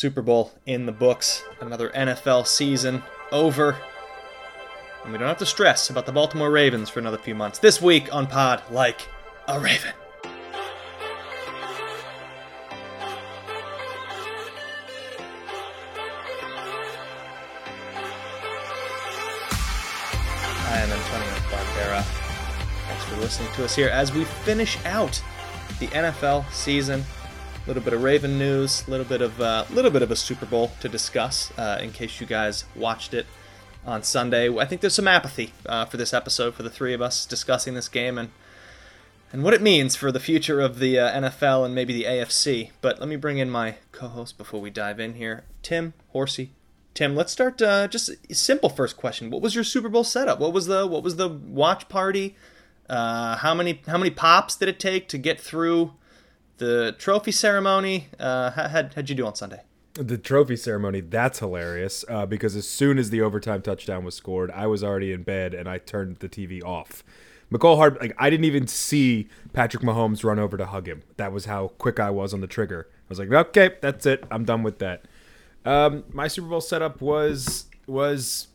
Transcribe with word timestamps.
Super 0.00 0.22
Bowl 0.22 0.50
in 0.64 0.86
the 0.86 0.92
books, 0.92 1.44
another 1.60 1.90
NFL 1.90 2.46
season 2.46 3.02
over. 3.32 3.76
And 5.02 5.12
we 5.12 5.18
don't 5.18 5.28
have 5.28 5.36
to 5.36 5.44
stress 5.44 5.90
about 5.90 6.06
the 6.06 6.12
Baltimore 6.12 6.50
Ravens 6.50 6.88
for 6.88 7.00
another 7.00 7.18
few 7.18 7.34
months. 7.34 7.58
This 7.58 7.82
week 7.82 8.08
on 8.14 8.26
Pod 8.26 8.62
Like 8.70 9.06
a 9.46 9.60
Raven. 9.60 9.92
I 20.64 20.78
am 20.78 20.90
Antonio 20.90 21.28
Barbera. 21.50 22.02
Thanks 22.88 23.04
for 23.04 23.16
listening 23.16 23.52
to 23.52 23.66
us 23.66 23.76
here 23.76 23.90
as 23.90 24.14
we 24.14 24.24
finish 24.24 24.82
out 24.86 25.22
the 25.78 25.88
NFL 25.88 26.50
season. 26.50 27.04
A 27.62 27.66
little 27.66 27.82
bit 27.82 27.92
of 27.92 28.02
Raven 28.02 28.38
news, 28.38 28.84
a 28.88 28.90
little 28.90 29.04
bit 29.04 29.20
of 29.20 29.38
a 29.38 29.44
uh, 29.44 29.66
little 29.70 29.90
bit 29.90 30.00
of 30.00 30.10
a 30.10 30.16
Super 30.16 30.46
Bowl 30.46 30.72
to 30.80 30.88
discuss. 30.88 31.52
Uh, 31.58 31.78
in 31.80 31.92
case 31.92 32.18
you 32.18 32.26
guys 32.26 32.64
watched 32.74 33.12
it 33.12 33.26
on 33.84 34.02
Sunday, 34.02 34.48
I 34.56 34.64
think 34.64 34.80
there's 34.80 34.94
some 34.94 35.06
apathy 35.06 35.52
uh, 35.66 35.84
for 35.84 35.98
this 35.98 36.14
episode 36.14 36.54
for 36.54 36.62
the 36.62 36.70
three 36.70 36.94
of 36.94 37.02
us 37.02 37.26
discussing 37.26 37.74
this 37.74 37.88
game 37.88 38.16
and 38.16 38.30
and 39.30 39.44
what 39.44 39.52
it 39.52 39.60
means 39.60 39.94
for 39.94 40.10
the 40.10 40.18
future 40.18 40.58
of 40.58 40.78
the 40.78 40.98
uh, 40.98 41.20
NFL 41.20 41.66
and 41.66 41.74
maybe 41.74 41.92
the 41.92 42.04
AFC. 42.04 42.70
But 42.80 42.98
let 42.98 43.08
me 43.08 43.16
bring 43.16 43.36
in 43.36 43.50
my 43.50 43.76
co-host 43.92 44.38
before 44.38 44.60
we 44.60 44.70
dive 44.70 44.98
in 44.98 45.14
here, 45.14 45.44
Tim 45.62 45.92
Horsey. 46.08 46.52
Tim, 46.94 47.14
let's 47.14 47.30
start. 47.30 47.60
Uh, 47.60 47.86
just 47.88 48.10
simple 48.34 48.70
first 48.70 48.96
question: 48.96 49.28
What 49.28 49.42
was 49.42 49.54
your 49.54 49.64
Super 49.64 49.90
Bowl 49.90 50.02
setup? 50.02 50.40
What 50.40 50.54
was 50.54 50.66
the 50.66 50.86
what 50.86 51.02
was 51.02 51.16
the 51.16 51.28
watch 51.28 51.90
party? 51.90 52.36
Uh, 52.88 53.36
how 53.36 53.54
many 53.54 53.82
how 53.86 53.98
many 53.98 54.10
pops 54.10 54.56
did 54.56 54.70
it 54.70 54.80
take 54.80 55.08
to 55.08 55.18
get 55.18 55.38
through 55.38 55.92
the 56.60 56.94
trophy 56.98 57.32
ceremony? 57.32 58.08
Uh, 58.18 58.50
how 58.52 58.68
how'd, 58.68 58.94
how'd 58.94 59.08
you 59.08 59.16
do 59.16 59.26
on 59.26 59.34
Sunday? 59.34 59.62
The 59.94 60.16
trophy 60.16 60.56
ceremony, 60.56 61.00
that's 61.00 61.40
hilarious 61.40 62.04
uh, 62.08 62.26
because 62.26 62.54
as 62.54 62.68
soon 62.68 62.98
as 62.98 63.10
the 63.10 63.20
overtime 63.20 63.60
touchdown 63.62 64.04
was 64.04 64.14
scored, 64.14 64.52
I 64.52 64.68
was 64.68 64.84
already 64.84 65.12
in 65.12 65.24
bed 65.24 65.52
and 65.52 65.68
I 65.68 65.78
turned 65.78 66.18
the 66.18 66.28
TV 66.28 66.62
off. 66.62 67.02
Hard, 67.52 67.98
like 68.00 68.14
I 68.16 68.30
didn't 68.30 68.44
even 68.44 68.68
see 68.68 69.28
Patrick 69.52 69.82
Mahomes 69.82 70.22
run 70.22 70.38
over 70.38 70.56
to 70.56 70.66
hug 70.66 70.86
him. 70.86 71.02
That 71.16 71.32
was 71.32 71.46
how 71.46 71.68
quick 71.78 71.98
I 71.98 72.10
was 72.10 72.32
on 72.32 72.40
the 72.40 72.46
trigger. 72.46 72.86
I 72.88 73.06
was 73.08 73.18
like, 73.18 73.32
okay, 73.32 73.74
that's 73.80 74.06
it. 74.06 74.22
I'm 74.30 74.44
done 74.44 74.62
with 74.62 74.78
that. 74.78 75.06
Um, 75.64 76.04
my 76.12 76.28
Super 76.28 76.46
Bowl 76.46 76.60
setup 76.60 77.00
was 77.00 77.64
was 77.88 78.46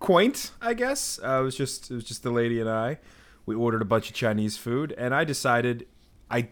quaint, 0.00 0.50
I 0.60 0.74
guess. 0.74 1.18
Uh, 1.24 1.38
it 1.40 1.44
was 1.44 1.56
just 1.56 1.90
it 1.90 1.94
was 1.94 2.04
just 2.04 2.22
the 2.22 2.30
lady 2.30 2.60
and 2.60 2.68
I. 2.68 2.98
We 3.46 3.54
ordered 3.54 3.80
a 3.80 3.86
bunch 3.86 4.10
of 4.10 4.14
Chinese 4.14 4.58
food, 4.58 4.92
and 4.98 5.14
I 5.14 5.24
decided 5.24 5.86
I 6.30 6.48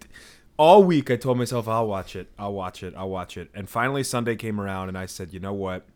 all 0.58 0.82
week 0.82 1.10
I 1.10 1.16
told 1.16 1.38
myself 1.38 1.68
I'll 1.68 1.86
watch 1.86 2.16
it, 2.16 2.28
I'll 2.38 2.52
watch 2.52 2.82
it, 2.82 2.94
I'll 2.96 3.10
watch 3.10 3.36
it, 3.36 3.50
and 3.54 3.68
finally 3.68 4.02
Sunday 4.02 4.36
came 4.36 4.60
around, 4.60 4.88
and 4.88 4.98
I 4.98 5.06
said, 5.06 5.32
you 5.32 5.40
know 5.40 5.52
what? 5.52 5.86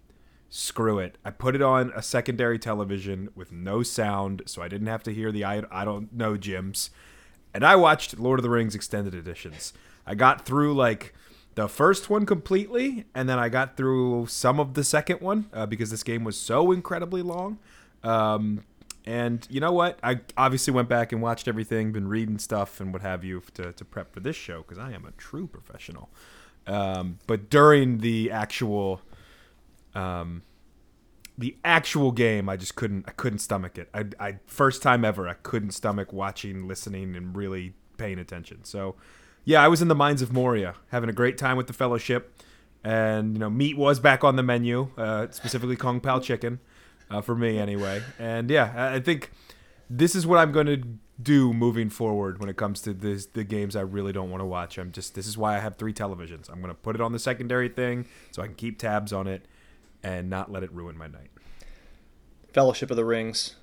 Screw 0.49 0.99
it. 0.99 1.17
I 1.25 1.31
put 1.31 1.55
it 1.55 1.63
on 1.63 1.93
a 1.95 2.03
secondary 2.03 2.59
television 2.59 3.29
with 3.35 3.53
no 3.53 3.83
sound, 3.83 4.43
so 4.47 4.63
I 4.63 4.69
didn't 4.69 4.89
have 4.89 5.03
to 5.05 5.15
hear 5.15 5.31
the 5.31 5.45
I, 5.45 5.63
I 5.71 5.85
don't 5.85 6.13
know 6.13 6.37
Jims. 6.37 6.91
And 7.55 7.65
I 7.65 7.77
watched 7.77 8.19
Lord 8.19 8.39
of 8.39 8.43
the 8.43 8.51
Rings 8.51 8.75
extended 8.75 9.15
editions. 9.15 9.73
I 10.07 10.15
got 10.15 10.45
through 10.45 10.75
like 10.75 11.15
the 11.55 11.69
first 11.69 12.11
one 12.11 12.27
completely, 12.27 13.05
and 13.15 13.29
then 13.29 13.39
I 13.39 13.49
got 13.49 13.77
through 13.77 14.27
some 14.27 14.59
of 14.59 14.75
the 14.75 14.85
second 14.85 15.21
one 15.21 15.49
uh, 15.53 15.67
because 15.67 15.91
this 15.91 16.03
game 16.03 16.25
was 16.25 16.37
so 16.37 16.73
incredibly 16.73 17.23
long. 17.23 17.59
Um, 18.03 18.65
and 19.07 19.47
you 19.51 19.61
know 19.61 19.73
what? 19.73 19.99
I 20.03 20.21
obviously 20.37 20.73
went 20.73 20.89
back 20.89 21.13
and 21.13 21.23
watched 21.23 21.49
everything, 21.49 21.93
been 21.93 22.09
reading 22.09 22.39
stuff 22.39 22.81
and 22.81 22.93
what 22.93 23.03
have 23.03 23.25
you 23.25 23.43
to, 23.55 23.73
to 23.73 23.85
prep 23.85 24.13
for 24.13 24.21
this 24.21 24.37
show 24.37 24.63
because 24.63 24.79
I 24.79 24.93
am 24.93 25.05
a 25.05 25.13
true 25.13 25.47
professional. 25.47 26.11
Um, 26.67 27.19
but 27.27 27.51
during 27.51 27.99
the 27.99 28.31
actual, 28.31 29.01
um, 29.95 30.43
the 31.39 31.57
actual 31.65 32.13
game, 32.13 32.49
I 32.49 32.57
just 32.57 32.77
couldn't. 32.77 33.07
I 33.09 33.13
couldn't 33.13 33.39
stomach 33.39 33.79
it. 33.79 33.89
I, 33.95 34.05
I 34.21 34.39
first 34.47 34.83
time 34.83 35.05
ever, 35.05 35.27
I 35.27 35.35
couldn't 35.35 35.71
stomach 35.71 36.13
watching, 36.13 36.69
listening, 36.69 37.17
and 37.17 37.35
really 37.35 37.73
paying 37.97 38.19
attention. 38.19 38.65
So, 38.65 38.97
yeah, 39.45 39.63
I 39.63 39.69
was 39.69 39.81
in 39.81 39.89
the 39.89 39.95
mines 39.95 40.21
of 40.21 40.33
Moria, 40.33 40.75
having 40.89 41.09
a 41.09 41.15
great 41.15 41.39
time 41.39 41.57
with 41.57 41.67
the 41.67 41.73
Fellowship, 41.73 42.35
and 42.85 43.33
you 43.35 43.39
know, 43.39 43.49
meat 43.49 43.79
was 43.79 43.99
back 43.99 44.23
on 44.23 44.37
the 44.37 44.43
menu, 44.43 44.91
uh, 44.99 45.29
specifically 45.31 45.77
Kung 45.77 46.01
Pao 46.01 46.21
chicken, 46.21 46.61
uh, 47.11 47.21
for 47.21 47.35
me 47.35 47.59
anyway. 47.59 48.03
And 48.19 48.51
yeah, 48.51 48.93
I 48.95 49.01
think 49.01 49.31
this 49.89 50.15
is 50.15 50.27
what 50.27 50.39
I'm 50.39 50.53
going 50.53 50.67
to 50.67 50.83
do 51.23 51.53
moving 51.53 51.91
forward 51.91 52.39
when 52.39 52.49
it 52.49 52.57
comes 52.57 52.81
to 52.83 52.95
this, 52.95 53.27
the 53.27 53.45
games 53.45 53.77
I 53.77 53.83
really 53.83 54.13
don't 54.13 54.31
want 54.31 54.41
to 54.41 54.47
watch. 54.47 54.79
I'm 54.79 54.93
just 54.93 55.15
this 55.15 55.27
is 55.27 55.37
why 55.37 55.57
I 55.57 55.61
have 55.61 55.77
three 55.77 55.93
televisions. 55.93 56.49
I'm 56.49 56.61
going 56.61 56.75
to 56.75 56.81
put 56.81 56.95
it 56.95 57.01
on 57.01 57.13
the 57.13 57.19
secondary 57.19 57.69
thing 57.69 58.07
so 58.31 58.43
I 58.43 58.47
can 58.47 58.55
keep 58.55 58.79
tabs 58.79 59.13
on 59.13 59.27
it 59.27 59.47
and 60.03 60.31
not 60.31 60.51
let 60.51 60.63
it 60.63 60.73
ruin 60.73 60.97
my 60.97 61.09
night. 61.09 61.31
Fellowship 62.53 62.91
of 62.91 62.97
the 62.97 63.05
Rings, 63.05 63.57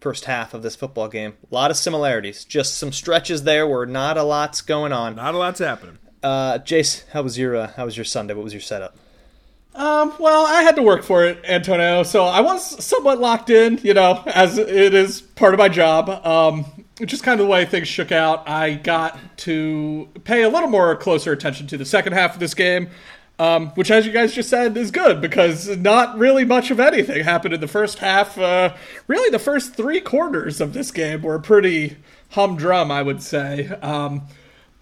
first 0.00 0.26
half 0.26 0.54
of 0.54 0.62
this 0.62 0.76
football 0.76 1.08
game. 1.08 1.34
A 1.50 1.54
lot 1.54 1.70
of 1.70 1.76
similarities. 1.76 2.44
Just 2.44 2.76
some 2.76 2.92
stretches 2.92 3.44
there 3.44 3.66
where 3.66 3.86
not 3.86 4.16
a 4.16 4.22
lot's 4.22 4.60
going 4.60 4.92
on. 4.92 5.16
Not 5.16 5.34
a 5.34 5.38
lot's 5.38 5.60
happening. 5.60 5.98
Uh, 6.22 6.58
Jace, 6.58 7.08
how 7.12 7.22
was 7.22 7.38
your 7.38 7.56
uh, 7.56 7.72
how 7.76 7.84
was 7.84 7.96
your 7.96 8.04
Sunday? 8.04 8.34
What 8.34 8.44
was 8.44 8.52
your 8.52 8.60
setup? 8.60 8.96
Um, 9.74 10.12
well, 10.18 10.44
I 10.46 10.62
had 10.62 10.74
to 10.76 10.82
work 10.82 11.04
for 11.04 11.24
it, 11.24 11.38
Antonio, 11.44 12.02
so 12.02 12.24
I 12.24 12.40
was 12.40 12.84
somewhat 12.84 13.20
locked 13.20 13.48
in, 13.48 13.78
you 13.82 13.94
know, 13.94 14.22
as 14.26 14.58
it 14.58 14.92
is 14.92 15.20
part 15.20 15.54
of 15.54 15.58
my 15.58 15.68
job. 15.68 16.08
Um, 16.26 16.64
just 17.06 17.22
kind 17.22 17.40
of 17.40 17.46
the 17.46 17.50
way 17.50 17.64
things 17.64 17.86
shook 17.86 18.10
out. 18.10 18.48
I 18.48 18.74
got 18.74 19.16
to 19.38 20.08
pay 20.24 20.42
a 20.42 20.48
little 20.48 20.68
more 20.68 20.96
closer 20.96 21.32
attention 21.32 21.68
to 21.68 21.78
the 21.78 21.84
second 21.84 22.14
half 22.14 22.34
of 22.34 22.40
this 22.40 22.54
game, 22.54 22.90
um, 23.38 23.68
which, 23.70 23.90
as 23.90 24.04
you 24.04 24.12
guys 24.12 24.34
just 24.34 24.48
said, 24.48 24.76
is 24.76 24.90
good 24.90 25.20
because 25.20 25.68
not 25.76 26.18
really 26.18 26.44
much 26.44 26.72
of 26.72 26.80
anything 26.80 27.22
happened 27.22 27.54
in 27.54 27.60
the 27.60 27.68
first 27.68 28.00
half. 28.00 28.36
Uh, 28.36 28.74
really, 29.06 29.30
the 29.30 29.38
first 29.38 29.76
three 29.76 30.00
quarters 30.00 30.60
of 30.60 30.72
this 30.72 30.90
game 30.90 31.22
were 31.22 31.38
pretty 31.38 31.98
humdrum, 32.30 32.90
I 32.90 33.02
would 33.02 33.22
say. 33.22 33.68
Um, 33.80 34.22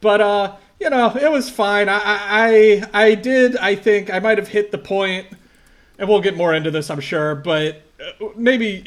but 0.00 0.22
uh, 0.22 0.56
you 0.80 0.90
know, 0.90 1.14
it 1.14 1.30
was 1.30 1.48
fine. 1.48 1.88
I, 1.88 2.00
I, 2.04 2.82
I 2.92 3.14
did. 3.14 3.56
I 3.56 3.74
think 3.74 4.12
I 4.12 4.18
might 4.18 4.38
have 4.38 4.48
hit 4.48 4.70
the 4.70 4.78
point, 4.78 5.26
and 5.98 6.08
we'll 6.08 6.20
get 6.20 6.36
more 6.36 6.54
into 6.54 6.70
this, 6.70 6.90
I'm 6.90 7.00
sure. 7.00 7.34
But 7.34 7.82
uh, 7.98 8.26
maybe 8.36 8.84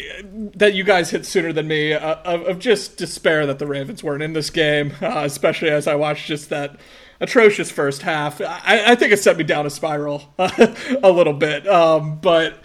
that 0.56 0.74
you 0.74 0.84
guys 0.84 1.10
hit 1.10 1.26
sooner 1.26 1.52
than 1.52 1.68
me 1.68 1.94
uh, 1.94 2.16
of, 2.26 2.48
of 2.48 2.60
just 2.60 2.98
despair 2.98 3.46
that 3.48 3.60
the 3.60 3.66
Ravens 3.68 4.04
weren't 4.04 4.22
in 4.22 4.34
this 4.34 4.50
game, 4.50 4.94
uh, 5.02 5.24
especially 5.26 5.70
as 5.70 5.88
I 5.88 5.96
watched 5.96 6.28
just 6.28 6.50
that 6.50 6.80
atrocious 7.20 7.72
first 7.72 8.04
half. 8.04 8.40
I, 8.40 8.92
I 8.92 8.96
think 8.96 9.12
it 9.12 9.20
sent 9.20 9.38
me 9.38 9.44
down 9.44 9.66
a 9.66 9.70
spiral 9.70 10.34
a 10.38 11.12
little 11.12 11.34
bit. 11.34 11.68
Um, 11.68 12.20
but 12.20 12.60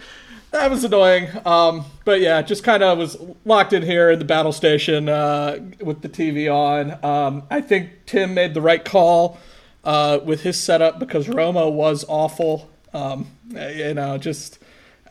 that 0.51 0.69
was 0.71 0.83
annoying. 0.83 1.27
Um, 1.45 1.85
but 2.05 2.21
yeah, 2.21 2.41
just 2.41 2.63
kind 2.63 2.83
of 2.83 2.97
was 2.97 3.17
locked 3.43 3.73
in 3.73 3.83
here 3.83 4.11
in 4.11 4.19
the 4.19 4.25
battle 4.25 4.51
station 4.51 5.09
uh, 5.09 5.59
with 5.81 6.01
the 6.01 6.09
TV 6.09 6.51
on. 6.51 7.03
Um, 7.03 7.43
I 7.49 7.61
think 7.61 8.05
Tim 8.05 8.33
made 8.33 8.53
the 8.53 8.61
right 8.61 8.83
call 8.83 9.37
uh, 9.83 10.19
with 10.23 10.41
his 10.41 10.59
setup 10.59 10.99
because 10.99 11.27
Romo 11.27 11.71
was 11.71 12.05
awful. 12.07 12.69
Um, 12.93 13.27
you 13.49 13.93
know, 13.93 14.17
just 14.17 14.59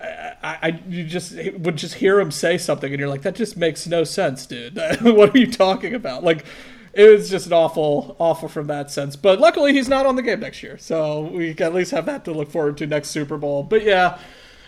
I, 0.01 0.59
I 0.63 0.83
you 0.89 1.05
just 1.05 1.35
would 1.59 1.77
just 1.77 1.95
hear 1.95 2.19
him 2.19 2.31
say 2.31 2.59
something 2.59 2.93
and 2.93 2.99
you're 2.99 3.09
like, 3.09 3.23
that 3.23 3.35
just 3.35 3.57
makes 3.57 3.87
no 3.87 4.05
sense, 4.05 4.47
dude. 4.47 4.77
what 5.03 5.35
are 5.35 5.39
you 5.39 5.51
talking 5.51 5.95
about? 5.95 6.25
Like. 6.25 6.45
It 6.97 7.11
was 7.11 7.29
just 7.29 7.49
an 7.49 7.53
awful, 7.53 8.15
awful 8.21 8.49
from 8.49 8.69
that 8.69 8.89
sense. 8.89 9.17
But 9.17 9.41
luckily, 9.41 9.73
he's 9.73 9.89
not 9.89 10.07
on 10.07 10.15
the 10.15 10.23
game 10.23 10.39
next 10.39 10.63
year, 10.63 10.79
so 10.79 11.23
we 11.23 11.51
at 11.59 11.75
least 11.75 11.91
have 11.91 12.07
that 12.07 12.25
to 12.27 12.31
look 12.31 12.53
forward 12.53 12.77
to 12.77 12.87
next 12.87 13.09
Super 13.11 13.37
Bowl. 13.37 13.65
But 13.65 13.83
yeah, 13.83 14.17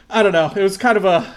I 0.09 0.23
don't 0.23 0.33
know. 0.33 0.53
It 0.55 0.63
was 0.63 0.77
kind 0.77 0.97
of 0.97 1.05
a 1.05 1.35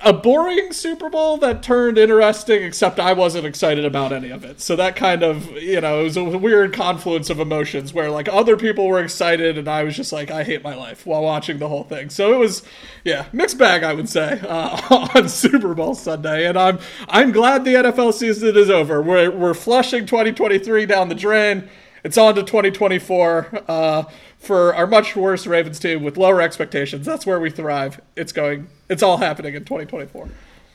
a 0.00 0.12
boring 0.12 0.72
Super 0.72 1.10
Bowl 1.10 1.36
that 1.38 1.62
turned 1.62 1.98
interesting, 1.98 2.62
except 2.62 2.98
I 2.98 3.12
wasn't 3.12 3.46
excited 3.46 3.84
about 3.84 4.10
any 4.12 4.30
of 4.30 4.44
it. 4.44 4.60
So 4.60 4.74
that 4.76 4.96
kind 4.96 5.22
of, 5.22 5.50
you 5.52 5.80
know, 5.80 6.00
it 6.00 6.04
was 6.04 6.16
a 6.16 6.24
weird 6.24 6.72
confluence 6.72 7.28
of 7.28 7.38
emotions 7.38 7.92
where 7.92 8.10
like 8.10 8.28
other 8.28 8.56
people 8.56 8.88
were 8.88 9.00
excited 9.00 9.58
and 9.58 9.68
I 9.68 9.84
was 9.84 9.94
just 9.94 10.10
like, 10.10 10.30
I 10.30 10.42
hate 10.42 10.64
my 10.64 10.74
life 10.74 11.04
while 11.06 11.22
watching 11.22 11.58
the 11.58 11.68
whole 11.68 11.84
thing. 11.84 12.08
So 12.08 12.32
it 12.32 12.38
was, 12.38 12.62
yeah, 13.04 13.26
mixed 13.32 13.58
bag, 13.58 13.82
I 13.82 13.92
would 13.92 14.08
say, 14.08 14.40
uh, 14.48 15.08
on 15.14 15.28
Super 15.28 15.74
Bowl 15.74 15.94
Sunday. 15.94 16.46
And 16.46 16.58
I'm 16.58 16.78
I'm 17.08 17.30
glad 17.30 17.64
the 17.64 17.74
NFL 17.74 18.14
season 18.14 18.56
is 18.56 18.70
over. 18.70 19.02
We're 19.02 19.30
we're 19.30 19.54
flushing 19.54 20.06
2023 20.06 20.86
down 20.86 21.10
the 21.10 21.14
drain. 21.14 21.68
It's 22.04 22.18
on 22.18 22.34
to 22.34 22.42
2024. 22.42 23.64
Uh, 23.68 24.04
for 24.42 24.74
our 24.74 24.88
much 24.88 25.14
worse 25.14 25.46
Ravens 25.46 25.78
team 25.78 26.02
with 26.02 26.16
lower 26.16 26.42
expectations. 26.42 27.06
That's 27.06 27.24
where 27.24 27.38
we 27.38 27.48
thrive. 27.48 28.00
It's 28.16 28.32
going. 28.32 28.66
It's 28.88 29.02
all 29.02 29.18
happening 29.18 29.54
in 29.54 29.64
2024. 29.64 30.28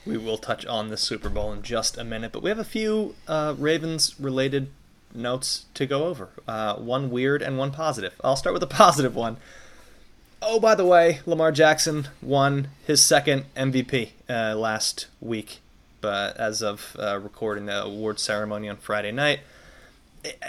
We 0.06 0.18
will 0.18 0.38
touch 0.38 0.66
on 0.66 0.88
the 0.88 0.96
Super 0.96 1.28
Bowl 1.28 1.52
in 1.52 1.64
just 1.64 1.98
a 1.98 2.06
minute, 2.06 2.32
but 2.32 2.42
we 2.42 2.50
have 2.50 2.60
a 2.60 2.64
few 2.64 3.16
uh, 3.28 3.56
Ravens 3.58 4.18
related 4.18 4.70
notes 5.14 5.66
to 5.74 5.86
go 5.86 6.06
over. 6.06 6.30
Uh, 6.48 6.76
one 6.76 7.12
weird 7.12 7.42
and 7.42 7.58
one 7.58 7.72
positive. 7.72 8.14
I'll 8.24 8.38
start 8.38 8.54
with 8.54 8.62
the 8.62 8.68
positive 8.84 9.16
one. 9.16 9.36
Oh, 10.42 10.62
by 10.62 10.74
the 10.74 10.86
way, 10.86 11.20
Lamar 11.26 11.52
Jackson 11.52 12.08
won 12.22 12.70
his 12.86 13.02
second 13.02 13.46
MVP 13.58 14.12
uh, 14.30 14.56
last 14.56 15.08
week, 15.20 15.60
but 16.00 16.38
as 16.38 16.62
of 16.64 16.96
uh, 16.98 17.20
recording 17.20 17.66
the 17.66 17.84
award 17.84 18.18
ceremony 18.22 18.70
on 18.70 18.78
Friday 18.78 19.12
night 19.12 19.42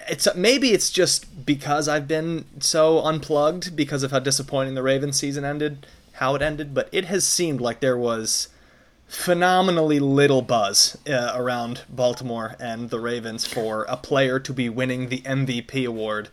it's 0.08 0.34
maybe 0.34 0.72
it's 0.72 0.90
just 0.90 1.46
because 1.46 1.88
I've 1.88 2.08
been 2.08 2.44
so 2.60 3.00
unplugged 3.00 3.76
because 3.76 4.02
of 4.02 4.10
how 4.10 4.18
disappointing 4.18 4.74
the 4.74 4.82
Ravens 4.82 5.18
season 5.18 5.44
ended, 5.44 5.86
how 6.14 6.34
it 6.34 6.42
ended, 6.42 6.74
but 6.74 6.88
it 6.92 7.06
has 7.06 7.26
seemed 7.26 7.60
like 7.60 7.80
there 7.80 7.98
was 7.98 8.48
phenomenally 9.08 9.98
little 9.98 10.42
buzz 10.42 10.98
uh, 11.08 11.32
around 11.34 11.82
Baltimore 11.88 12.56
and 12.60 12.90
the 12.90 13.00
Ravens 13.00 13.46
for 13.46 13.84
a 13.88 13.96
player 13.96 14.38
to 14.38 14.52
be 14.52 14.68
winning 14.68 15.08
the 15.08 15.22
MVP 15.22 15.86
award. 15.86 16.28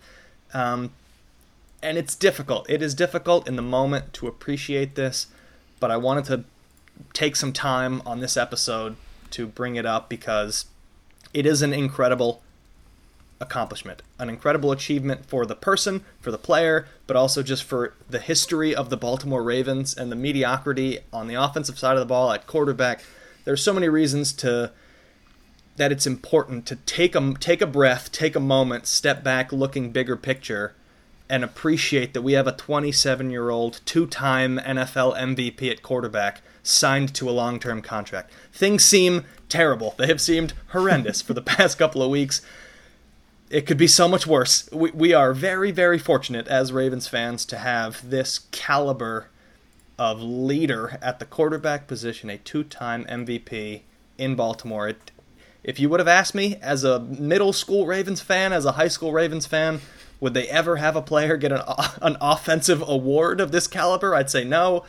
Um, 0.53 0.91
and 1.81 1.97
it's 1.97 2.15
difficult. 2.15 2.69
It 2.69 2.81
is 2.81 2.93
difficult 2.93 3.47
in 3.47 3.55
the 3.55 3.61
moment 3.61 4.13
to 4.13 4.27
appreciate 4.27 4.95
this, 4.95 5.27
but 5.79 5.91
I 5.91 5.97
wanted 5.97 6.25
to 6.25 6.43
take 7.13 7.35
some 7.35 7.53
time 7.53 8.01
on 8.05 8.19
this 8.19 8.35
episode 8.35 8.95
to 9.31 9.47
bring 9.47 9.75
it 9.75 9.85
up 9.85 10.09
because 10.09 10.65
it 11.33 11.45
is 11.45 11.61
an 11.61 11.73
incredible 11.73 12.41
accomplishment, 13.39 14.01
an 14.17 14.29
incredible 14.29 14.71
achievement 14.71 15.25
for 15.25 15.45
the 15.45 15.55
person, 15.55 16.03
for 16.19 16.31
the 16.31 16.37
player, 16.37 16.87
but 17.05 17.17
also 17.17 17.43
just 17.43 17.63
for 17.63 17.93
the 18.09 18.19
history 18.19 18.73
of 18.73 18.89
the 18.89 18.97
Baltimore 18.97 19.43
Ravens 19.43 19.95
and 19.95 20.11
the 20.11 20.15
mediocrity 20.15 20.99
on 21.11 21.27
the 21.27 21.35
offensive 21.35 21.77
side 21.77 21.93
of 21.93 21.99
the 21.99 22.05
ball 22.05 22.31
at 22.31 22.47
quarterback. 22.47 23.03
There's 23.43 23.63
so 23.63 23.73
many 23.73 23.89
reasons 23.89 24.33
to 24.33 24.71
that 25.75 25.91
it's 25.91 26.07
important 26.07 26.65
to 26.65 26.77
take 26.77 27.15
a 27.15 27.33
take 27.33 27.61
a 27.61 27.67
breath, 27.67 28.11
take 28.11 28.35
a 28.35 28.39
moment, 28.39 28.87
step 28.87 29.23
back, 29.23 29.51
looking 29.51 29.91
bigger 29.91 30.15
picture, 30.15 30.73
and 31.29 31.43
appreciate 31.43 32.13
that 32.13 32.21
we 32.21 32.33
have 32.33 32.47
a 32.47 32.53
27 32.53 33.29
year 33.29 33.49
old, 33.49 33.81
two 33.85 34.07
time 34.07 34.57
NFL 34.59 35.17
MVP 35.17 35.69
at 35.69 35.81
quarterback 35.81 36.41
signed 36.63 37.13
to 37.15 37.29
a 37.29 37.31
long 37.31 37.59
term 37.59 37.81
contract. 37.81 38.31
Things 38.53 38.85
seem 38.85 39.25
terrible. 39.49 39.93
They 39.97 40.07
have 40.07 40.21
seemed 40.21 40.53
horrendous 40.69 41.21
for 41.21 41.33
the 41.33 41.41
past 41.41 41.77
couple 41.77 42.01
of 42.01 42.09
weeks 42.09 42.41
it 43.55 43.65
could 43.65 43.77
be 43.77 43.87
so 43.87 44.09
much 44.09 44.27
worse. 44.27 44.69
We, 44.73 44.91
we 44.91 45.13
are 45.13 45.33
very, 45.33 45.71
very 45.71 45.97
fortunate 45.97 46.45
as 46.49 46.73
Ravens 46.73 47.07
fans 47.07 47.45
to 47.45 47.57
have 47.57 48.09
this 48.09 48.39
caliber 48.51 49.29
of 49.97 50.21
leader 50.21 50.99
at 51.01 51.19
the 51.19 51.25
quarterback 51.25 51.87
position, 51.87 52.29
a 52.29 52.37
two 52.37 52.65
time 52.65 53.05
MVP 53.05 53.83
in 54.17 54.35
Baltimore. 54.35 54.89
It, 54.89 55.11
if 55.63 55.79
you 55.79 55.87
would 55.87 56.01
have 56.01 56.07
asked 56.07 56.35
me 56.35 56.57
as 56.61 56.83
a 56.83 56.99
middle 56.99 57.53
school 57.53 57.85
Ravens 57.85 58.19
fan, 58.19 58.51
as 58.51 58.65
a 58.65 58.73
high 58.73 58.89
school 58.89 59.13
Ravens 59.13 59.45
fan, 59.45 59.79
would 60.19 60.33
they 60.33 60.49
ever 60.49 60.75
have 60.75 60.97
a 60.97 61.01
player 61.01 61.37
get 61.37 61.53
an, 61.53 61.61
an 62.01 62.17
offensive 62.19 62.83
award 62.85 63.39
of 63.39 63.53
this 63.53 63.67
caliber? 63.67 64.13
I'd 64.13 64.29
say 64.29 64.43
no. 64.43 64.83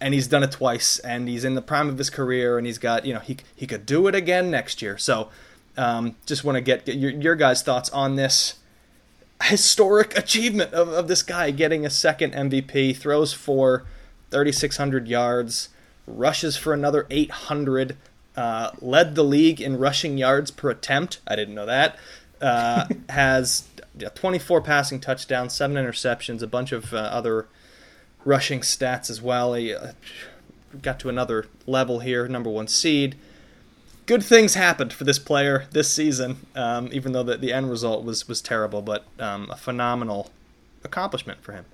And 0.00 0.14
he's 0.14 0.26
done 0.26 0.42
it 0.42 0.50
twice, 0.50 0.98
and 0.98 1.28
he's 1.28 1.44
in 1.44 1.54
the 1.54 1.62
prime 1.62 1.88
of 1.88 1.98
his 1.98 2.10
career, 2.10 2.58
and 2.58 2.66
he's 2.66 2.78
got, 2.78 3.06
you 3.06 3.14
know, 3.14 3.20
he, 3.20 3.36
he 3.54 3.68
could 3.68 3.86
do 3.86 4.08
it 4.08 4.16
again 4.16 4.50
next 4.50 4.82
year. 4.82 4.98
So, 4.98 5.30
um, 5.76 6.16
just 6.26 6.44
want 6.44 6.56
to 6.56 6.60
get, 6.60 6.84
get 6.84 6.96
your, 6.96 7.10
your 7.10 7.34
guys' 7.34 7.62
thoughts 7.62 7.90
on 7.90 8.16
this 8.16 8.56
historic 9.42 10.16
achievement 10.16 10.72
of, 10.72 10.88
of 10.88 11.08
this 11.08 11.22
guy 11.22 11.50
getting 11.50 11.84
a 11.84 11.90
second 11.90 12.32
MVP, 12.32 12.96
throws 12.96 13.32
for 13.32 13.84
3,600 14.30 15.08
yards, 15.08 15.68
rushes 16.06 16.56
for 16.56 16.72
another 16.72 17.06
800, 17.10 17.96
uh, 18.36 18.70
led 18.80 19.14
the 19.14 19.24
league 19.24 19.60
in 19.60 19.78
rushing 19.78 20.18
yards 20.18 20.50
per 20.50 20.70
attempt. 20.70 21.20
I 21.26 21.36
didn't 21.36 21.54
know 21.54 21.66
that. 21.66 21.98
Uh, 22.40 22.86
has 23.08 23.68
24 24.14 24.60
passing 24.62 25.00
touchdowns, 25.00 25.54
seven 25.54 25.76
interceptions, 25.76 26.42
a 26.42 26.46
bunch 26.46 26.72
of 26.72 26.92
uh, 26.92 26.98
other 26.98 27.46
rushing 28.24 28.60
stats 28.60 29.10
as 29.10 29.20
well. 29.20 29.54
He 29.54 29.74
uh, 29.74 29.92
got 30.80 30.98
to 31.00 31.08
another 31.08 31.46
level 31.66 32.00
here, 32.00 32.26
number 32.28 32.50
one 32.50 32.68
seed 32.68 33.16
good 34.06 34.22
things 34.22 34.54
happened 34.54 34.92
for 34.92 35.04
this 35.04 35.18
player 35.18 35.66
this 35.70 35.90
season, 35.90 36.46
um, 36.54 36.88
even 36.92 37.12
though 37.12 37.22
the, 37.22 37.36
the 37.36 37.52
end 37.52 37.70
result 37.70 38.04
was 38.04 38.28
was 38.28 38.40
terrible, 38.40 38.82
but 38.82 39.04
um, 39.18 39.50
a 39.50 39.56
phenomenal 39.56 40.30
accomplishment 40.82 41.42
for 41.42 41.52
him. 41.52 41.64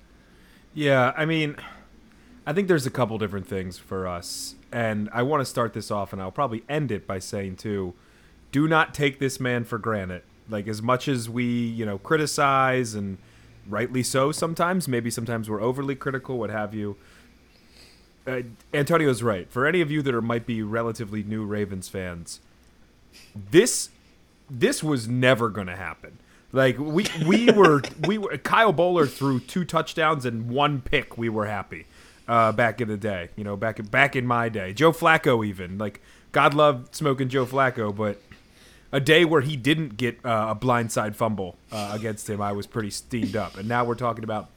Yeah, 0.73 1.13
I 1.17 1.25
mean, 1.25 1.57
I 2.45 2.53
think 2.53 2.67
there's 2.67 2.85
a 2.85 2.91
couple 2.91 3.17
different 3.17 3.47
things 3.47 3.77
for 3.77 4.07
us, 4.07 4.55
and 4.71 5.09
I 5.13 5.23
want 5.23 5.41
to 5.41 5.45
start 5.45 5.73
this 5.73 5.91
off, 5.91 6.13
and 6.13 6.21
I'll 6.21 6.31
probably 6.31 6.63
end 6.69 6.91
it 6.91 7.05
by 7.05 7.19
saying 7.19 7.57
too, 7.57 7.93
do 8.51 8.67
not 8.67 8.93
take 8.93 9.19
this 9.19 9.39
man 9.39 9.63
for 9.63 9.77
granted. 9.77 10.23
Like 10.49 10.67
as 10.67 10.81
much 10.81 11.07
as 11.07 11.29
we, 11.29 11.45
you 11.45 11.85
know, 11.85 11.97
criticize 11.97 12.93
and 12.95 13.17
rightly 13.67 14.03
so 14.03 14.31
sometimes, 14.31 14.87
maybe 14.87 15.09
sometimes 15.09 15.49
we're 15.49 15.61
overly 15.61 15.95
critical, 15.95 16.37
what 16.37 16.49
have 16.49 16.73
you 16.73 16.97
uh, 18.27 18.41
Antonio's 18.73 19.23
right. 19.23 19.51
For 19.51 19.65
any 19.65 19.81
of 19.81 19.91
you 19.91 20.01
that 20.01 20.13
are 20.13 20.21
might 20.21 20.45
be 20.45 20.61
relatively 20.61 21.23
new 21.23 21.45
Ravens 21.45 21.89
fans, 21.89 22.39
this 23.35 23.89
this 24.49 24.83
was 24.83 25.07
never 25.07 25.49
going 25.49 25.67
to 25.67 25.75
happen. 25.75 26.17
Like 26.51 26.77
we 26.77 27.07
we 27.25 27.51
were 27.51 27.81
we 28.05 28.17
were 28.17 28.37
Kyle 28.37 28.73
Boller 28.73 29.09
threw 29.09 29.39
two 29.39 29.65
touchdowns 29.65 30.25
and 30.25 30.49
one 30.49 30.81
pick. 30.81 31.17
We 31.17 31.29
were 31.29 31.45
happy 31.45 31.85
uh, 32.27 32.51
back 32.51 32.81
in 32.81 32.87
the 32.87 32.97
day. 32.97 33.29
You 33.35 33.43
know, 33.43 33.55
back 33.55 33.89
back 33.89 34.15
in 34.15 34.25
my 34.25 34.49
day. 34.49 34.73
Joe 34.73 34.91
Flacco 34.91 35.45
even 35.45 35.77
like 35.77 36.01
God 36.31 36.53
loved 36.53 36.95
smoking 36.95 37.29
Joe 37.29 37.45
Flacco, 37.45 37.95
but 37.95 38.21
a 38.91 38.99
day 38.99 39.25
where 39.25 39.41
he 39.41 39.55
didn't 39.55 39.97
get 39.97 40.23
uh, 40.25 40.47
a 40.49 40.55
blindside 40.55 41.15
fumble 41.15 41.55
uh, 41.71 41.91
against 41.93 42.29
him, 42.29 42.41
I 42.41 42.51
was 42.51 42.67
pretty 42.67 42.89
steamed 42.89 43.35
up. 43.35 43.57
And 43.57 43.67
now 43.67 43.85
we're 43.85 43.95
talking 43.95 44.23
about 44.23 44.49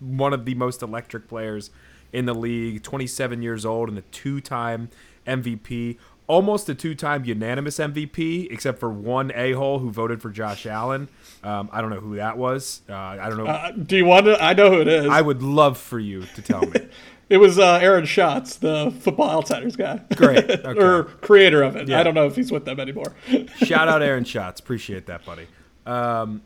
one 0.00 0.32
of 0.32 0.44
the 0.44 0.54
most 0.54 0.82
electric 0.82 1.28
players 1.28 1.70
in 2.12 2.26
the 2.26 2.34
league, 2.34 2.82
27 2.82 3.42
years 3.42 3.64
old, 3.64 3.88
and 3.88 3.98
a 3.98 4.02
two 4.02 4.40
time 4.40 4.90
MVP. 5.26 5.96
Almost 6.26 6.68
a 6.68 6.74
two 6.74 6.94
time 6.94 7.24
unanimous 7.24 7.78
MVP, 7.78 8.52
except 8.52 8.78
for 8.78 8.90
one 8.90 9.32
a 9.34 9.52
hole 9.52 9.78
who 9.78 9.90
voted 9.90 10.20
for 10.20 10.28
Josh 10.30 10.66
Allen. 10.66 11.08
Um, 11.42 11.70
I 11.72 11.80
don't 11.80 11.88
know 11.90 12.00
who 12.00 12.16
that 12.16 12.36
was. 12.36 12.82
Uh, 12.88 12.94
I 12.94 13.28
don't 13.28 13.38
know. 13.38 13.46
Uh, 13.46 13.70
do 13.70 13.96
you 13.96 14.04
want 14.04 14.26
to? 14.26 14.42
I 14.42 14.52
know 14.52 14.70
who 14.70 14.80
it 14.82 14.88
is. 14.88 15.06
I 15.06 15.22
would 15.22 15.42
love 15.42 15.78
for 15.78 15.98
you 15.98 16.22
to 16.34 16.42
tell 16.42 16.60
me. 16.60 16.80
it 17.30 17.38
was 17.38 17.58
uh, 17.58 17.78
Aaron 17.80 18.04
Schatz, 18.04 18.56
the 18.56 18.94
Football 19.00 19.30
Outsiders 19.30 19.76
guy. 19.76 20.00
Great. 20.16 20.50
Okay. 20.68 20.82
or 20.82 21.04
creator 21.04 21.62
of 21.62 21.76
it. 21.76 21.88
Yeah. 21.88 22.00
I 22.00 22.02
don't 22.02 22.14
know 22.14 22.26
if 22.26 22.36
he's 22.36 22.52
with 22.52 22.64
them 22.66 22.78
anymore. 22.80 23.14
Shout 23.56 23.88
out 23.88 24.02
Aaron 24.02 24.24
Schatz. 24.24 24.60
Appreciate 24.60 25.06
that, 25.06 25.24
buddy. 25.24 25.46
Um, 25.86 26.42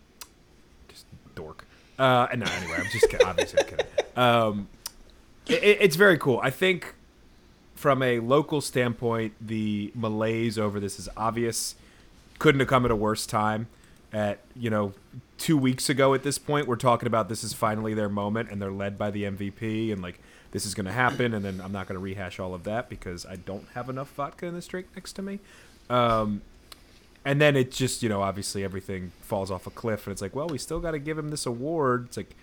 just 0.88 1.06
dork. 1.34 1.64
Uh, 1.98 2.28
no, 2.36 2.46
anyway, 2.46 2.76
I'm 2.78 2.90
just 2.92 3.08
kidding. 3.10 3.26
Obviously, 3.26 3.64
kidding. 3.64 3.86
Um, 4.16 4.68
it, 5.46 5.78
it's 5.80 5.96
very 5.96 6.18
cool. 6.18 6.40
I 6.42 6.50
think 6.50 6.94
from 7.74 8.02
a 8.02 8.20
local 8.20 8.60
standpoint, 8.60 9.34
the 9.40 9.90
malaise 9.94 10.58
over 10.58 10.78
this 10.78 10.98
is 10.98 11.08
obvious. 11.16 11.74
Couldn't 12.38 12.60
have 12.60 12.68
come 12.68 12.84
at 12.84 12.90
a 12.90 12.96
worse 12.96 13.26
time. 13.26 13.66
At 14.12 14.40
you 14.54 14.68
know, 14.68 14.92
two 15.38 15.56
weeks 15.56 15.88
ago 15.88 16.14
at 16.14 16.22
this 16.22 16.38
point, 16.38 16.68
we're 16.68 16.76
talking 16.76 17.06
about 17.06 17.28
this 17.28 17.42
is 17.42 17.54
finally 17.54 17.94
their 17.94 18.08
moment, 18.08 18.50
and 18.50 18.60
they're 18.60 18.70
led 18.70 18.98
by 18.98 19.10
the 19.10 19.24
MVP, 19.24 19.92
and 19.92 20.02
like 20.02 20.20
this 20.52 20.66
is 20.66 20.74
going 20.74 20.86
to 20.86 20.92
happen. 20.92 21.34
And 21.34 21.44
then 21.44 21.60
I'm 21.60 21.72
not 21.72 21.88
going 21.88 21.96
to 21.96 22.02
rehash 22.02 22.38
all 22.38 22.54
of 22.54 22.64
that 22.64 22.88
because 22.88 23.24
I 23.26 23.36
don't 23.36 23.66
have 23.74 23.88
enough 23.88 24.12
vodka 24.12 24.46
in 24.46 24.54
this 24.54 24.66
drink 24.66 24.86
next 24.94 25.14
to 25.14 25.22
me. 25.22 25.40
Um, 25.88 26.42
and 27.24 27.40
then 27.40 27.56
it 27.56 27.72
just 27.72 28.02
you 28.02 28.08
know 28.08 28.22
obviously 28.22 28.62
everything 28.62 29.12
falls 29.22 29.50
off 29.50 29.66
a 29.66 29.70
cliff, 29.70 30.06
and 30.06 30.12
it's 30.12 30.22
like, 30.22 30.36
well, 30.36 30.48
we 30.48 30.58
still 30.58 30.78
got 30.78 30.92
to 30.92 30.98
give 30.98 31.18
him 31.18 31.30
this 31.30 31.46
award. 31.46 32.06
It's 32.08 32.16
like, 32.16 32.36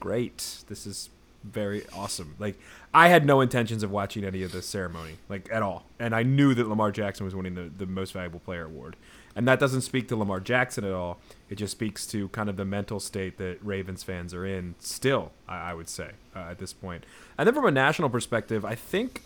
great, 0.00 0.64
this 0.68 0.86
is 0.86 1.10
very 1.44 1.84
awesome. 1.94 2.34
Like 2.38 2.58
I 2.92 3.08
had 3.08 3.24
no 3.24 3.40
intentions 3.40 3.82
of 3.82 3.90
watching 3.90 4.24
any 4.24 4.42
of 4.42 4.52
the 4.52 4.62
ceremony, 4.62 5.16
like 5.28 5.48
at 5.52 5.62
all, 5.62 5.84
and 5.98 6.14
I 6.14 6.22
knew 6.22 6.54
that 6.54 6.68
Lamar 6.68 6.90
Jackson 6.92 7.24
was 7.24 7.34
winning 7.34 7.54
the 7.54 7.70
the 7.76 7.86
most 7.86 8.12
valuable 8.12 8.40
player 8.40 8.64
award, 8.64 8.96
and 9.34 9.46
that 9.46 9.60
doesn't 9.60 9.82
speak 9.82 10.08
to 10.08 10.16
Lamar 10.16 10.40
Jackson 10.40 10.84
at 10.84 10.92
all. 10.92 11.18
It 11.48 11.56
just 11.56 11.72
speaks 11.72 12.06
to 12.08 12.28
kind 12.28 12.48
of 12.48 12.56
the 12.56 12.64
mental 12.64 13.00
state 13.00 13.38
that 13.38 13.58
Ravens 13.62 14.02
fans 14.02 14.34
are 14.34 14.46
in 14.46 14.74
still. 14.78 15.32
I, 15.48 15.70
I 15.70 15.74
would 15.74 15.88
say 15.88 16.12
uh, 16.34 16.40
at 16.50 16.58
this 16.58 16.72
point. 16.72 17.02
point, 17.02 17.04
and 17.38 17.46
then 17.46 17.54
from 17.54 17.66
a 17.66 17.70
national 17.70 18.10
perspective, 18.10 18.64
I 18.64 18.74
think. 18.74 19.22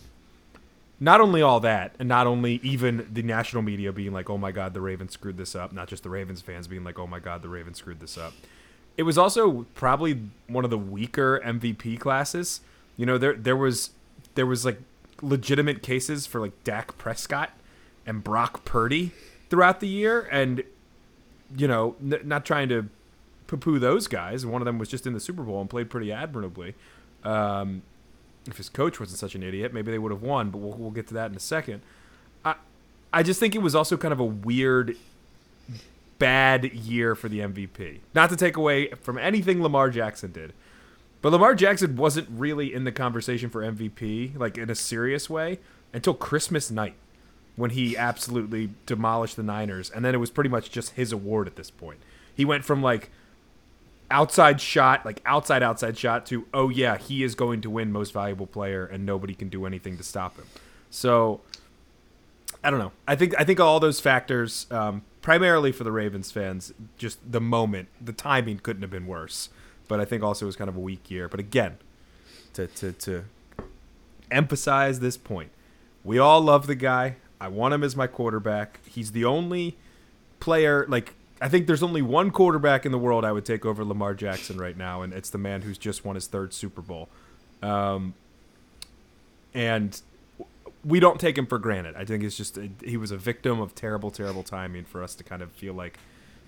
Not 1.03 1.19
only 1.19 1.41
all 1.41 1.59
that, 1.61 1.95
and 1.97 2.07
not 2.07 2.27
only 2.27 2.59
even 2.61 3.07
the 3.11 3.23
national 3.23 3.63
media 3.63 3.91
being 3.91 4.13
like, 4.13 4.29
"Oh 4.29 4.37
my 4.37 4.51
God, 4.51 4.75
the 4.75 4.81
Ravens 4.81 5.13
screwed 5.13 5.35
this 5.35 5.55
up," 5.55 5.73
not 5.73 5.87
just 5.87 6.03
the 6.03 6.11
Ravens 6.11 6.41
fans 6.41 6.67
being 6.67 6.83
like, 6.83 6.99
"Oh 6.99 7.07
my 7.07 7.17
God, 7.17 7.41
the 7.41 7.49
Ravens 7.49 7.79
screwed 7.79 7.99
this 7.99 8.19
up." 8.19 8.33
It 8.97 9.03
was 9.03 9.17
also 9.17 9.65
probably 9.73 10.21
one 10.47 10.63
of 10.63 10.69
the 10.69 10.77
weaker 10.77 11.41
MVP 11.43 11.99
classes. 11.99 12.61
You 12.97 13.05
know, 13.05 13.17
there 13.17 13.33
there 13.33 13.55
was 13.55 13.91
there 14.35 14.45
was 14.45 14.65
like 14.65 14.79
legitimate 15.21 15.81
cases 15.81 16.25
for 16.25 16.39
like 16.39 16.63
Dak 16.63 16.97
Prescott 16.97 17.51
and 18.05 18.23
Brock 18.23 18.65
Purdy 18.65 19.11
throughout 19.49 19.79
the 19.79 19.87
year, 19.87 20.27
and 20.31 20.63
you 21.55 21.67
know, 21.67 21.95
n- 22.01 22.21
not 22.23 22.45
trying 22.45 22.69
to 22.69 22.87
poo-poo 23.47 23.79
those 23.79 24.07
guys. 24.07 24.45
One 24.45 24.61
of 24.61 24.65
them 24.65 24.79
was 24.79 24.89
just 24.89 25.05
in 25.05 25.13
the 25.13 25.19
Super 25.19 25.43
Bowl 25.43 25.59
and 25.61 25.69
played 25.69 25.89
pretty 25.89 26.11
admirably. 26.11 26.75
Um, 27.23 27.81
if 28.47 28.57
his 28.57 28.69
coach 28.69 28.99
wasn't 28.99 29.19
such 29.19 29.35
an 29.35 29.43
idiot, 29.43 29.73
maybe 29.73 29.91
they 29.91 29.99
would 29.99 30.11
have 30.11 30.21
won. 30.23 30.49
But 30.49 30.59
we'll, 30.59 30.73
we'll 30.73 30.91
get 30.91 31.07
to 31.09 31.13
that 31.15 31.29
in 31.29 31.35
a 31.35 31.39
second. 31.39 31.81
I 32.43 32.55
I 33.13 33.23
just 33.23 33.39
think 33.39 33.55
it 33.55 33.61
was 33.61 33.75
also 33.75 33.97
kind 33.97 34.13
of 34.13 34.19
a 34.19 34.25
weird 34.25 34.95
bad 36.21 36.71
year 36.71 37.15
for 37.15 37.27
the 37.29 37.39
MVP. 37.39 38.01
Not 38.13 38.29
to 38.29 38.35
take 38.35 38.55
away 38.55 38.89
from 39.01 39.17
anything 39.17 39.63
Lamar 39.63 39.89
Jackson 39.89 40.31
did. 40.31 40.53
But 41.23 41.31
Lamar 41.31 41.55
Jackson 41.55 41.95
wasn't 41.95 42.27
really 42.29 42.71
in 42.71 42.83
the 42.83 42.91
conversation 42.91 43.49
for 43.49 43.63
MVP, 43.63 44.37
like 44.37 44.55
in 44.55 44.69
a 44.69 44.75
serious 44.75 45.31
way, 45.31 45.57
until 45.91 46.13
Christmas 46.13 46.69
night 46.69 46.93
when 47.55 47.71
he 47.71 47.97
absolutely 47.97 48.69
demolished 48.85 49.35
the 49.35 49.41
Niners. 49.41 49.89
And 49.89 50.05
then 50.05 50.13
it 50.13 50.19
was 50.19 50.29
pretty 50.29 50.49
much 50.49 50.69
just 50.69 50.91
his 50.91 51.11
award 51.11 51.47
at 51.47 51.55
this 51.55 51.71
point. 51.71 51.99
He 52.35 52.45
went 52.45 52.65
from 52.65 52.83
like 52.83 53.09
outside 54.11 54.61
shot, 54.61 55.03
like 55.03 55.21
outside 55.25 55.63
outside 55.63 55.97
shot 55.97 56.27
to 56.27 56.45
oh 56.53 56.69
yeah, 56.69 56.97
he 56.97 57.23
is 57.23 57.33
going 57.33 57.61
to 57.61 57.69
win 57.71 57.91
most 57.91 58.13
valuable 58.13 58.45
player 58.45 58.85
and 58.85 59.07
nobody 59.07 59.33
can 59.33 59.49
do 59.49 59.65
anything 59.65 59.97
to 59.97 60.03
stop 60.03 60.37
him. 60.37 60.45
So 60.91 61.41
I 62.63 62.69
don't 62.69 62.79
know. 62.79 62.91
I 63.07 63.15
think 63.15 63.33
I 63.39 63.43
think 63.43 63.59
all 63.59 63.79
those 63.79 63.99
factors, 63.99 64.67
um, 64.69 65.01
primarily 65.21 65.71
for 65.71 65.83
the 65.83 65.91
Ravens 65.91 66.31
fans, 66.31 66.73
just 66.97 67.19
the 67.31 67.41
moment, 67.41 67.89
the 67.99 68.13
timing 68.13 68.59
couldn't 68.59 68.81
have 68.81 68.91
been 68.91 69.07
worse. 69.07 69.49
But 69.87 69.99
I 69.99 70.05
think 70.05 70.23
also 70.23 70.45
it 70.45 70.47
was 70.47 70.55
kind 70.55 70.69
of 70.69 70.75
a 70.75 70.79
weak 70.79 71.11
year. 71.11 71.27
But 71.27 71.39
again, 71.39 71.77
to 72.53 72.67
to 72.67 72.91
to 72.93 73.23
emphasize 74.29 74.99
this 74.99 75.17
point, 75.17 75.51
we 76.03 76.17
all 76.17 76.41
love 76.41 76.67
the 76.67 76.75
guy. 76.75 77.17
I 77.39 77.47
want 77.47 77.73
him 77.73 77.83
as 77.83 77.95
my 77.95 78.07
quarterback. 78.07 78.79
He's 78.85 79.11
the 79.11 79.25
only 79.25 79.77
player 80.39 80.85
like 80.87 81.13
I 81.41 81.49
think 81.49 81.65
there's 81.65 81.83
only 81.83 82.03
one 82.03 82.29
quarterback 82.29 82.85
in 82.85 82.91
the 82.91 82.99
world 82.99 83.25
I 83.25 83.31
would 83.31 83.45
take 83.45 83.65
over 83.65 83.83
Lamar 83.83 84.13
Jackson 84.13 84.57
right 84.57 84.77
now, 84.77 85.01
and 85.01 85.11
it's 85.11 85.29
the 85.31 85.39
man 85.39 85.63
who's 85.63 85.77
just 85.77 86.05
won 86.05 86.15
his 86.15 86.27
third 86.27 86.53
Super 86.53 86.81
Bowl. 86.81 87.09
Um, 87.63 88.13
and 89.53 89.99
we 90.83 90.99
don't 90.99 91.19
take 91.19 91.37
him 91.37 91.45
for 91.45 91.59
granted. 91.59 91.95
I 91.95 92.05
think 92.05 92.23
it's 92.23 92.37
just 92.37 92.57
a, 92.57 92.69
he 92.83 92.97
was 92.97 93.11
a 93.11 93.17
victim 93.17 93.59
of 93.59 93.75
terrible, 93.75 94.11
terrible 94.11 94.43
timing 94.43 94.85
for 94.85 95.03
us 95.03 95.15
to 95.15 95.23
kind 95.23 95.41
of 95.41 95.51
feel 95.51 95.73
like, 95.73 95.97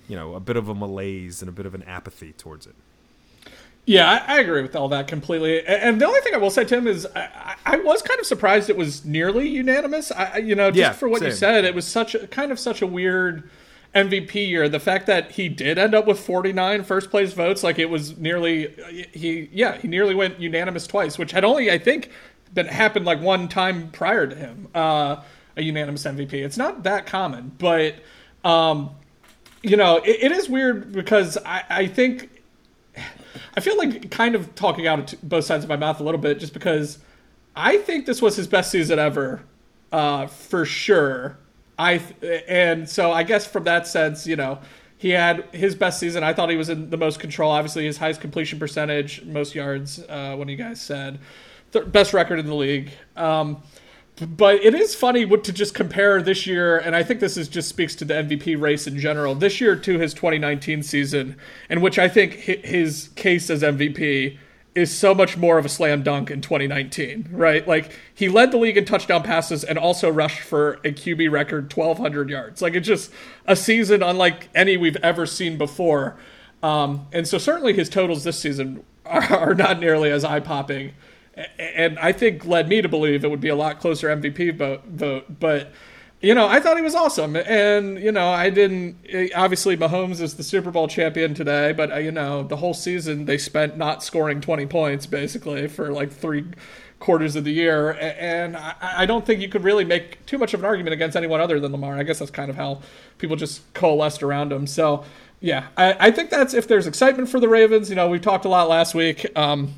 you 0.08 0.16
know, 0.16 0.36
a 0.36 0.40
bit 0.40 0.58
of 0.58 0.70
a 0.70 0.76
malaise 0.76 1.42
and 1.42 1.50
a 1.50 1.52
bit 1.52 1.66
of 1.66 1.76
an 1.76 1.84
apathy 1.84 2.34
towards 2.34 2.66
it. 2.66 2.76
Yeah, 3.86 4.10
I, 4.10 4.38
I 4.38 4.40
agree 4.40 4.62
with 4.62 4.76
all 4.76 4.88
that 4.90 5.08
completely. 5.08 5.66
And 5.66 6.00
the 6.00 6.06
only 6.06 6.22
thing 6.22 6.34
I 6.34 6.38
will 6.38 6.50
say, 6.50 6.64
Tim, 6.64 6.88
is 6.88 7.06
I, 7.16 7.56
I 7.66 7.78
was 7.78 8.02
kind 8.02 8.20
of 8.20 8.26
surprised 8.26 8.70
it 8.70 8.78
was 8.78 9.04
nearly 9.04 9.48
unanimous. 9.48 10.12
I, 10.12 10.38
you 10.38 10.56
know, 10.56 10.72
just 10.72 10.80
Yeah, 10.80 10.94
for 10.94 11.10
what 11.10 11.22
you 11.22 11.32
said, 11.32 11.66
it 11.66 11.76
was 11.76 11.86
such 11.86 12.16
a 12.16 12.28
kind 12.28 12.52
of 12.52 12.60
such 12.60 12.82
a 12.82 12.88
weird 12.88 13.50
MVP 13.94 14.36
year. 14.36 14.70
The 14.70 14.80
fact 14.80 15.06
that 15.08 15.32
he 15.32 15.50
did 15.50 15.78
end 15.78 15.94
up 15.94 16.08
with 16.08 16.20
49 16.20 16.84
first 16.84 17.12
place 17.12 17.34
votes, 17.34 17.62
like 17.62 17.78
it 17.78 17.90
was 17.90 18.18
nearly 18.18 18.68
uh, 18.68 18.88
he, 19.12 19.50
yeah, 19.52 19.78
he 19.78 19.90
nearly 19.90 20.16
went 20.16 20.40
unanimous 20.40 20.88
twice, 20.88 21.18
which 21.18 21.32
had 21.32 21.44
only 21.44 21.70
I 21.70 21.78
think 21.78 22.10
been 22.54 22.68
happened 22.68 23.06
like 23.06 23.22
one 23.22 23.48
time 23.48 23.90
prior 23.92 24.28
to 24.28 24.36
him, 24.36 24.68
uh, 24.76 25.22
a 25.56 25.62
unanimous 25.62 26.04
MVP. 26.04 26.34
It's 26.34 26.58
not 26.58 26.84
that 26.84 27.06
common, 27.06 27.52
but 27.58 27.96
um, 28.44 28.92
you 29.62 29.78
know, 29.78 29.98
it, 29.98 30.24
it 30.24 30.32
is 30.32 30.50
weird 30.50 30.92
because 30.92 31.38
I, 31.46 31.64
I 31.70 31.88
think 31.88 32.30
I 33.56 33.60
feel 33.60 33.78
like 33.78 34.12
kind 34.12 34.36
of 34.36 34.54
talking 34.56 34.88
out 34.88 35.14
of 35.14 35.22
both 35.22 35.46
sides 35.46 35.64
of 35.64 35.70
my 35.70 35.78
mouth 35.78 36.00
a 36.00 36.04
little 36.04 36.20
bit, 36.20 36.40
just 36.40 36.54
because 36.54 37.00
I 37.56 37.78
think 37.78 38.06
this 38.06 38.22
was 38.22 38.36
his 38.36 38.48
best 38.48 38.72
season 38.72 39.00
ever, 39.00 39.44
uh, 39.92 40.28
for 40.28 40.66
sure. 40.66 41.38
I 41.78 41.98
th- 41.98 42.44
and 42.48 42.88
so 42.88 43.12
I 43.12 43.24
guess 43.24 43.48
from 43.48 43.64
that 43.64 43.88
sense, 43.88 44.28
you 44.28 44.36
know, 44.36 44.60
he 44.98 45.10
had 45.10 45.44
his 45.54 45.76
best 45.76 46.00
season. 46.00 46.24
I 46.24 46.34
thought 46.34 46.50
he 46.50 46.56
was 46.56 46.70
in 46.70 46.90
the 46.90 46.98
most 46.98 47.20
control. 47.20 47.52
Obviously, 47.52 47.86
his 47.86 47.98
highest 47.98 48.22
completion 48.22 48.60
percentage, 48.60 49.24
most 49.24 49.54
yards. 49.56 50.00
Uh, 50.08 50.36
when 50.36 50.48
you 50.48 50.56
guys 50.56 50.80
said, 50.80 51.20
Th- 51.74 51.92
best 51.92 52.14
record 52.14 52.40
in 52.40 52.46
the 52.46 52.56
league. 52.56 52.92
Um, 53.16 53.62
but 54.22 54.56
it 54.64 54.76
is 54.76 54.94
funny 54.94 55.26
to 55.26 55.52
just 55.52 55.74
compare 55.74 56.22
this 56.22 56.46
year, 56.46 56.78
and 56.78 56.96
I 56.96 57.02
think 57.02 57.20
this 57.20 57.36
is 57.36 57.48
just 57.48 57.68
speaks 57.68 57.96
to 57.96 58.06
the 58.06 58.14
MVP 58.14 58.60
race 58.62 58.86
in 58.86 59.00
general. 59.00 59.34
This 59.34 59.60
year 59.60 59.76
to 59.76 59.98
his 59.98 60.14
2019 60.14 60.84
season, 60.84 61.36
in 61.70 61.82
which 61.82 61.98
I 61.98 62.08
think 62.08 62.34
his 62.34 63.10
case 63.16 63.50
as 63.50 63.64
MVP 63.64 64.38
is 64.76 64.96
so 64.96 65.14
much 65.14 65.38
more 65.38 65.58
of 65.58 65.66
a 65.66 65.70
slam 65.70 66.04
dunk 66.04 66.32
in 66.32 66.42
2019, 66.42 67.30
right? 67.32 67.68
Like 67.68 67.92
he 68.14 68.28
led 68.30 68.52
the 68.52 68.58
league 68.58 68.78
in 68.78 68.86
touchdown 68.86 69.24
passes 69.24 69.64
and 69.64 69.78
also 69.78 70.10
rushed 70.10 70.42
for 70.42 70.74
a 70.84 70.92
QB 70.92 71.32
record 71.32 71.72
1,200 71.72 72.30
yards. 72.30 72.62
Like 72.62 72.74
it's 72.74 72.88
just 72.88 73.12
a 73.46 73.56
season 73.56 74.02
unlike 74.02 74.50
any 74.56 74.78
we've 74.78 74.98
ever 74.98 75.26
seen 75.26 75.58
before. 75.58 76.18
Um, 76.64 77.08
and 77.12 77.28
so 77.28 77.38
certainly 77.38 77.74
his 77.74 77.90
totals 77.90 78.24
this 78.24 78.40
season 78.40 78.84
are, 79.06 79.24
are 79.34 79.56
not 79.56 79.80
nearly 79.80 80.10
as 80.10 80.24
eye 80.24 80.40
popping 80.40 80.94
and 81.58 81.98
I 82.00 82.12
think 82.12 82.46
led 82.46 82.68
me 82.68 82.82
to 82.82 82.90
believe 82.90 83.24
it 83.24 83.32
would 83.32 83.42
be 83.42 83.50
a 83.50 83.56
lot 83.56 83.80
closer 83.80 84.08
MVP 84.08 84.56
vote. 84.56 85.40
But 85.40 85.72
you 86.24 86.34
know, 86.34 86.48
I 86.48 86.62
thought 86.62 86.78
he 86.78 86.84
was 86.84 86.96
awesome, 86.96 87.36
and 87.36 88.00
you 88.00 88.12
know, 88.12 88.30
I 88.30 88.50
didn't. 88.50 88.98
Obviously, 89.36 89.76
Mahomes 89.76 90.22
is 90.22 90.36
the 90.36 90.44
Super 90.44 90.72
Bowl 90.72 90.88
champion 90.88 91.34
today, 91.34 91.74
but 91.74 91.92
uh, 91.92 91.98
you 91.98 92.12
know, 92.12 92.44
the 92.44 92.56
whole 92.56 92.74
season 92.74 93.26
they 93.26 93.38
spent 93.38 93.78
not 93.78 94.04
scoring 94.04 94.40
twenty 94.40 94.66
points 94.66 95.06
basically 95.06 95.68
for 95.68 95.92
like 95.92 96.12
three 96.12 96.46
quarters 97.00 97.36
of 97.36 97.44
the 97.44 97.52
year, 97.52 97.98
and 98.00 98.56
I, 98.56 98.76
I 98.82 99.06
don't 99.06 99.26
think 99.26 99.42
you 99.42 99.50
could 99.50 99.66
really 99.66 99.84
make 99.84 100.26
too 100.26 100.38
much 100.38 100.54
of 100.54 100.62
an 100.62 100.66
argument 100.66 100.94
against 100.94 101.18
anyone 101.18 101.42
other 101.42 101.60
than 101.60 101.74
Lamar. 101.74 101.98
I 101.98 102.04
guess 102.04 102.20
that's 102.20 102.32
kind 102.32 102.50
of 102.50 102.56
how 102.56 102.82
people 103.18 103.36
just 103.36 103.74
coalesced 103.74 104.24
around 104.24 104.52
him. 104.52 104.68
So. 104.68 105.06
Yeah, 105.46 105.68
I, 105.76 106.08
I 106.08 106.12
think 106.12 106.30
that's 106.30 106.54
if 106.54 106.70
there's 106.70 106.88
excitement 106.88 107.28
for 107.28 107.38
the 107.38 107.50
Ravens. 107.50 107.90
You 107.90 107.98
know, 107.98 108.08
we 108.08 108.18
talked 108.18 108.46
a 108.46 108.48
lot 108.48 108.70
last 108.70 108.96
week. 108.96 109.26
Um, 109.38 109.74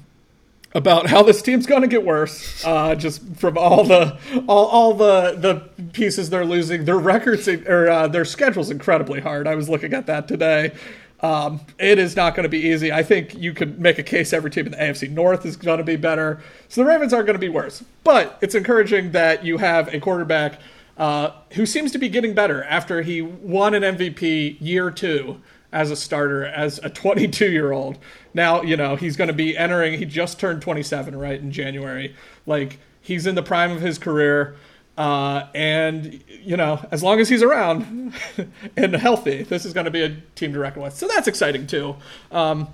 about 0.75 1.07
how 1.07 1.23
this 1.23 1.41
team's 1.41 1.65
going 1.65 1.81
to 1.81 1.87
get 1.87 2.03
worse 2.03 2.63
uh, 2.65 2.93
just 2.95 3.25
from 3.37 3.57
all 3.57 3.85
the 3.85 4.19
all, 4.47 4.65
all 4.67 4.93
the 4.93 5.35
the 5.37 5.83
pieces 5.93 6.29
they're 6.29 6.45
losing. 6.45 6.83
Their 6.85 6.99
records 6.99 7.47
or 7.47 7.89
uh, 7.89 8.07
their 8.09 8.25
schedule's 8.25 8.69
incredibly 8.69 9.21
hard. 9.21 9.47
I 9.47 9.55
was 9.55 9.69
looking 9.69 9.93
at 9.93 10.05
that 10.07 10.27
today. 10.27 10.73
Um, 11.21 11.61
it 11.79 11.97
is 11.97 12.17
not 12.17 12.35
going 12.35 12.43
to 12.43 12.49
be 12.49 12.59
easy. 12.59 12.91
I 12.91 13.01
think 13.01 13.33
you 13.35 13.53
could 13.53 13.79
make 13.79 13.97
a 13.97 14.03
case 14.03 14.33
every 14.33 14.51
team 14.51 14.65
in 14.65 14.73
the 14.73 14.77
afc 14.77 15.09
north 15.09 15.45
is 15.45 15.55
going 15.55 15.77
to 15.77 15.83
be 15.83 15.95
better. 15.95 16.41
So 16.67 16.83
the 16.83 16.87
ravens 16.87 17.13
aren't 17.13 17.25
going 17.25 17.35
to 17.35 17.39
be 17.39 17.49
worse. 17.49 17.83
But 18.03 18.37
it's 18.41 18.53
encouraging 18.53 19.13
that 19.13 19.45
you 19.45 19.57
have 19.57 19.91
a 19.93 19.99
quarterback 19.99 20.59
uh, 20.97 21.31
who 21.53 21.65
seems 21.65 21.91
to 21.91 21.97
be 21.97 22.09
getting 22.09 22.33
better 22.33 22.63
after 22.63 23.01
he 23.01 23.21
won 23.21 23.73
an 23.73 23.83
mvp 23.83 24.57
year 24.59 24.89
two 24.89 25.41
as 25.75 25.91
a 25.91 25.95
starter 25.95 26.45
as 26.45 26.79
a 26.83 26.89
22 26.89 27.51
year 27.51 27.73
old. 27.73 27.97
Now, 28.33 28.61
you 28.61 28.77
know, 28.77 28.95
he's 28.95 29.17
going 29.17 29.27
to 29.27 29.33
be 29.33 29.57
entering, 29.57 29.99
he 29.99 30.05
just 30.05 30.39
turned 30.39 30.61
27, 30.61 31.15
right, 31.17 31.39
in 31.39 31.51
January. 31.51 32.15
Like, 32.45 32.79
he's 33.01 33.27
in 33.27 33.35
the 33.35 33.43
prime 33.43 33.71
of 33.71 33.81
his 33.81 33.97
career. 33.97 34.55
Uh, 34.97 35.47
and, 35.53 36.23
you 36.29 36.55
know, 36.55 36.85
as 36.91 37.03
long 37.03 37.19
as 37.19 37.27
he's 37.27 37.43
around 37.43 38.13
and 38.77 38.95
healthy, 38.95 39.43
this 39.43 39.65
is 39.65 39.73
going 39.73 39.85
to 39.85 39.91
be 39.91 40.01
a 40.01 40.15
team 40.35 40.53
to 40.53 40.59
reckon 40.59 40.81
with. 40.81 40.95
So 40.95 41.07
that's 41.07 41.27
exciting, 41.27 41.67
too. 41.67 41.97
Um, 42.31 42.69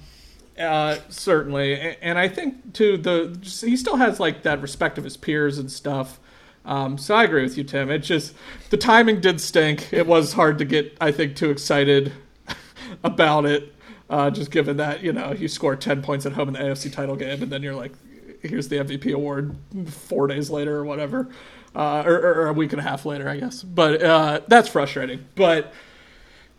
uh, 0.59 0.97
certainly. 1.09 1.97
And 2.01 2.19
I 2.19 2.27
think, 2.27 2.73
too, 2.73 2.97
the 2.97 3.35
he 3.65 3.75
still 3.75 3.95
has, 3.95 4.19
like, 4.19 4.43
that 4.43 4.61
respect 4.61 4.99
of 4.99 5.03
his 5.03 5.17
peers 5.17 5.57
and 5.57 5.71
stuff. 5.71 6.19
Um, 6.65 6.97
so 6.97 7.15
I 7.15 7.23
agree 7.23 7.43
with 7.43 7.57
you, 7.57 7.63
Tim. 7.63 7.89
It 7.89 7.99
just, 7.99 8.33
the 8.69 8.77
timing 8.77 9.19
did 9.19 9.41
stink. 9.41 9.91
It 9.91 10.05
was 10.05 10.33
hard 10.33 10.57
to 10.59 10.65
get, 10.65 10.95
I 11.01 11.11
think, 11.11 11.35
too 11.35 11.49
excited 11.49 12.13
about 13.03 13.45
it. 13.45 13.73
Uh, 14.09 14.29
just 14.29 14.51
given 14.51 14.75
that 14.75 15.01
you 15.01 15.13
know 15.13 15.31
you 15.31 15.47
score 15.47 15.73
ten 15.73 16.01
points 16.01 16.25
at 16.25 16.33
home 16.33 16.49
in 16.49 16.53
the 16.53 16.59
AFC 16.59 16.91
title 16.91 17.15
game, 17.15 17.41
and 17.41 17.49
then 17.49 17.63
you're 17.63 17.73
like, 17.73 17.93
here's 18.41 18.67
the 18.67 18.75
MVP 18.75 19.13
award 19.13 19.55
four 19.87 20.27
days 20.27 20.49
later 20.49 20.75
or 20.75 20.83
whatever, 20.83 21.29
uh, 21.73 22.03
or, 22.05 22.17
or 22.17 22.47
a 22.47 22.53
week 22.53 22.73
and 22.73 22.81
a 22.81 22.83
half 22.83 23.05
later, 23.05 23.29
I 23.29 23.37
guess. 23.37 23.63
But 23.63 24.03
uh, 24.03 24.41
that's 24.49 24.67
frustrating. 24.67 25.25
But 25.35 25.73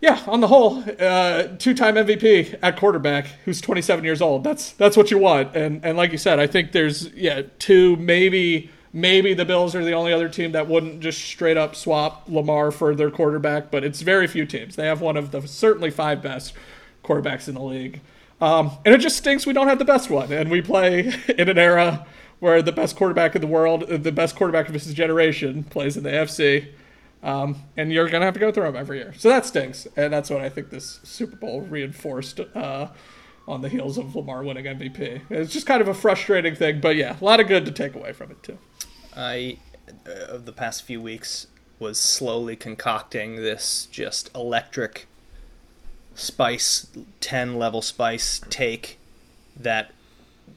yeah, 0.01 0.21
on 0.27 0.41
the 0.41 0.47
whole, 0.47 0.83
uh, 0.99 1.43
two-time 1.59 1.95
MVP 1.95 2.57
at 2.61 2.75
quarterback 2.75 3.27
who's 3.45 3.61
27 3.61 4.03
years 4.03 4.21
old. 4.21 4.43
That's 4.43 4.71
that's 4.71 4.97
what 4.97 5.11
you 5.11 5.19
want. 5.19 5.55
And 5.55 5.85
and 5.85 5.95
like 5.95 6.11
you 6.11 6.17
said, 6.17 6.39
I 6.39 6.47
think 6.47 6.71
there's 6.71 7.09
yeah 7.13 7.43
two 7.59 7.97
maybe 7.97 8.71
maybe 8.93 9.33
the 9.33 9.43
Bills 9.43 9.73
are 9.75 9.83
the 9.83 9.93
only 9.93 10.13
other 10.13 10.29
team 10.29 10.51
that 10.51 10.67
wouldn't 10.67 11.01
just 11.01 11.19
straight 11.19 11.57
up 11.57 11.75
swap 11.75 12.29
Lamar 12.29 12.71
for 12.71 12.95
their 12.95 13.09
quarterback, 13.09 13.71
but 13.71 13.83
it's 13.83 14.01
very 14.01 14.27
few 14.27 14.45
teams. 14.45 14.75
They 14.75 14.85
have 14.85 15.01
one 15.01 15.17
of 15.17 15.31
the 15.31 15.45
certainly 15.47 15.89
five 15.89 16.21
best 16.21 16.53
quarterbacks 17.03 17.47
in 17.47 17.55
the 17.55 17.61
league. 17.61 17.99
Um, 18.39 18.71
and 18.85 18.93
it 18.93 18.99
just 18.99 19.17
stinks 19.17 19.45
we 19.45 19.53
don't 19.53 19.67
have 19.67 19.79
the 19.79 19.85
best 19.85 20.09
one. 20.09 20.31
And 20.31 20.51
we 20.51 20.61
play 20.61 21.13
in 21.37 21.49
an 21.49 21.57
era 21.57 22.05
where 22.39 22.61
the 22.61 22.71
best 22.71 22.95
quarterback 22.95 23.35
in 23.35 23.41
the 23.41 23.47
world, 23.47 23.87
the 23.87 24.11
best 24.11 24.35
quarterback 24.35 24.67
of 24.67 24.73
his 24.73 24.93
generation, 24.93 25.63
plays 25.63 25.97
in 25.97 26.03
the 26.03 26.09
AFC. 26.09 26.67
Um, 27.23 27.63
and 27.77 27.91
you're 27.91 28.09
going 28.09 28.19
to 28.19 28.25
have 28.25 28.33
to 28.33 28.39
go 28.39 28.51
through 28.51 28.65
them 28.65 28.75
every 28.75 28.97
year. 28.97 29.13
So 29.17 29.29
that 29.29 29.45
stinks. 29.45 29.87
And 29.95 30.11
that's 30.11 30.29
what 30.29 30.41
I 30.41 30.49
think 30.49 30.69
this 30.69 30.99
Super 31.03 31.37
Bowl 31.37 31.61
reinforced 31.61 32.41
uh, 32.53 32.89
on 33.47 33.61
the 33.61 33.69
heels 33.69 33.97
of 33.97 34.15
Lamar 34.15 34.43
winning 34.43 34.65
MVP. 34.65 35.21
It's 35.29 35.51
just 35.51 35.65
kind 35.65 35.81
of 35.81 35.87
a 35.87 35.93
frustrating 35.93 36.55
thing. 36.55 36.79
But 36.79 36.95
yeah, 36.95 37.17
a 37.19 37.23
lot 37.23 37.39
of 37.39 37.47
good 37.47 37.65
to 37.65 37.71
take 37.71 37.95
away 37.95 38.13
from 38.13 38.31
it, 38.31 38.41
too. 38.43 38.57
I, 39.15 39.57
uh, 40.07 40.11
of 40.33 40.45
the 40.45 40.53
past 40.53 40.83
few 40.83 41.01
weeks, 41.01 41.47
was 41.79 41.99
slowly 41.99 42.55
concocting 42.55 43.35
this 43.35 43.87
just 43.91 44.33
electric 44.33 45.07
spice, 46.15 46.87
10 47.19 47.55
level 47.55 47.81
spice 47.81 48.41
take 48.49 48.99
that 49.57 49.91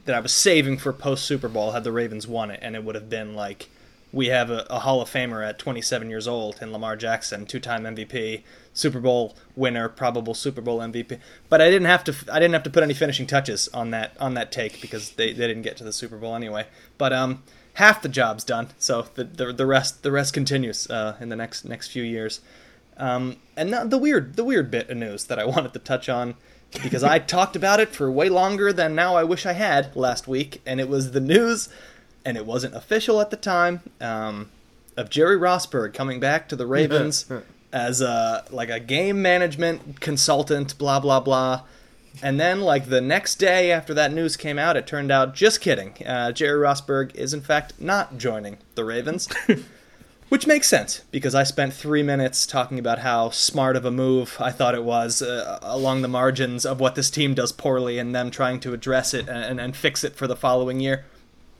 that 0.05 0.15
I 0.15 0.19
was 0.21 0.31
saving 0.31 0.77
for 0.77 0.93
post 0.93 1.25
Super 1.25 1.49
Bowl 1.49 1.71
had 1.71 1.83
the 1.83 1.91
Ravens 1.91 2.27
won 2.27 2.49
it, 2.49 2.59
and 2.63 2.75
it 2.75 2.83
would 2.83 2.95
have 2.95 3.09
been 3.09 3.33
like 3.33 3.67
we 4.13 4.27
have 4.27 4.49
a, 4.49 4.65
a 4.69 4.79
Hall 4.79 5.01
of 5.01 5.09
Famer 5.09 5.47
at 5.47 5.59
27 5.59 6.09
years 6.09 6.27
old 6.27 6.59
in 6.61 6.71
Lamar 6.71 6.95
Jackson, 6.95 7.45
two-time 7.45 7.83
MVP, 7.83 8.43
Super 8.77 8.99
Bowl 8.99 9.35
winner, 9.55 9.89
probable 9.89 10.33
Super 10.33 10.61
Bowl 10.61 10.79
MVP. 10.79 11.19
But 11.49 11.61
I 11.61 11.69
didn't 11.69 11.87
have 11.87 12.03
to 12.05 12.15
I 12.31 12.39
didn't 12.39 12.53
have 12.53 12.63
to 12.63 12.69
put 12.69 12.83
any 12.83 12.93
finishing 12.93 13.25
touches 13.25 13.67
on 13.69 13.91
that 13.91 14.15
on 14.19 14.35
that 14.35 14.51
take 14.51 14.79
because 14.81 15.11
they, 15.11 15.33
they 15.33 15.47
didn't 15.47 15.63
get 15.63 15.77
to 15.77 15.83
the 15.83 15.93
Super 15.93 16.17
Bowl 16.17 16.35
anyway. 16.35 16.67
But 16.97 17.11
um 17.11 17.43
half 17.73 18.01
the 18.01 18.09
job's 18.09 18.43
done, 18.43 18.69
so 18.77 19.07
the 19.15 19.23
the, 19.23 19.53
the 19.53 19.65
rest 19.65 20.03
the 20.03 20.11
rest 20.11 20.33
continues 20.33 20.89
uh, 20.89 21.15
in 21.19 21.29
the 21.29 21.35
next 21.35 21.65
next 21.65 21.89
few 21.89 22.03
years. 22.03 22.41
Um, 22.97 23.37
and 23.55 23.69
now 23.71 23.83
the 23.83 23.97
weird, 23.97 24.35
the 24.35 24.43
weird 24.43 24.71
bit 24.71 24.89
of 24.89 24.97
news 24.97 25.25
that 25.25 25.39
I 25.39 25.45
wanted 25.53 25.73
to 25.73 25.79
touch 25.79 26.09
on 26.09 26.35
because 26.83 27.03
I 27.03 27.19
talked 27.35 27.55
about 27.55 27.79
it 27.79 27.89
for 27.89 28.11
way 28.11 28.29
longer 28.29 28.73
than 28.73 28.95
now 28.95 29.15
I 29.15 29.23
wish 29.23 29.45
I 29.45 29.53
had 29.53 29.95
last 29.95 30.27
week, 30.27 30.61
and 30.65 30.79
it 30.79 30.89
was 30.89 31.11
the 31.11 31.19
news, 31.19 31.69
and 32.25 32.37
it 32.37 32.45
wasn't 32.45 32.75
official 32.75 33.21
at 33.21 33.29
the 33.29 33.37
time, 33.37 33.81
um, 34.01 34.49
of 34.95 35.09
Jerry 35.09 35.37
Rosburg 35.37 35.93
coming 35.93 36.19
back 36.19 36.49
to 36.49 36.55
the 36.55 36.65
Ravens 36.65 37.25
as 37.71 38.01
a 38.01 38.45
like 38.49 38.69
a 38.69 38.79
game 38.79 39.21
management 39.21 39.99
consultant, 39.99 40.77
blah 40.77 40.99
blah 40.99 41.19
blah. 41.19 41.63
And 42.21 42.39
then, 42.39 42.61
like 42.61 42.89
the 42.89 43.01
next 43.01 43.35
day 43.35 43.71
after 43.71 43.93
that 43.93 44.11
news 44.11 44.37
came 44.37 44.57
out, 44.57 44.75
it 44.75 44.87
turned 44.87 45.11
out 45.11 45.35
just 45.35 45.61
kidding. 45.61 45.93
Uh, 46.05 46.31
Jerry 46.31 46.59
Rosburg 46.59 47.15
is 47.15 47.33
in 47.33 47.41
fact 47.41 47.73
not 47.79 48.17
joining 48.17 48.57
the 48.75 48.85
Ravens. 48.85 49.27
Which 50.29 50.45
makes 50.45 50.67
sense 50.67 51.03
because 51.09 51.33
I 51.33 51.43
spent 51.43 51.73
three 51.73 52.03
minutes 52.03 52.45
talking 52.45 52.79
about 52.79 52.99
how 52.99 53.29
smart 53.29 53.77
of 53.77 53.85
a 53.85 53.91
move 53.91 54.35
I 54.41 54.51
thought 54.51 54.75
it 54.75 54.83
was 54.83 55.21
uh, 55.21 55.59
along 55.61 56.01
the 56.01 56.09
margins 56.09 56.65
of 56.65 56.81
what 56.81 56.95
this 56.95 57.09
team 57.09 57.33
does 57.33 57.53
poorly 57.53 57.97
and 57.97 58.13
them 58.13 58.29
trying 58.29 58.59
to 58.61 58.73
address 58.73 59.13
it 59.13 59.29
and, 59.29 59.57
and 59.57 59.73
fix 59.73 60.03
it 60.03 60.17
for 60.17 60.27
the 60.27 60.35
following 60.35 60.81
year. 60.81 61.05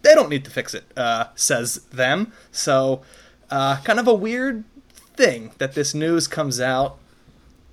They 0.02 0.14
don't 0.14 0.30
need 0.30 0.44
to 0.44 0.52
fix 0.52 0.74
it, 0.74 0.84
uh, 0.98 1.28
says 1.34 1.76
them. 1.94 2.34
So, 2.52 3.04
uh, 3.50 3.78
kind 3.86 4.02
of 4.02 4.08
a 4.08 4.14
weird 4.14 4.66
thing 5.18 5.52
that 5.58 5.74
this 5.74 5.94
news 5.94 6.28
comes 6.28 6.62
out 6.62 6.98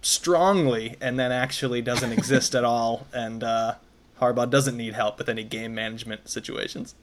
strongly 0.03 0.97
and 1.01 1.19
then 1.19 1.33
actually 1.33 1.83
doesn't 1.83 2.13
exist 2.13 2.55
at 2.55 2.65
all, 2.65 3.07
and 3.13 3.45
uh, 3.45 3.75
Harbaugh 4.21 4.49
doesn't 4.51 4.77
need 4.77 4.95
help 4.95 5.19
with 5.19 5.29
any 5.29 5.45
game 5.45 5.75
management 5.75 6.29
situations. 6.29 6.95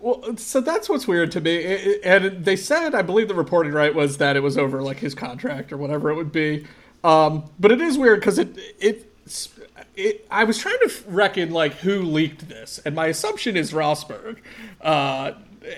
Well, 0.00 0.36
so 0.38 0.62
that's 0.62 0.88
what's 0.88 1.06
weird 1.06 1.30
to 1.32 1.40
me. 1.42 2.00
And 2.02 2.44
they 2.44 2.56
said, 2.56 2.94
I 2.94 3.02
believe 3.02 3.28
the 3.28 3.34
reporting 3.34 3.72
right 3.72 3.94
was 3.94 4.16
that 4.16 4.34
it 4.34 4.40
was 4.40 4.56
over 4.56 4.82
like 4.82 4.98
his 4.98 5.14
contract 5.14 5.72
or 5.72 5.76
whatever 5.76 6.10
it 6.10 6.14
would 6.14 6.32
be. 6.32 6.66
Um, 7.04 7.44
but 7.58 7.70
it 7.70 7.80
is 7.80 7.98
weird 7.98 8.20
because 8.20 8.38
it 8.38 8.56
it 8.78 9.06
it, 9.96 10.26
I 10.30 10.44
was 10.44 10.58
trying 10.58 10.78
to 10.80 10.92
reckon 11.06 11.50
like 11.50 11.74
who 11.74 12.02
leaked 12.02 12.48
this, 12.48 12.80
and 12.84 12.94
my 12.94 13.06
assumption 13.06 13.56
is 13.56 13.72
Rosburg. 13.72 14.38
Uh, 14.80 15.32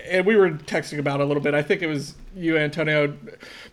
and 0.09 0.25
we 0.25 0.37
were 0.37 0.51
texting 0.51 0.99
about 0.99 1.21
a 1.21 1.25
little 1.25 1.43
bit. 1.43 1.55
I 1.55 1.63
think 1.63 1.83
it 1.83 1.87
was 1.87 2.15
you, 2.35 2.57
Antonio, 2.57 3.17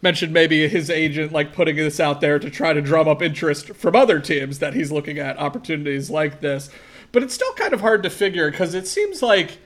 mentioned 0.01 0.33
maybe 0.33 0.67
his 0.67 0.89
agent 0.89 1.31
like 1.31 1.53
putting 1.53 1.75
this 1.75 1.99
out 1.99 2.21
there 2.21 2.39
to 2.39 2.49
try 2.49 2.73
to 2.73 2.81
drum 2.81 3.07
up 3.07 3.21
interest 3.21 3.75
from 3.75 3.95
other 3.95 4.19
teams 4.19 4.59
that 4.59 4.73
he's 4.73 4.91
looking 4.91 5.19
at 5.19 5.37
opportunities 5.37 6.09
like 6.09 6.41
this. 6.41 6.69
But 7.11 7.23
it's 7.23 7.33
still 7.33 7.53
kind 7.53 7.73
of 7.73 7.81
hard 7.81 8.03
to 8.03 8.09
figure 8.09 8.49
because 8.49 8.73
it 8.73 8.87
seems 8.87 9.21
like 9.21 9.59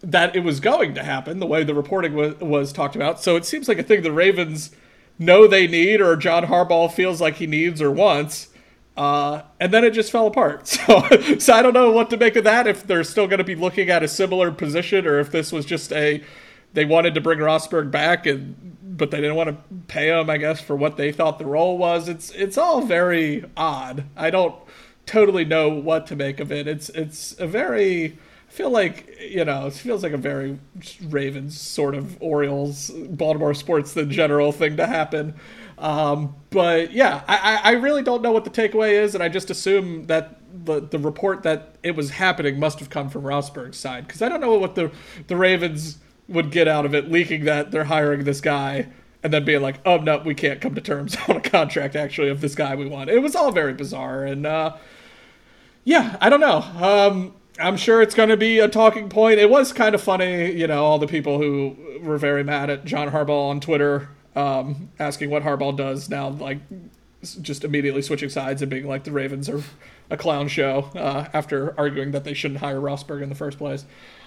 that 0.00 0.36
it 0.36 0.40
was 0.40 0.60
going 0.60 0.94
to 0.94 1.02
happen 1.02 1.38
the 1.38 1.46
way 1.46 1.64
the 1.64 1.74
reporting 1.74 2.14
was, 2.14 2.34
was 2.40 2.72
talked 2.72 2.96
about. 2.96 3.20
So 3.20 3.36
it 3.36 3.44
seems 3.44 3.68
like 3.68 3.78
a 3.78 3.82
thing 3.82 4.02
the 4.02 4.12
Ravens 4.12 4.70
know 5.18 5.46
they 5.46 5.66
need 5.66 6.00
or 6.00 6.16
John 6.16 6.46
Harbaugh 6.46 6.92
feels 6.92 7.20
like 7.20 7.36
he 7.36 7.46
needs 7.46 7.80
or 7.80 7.90
wants. 7.90 8.48
Uh, 8.96 9.42
and 9.58 9.72
then 9.72 9.82
it 9.84 9.90
just 9.90 10.12
fell 10.12 10.26
apart. 10.26 10.68
So, 10.86 11.38
so 11.38 11.52
I 11.52 11.62
don't 11.62 11.72
know 11.72 11.90
what 11.90 12.10
to 12.10 12.16
make 12.16 12.36
of 12.36 12.44
that. 12.44 12.66
If 12.66 12.86
they're 12.86 13.04
still 13.04 13.26
going 13.26 13.38
to 13.38 13.44
be 13.44 13.54
looking 13.54 13.90
at 13.90 14.02
a 14.02 14.08
similar 14.08 14.52
position, 14.52 15.06
or 15.06 15.18
if 15.18 15.30
this 15.30 15.50
was 15.50 15.64
just 15.64 15.92
a 15.92 16.22
they 16.74 16.84
wanted 16.84 17.14
to 17.14 17.20
bring 17.20 17.38
Rosburg 17.38 17.90
back, 17.90 18.26
and 18.26 18.76
but 18.82 19.10
they 19.10 19.20
didn't 19.20 19.36
want 19.36 19.50
to 19.50 19.56
pay 19.88 20.08
him, 20.08 20.28
I 20.28 20.36
guess, 20.36 20.60
for 20.60 20.76
what 20.76 20.96
they 20.96 21.10
thought 21.12 21.38
the 21.38 21.46
role 21.46 21.78
was. 21.78 22.08
It's 22.08 22.30
it's 22.30 22.58
all 22.58 22.82
very 22.82 23.44
odd. 23.56 24.04
I 24.16 24.30
don't 24.30 24.54
totally 25.06 25.44
know 25.44 25.68
what 25.68 26.06
to 26.08 26.16
make 26.16 26.40
of 26.40 26.52
it. 26.52 26.66
It's 26.66 26.88
it's 26.90 27.38
a 27.38 27.46
very 27.46 28.18
I 28.48 28.52
feel 28.52 28.70
like 28.70 29.16
you 29.20 29.44
know 29.44 29.66
it 29.66 29.72
feels 29.72 30.02
like 30.02 30.12
a 30.12 30.18
very 30.18 30.58
Ravens 31.02 31.58
sort 31.60 31.94
of 31.94 32.20
Orioles 32.20 32.90
Baltimore 32.90 33.54
sports 33.54 33.94
the 33.94 34.06
general 34.06 34.52
thing 34.52 34.76
to 34.76 34.86
happen. 34.86 35.34
Um, 35.78 36.36
but 36.50 36.92
yeah, 36.92 37.22
I, 37.26 37.60
I 37.62 37.72
really 37.72 38.02
don't 38.02 38.22
know 38.22 38.32
what 38.32 38.44
the 38.44 38.50
takeaway 38.50 38.92
is, 38.92 39.14
and 39.14 39.22
I 39.22 39.28
just 39.28 39.50
assume 39.50 40.04
that 40.06 40.40
the 40.64 40.80
the 40.80 40.98
report 40.98 41.42
that 41.42 41.76
it 41.82 41.96
was 41.96 42.10
happening 42.10 42.60
must 42.60 42.78
have 42.78 42.90
come 42.90 43.10
from 43.10 43.22
Rosburg's 43.22 43.76
side 43.76 44.06
because 44.06 44.22
I 44.22 44.28
don't 44.28 44.40
know 44.40 44.54
what 44.56 44.76
the 44.76 44.92
the 45.26 45.36
Ravens 45.36 45.98
would 46.28 46.50
get 46.50 46.68
out 46.68 46.86
of 46.86 46.94
it 46.94 47.10
leaking 47.10 47.44
that 47.44 47.70
they're 47.70 47.84
hiring 47.84 48.24
this 48.24 48.40
guy 48.40 48.88
and 49.22 49.32
then 49.32 49.44
being 49.44 49.60
like, 49.62 49.80
oh 49.84 49.98
no, 49.98 50.18
we 50.18 50.34
can't 50.34 50.60
come 50.60 50.74
to 50.74 50.80
terms 50.80 51.16
on 51.28 51.36
a 51.36 51.40
contract 51.40 51.96
actually 51.96 52.28
of 52.28 52.40
this 52.40 52.54
guy 52.54 52.74
we 52.74 52.86
want. 52.86 53.10
It 53.10 53.20
was 53.20 53.34
all 53.34 53.52
very 53.52 53.74
bizarre 53.74 54.24
and. 54.24 54.46
uh 54.46 54.76
yeah, 55.84 56.16
I 56.20 56.30
don't 56.30 56.40
know. 56.40 56.58
Um, 56.58 57.34
I'm 57.58 57.76
sure 57.76 58.02
it's 58.02 58.14
going 58.14 58.30
to 58.30 58.36
be 58.36 58.58
a 58.58 58.68
talking 58.68 59.08
point. 59.08 59.38
It 59.38 59.50
was 59.50 59.72
kind 59.72 59.94
of 59.94 60.00
funny, 60.00 60.52
you 60.52 60.66
know, 60.66 60.84
all 60.84 60.98
the 60.98 61.06
people 61.06 61.38
who 61.38 61.76
were 62.02 62.18
very 62.18 62.42
mad 62.42 62.70
at 62.70 62.84
John 62.84 63.10
Harbaugh 63.10 63.50
on 63.50 63.60
Twitter, 63.60 64.08
um, 64.34 64.90
asking 64.98 65.30
what 65.30 65.42
Harbaugh 65.42 65.76
does 65.76 66.08
now, 66.08 66.28
like 66.28 66.58
just 67.40 67.64
immediately 67.64 68.02
switching 68.02 68.28
sides 68.28 68.60
and 68.62 68.70
being 68.70 68.86
like 68.86 69.04
the 69.04 69.12
Ravens 69.12 69.48
are 69.48 69.62
a 70.10 70.16
clown 70.16 70.48
show 70.48 70.90
uh, 70.94 71.28
after 71.32 71.74
arguing 71.78 72.10
that 72.10 72.24
they 72.24 72.34
shouldn't 72.34 72.60
hire 72.60 72.80
Rosburg 72.80 73.22
in 73.22 73.28
the 73.28 73.34
first 73.34 73.58
place. 73.58 73.84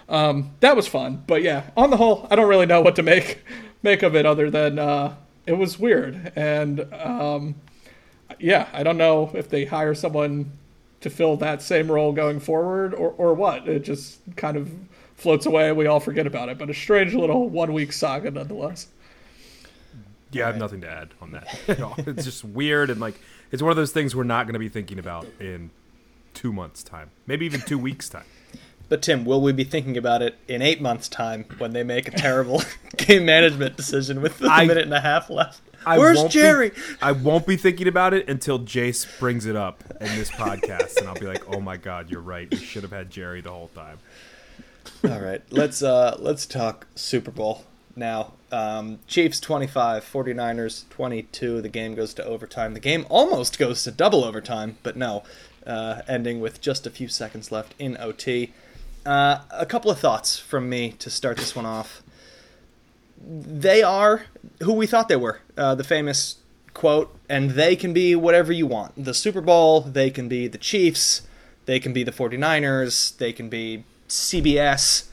Um, 0.09 0.51
that 0.61 0.75
was 0.75 0.87
fun, 0.87 1.23
but 1.27 1.43
yeah, 1.43 1.69
on 1.75 1.89
the 1.89 1.97
whole, 1.97 2.27
I 2.31 2.35
don't 2.35 2.47
really 2.47 2.65
know 2.65 2.81
what 2.81 2.95
to 2.95 3.03
make 3.03 3.43
make 3.83 4.03
of 4.03 4.15
it 4.15 4.25
other 4.25 4.49
than 4.49 4.79
uh, 4.79 5.15
it 5.45 5.53
was 5.53 5.77
weird, 5.77 6.31
and 6.35 6.91
um, 6.93 7.55
yeah, 8.39 8.67
I 8.73 8.83
don't 8.83 8.97
know 8.97 9.31
if 9.33 9.49
they 9.49 9.65
hire 9.65 9.93
someone 9.93 10.51
to 11.01 11.09
fill 11.09 11.37
that 11.37 11.61
same 11.61 11.91
role 11.91 12.11
going 12.11 12.39
forward 12.39 12.93
or, 12.93 13.11
or 13.17 13.33
what. 13.33 13.67
It 13.67 13.83
just 13.83 14.19
kind 14.35 14.57
of 14.57 14.71
floats 15.15 15.45
away 15.45 15.71
we 15.71 15.87
all 15.87 15.99
forget 15.99 16.27
about 16.27 16.49
it. 16.49 16.57
But 16.57 16.69
a 16.69 16.73
strange 16.73 17.13
little 17.13 17.49
one 17.49 17.73
week 17.73 17.93
saga 17.93 18.31
nonetheless. 18.31 18.87
Yeah, 20.37 20.45
I 20.45 20.47
have 20.47 20.57
nothing 20.57 20.81
to 20.81 20.89
add 20.89 21.13
on 21.21 21.31
that. 21.31 21.59
it's 22.07 22.25
just 22.25 22.43
weird 22.43 22.89
and 22.89 22.99
like 22.99 23.19
it's 23.51 23.61
one 23.61 23.71
of 23.71 23.77
those 23.77 23.91
things 23.91 24.15
we're 24.15 24.23
not 24.23 24.45
going 24.45 24.53
to 24.53 24.59
be 24.59 24.69
thinking 24.69 24.99
about 24.99 25.27
in 25.39 25.71
two 26.33 26.53
months' 26.53 26.83
time, 26.83 27.11
maybe 27.25 27.45
even 27.45 27.61
two 27.61 27.79
weeks' 27.79 28.09
time. 28.09 28.25
But 28.89 29.01
Tim, 29.01 29.25
will 29.25 29.41
we 29.41 29.51
be 29.51 29.65
thinking 29.65 29.97
about 29.97 30.21
it 30.21 30.35
in 30.47 30.61
eight 30.61 30.79
months' 30.81 31.09
time 31.09 31.45
when 31.57 31.73
they 31.73 31.83
make 31.83 32.07
a 32.07 32.11
terrible 32.11 32.61
game 32.97 33.25
management 33.25 33.75
decision 33.75 34.21
with 34.21 34.41
a 34.41 34.65
minute 34.65 34.83
and 34.83 34.93
a 34.93 35.01
half 35.01 35.29
left? 35.29 35.61
I 35.85 35.97
Where's 35.97 36.23
Jerry? 36.25 36.69
Be, 36.69 36.75
I 37.01 37.11
won't 37.11 37.45
be 37.45 37.55
thinking 37.57 37.87
about 37.87 38.13
it 38.13 38.29
until 38.29 38.59
Jace 38.59 39.19
brings 39.19 39.45
it 39.45 39.55
up 39.55 39.83
in 40.01 40.07
this 40.17 40.29
podcast, 40.29 40.97
and 40.97 41.07
I'll 41.07 41.15
be 41.15 41.27
like, 41.27 41.43
"Oh 41.53 41.61
my 41.61 41.77
god, 41.77 42.09
you're 42.09 42.21
right. 42.21 42.49
We 42.49 42.57
should 42.57 42.83
have 42.83 42.91
had 42.91 43.09
Jerry 43.09 43.41
the 43.41 43.51
whole 43.51 43.69
time." 43.69 43.99
All 45.03 45.19
right, 45.19 45.41
let's 45.49 45.81
uh, 45.83 46.17
let's 46.19 46.45
talk 46.45 46.87
Super 46.95 47.31
Bowl 47.31 47.65
now. 47.97 48.33
Um, 48.51 48.99
Chiefs 49.07 49.39
25, 49.39 50.03
49ers 50.03 50.87
22. 50.89 51.61
The 51.61 51.69
game 51.69 51.95
goes 51.95 52.13
to 52.15 52.25
overtime. 52.25 52.73
The 52.73 52.79
game 52.79 53.05
almost 53.09 53.57
goes 53.59 53.83
to 53.83 53.91
double 53.91 54.23
overtime, 54.23 54.77
but 54.83 54.95
no, 54.95 55.23
uh, 55.65 56.01
ending 56.07 56.39
with 56.39 56.61
just 56.61 56.87
a 56.87 56.89
few 56.89 57.07
seconds 57.07 57.51
left 57.51 57.73
in 57.79 57.97
OT. 57.97 58.53
Uh, 59.05 59.39
a 59.51 59.65
couple 59.65 59.89
of 59.89 59.99
thoughts 59.99 60.37
from 60.37 60.69
me 60.69 60.91
to 60.99 61.09
start 61.09 61.37
this 61.37 61.55
one 61.55 61.65
off 61.65 62.03
they 63.21 63.83
are 63.83 64.25
who 64.61 64.73
we 64.73 64.87
thought 64.87 65.09
they 65.09 65.15
were. 65.15 65.41
Uh, 65.57 65.75
the 65.75 65.83
famous 65.83 66.37
quote, 66.73 67.15
and 67.27 67.51
they 67.51 67.75
can 67.75 67.93
be 67.93 68.15
whatever 68.15 68.51
you 68.51 68.67
want. 68.67 69.03
The 69.03 69.13
Super 69.13 69.41
Bowl, 69.41 69.81
they 69.81 70.09
can 70.09 70.27
be 70.27 70.47
the 70.47 70.57
Chiefs, 70.57 71.23
they 71.65 71.79
can 71.79 71.93
be 71.93 72.03
the 72.03 72.11
49ers, 72.11 73.17
they 73.17 73.33
can 73.33 73.49
be 73.49 73.83
CBS. 74.07 75.07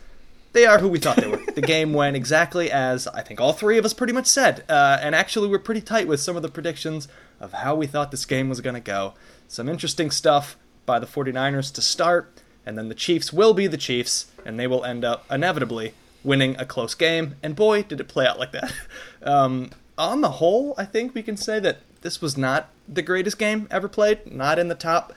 They 0.55 0.67
are 0.67 0.79
who 0.79 0.88
we 0.88 1.01
thought 1.01 1.17
they 1.17 1.27
were. 1.27 1.43
the 1.55 1.61
game 1.61 1.93
went 2.01 2.17
exactly 2.17 2.71
as 2.71 3.09
I 3.09 3.23
think 3.23 3.40
all 3.40 3.53
three 3.53 3.77
of 3.77 3.85
us 3.85 3.93
pretty 3.93 4.12
much 4.12 4.27
said. 4.27 4.64
Uh, 4.69 4.99
and 5.03 5.14
actually, 5.14 5.49
we're 5.49 5.59
pretty 5.59 5.81
tight 5.81 6.07
with 6.09 6.21
some 6.21 6.37
of 6.37 6.43
the 6.43 6.49
predictions 6.49 7.09
of 7.40 7.53
how 7.53 7.75
we 7.75 7.88
thought 7.88 8.12
this 8.12 8.25
game 8.25 8.49
was 8.49 8.61
going 8.61 8.75
to 8.75 8.81
go. 8.81 9.14
Some 9.49 9.69
interesting 9.69 10.12
stuff 10.12 10.57
by 10.87 11.01
the 11.01 11.07
49ers 11.07 11.75
to 11.75 11.83
start, 11.83 12.33
and 12.64 12.79
then 12.79 12.88
the 12.88 12.95
Chiefs 12.95 13.33
will 13.33 13.53
be 13.53 13.67
the 13.67 13.77
Chiefs, 13.77 14.27
and 14.47 14.59
they 14.59 14.69
will 14.69 14.85
end 14.85 15.05
up 15.05 15.27
inevitably 15.29 15.93
winning 16.23 16.57
a 16.59 16.64
close 16.64 16.95
game, 16.95 17.35
and 17.43 17.57
boy, 17.57 17.83
did 17.83 18.01
it 18.01 18.09
play 18.09 18.27
out 18.27 18.38
like 18.38 18.53
that. 18.53 18.73
Um, 19.23 19.71
on 19.97 20.21
the 20.21 20.33
whole, 20.33 20.75
I 20.77 20.85
think 20.85 21.14
we 21.14 21.23
can 21.23 21.38
say 21.38 21.59
that 21.61 21.79
this 22.03 22.21
was 22.21 22.37
not 22.37 22.69
the 22.87 23.01
greatest 23.01 23.38
game 23.38 23.67
ever 23.71 23.88
played, 23.88 24.31
not 24.31 24.59
in 24.59 24.69
the 24.69 24.75
top 24.75 25.14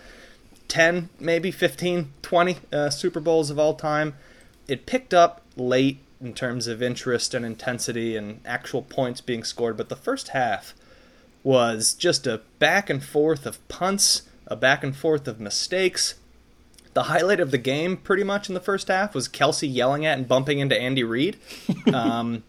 10, 0.70 1.10
maybe 1.20 1.52
15, 1.52 2.14
20 2.22 2.58
uh, 2.72 2.90
Super 2.90 3.20
Bowls 3.20 3.50
of 3.50 3.60
all 3.60 3.74
time. 3.74 4.14
It 4.68 4.86
picked 4.86 5.14
up 5.14 5.42
late 5.56 6.00
in 6.20 6.34
terms 6.34 6.68
of 6.68 6.82
interest 6.82 7.34
and 7.34 7.46
intensity 7.46 8.16
and 8.16 8.42
actual 8.46 8.82
points 8.82 9.22
being 9.22 9.44
scored, 9.44 9.78
but 9.78 9.90
the 9.90 9.96
first 9.96 10.30
half 10.30 10.74
was 11.44 11.94
just 11.94 12.28
a 12.28 12.42
back 12.60 12.90
and 12.90 13.04
forth 13.04 13.46
of 13.46 13.66
punts, 13.68 14.24
a 14.48 14.56
back 14.56 14.84
and 14.84 14.96
forth 14.96 15.28
of 15.28 15.40
mistakes, 15.40 16.16
the 16.98 17.04
highlight 17.04 17.40
of 17.40 17.52
the 17.52 17.60
game, 17.60 17.96
pretty 17.96 18.24
much 18.24 18.50
in 18.50 18.56
the 18.56 18.60
first 18.60 18.88
half, 18.88 19.14
was 19.14 19.30
Kelce 19.30 19.72
yelling 19.72 20.04
at 20.04 20.18
and 20.18 20.28
bumping 20.28 20.58
into 20.58 20.76
Andy 20.80 21.04
Reid. 21.04 21.38
Um, 21.94 22.44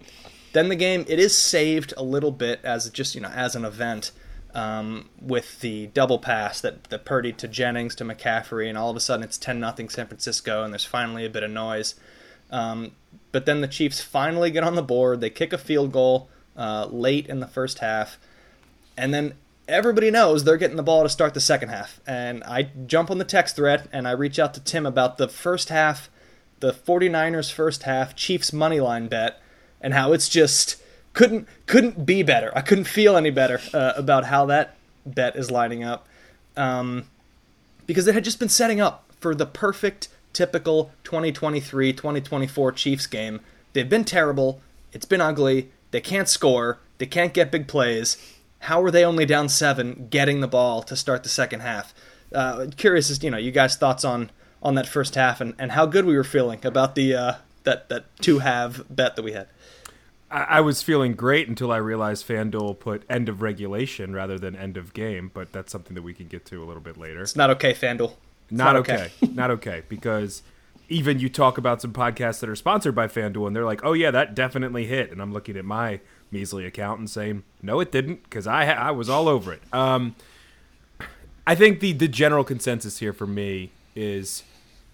then 0.53 0.69
the 0.69 0.77
game 0.77 1.05
it 1.07 1.21
is 1.21 1.37
saved 1.37 1.95
a 1.97 2.03
little 2.03 2.33
bit 2.33 2.59
as 2.65 2.91
just 2.91 3.15
you 3.15 3.21
know 3.21 3.29
as 3.29 3.55
an 3.55 3.65
event 3.65 4.11
um, 4.59 5.09
with 5.21 5.61
the 5.61 5.87
double 5.89 6.19
pass 6.19 6.61
that 6.61 6.85
the 6.85 6.99
Purdy 6.99 7.33
to 7.35 7.47
Jennings 7.47 7.95
to 7.95 8.05
McCaffrey, 8.05 8.69
and 8.69 8.77
all 8.77 8.91
of 8.91 8.97
a 8.97 9.01
sudden 9.01 9.23
it's 9.23 9.39
ten 9.39 9.61
nothing 9.61 9.89
San 9.89 10.09
Francisco, 10.09 10.65
and 10.65 10.73
there's 10.73 10.85
finally 10.85 11.25
a 11.25 11.31
bit 11.31 11.45
of 11.45 11.51
noise. 11.51 11.95
Um, 12.51 12.93
but 13.31 13.47
then 13.47 13.61
the 13.61 13.69
Chiefs 13.69 14.01
finally 14.01 14.51
get 14.51 14.65
on 14.65 14.75
the 14.75 14.83
board. 14.83 15.21
They 15.21 15.31
kick 15.31 15.53
a 15.53 15.59
field 15.59 15.93
goal 15.93 16.29
uh, 16.57 16.89
late 16.91 17.29
in 17.29 17.39
the 17.39 17.47
first 17.47 17.79
half, 17.79 18.19
and 18.97 19.15
then 19.15 19.35
everybody 19.69 20.11
knows 20.11 20.43
they're 20.43 20.57
getting 20.57 20.77
the 20.77 20.83
ball 20.83 21.05
to 21.05 21.09
start 21.09 21.35
the 21.35 21.41
second 21.41 21.69
half. 21.69 22.01
And 22.05 22.43
I 22.43 22.71
jump 22.87 23.13
on 23.13 23.19
the 23.19 23.25
text 23.25 23.55
thread 23.55 23.89
and 23.93 24.09
I 24.09 24.13
reach 24.13 24.39
out 24.39 24.55
to 24.55 24.61
Tim 24.61 24.87
about 24.87 25.19
the 25.19 25.29
first 25.29 25.69
half, 25.69 26.09
the 26.61 26.73
49ers 26.73 27.53
first 27.53 27.83
half 27.83 28.17
Chiefs 28.17 28.51
money 28.53 28.81
line 28.81 29.09
bet, 29.09 29.41
and 29.81 29.93
how 29.93 30.15
it's 30.15 30.29
just 30.29 30.83
couldn't 31.19 31.49
couldn't 31.67 32.07
be 32.07 32.23
better. 32.23 32.53
I 32.55 32.61
couldn't 32.61 32.85
feel 32.85 33.17
any 33.17 33.31
better 33.31 33.61
uh, 33.75 33.93
about 33.97 34.27
how 34.27 34.47
that 34.47 34.77
bet 35.05 35.35
is 35.35 35.51
lining 35.51 35.83
up, 35.83 36.07
um, 36.57 37.07
because 37.89 38.07
it 38.07 38.15
had 38.15 38.23
just 38.23 38.39
been 38.39 38.49
setting 38.49 38.81
up 38.81 39.11
for 39.19 39.35
the 39.35 39.45
perfect 39.45 40.07
typical 40.33 40.93
2023-2024 41.03 42.77
Chiefs 42.77 43.09
game. 43.09 43.41
They've 43.73 43.89
been 43.89 44.05
terrible. 44.05 44.61
It's 44.93 45.07
been 45.07 45.21
ugly. 45.21 45.73
They 45.91 46.01
can't 46.01 46.29
score. 46.29 46.79
They 46.99 47.07
can't 47.07 47.35
get 47.35 47.51
big 47.51 47.67
plays. 47.67 48.17
How 48.61 48.81
are 48.81 48.91
they 48.93 49.05
only 49.05 49.27
down 49.27 49.49
seven, 49.49 50.07
getting 50.11 50.39
the 50.39 50.47
ball 50.47 50.85
to 50.85 50.95
start 50.95 51.25
the 51.25 51.29
second 51.29 51.61
half? 51.61 51.93
Uh, 52.33 52.67
curious 52.77 53.11
as 53.11 53.25
you 53.25 53.31
know, 53.33 53.39
you 53.39 53.51
guys' 53.51 53.75
thoughts 53.75 54.05
on 54.05 54.31
on 54.63 54.77
that 54.77 54.87
first 54.87 55.17
half 55.17 55.41
and, 55.41 55.55
and 55.59 55.73
how 55.73 55.85
good 55.85 56.05
we 56.05 56.17
were 56.17 56.23
feeling 56.23 56.65
about 56.65 56.95
the 56.95 57.13
uh, 57.13 57.33
that 57.65 57.89
that 57.89 58.05
two 58.21 58.39
have 58.39 58.85
bet 58.89 59.17
that 59.17 59.23
we 59.23 59.33
had. 59.33 59.49
I, 60.31 60.43
I 60.43 60.61
was 60.61 60.83
feeling 60.83 61.15
great 61.15 61.49
until 61.49 61.73
I 61.73 61.77
realized 61.79 62.27
FanDuel 62.27 62.79
put 62.79 63.03
end 63.09 63.29
of 63.29 63.43
regulation 63.43 64.15
rather 64.15 64.39
than 64.39 64.57
end 64.57 64.77
of 64.77 64.95
game, 64.95 65.31
but 65.33 65.53
that's 65.53 65.73
something 65.73 65.95
that 65.95 66.03
we 66.03 66.15
can 66.15 66.29
get 66.29 66.45
to 66.47 66.63
a 66.63 66.67
little 66.67 66.83
bit 66.83 66.97
later. 66.97 67.23
It's 67.23 67.37
not 67.37 67.51
okay, 67.51 67.73
FanDuel. 67.73 68.13
Not, 68.51 68.65
not 68.65 68.77
okay. 68.77 69.11
okay. 69.23 69.33
not 69.35 69.51
okay 69.51 69.83
because 69.89 70.43
even 70.89 71.19
you 71.19 71.29
talk 71.29 71.59
about 71.59 71.83
some 71.83 71.93
podcasts 71.93 72.41
that 72.41 72.49
are 72.49 72.57
sponsored 72.57 72.95
by 72.95 73.07
FanDuel 73.07 73.47
and 73.47 73.55
they're 73.55 73.65
like, 73.65 73.85
"Oh 73.85 73.93
yeah, 73.93 74.11
that 74.11 74.35
definitely 74.35 74.87
hit." 74.87 75.11
And 75.11 75.21
I'm 75.21 75.33
looking 75.33 75.57
at 75.57 75.65
my 75.65 76.01
measly 76.31 76.65
account 76.65 76.99
and 76.99 77.11
saying, 77.11 77.43
"No, 77.63 77.81
it 77.81 77.93
didn't," 77.93 78.23
because 78.25 78.47
I 78.47 78.67
I 78.71 78.91
was 78.91 79.09
all 79.09 79.29
over 79.29 79.53
it. 79.53 79.63
Um, 79.73 80.17
I 81.47 81.55
think 81.55 81.81
the 81.81 81.93
the 81.93 82.09
general 82.09 82.45
consensus 82.45 82.99
here 82.99 83.13
for 83.13 83.27
me 83.27 83.71
is 83.95 84.45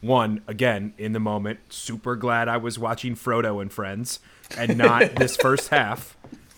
one 0.04 0.42
again 0.46 0.92
in 0.98 1.12
the 1.12 1.20
moment. 1.20 1.60
Super 1.72 2.16
glad 2.16 2.48
I 2.48 2.56
was 2.56 2.78
watching 2.78 3.14
Frodo 3.14 3.60
and 3.60 3.72
Friends 3.72 4.20
and 4.56 4.76
not 4.76 5.14
this 5.16 5.36
first 5.36 5.70
half. 5.70 6.16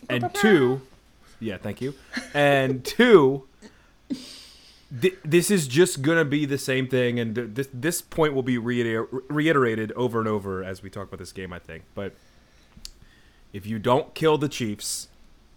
And 0.08 0.32
two, 0.34 0.82
yeah, 1.40 1.56
thank 1.56 1.80
you. 1.80 1.94
And 2.34 2.84
two, 2.84 3.46
th- 5.00 5.16
this 5.24 5.50
is 5.50 5.66
just 5.68 6.02
gonna 6.02 6.24
be 6.24 6.44
the 6.44 6.58
same 6.58 6.86
thing, 6.88 7.18
and 7.18 7.34
th- 7.34 7.48
this 7.52 7.68
this 7.72 8.02
point 8.02 8.34
will 8.34 8.42
be 8.42 8.58
reiter- 8.58 9.08
reiterated 9.28 9.92
over 9.92 10.18
and 10.20 10.28
over 10.28 10.62
as 10.62 10.82
we 10.82 10.90
talk 10.90 11.08
about 11.08 11.18
this 11.18 11.32
game. 11.32 11.52
I 11.52 11.58
think, 11.58 11.84
but 11.94 12.14
if 13.52 13.66
you 13.66 13.78
don't 13.78 14.14
kill 14.14 14.38
the 14.38 14.48
Chiefs, 14.48 15.08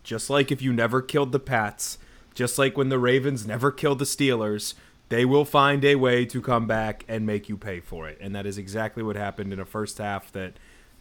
just 0.03 0.29
like 0.29 0.51
if 0.51 0.61
you 0.61 0.73
never 0.73 1.01
killed 1.01 1.31
the 1.31 1.39
Pats, 1.39 1.97
just 2.33 2.57
like 2.57 2.77
when 2.77 2.89
the 2.89 2.99
Ravens 2.99 3.45
never 3.45 3.71
killed 3.71 3.99
the 3.99 4.05
Steelers, 4.05 4.73
they 5.09 5.25
will 5.25 5.45
find 5.45 5.83
a 5.83 5.95
way 5.95 6.25
to 6.25 6.41
come 6.41 6.67
back 6.67 7.03
and 7.07 7.25
make 7.25 7.49
you 7.49 7.57
pay 7.57 7.79
for 7.79 8.07
it. 8.07 8.17
And 8.21 8.35
that 8.35 8.45
is 8.45 8.57
exactly 8.57 9.03
what 9.03 9.15
happened 9.15 9.51
in 9.51 9.59
a 9.59 9.65
first 9.65 9.97
half 9.97 10.31
that, 10.31 10.53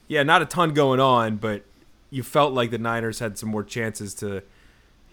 yeah, 0.08 0.22
not 0.22 0.42
a 0.42 0.46
ton 0.46 0.72
going 0.72 1.00
on, 1.00 1.36
but 1.36 1.62
you 2.10 2.22
felt 2.22 2.52
like 2.54 2.70
the 2.70 2.78
Niners 2.78 3.18
had 3.18 3.38
some 3.38 3.50
more 3.50 3.62
chances 3.62 4.14
to, 4.14 4.42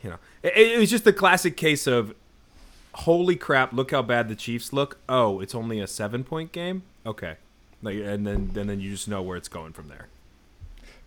you 0.01 0.09
know, 0.09 0.17
it, 0.43 0.55
it 0.55 0.79
was 0.79 0.89
just 0.89 1.03
the 1.03 1.13
classic 1.13 1.57
case 1.57 1.87
of, 1.87 2.15
holy 2.93 3.35
crap, 3.35 3.73
look 3.73 3.91
how 3.91 4.01
bad 4.01 4.29
the 4.29 4.35
Chiefs 4.35 4.71
look. 4.71 4.97
Oh, 5.09 5.41
it's 5.41 5.53
only 5.53 5.81
a 5.81 5.87
seven 5.87 6.23
point 6.23 6.53
game? 6.53 6.83
Okay. 7.05 7.35
Like, 7.81 7.97
and 7.97 8.25
then, 8.25 8.51
and 8.55 8.69
then 8.69 8.79
you 8.79 8.91
just 8.91 9.07
know 9.07 9.21
where 9.21 9.35
it's 9.35 9.49
going 9.49 9.73
from 9.73 9.89
there. 9.89 10.07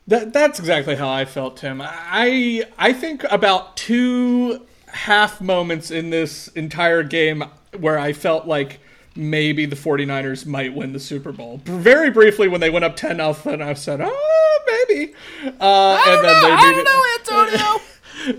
That, 0.06 0.32
that's 0.32 0.58
exactly 0.58 0.96
how 0.96 1.10
I 1.10 1.26
felt, 1.26 1.58
Tim. 1.58 1.82
I 1.84 2.64
I 2.78 2.94
think 2.94 3.24
about 3.30 3.76
two 3.76 4.66
half 4.86 5.38
moments 5.40 5.90
in 5.90 6.08
this 6.08 6.48
entire 6.48 7.02
game 7.02 7.44
where 7.78 7.98
I 7.98 8.12
felt 8.12 8.46
like 8.46 8.80
maybe 9.14 9.66
the 9.66 9.76
49ers 9.76 10.46
might 10.46 10.74
win 10.74 10.92
the 10.92 11.00
Super 11.00 11.32
Bowl. 11.32 11.60
Very 11.64 12.10
briefly 12.10 12.48
when 12.48 12.60
they 12.60 12.70
went 12.70 12.84
up 12.84 12.96
10 12.96 13.16
nothing, 13.16 13.60
I 13.60 13.74
said, 13.74 14.00
"Oh, 14.02 14.60
maybe." 14.66 15.14
Uh, 15.60 16.02
and 16.06 16.24
then 16.24 16.42
know, 16.42 16.48
they 16.48 16.52
I 16.52 16.72
don't 16.72 16.84
know, 16.84 17.46
Antonio. 17.50 17.82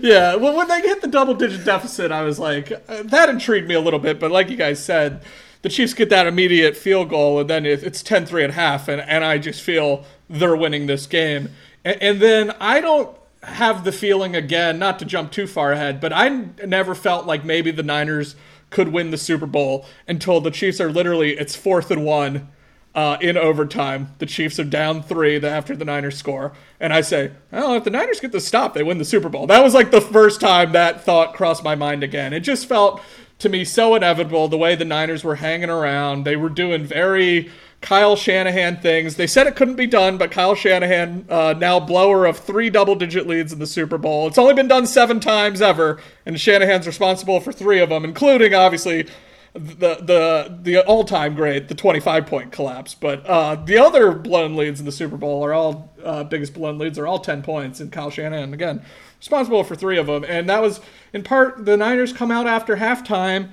yeah, 0.00 0.34
well 0.36 0.56
when 0.56 0.68
they 0.68 0.80
hit 0.80 1.02
the 1.02 1.08
double 1.08 1.34
digit 1.34 1.64
deficit, 1.64 2.10
I 2.10 2.22
was 2.22 2.38
like 2.38 2.72
uh, 2.72 3.02
that 3.04 3.28
intrigued 3.28 3.68
me 3.68 3.74
a 3.74 3.80
little 3.80 4.00
bit, 4.00 4.18
but 4.18 4.30
like 4.30 4.50
you 4.50 4.56
guys 4.56 4.82
said, 4.82 5.22
the 5.62 5.68
Chiefs 5.68 5.94
get 5.94 6.08
that 6.10 6.26
immediate 6.26 6.76
field 6.76 7.10
goal 7.10 7.40
and 7.40 7.50
then 7.50 7.66
it's 7.66 8.02
10-3 8.02 8.44
at 8.44 8.50
half 8.52 8.88
and 8.88 9.00
and 9.02 9.24
I 9.24 9.38
just 9.38 9.62
feel 9.62 10.04
they're 10.28 10.56
winning 10.56 10.86
this 10.86 11.06
game. 11.06 11.50
And, 11.84 12.02
and 12.02 12.20
then 12.20 12.50
I 12.60 12.80
don't 12.80 13.16
have 13.42 13.84
the 13.84 13.92
feeling 13.92 14.36
again, 14.36 14.78
not 14.78 14.98
to 14.98 15.04
jump 15.04 15.32
too 15.32 15.46
far 15.46 15.72
ahead, 15.72 16.00
but 16.00 16.12
I 16.12 16.28
never 16.66 16.94
felt 16.94 17.26
like 17.26 17.44
maybe 17.44 17.70
the 17.70 17.82
Niners 17.82 18.36
could 18.70 18.88
win 18.88 19.10
the 19.10 19.18
Super 19.18 19.46
Bowl 19.46 19.86
until 20.08 20.40
the 20.40 20.50
Chiefs 20.50 20.80
are 20.80 20.90
literally 20.90 21.36
it's 21.36 21.56
fourth 21.56 21.90
and 21.90 22.04
one 22.04 22.48
uh, 22.94 23.18
in 23.20 23.36
overtime. 23.36 24.14
The 24.18 24.26
Chiefs 24.26 24.58
are 24.58 24.64
down 24.64 25.02
three 25.02 25.42
after 25.44 25.76
the 25.76 25.84
Niners 25.84 26.16
score, 26.16 26.52
and 26.78 26.92
I 26.92 27.02
say, 27.02 27.32
"Well, 27.52 27.74
if 27.74 27.84
the 27.84 27.90
Niners 27.90 28.20
get 28.20 28.32
the 28.32 28.40
stop, 28.40 28.74
they 28.74 28.82
win 28.82 28.98
the 28.98 29.04
Super 29.04 29.28
Bowl." 29.28 29.46
That 29.46 29.62
was 29.62 29.74
like 29.74 29.90
the 29.90 30.00
first 30.00 30.40
time 30.40 30.72
that 30.72 31.04
thought 31.04 31.34
crossed 31.34 31.62
my 31.62 31.74
mind 31.74 32.02
again. 32.02 32.32
It 32.32 32.40
just 32.40 32.66
felt 32.66 33.00
to 33.38 33.48
me 33.48 33.64
so 33.64 33.94
inevitable 33.94 34.48
the 34.48 34.58
way 34.58 34.74
the 34.74 34.84
Niners 34.84 35.24
were 35.24 35.36
hanging 35.36 35.70
around. 35.70 36.24
They 36.24 36.36
were 36.36 36.48
doing 36.48 36.84
very 36.84 37.50
Kyle 37.80 38.14
Shanahan 38.14 38.76
things. 38.76 39.16
They 39.16 39.26
said 39.26 39.46
it 39.46 39.56
couldn't 39.56 39.76
be 39.76 39.86
done, 39.86 40.18
but 40.18 40.30
Kyle 40.30 40.54
Shanahan, 40.54 41.24
uh, 41.30 41.54
now 41.56 41.80
blower 41.80 42.26
of 42.26 42.38
three 42.38 42.68
double 42.68 42.94
digit 42.94 43.26
leads 43.26 43.52
in 43.52 43.58
the 43.58 43.66
Super 43.66 43.96
Bowl. 43.96 44.26
It's 44.26 44.38
only 44.38 44.54
been 44.54 44.68
done 44.68 44.86
seven 44.86 45.18
times 45.18 45.62
ever, 45.62 46.00
and 46.26 46.38
Shanahan's 46.38 46.86
responsible 46.86 47.40
for 47.40 47.52
three 47.52 47.80
of 47.80 47.88
them, 47.88 48.04
including 48.04 48.54
obviously 48.54 49.06
the 49.54 49.96
the 49.96 50.58
the 50.62 50.78
all 50.84 51.04
time 51.04 51.34
great, 51.34 51.68
the 51.68 51.74
25 51.74 52.26
point 52.26 52.52
collapse. 52.52 52.94
But 52.94 53.24
uh, 53.26 53.56
the 53.56 53.78
other 53.78 54.12
blown 54.12 54.56
leads 54.56 54.78
in 54.78 54.86
the 54.86 54.92
Super 54.92 55.16
Bowl 55.16 55.42
are 55.44 55.54
all 55.54 55.92
uh, 56.04 56.24
biggest 56.24 56.52
blown 56.52 56.76
leads 56.76 56.98
are 56.98 57.06
all 57.06 57.18
10 57.18 57.42
points, 57.42 57.80
and 57.80 57.90
Kyle 57.90 58.10
Shanahan 58.10 58.52
again 58.52 58.82
responsible 59.18 59.64
for 59.64 59.74
three 59.74 59.98
of 59.98 60.06
them, 60.06 60.24
and 60.28 60.48
that 60.48 60.62
was 60.62 60.80
in 61.12 61.22
part 61.22 61.64
the 61.64 61.76
Niners 61.76 62.12
come 62.12 62.30
out 62.30 62.46
after 62.46 62.76
halftime 62.76 63.50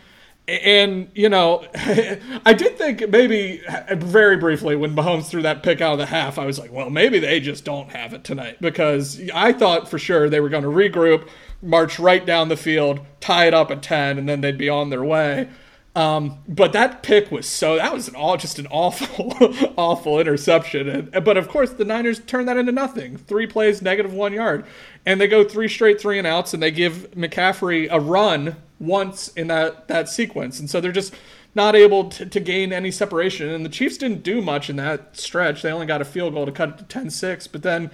and 0.48 1.10
you 1.14 1.30
know, 1.30 1.66
I 1.76 2.54
did 2.54 2.78
think 2.78 3.10
maybe 3.10 3.62
very 3.92 4.38
briefly 4.38 4.76
when 4.76 4.96
Mahomes 4.96 5.28
threw 5.28 5.42
that 5.42 5.64
pick 5.64 5.82
out 5.82 5.94
of 5.94 6.00
the 6.00 6.06
half, 6.06 6.40
I 6.40 6.46
was 6.46 6.58
like, 6.58 6.72
well, 6.72 6.90
maybe 6.90 7.20
they 7.20 7.40
just 7.40 7.66
don't 7.66 7.90
have 7.92 8.14
it 8.14 8.24
tonight 8.24 8.58
because 8.62 9.22
I 9.34 9.54
thought 9.54 9.90
for 9.90 10.00
sure 10.00 10.30
they 10.30 10.40
were 10.40 10.50
going 10.50 10.64
to 10.64 10.70
regroup, 10.70 11.28
march 11.62 12.00
right 12.00 12.26
down 12.26 12.50
the 12.50 12.58
field, 12.58 13.02
tie 13.20 13.48
it 13.48 13.54
up 13.54 13.72
at 13.72 13.82
ten, 13.82 14.18
and 14.18 14.28
then 14.28 14.42
they'd 14.42 14.58
be 14.58 14.70
on 14.70 14.90
their 14.90 15.04
way. 15.04 15.50
Um, 15.98 16.44
but 16.48 16.74
that 16.74 17.02
pick 17.02 17.32
was 17.32 17.48
so 17.48 17.78
that 17.78 17.92
was 17.92 18.08
an 18.08 18.16
all 18.16 18.38
just 18.38 18.60
an 18.60 18.68
awful, 18.68 19.34
awful 19.78 20.20
interception. 20.20 20.88
And, 20.88 21.26
but 21.26 21.38
of 21.38 21.48
course, 21.48 21.72
the 21.72 21.86
Niners 21.86 22.20
turned 22.20 22.48
that 22.48 22.56
into 22.56 22.72
nothing. 22.72 23.18
Three 23.18 23.48
plays, 23.48 23.82
negative 23.82 24.14
one 24.14 24.32
yard, 24.32 24.64
and 25.08 25.22
they 25.22 25.28
go 25.28 25.42
three 25.42 25.70
straight 25.70 26.02
three 26.02 26.18
and 26.18 26.28
outs, 26.28 26.54
and 26.54 26.62
they 26.62 26.70
give 26.70 27.10
McCaffrey 27.12 27.88
a 27.90 27.98
run 27.98 28.58
once 28.78 29.30
in 29.30 29.48
that 29.48 29.88
that 29.88 30.10
sequence, 30.10 30.60
and 30.60 30.70
so 30.70 30.82
they're 30.82 30.92
just 30.92 31.16
not 31.56 31.78
able 31.78 32.10
to, 32.10 32.26
to 32.26 32.40
gain 32.42 32.74
any 32.74 32.92
separation. 32.92 33.50
And 33.50 33.66
the 33.66 33.70
Chiefs 33.70 33.98
didn't 33.98 34.22
do 34.22 34.42
much 34.42 34.70
in 34.70 34.76
that 34.76 35.18
stretch. 35.18 35.62
They 35.62 35.72
only 35.72 35.86
got 35.86 36.02
a 36.02 36.06
field 36.06 36.34
goal 36.34 36.46
to 36.46 36.52
cut 36.52 36.70
it 36.70 36.90
to 36.90 37.00
10-6, 37.00 37.48
but 37.52 37.64
then 37.64 37.90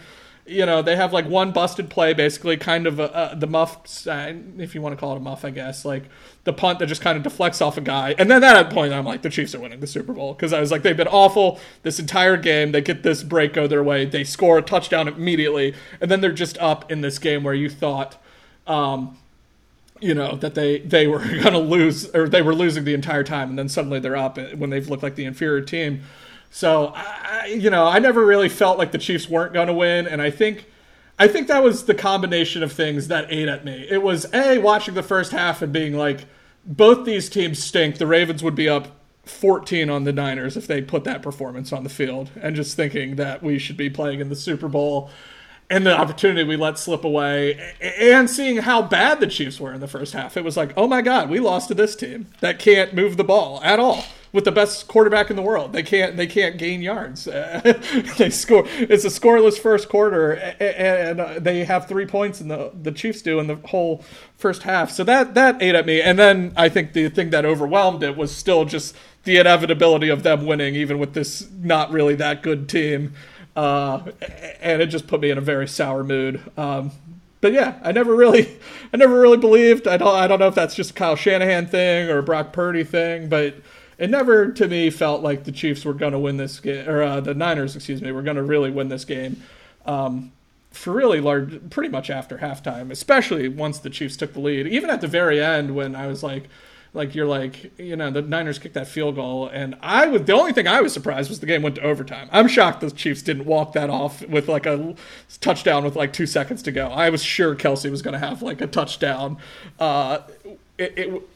you 0.45 0.65
know 0.65 0.81
they 0.81 0.95
have 0.95 1.13
like 1.13 1.25
one 1.25 1.51
busted 1.51 1.89
play 1.89 2.13
basically 2.13 2.57
kind 2.57 2.85
of 2.85 2.99
a, 2.99 3.31
a, 3.33 3.35
the 3.37 3.47
muff 3.47 3.77
uh, 4.07 4.33
if 4.57 4.75
you 4.75 4.81
want 4.81 4.93
to 4.93 4.99
call 4.99 5.13
it 5.13 5.17
a 5.17 5.19
muff 5.21 5.45
i 5.45 5.49
guess 5.49 5.85
like 5.85 6.03
the 6.43 6.51
punt 6.51 6.79
that 6.79 6.87
just 6.87 7.01
kind 7.01 7.15
of 7.15 7.23
deflects 7.23 7.61
off 7.61 7.77
a 7.77 7.81
guy. 7.81 8.13
And 8.17 8.29
then 8.29 8.43
at 8.43 8.53
that 8.53 8.69
point 8.73 8.91
i'm 8.91 9.05
like 9.05 9.21
the 9.21 9.29
chiefs 9.29 9.55
are 9.55 9.59
winning 9.59 9.79
the 9.79 9.87
super 9.87 10.11
bowl 10.11 10.33
because 10.33 10.51
i 10.51 10.59
was 10.59 10.71
like 10.71 10.81
they've 10.81 10.97
been 10.97 11.07
awful 11.07 11.59
this 11.83 11.99
entire 11.99 12.37
game. 12.37 12.71
They 12.71 12.81
get 12.81 13.03
this 13.03 13.23
break 13.23 13.53
go 13.53 13.67
their 13.67 13.83
way. 13.83 14.05
They 14.05 14.23
score 14.23 14.57
a 14.57 14.61
touchdown 14.61 15.07
immediately. 15.07 15.73
And 16.01 16.09
then 16.09 16.21
they're 16.21 16.31
just 16.31 16.57
up 16.57 16.91
in 16.91 17.01
this 17.01 17.19
game 17.19 17.43
where 17.43 17.53
you 17.53 17.69
thought 17.69 18.21
um, 18.67 19.17
you 19.99 20.13
know 20.13 20.35
that 20.37 20.55
they 20.55 20.79
they 20.79 21.07
were 21.07 21.19
going 21.43 21.53
to 21.53 21.59
lose 21.59 22.13
or 22.15 22.27
they 22.27 22.41
were 22.41 22.55
losing 22.55 22.83
the 22.83 22.93
entire 22.93 23.23
time. 23.23 23.49
And 23.49 23.59
then 23.59 23.69
suddenly 23.69 23.99
they're 23.99 24.17
up 24.17 24.37
when 24.55 24.69
they've 24.69 24.87
looked 24.89 25.03
like 25.03 25.15
the 25.15 25.25
inferior 25.25 25.61
team 25.61 26.01
so 26.53 26.93
I, 26.95 27.47
you 27.47 27.69
know 27.69 27.85
i 27.85 27.99
never 27.99 28.23
really 28.25 28.47
felt 28.47 28.77
like 28.77 28.91
the 28.91 28.97
chiefs 28.97 29.27
weren't 29.27 29.53
going 29.53 29.67
to 29.67 29.73
win 29.73 30.07
and 30.07 30.21
i 30.21 30.29
think 30.29 30.67
i 31.17 31.27
think 31.27 31.47
that 31.47 31.63
was 31.63 31.85
the 31.85 31.95
combination 31.95 32.61
of 32.63 32.71
things 32.71 33.07
that 33.07 33.25
ate 33.29 33.47
at 33.47 33.65
me. 33.65 33.87
It 33.89 34.01
was 34.01 34.31
a 34.33 34.59
watching 34.59 34.93
the 34.93 35.03
first 35.03 35.31
half 35.31 35.61
and 35.61 35.73
being 35.73 35.97
like 35.97 36.25
both 36.65 37.05
these 37.05 37.29
teams 37.29 37.61
stink. 37.61 37.97
The 37.97 38.07
ravens 38.07 38.43
would 38.43 38.55
be 38.55 38.69
up 38.69 38.87
14 39.25 39.89
on 39.89 40.03
the 40.03 40.13
niners 40.13 40.57
if 40.57 40.67
they 40.67 40.81
put 40.81 41.03
that 41.05 41.21
performance 41.21 41.71
on 41.71 41.83
the 41.83 41.89
field 41.89 42.31
and 42.41 42.55
just 42.55 42.75
thinking 42.75 43.15
that 43.15 43.41
we 43.41 43.57
should 43.57 43.77
be 43.77 43.89
playing 43.89 44.19
in 44.19 44.29
the 44.29 44.35
super 44.35 44.67
bowl 44.67 45.09
and 45.69 45.85
the 45.85 45.97
opportunity 45.97 46.43
we 46.43 46.57
let 46.57 46.77
slip 46.77 47.03
away, 47.03 47.73
and 47.81 48.29
seeing 48.29 48.57
how 48.57 48.81
bad 48.81 49.19
the 49.19 49.27
Chiefs 49.27 49.59
were 49.59 49.73
in 49.73 49.79
the 49.79 49.87
first 49.87 50.13
half, 50.13 50.35
it 50.37 50.43
was 50.43 50.57
like, 50.57 50.71
oh 50.77 50.87
my 50.87 51.01
God, 51.01 51.29
we 51.29 51.39
lost 51.39 51.69
to 51.69 51.73
this 51.73 51.95
team 51.95 52.27
that 52.41 52.59
can't 52.59 52.93
move 52.93 53.17
the 53.17 53.23
ball 53.23 53.59
at 53.63 53.79
all. 53.79 54.03
With 54.33 54.43
the 54.43 54.51
best 54.51 54.87
quarterback 54.87 55.29
in 55.29 55.35
the 55.35 55.41
world. 55.41 55.71
They 55.71 55.83
can't 55.83 56.17
they 56.17 56.27
can't 56.27 56.57
gain 56.57 56.81
yards. 56.81 57.23
they 58.17 58.29
score. 58.29 58.65
It's 58.77 59.05
a 59.05 59.09
scoreless 59.09 59.57
first 59.57 59.87
quarter, 59.87 60.33
and, 60.33 61.19
and 61.19 61.45
they 61.45 61.63
have 61.63 61.87
three 61.87 62.05
points, 62.05 62.41
and 62.41 62.51
the 62.51 62.71
the 62.81 62.91
Chiefs 62.91 63.21
do 63.21 63.39
in 63.39 63.47
the 63.47 63.55
whole 63.67 64.03
first 64.35 64.63
half. 64.63 64.91
So 64.91 65.03
that 65.05 65.35
that 65.35 65.61
ate 65.61 65.75
at 65.75 65.85
me. 65.85 66.01
And 66.01 66.19
then 66.19 66.51
I 66.57 66.67
think 66.67 66.93
the 66.93 67.07
thing 67.09 67.29
that 67.29 67.45
overwhelmed 67.45 68.03
it 68.03 68.17
was 68.17 68.35
still 68.35 68.65
just 68.65 68.95
the 69.23 69.37
inevitability 69.37 70.09
of 70.09 70.23
them 70.23 70.45
winning, 70.45 70.75
even 70.75 70.99
with 70.99 71.13
this 71.13 71.47
not 71.61 71.91
really 71.91 72.15
that 72.15 72.43
good 72.43 72.67
team. 72.67 73.13
Uh, 73.55 74.01
and 74.61 74.81
it 74.81 74.87
just 74.87 75.05
put 75.05 75.21
me 75.21 75.29
in 75.29 75.37
a 75.37 75.41
very 75.41 75.67
sour 75.67 76.03
mood. 76.03 76.41
Um, 76.57 76.91
but 77.39 77.53
yeah, 77.53 77.77
I 77.83 77.91
never 77.91 78.15
really, 78.15 78.57
I 78.93 78.97
never 78.97 79.19
really 79.19 79.37
believed. 79.37 79.87
I 79.87 79.97
don't, 79.97 80.15
I 80.15 80.27
don't 80.27 80.39
know 80.39 80.47
if 80.47 80.55
that's 80.55 80.75
just 80.75 80.95
Kyle 80.95 81.15
Shanahan 81.15 81.67
thing 81.67 82.09
or 82.09 82.17
a 82.17 82.23
Brock 82.23 82.51
Purdy 82.51 82.83
thing, 82.83 83.29
but 83.29 83.55
it 83.97 84.09
never 84.09 84.51
to 84.51 84.67
me 84.67 84.89
felt 84.89 85.21
like 85.21 85.43
the 85.43 85.51
Chiefs 85.51 85.85
were 85.85 85.93
going 85.93 86.13
to 86.13 86.19
win 86.19 86.37
this 86.37 86.59
game, 86.59 86.87
or 86.87 87.01
uh, 87.01 87.21
the 87.21 87.33
Niners, 87.33 87.75
excuse 87.75 88.01
me, 88.01 88.11
were 88.11 88.21
going 88.21 88.37
to 88.37 88.43
really 88.43 88.71
win 88.71 88.89
this 88.89 89.05
game. 89.05 89.43
Um, 89.85 90.31
for 90.71 90.91
really 90.91 91.21
large, 91.21 91.69
pretty 91.69 91.89
much 91.89 92.09
after 92.09 92.39
halftime, 92.39 92.89
especially 92.91 93.47
once 93.47 93.77
the 93.79 93.89
Chiefs 93.91 94.17
took 94.17 94.33
the 94.33 94.39
lead. 94.39 94.67
Even 94.67 94.89
at 94.89 95.01
the 95.01 95.07
very 95.07 95.41
end, 95.41 95.75
when 95.75 95.95
I 95.95 96.07
was 96.07 96.23
like, 96.23 96.49
like 96.93 97.15
you're 97.15 97.27
like 97.27 97.77
you 97.79 97.95
know 97.95 98.11
the 98.11 98.21
Niners 98.21 98.59
kicked 98.59 98.75
that 98.75 98.87
field 98.87 99.15
goal 99.15 99.47
and 99.47 99.75
I 99.81 100.07
was 100.07 100.23
the 100.23 100.33
only 100.33 100.53
thing 100.53 100.67
I 100.67 100.81
was 100.81 100.93
surprised 100.93 101.29
was 101.29 101.39
the 101.39 101.45
game 101.45 101.61
went 101.61 101.75
to 101.75 101.81
overtime. 101.81 102.29
I'm 102.31 102.47
shocked 102.47 102.81
the 102.81 102.91
Chiefs 102.91 103.21
didn't 103.21 103.45
walk 103.45 103.73
that 103.73 103.89
off 103.89 104.25
with 104.27 104.47
like 104.47 104.65
a 104.65 104.95
touchdown 105.41 105.83
with 105.83 105.95
like 105.95 106.13
two 106.13 106.27
seconds 106.27 106.61
to 106.63 106.71
go. 106.71 106.87
I 106.87 107.09
was 107.09 107.23
sure 107.23 107.55
Kelce 107.55 107.89
was 107.89 108.01
going 108.01 108.13
to 108.13 108.19
have 108.19 108.41
like 108.41 108.61
a 108.61 108.67
touchdown. 108.67 109.37
Uh, 109.79 110.19
it, 110.77 110.93
it, 110.97 111.29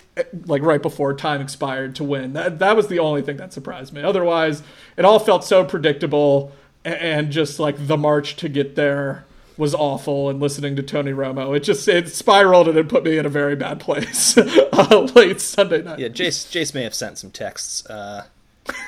like 0.45 0.61
right 0.61 0.81
before 0.81 1.13
time 1.13 1.41
expired 1.41 1.95
to 1.95 2.03
win. 2.03 2.33
That 2.33 2.59
that 2.59 2.75
was 2.75 2.87
the 2.87 2.99
only 2.99 3.21
thing 3.21 3.37
that 3.37 3.53
surprised 3.53 3.93
me. 3.93 4.01
Otherwise, 4.01 4.63
it 4.95 5.05
all 5.05 5.19
felt 5.19 5.43
so 5.43 5.63
predictable 5.63 6.51
and, 6.83 7.31
just 7.31 7.59
like 7.59 7.87
the 7.87 7.97
march 7.97 8.35
to 8.37 8.49
get 8.49 8.75
there 8.75 9.25
was 9.57 9.73
awful 9.73 10.29
and 10.29 10.39
listening 10.39 10.75
to 10.75 10.83
Tony 10.83 11.11
Romo. 11.11 11.55
It 11.55 11.61
just 11.61 11.87
it 11.87 12.09
spiraled 12.09 12.67
and 12.67 12.77
it 12.77 12.87
put 12.87 13.03
me 13.03 13.17
in 13.17 13.25
a 13.25 13.29
very 13.29 13.55
bad 13.55 13.79
place 13.79 14.37
uh, 14.37 15.09
late 15.15 15.41
Sunday 15.41 15.81
night. 15.81 15.99
Yeah, 15.99 16.09
Jace 16.09 16.47
Jace 16.47 16.73
may 16.73 16.83
have 16.83 16.93
sent 16.93 17.17
some 17.17 17.31
texts 17.31 17.85
uh, 17.87 18.25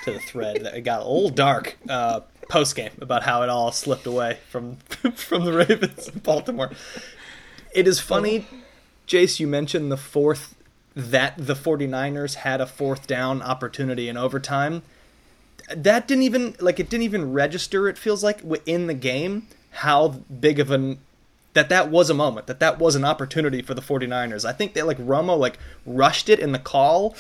to 0.04 0.14
the 0.14 0.20
thread 0.20 0.64
that 0.64 0.84
got 0.84 1.02
a 1.02 1.10
little 1.10 1.30
dark 1.30 1.78
uh, 1.90 2.22
post 2.50 2.76
game 2.76 2.92
about 3.02 3.24
how 3.24 3.42
it 3.42 3.50
all 3.50 3.72
slipped 3.72 4.06
away 4.06 4.38
from 4.50 4.76
from 5.16 5.46
the 5.46 5.54
Ravens 5.54 6.08
in 6.08 6.20
Baltimore. 6.20 6.72
It 7.74 7.88
is 7.88 8.00
funny, 8.00 8.48
Jace, 9.08 9.40
you 9.40 9.48
mentioned 9.48 9.92
the 9.92 9.98
fourth 9.98 10.56
that 10.96 11.36
the 11.38 11.54
49ers 11.54 12.36
had 12.36 12.62
a 12.62 12.66
fourth 12.66 13.08
down 13.08 13.42
opportunity 13.42 14.10
in 14.10 14.18
overtime. 14.18 14.82
That 15.76 16.08
didn't 16.08 16.24
even 16.24 16.56
like 16.60 16.80
it 16.80 16.90
didn't 16.90 17.04
even 17.04 17.32
register 17.32 17.88
it 17.88 17.98
feels 17.98 18.24
like 18.24 18.42
in 18.66 18.88
the 18.88 18.94
game 18.94 19.48
how 19.72 20.08
big 20.08 20.60
of 20.60 20.72
an 20.72 21.00
that 21.54 21.70
that 21.70 21.90
was 21.90 22.10
a 22.10 22.14
moment 22.14 22.48
that 22.48 22.60
that 22.60 22.80
was 22.80 22.96
an 22.96 23.06
opportunity 23.06 23.62
for 23.62 23.74
the 23.74 23.82
49ers 23.82 24.46
i 24.46 24.52
think 24.52 24.74
that 24.74 24.88
like 24.88 24.98
romo 24.98 25.38
like 25.38 25.60
rushed 25.86 26.28
it 26.28 26.40
in 26.40 26.54
the 26.54 26.60
call 26.60 27.16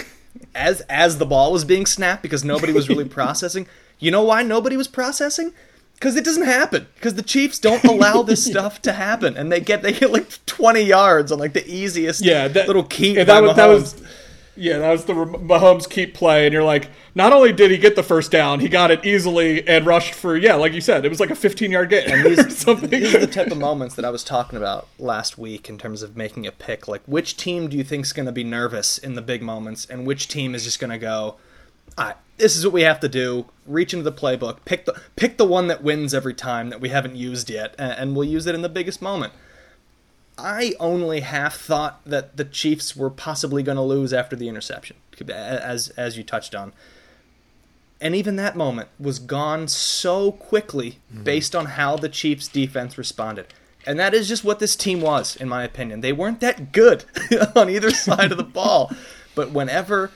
as 0.55 0.82
as 0.82 1.17
the 1.17 1.25
ball 1.25 1.51
was 1.51 1.63
being 1.63 1.86
snapped 1.86 2.23
because 2.23 2.43
nobody 2.43 2.73
was 2.73 2.89
really 2.89 3.08
processing 3.10 3.67
you 3.99 4.10
know 4.10 4.23
why 4.23 4.41
nobody 4.41 4.75
was 4.75 4.88
processing 4.88 5.53
because 5.99 6.15
it 6.15 6.23
doesn't 6.23 6.45
happen 6.45 6.88
because 6.95 7.15
the 7.15 7.21
chiefs 7.21 7.59
don't 7.59 7.83
allow 7.83 8.21
this 8.21 8.43
stuff 8.51 8.81
to 8.81 8.93
happen 8.93 9.35
and 9.35 9.51
they 9.51 9.59
get 9.59 9.81
they 9.81 9.91
get 9.91 10.12
like 10.12 10.45
20 10.45 10.81
yards 10.81 11.31
on 11.31 11.39
like 11.39 11.53
the 11.53 11.67
easiest 11.69 12.23
yeah 12.23 12.47
that, 12.47 12.67
little 12.67 12.88
yeah, 12.97 13.23
that 13.23 13.43
was, 13.43 13.55
that 13.55 13.67
was 13.67 14.01
yeah, 14.59 14.79
that 14.79 14.91
was 14.91 15.05
the 15.05 15.13
Mahomes 15.13 15.89
keep 15.89 16.13
play, 16.13 16.45
and 16.45 16.51
you're 16.51 16.63
like, 16.63 16.89
not 17.15 17.31
only 17.31 17.53
did 17.53 17.71
he 17.71 17.77
get 17.77 17.95
the 17.95 18.03
first 18.03 18.29
down, 18.29 18.59
he 18.59 18.67
got 18.67 18.91
it 18.91 19.05
easily 19.05 19.65
and 19.65 19.85
rushed 19.85 20.13
for 20.13 20.35
yeah, 20.35 20.55
like 20.55 20.73
you 20.73 20.81
said, 20.81 21.05
it 21.05 21.09
was 21.09 21.21
like 21.21 21.29
a 21.29 21.35
15 21.35 21.71
yard 21.71 21.89
gain. 21.89 22.12
And 22.12 22.25
these, 22.25 22.65
these 22.65 23.15
are 23.15 23.19
the 23.19 23.27
type 23.27 23.51
of 23.51 23.57
moments 23.57 23.95
that 23.95 24.03
I 24.03 24.09
was 24.09 24.21
talking 24.21 24.57
about 24.57 24.89
last 24.99 25.38
week 25.38 25.69
in 25.69 25.77
terms 25.77 26.03
of 26.03 26.17
making 26.17 26.45
a 26.45 26.51
pick. 26.51 26.89
Like, 26.89 27.01
which 27.05 27.38
team 27.38 27.69
do 27.69 27.77
you 27.77 27.85
think 27.85 28.05
is 28.05 28.12
going 28.12 28.25
to 28.25 28.33
be 28.33 28.43
nervous 28.43 28.97
in 28.97 29.15
the 29.15 29.21
big 29.21 29.41
moments, 29.41 29.85
and 29.85 30.05
which 30.05 30.27
team 30.27 30.53
is 30.53 30.65
just 30.65 30.79
going 30.79 30.91
to 30.91 30.97
go, 30.97 31.38
right, 31.97 32.15
this 32.39 32.56
is 32.56 32.65
what 32.65 32.73
we 32.73 32.82
have 32.82 32.99
to 33.02 33.10
do. 33.10 33.45
Reach 33.65 33.93
into 33.93 34.10
the 34.10 34.12
playbook, 34.12 34.65
pick 34.65 34.86
the 34.86 34.99
pick 35.15 35.38
the 35.38 35.45
one 35.45 35.67
that 35.67 35.84
wins 35.84 36.13
every 36.13 36.34
time 36.34 36.69
that 36.69 36.82
we 36.82 36.89
haven't 36.89 37.15
used 37.15 37.49
yet, 37.49 37.75
and, 37.78 37.91
and 37.93 38.15
we'll 38.15 38.28
use 38.28 38.47
it 38.47 38.56
in 38.56 38.62
the 38.62 38.69
biggest 38.69 39.02
moment. 39.02 39.34
I 40.38 40.73
only 40.80 41.19
half 41.19 41.58
thought 41.58 42.02
that 42.06 42.38
the 42.38 42.45
Chiefs 42.45 42.95
were 42.95 43.10
possibly 43.10 43.62
going 43.62 43.75
to 43.75 43.82
lose 43.82 44.13
after 44.13 44.36
the 44.36 44.47
interception, 44.47 44.97
as 45.30 45.89
as 45.89 46.17
you 46.17 46.23
touched 46.23 46.56
on. 46.56 46.73
And 48.02 48.15
even 48.15 48.38
that 48.38 48.56
moment 48.56 48.88
was 48.97 49.19
gone 49.19 49.67
so 49.67 50.32
quickly 50.32 50.99
mm-hmm. 51.13 51.23
based 51.23 51.54
on 51.56 51.65
how 51.65 51.97
the 51.97 52.10
Chiefs 52.10 52.47
defense 52.47 52.97
responded. 52.97 53.47
And 53.86 53.99
that 53.99 54.13
is 54.13 54.28
just 54.28 54.43
what 54.43 54.60
this 54.60 54.75
team 54.75 55.02
was, 55.02 55.36
in 55.36 55.49
my 55.49 55.63
opinion. 55.63 56.02
They 56.02 56.13
weren't 56.13 56.39
that 56.39 56.71
good 56.71 57.06
on 57.56 57.69
either 57.69 57.91
side 57.91 58.32
of 58.32 58.38
the 58.38 58.43
ball. 58.43 58.91
But 59.36 59.52
whenever 59.52 60.12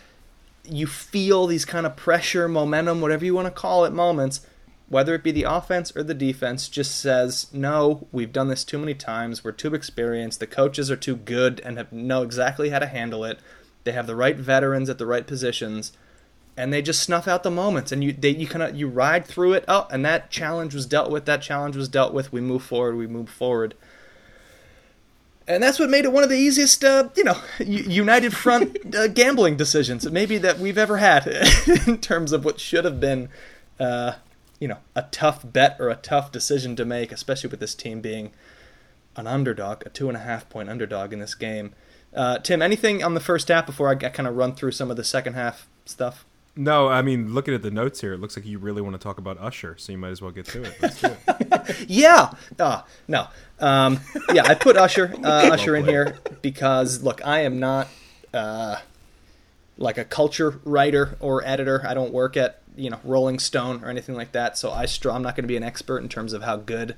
you 0.64 0.88
feel 0.88 1.48
these 1.48 1.66
kind 1.66 1.86
of 1.86 1.96
pressure, 1.96 2.48
momentum, 2.48 3.02
whatever 3.02 3.26
you 3.26 3.36
want 3.36 3.48
to 3.48 3.52
call 3.52 3.86
it, 3.86 3.94
moments, 3.94 4.46
whether 4.90 5.16
it 5.16 5.24
be 5.24 5.32
the 5.32 5.44
offense 5.44 5.96
or 5.96 6.04
the 6.04 6.14
defense, 6.14 6.70
just 6.70 7.00
says, 7.00 7.48
no, 7.52 8.08
we've 8.12 8.32
done 8.32 8.48
this 8.48 8.64
too 8.64 8.78
many 8.78 8.94
times. 8.94 9.44
We're 9.44 9.52
too 9.52 9.74
experienced. 9.74 10.40
The 10.40 10.48
coaches 10.48 10.92
are 10.92 10.96
too 10.96 11.16
good 11.16 11.60
and 11.66 11.78
have, 11.78 11.92
know 11.92 12.22
exactly 12.22 12.70
how 12.70 12.80
to 12.80 12.86
handle 12.86 13.26
it. 13.26 13.40
They 13.84 13.92
have 13.92 14.08
the 14.08 14.16
right 14.16 14.38
veterans 14.38 14.90
at 14.90 14.98
the 14.98 15.06
right 15.06 15.26
positions, 15.26 15.92
and 16.56 16.72
they 16.72 16.82
just 16.82 17.04
snuff 17.04 17.28
out 17.28 17.44
the 17.44 17.52
moments. 17.52 17.92
And 17.92 18.04
you 18.04 18.14
they, 18.14 18.30
you 18.30 18.48
kind 18.48 18.64
of 18.64 18.76
you 18.76 18.88
ride 18.88 19.26
through 19.26 19.54
it. 19.54 19.66
Oh, 19.68 19.88
and 19.92 20.06
that 20.06 20.30
challenge 20.30 20.74
was 20.74 20.86
dealt 20.86 21.12
with. 21.12 21.26
That 21.26 21.42
challenge 21.42 21.76
was 21.76 21.90
dealt 21.90 22.14
with. 22.14 22.32
We 22.32 22.40
move 22.40 22.64
forward. 22.64 22.96
We 22.96 23.08
move 23.08 23.30
forward. 23.30 23.74
And 25.48 25.62
that's 25.62 25.78
what 25.78 25.90
made 25.90 26.06
it 26.06 26.14
one 26.14 26.24
of 26.24 26.30
the 26.30 26.38
easiest, 26.38 26.84
uh, 26.84 27.10
you 27.16 27.24
know, 27.24 27.38
united 27.60 28.34
front 28.34 28.96
uh, 28.96 29.08
gambling 29.08 29.58
decisions 29.58 30.10
maybe 30.10 30.38
that 30.38 30.60
we've 30.60 30.78
ever 30.78 30.98
had 30.98 31.28
in 31.88 31.98
terms 31.98 32.32
of 32.32 32.46
what 32.46 32.60
should 32.60 32.86
have 32.86 33.00
been 33.00 33.30
uh, 33.80 34.14
you 34.60 34.68
know 34.68 34.78
a 34.96 35.02
tough 35.12 35.42
bet 35.44 35.76
or 35.80 35.90
a 35.90 35.96
tough 35.96 36.32
decision 36.32 36.76
to 36.78 36.86
make, 36.86 37.12
especially 37.12 37.50
with 37.50 37.60
this 37.60 37.76
team 37.76 38.00
being 38.00 38.32
an 39.18 39.28
underdog, 39.28 39.86
a 39.86 39.90
two 39.90 40.08
and 40.08 40.16
a 40.16 40.22
half 40.22 40.48
point 40.50 40.70
underdog 40.70 41.12
in 41.12 41.20
this 41.20 41.36
game. 41.36 41.74
Uh, 42.16 42.38
Tim, 42.38 42.62
anything 42.62 43.04
on 43.04 43.14
the 43.14 43.20
first 43.20 43.50
half 43.50 43.66
before 43.66 43.90
I 43.90 43.96
kind 43.96 44.28
of 44.28 44.38
run 44.38 44.56
through 44.56 44.72
some 44.72 44.90
of 44.90 44.98
the 44.98 45.04
second 45.04 45.34
half 45.34 45.68
stuff? 45.86 46.26
No, 46.56 46.88
I 46.88 47.02
mean, 47.02 47.34
looking 47.34 47.56
at 47.56 47.64
the 47.64 47.72
notes 47.72 48.02
here, 48.02 48.14
it 48.14 48.20
looks 48.20 48.38
like 48.38 48.46
you 48.46 48.60
really 48.60 48.82
want 48.82 48.94
to 48.94 49.00
talk 49.00 49.18
about 49.18 49.40
Usher, 49.40 49.76
so 49.78 49.92
you 49.92 49.98
might 49.98 50.10
as 50.10 50.22
well 50.22 50.30
get 50.30 50.46
to 50.48 50.64
it. 50.64 50.76
it. 50.82 51.86
yeah. 51.90 52.32
Uh, 52.60 52.84
no. 53.08 53.28
Um, 53.60 54.00
yeah, 54.32 54.44
I 54.46 54.54
put 54.54 54.78
Usher 54.78 55.16
uh, 55.24 55.50
Usher 55.54 55.76
in 55.76 55.86
here 55.86 56.20
because 56.44 57.02
look, 57.02 57.26
I 57.26 57.40
am 57.40 57.60
not 57.60 57.88
uh, 58.36 58.78
like 59.78 59.98
a 59.98 60.06
culture 60.06 60.60
writer 60.64 61.18
or 61.20 61.44
editor. 61.44 61.84
I 61.88 61.96
don't 61.96 62.14
work 62.14 62.38
at 62.38 62.62
you 62.76 62.92
know 62.92 63.00
Rolling 63.04 63.40
Stone 63.40 63.84
or 63.84 63.90
anything 63.90 64.14
like 64.14 64.34
that. 64.34 64.56
So 64.56 64.72
I 64.72 64.86
str- 64.86 65.10
I'm 65.10 65.24
not 65.24 65.36
going 65.36 65.46
to 65.46 65.48
be 65.48 65.58
an 65.58 65.64
expert 65.64 66.00
in 66.00 66.10
terms 66.10 66.34
of 66.34 66.44
how 66.44 66.58
good 66.58 66.96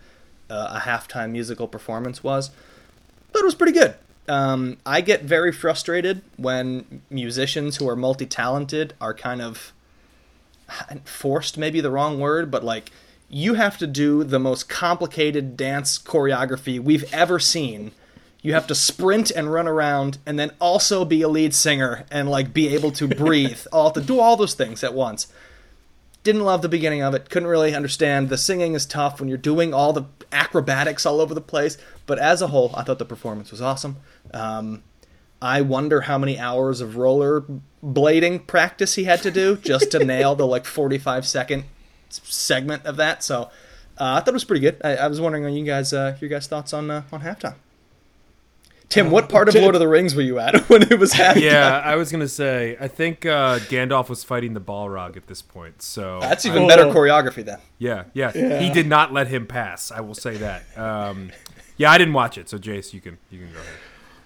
uh, 0.49 0.79
a 0.81 0.85
halftime 0.85 1.31
musical 1.31 1.69
performance 1.69 2.21
was, 2.21 2.51
but 3.31 3.39
it 3.39 3.45
was 3.45 3.55
pretty 3.55 3.73
good. 3.73 3.95
Um, 4.27 4.77
I 4.85 5.01
get 5.01 5.23
very 5.23 5.51
frustrated 5.51 6.21
when 6.37 7.01
musicians 7.09 7.77
who 7.77 7.87
are 7.87 7.95
multi-talented 7.95 8.93
are 8.99 9.13
kind 9.13 9.41
of 9.41 9.71
forced, 11.03 11.57
maybe 11.57 11.81
the 11.81 11.91
wrong 11.91 12.19
word, 12.19 12.49
but 12.49 12.63
like 12.63 12.91
you 13.29 13.55
have 13.55 13.77
to 13.77 13.87
do 13.87 14.23
the 14.23 14.39
most 14.39 14.69
complicated 14.69 15.57
dance 15.57 15.97
choreography 15.97 16.79
we've 16.79 17.11
ever 17.13 17.39
seen. 17.39 17.91
You 18.41 18.53
have 18.53 18.67
to 18.67 18.75
sprint 18.75 19.31
and 19.31 19.51
run 19.51 19.67
around, 19.67 20.19
and 20.25 20.37
then 20.37 20.51
also 20.61 21.03
be 21.03 21.23
a 21.23 21.27
lead 21.27 21.53
singer 21.55 22.05
and 22.11 22.29
like 22.29 22.53
be 22.53 22.67
able 22.69 22.91
to 22.91 23.07
breathe. 23.23 23.65
all 23.71 23.91
to 23.91 24.01
do 24.01 24.19
all 24.19 24.37
those 24.37 24.53
things 24.53 24.83
at 24.83 24.93
once 24.93 25.27
didn't 26.25 26.43
love 26.43 26.61
the 26.63 26.67
beginning 26.67 27.01
of 27.01 27.13
it. 27.13 27.29
Couldn't 27.29 27.47
really 27.47 27.73
understand. 27.73 28.29
The 28.29 28.37
singing 28.37 28.73
is 28.73 28.85
tough 28.85 29.19
when 29.19 29.29
you're 29.29 29.37
doing 29.37 29.73
all 29.73 29.93
the 29.93 30.05
acrobatics 30.31 31.05
all 31.05 31.21
over 31.21 31.33
the 31.33 31.39
place. 31.39 31.77
But 32.05 32.19
as 32.19 32.41
a 32.41 32.47
whole, 32.47 32.71
I 32.75 32.83
thought 32.83 32.99
the 32.99 33.05
performance 33.05 33.51
was 33.51 33.61
awesome. 33.61 33.97
Um, 34.33 34.83
I 35.41 35.61
wonder 35.61 36.01
how 36.01 36.17
many 36.17 36.39
hours 36.39 36.81
of 36.81 36.97
roller 36.97 37.45
blading 37.83 38.47
practice 38.47 38.95
he 38.95 39.03
had 39.03 39.21
to 39.21 39.31
do 39.31 39.55
just 39.57 39.91
to 39.91 40.03
nail 40.03 40.35
the 40.35 40.47
like 40.47 40.65
45 40.65 41.27
second 41.27 41.65
segment 42.09 42.85
of 42.85 42.97
that. 42.97 43.23
So 43.23 43.43
uh, 43.99 44.15
I 44.15 44.19
thought 44.19 44.29
it 44.29 44.33
was 44.33 44.45
pretty 44.45 44.61
good. 44.61 44.81
I, 44.83 44.95
I 44.95 45.07
was 45.07 45.21
wondering 45.21 45.45
on 45.45 45.53
you 45.53 45.63
guys, 45.63 45.93
uh, 45.93 46.17
your 46.19 46.29
guys' 46.29 46.47
thoughts 46.47 46.73
on 46.73 46.89
uh, 46.89 47.03
on 47.11 47.21
halftime. 47.21 47.55
Tim, 48.89 49.11
what 49.11 49.29
part 49.29 49.49
of 49.49 49.55
Lord 49.55 49.75
of 49.75 49.79
the 49.79 49.87
Rings 49.87 50.15
were 50.15 50.21
you 50.21 50.39
at 50.39 50.57
when 50.69 50.83
it 50.83 50.99
was 50.99 51.13
happening? 51.13 51.45
Yeah, 51.45 51.81
I 51.83 51.95
was 51.95 52.11
gonna 52.11 52.27
say. 52.27 52.77
I 52.79 52.87
think 52.87 53.25
uh, 53.25 53.59
Gandalf 53.59 54.09
was 54.09 54.23
fighting 54.23 54.53
the 54.53 54.61
Balrog 54.61 55.17
at 55.17 55.27
this 55.27 55.41
point. 55.41 55.81
So 55.81 56.19
that's 56.21 56.45
even 56.45 56.67
better 56.67 56.85
choreography 56.85 57.43
then. 57.43 57.59
Yeah, 57.77 58.05
yeah, 58.13 58.31
yeah, 58.35 58.59
He 58.59 58.69
did 58.69 58.87
not 58.87 59.11
let 59.11 59.27
him 59.27 59.47
pass. 59.47 59.91
I 59.91 60.01
will 60.01 60.15
say 60.15 60.37
that. 60.37 60.77
Um, 60.77 61.31
yeah, 61.77 61.91
I 61.91 61.97
didn't 61.97 62.13
watch 62.13 62.37
it, 62.37 62.47
so 62.49 62.57
Jace, 62.57 62.93
you 62.93 63.01
can 63.01 63.17
you 63.29 63.39
can 63.39 63.51
go 63.51 63.59
ahead. 63.59 63.73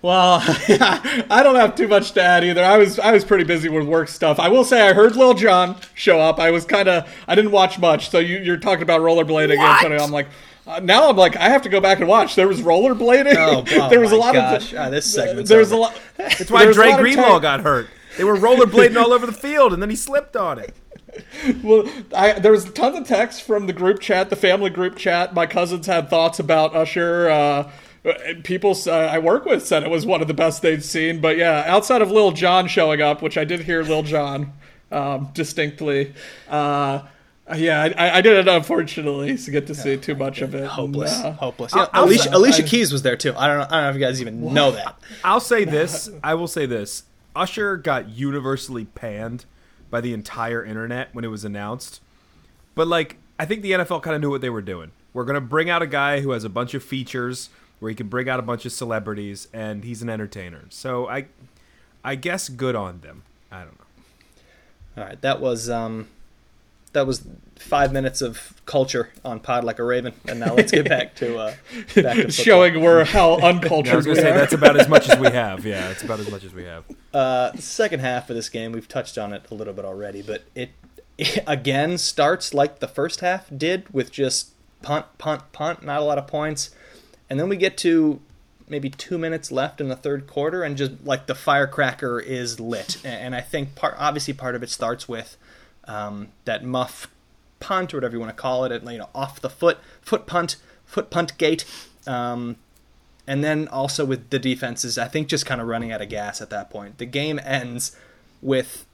Well, 0.01 0.39
I 1.29 1.41
don't 1.43 1.55
have 1.55 1.75
too 1.75 1.87
much 1.87 2.13
to 2.13 2.21
add 2.23 2.45
either. 2.45 2.63
I 2.63 2.77
was 2.77 2.99
I 2.99 3.11
was 3.11 3.25
pretty 3.25 3.43
busy 3.43 3.67
with 3.67 3.85
work 3.85 4.07
stuff. 4.07 4.39
I 4.39 4.47
will 4.47 4.63
say 4.63 4.87
I 4.87 4.93
heard 4.93 5.15
Lil 5.15 5.33
Jon 5.33 5.75
show 5.93 6.19
up. 6.21 6.39
I 6.39 6.51
was 6.51 6.63
kind 6.63 6.87
of 6.87 7.09
I 7.27 7.35
didn't 7.35 7.51
watch 7.51 7.77
much. 7.79 8.09
So 8.09 8.19
you, 8.19 8.37
you're 8.37 8.57
talking 8.57 8.83
about 8.83 9.01
rollerblading, 9.01 9.57
What? 9.57 9.83
Antonio. 9.83 10.01
I'm 10.01 10.11
like, 10.11 10.27
uh, 10.69 10.79
now 10.82 11.10
I'm 11.10 11.15
like 11.15 11.36
I 11.36 11.49
have 11.49 11.63
to 11.63 11.69
go 11.69 11.82
back 11.82 11.99
and 11.99 12.08
watch. 12.08 12.36
There 12.36 12.47
was 12.47 12.62
rollerblading. 12.62 13.36
Oh, 13.36 13.63
oh 13.82 13.89
there 13.89 13.99
was 13.99 14.12
a 14.12 14.17
lot 14.17 14.34
gosh. 14.34 14.71
of 14.73 14.79
Ah, 14.79 14.89
this 14.89 15.12
segment's 15.12 15.49
There's 15.49 15.71
a 15.71 15.77
lot. 15.77 15.99
That's 16.17 16.51
why 16.51 16.71
Dre 16.71 16.95
Greenlaw 16.95 17.39
got 17.39 17.62
hurt. 17.62 17.88
They 18.17 18.23
were 18.23 18.36
rollerblading 18.36 19.01
all 19.01 19.13
over 19.13 19.25
the 19.25 19.32
field, 19.32 19.73
and 19.73 19.82
then 19.82 19.89
he 19.89 19.95
slipped 19.95 20.36
on 20.36 20.60
it. 20.60 20.75
Well, 21.63 21.89
I, 22.13 22.34
there 22.34 22.51
was 22.51 22.71
tons 22.71 22.97
of 22.97 23.08
text 23.08 23.41
from 23.43 23.65
the 23.65 23.73
group 23.73 23.99
chat, 23.99 24.29
the 24.29 24.36
family 24.36 24.69
group 24.69 24.95
chat. 24.95 25.34
My 25.34 25.47
cousins 25.47 25.88
had 25.88 26.10
thoughts 26.10 26.39
about 26.39 26.75
Usher. 26.75 27.29
Uh, 27.29 27.71
people 28.43 28.77
uh, 28.88 28.91
I 28.91 29.19
work 29.19 29.45
with 29.45 29.65
said 29.65 29.84
it 29.84 29.89
was 29.89 30.05
one 30.05 30.21
of 30.21 30.27
the 30.27 30.34
best 30.34 30.62
they'd 30.62 30.84
seen. 30.84 31.19
But 31.19 31.38
yeah, 31.38 31.63
outside 31.65 32.01
of 32.01 32.12
Lil 32.12 32.32
Jon 32.32 32.67
showing 32.67 33.01
up, 33.01 33.21
which 33.21 33.38
I 33.38 33.43
did 33.43 33.62
hear 33.62 33.84
Lil 33.84 34.03
Jon 34.03 34.53
um, 34.91 35.29
distinctly. 35.34 36.13
Uh, 36.47 37.01
yeah, 37.55 37.81
I, 37.97 38.17
I 38.17 38.21
didn't 38.21 38.47
unfortunately 38.47 39.38
to 39.38 39.51
get 39.51 39.67
to 39.67 39.75
see 39.75 39.97
too 39.97 40.15
much 40.15 40.41
of 40.41 40.53
it. 40.55 40.65
Hopeless, 40.67 41.15
And, 41.17 41.25
uh, 41.27 41.31
hopeless. 41.33 41.73
Yeah, 41.75 41.88
I'll- 41.93 42.05
Alicia, 42.05 42.29
I'll- 42.31 42.38
Alicia 42.39 42.63
I- 42.63 42.67
Keys 42.67 42.91
was 42.91 43.01
there 43.01 43.15
too. 43.17 43.33
I 43.35 43.47
don't 43.47 43.57
know. 43.59 43.63
I 43.65 43.69
don't 43.69 43.81
know 43.83 43.89
if 43.89 43.95
you 43.95 44.01
guys 44.01 44.21
even 44.21 44.53
know 44.53 44.71
that. 44.71 44.99
I'll 45.23 45.39
say 45.39 45.63
this. 45.77 46.09
I 46.23 46.33
will 46.35 46.47
say 46.47 46.65
this. 46.65 47.03
Usher 47.35 47.77
got 47.77 48.09
universally 48.09 48.85
panned 48.85 49.45
by 49.89 50.01
the 50.01 50.13
entire 50.13 50.63
internet 50.63 51.09
when 51.13 51.23
it 51.25 51.29
was 51.29 51.45
announced. 51.45 52.01
But 52.75 52.88
like, 52.88 53.17
I 53.39 53.45
think 53.45 53.62
the 53.62 53.71
NFL 53.71 54.01
kind 54.03 54.15
of 54.15 54.21
knew 54.21 54.29
what 54.29 54.41
they 54.41 54.49
were 54.49 54.62
doing. 54.62 54.91
We're 55.13 55.25
gonna 55.25 55.41
bring 55.41 55.69
out 55.69 55.81
a 55.81 55.88
guy 55.88 56.19
who 56.21 56.31
has 56.31 56.43
a 56.43 56.49
bunch 56.49 56.73
of 56.73 56.83
features 56.83 57.49
where 57.79 57.89
he 57.89 57.95
can 57.95 58.07
bring 58.09 58.27
out 58.29 58.39
a 58.39 58.43
bunch 58.43 58.65
of 58.65 58.71
celebrities, 58.73 59.47
and 59.53 59.83
he's 59.85 60.01
an 60.01 60.09
entertainer. 60.09 60.65
So 60.69 61.07
I, 61.07 61.27
I 62.03 62.15
guess 62.15 62.49
good 62.49 62.75
on 62.75 62.99
them. 62.99 63.23
I 63.51 63.59
don't 63.63 63.79
know. 63.79 65.01
All 65.01 65.03
right, 65.07 65.21
that 65.21 65.39
was 65.39 65.69
um, 65.69 66.07
that 66.93 67.06
was 67.06 67.25
five 67.56 67.91
minutes 67.91 68.21
of 68.21 68.62
culture 68.65 69.10
on 69.23 69.39
Pod 69.39 69.63
Like 69.63 69.80
a 69.80 69.84
Raven, 69.84 70.13
and 70.28 70.39
now 70.39 70.56
let's 70.56 70.71
get 70.71 70.88
back 70.88 71.15
to 71.15 71.38
uh, 71.38 71.54
back 71.95 72.15
to 72.17 72.32
showing 72.32 72.82
we're 72.82 73.04
how 73.06 73.32
I 73.34 73.36
was 73.36 73.43
uncultured 73.43 74.06
gonna 74.06 74.10
we 74.10 74.15
say 74.15 74.32
are. 74.32 74.38
that's 74.38 74.54
about 74.54 74.80
as 74.80 74.88
much 74.88 75.10
as 75.10 75.19
we 75.19 75.28
have. 75.32 75.65
Yeah, 75.65 75.89
it's 75.89 76.04
about 76.04 76.19
as 76.19 76.30
much 76.32 76.43
as 76.43 76.54
we 76.54 76.63
have. 76.63 76.86
Uh, 77.13 77.54
second 77.58 77.99
half 77.99 78.30
of 78.30 78.36
this 78.36 78.49
game, 78.49 78.71
we've 78.71 78.88
touched 78.88 79.17
on 79.17 79.34
it 79.34 79.43
a 79.52 79.56
little 79.56 79.73
bit 79.73 79.86
already, 79.86 80.21
but 80.21 80.43
it, 80.56 80.71
it 81.17 81.43
again 81.45 81.97
starts 81.97 82.54
like 82.54 82.80
the 82.80 82.88
first 82.88 83.19
half 83.19 83.49
did 83.56 83.91
with 83.93 84.12
just 84.12 84.52
punt, 84.82 85.06
punt, 85.17 85.52
punt, 85.52 85.84
not 85.84 85.99
a 85.99 86.04
lot 86.04 86.17
of 86.17 86.28
points, 86.28 86.71
and 87.30 87.39
then 87.39 87.49
we 87.49 87.58
get 87.58 87.78
to 87.78 88.19
maybe 88.67 88.89
two 88.89 89.17
minutes 89.17 89.52
left 89.52 89.82
in 89.82 89.89
the 89.89 89.95
third 89.95 90.28
quarter, 90.28 90.63
and 90.63 90.78
just 90.78 91.04
like 91.04 91.28
the 91.28 91.36
firecracker 91.36 92.19
is 92.19 92.60
lit, 92.60 92.97
and, 93.04 93.13
and 93.13 93.36
I 93.36 93.41
think 93.41 93.75
part 93.75 93.95
obviously 93.97 94.34
part 94.34 94.56
of 94.56 94.63
it 94.63 94.69
starts 94.69 95.08
with 95.10 95.38
um, 95.89 96.30
that 96.45 96.63
muff 96.63 97.08
punt 97.60 97.93
or 97.93 97.97
whatever 97.97 98.13
you 98.13 98.19
want 98.19 98.36
to 98.36 98.41
call 98.41 98.63
it, 98.63 98.71
it, 98.71 98.84
you 98.84 98.99
know, 98.99 99.10
off 99.13 99.41
the 99.41 99.49
foot, 99.49 99.80
foot 100.02 100.25
punt, 100.25 100.56
foot 100.86 101.10
punt 101.10 101.38
gate. 101.38 101.65
Um, 102.08 102.56
and 103.28 103.43
then 103.43 103.67
also 103.67 104.06
with 104.06 104.30
the 104.30 104.39
defenses, 104.39 104.97
I 104.97 105.08
think 105.08 105.28
just 105.28 105.45
kind 105.45 105.60
of 105.60 105.67
running 105.67 105.91
out 105.91 106.02
of 106.02 106.10
gas 106.10 106.41
at 106.41 106.49
that 106.52 106.69
point. 106.69 106.99
The 106.99 107.06
game 107.06 107.39
ends 107.43 107.95
with 108.41 108.86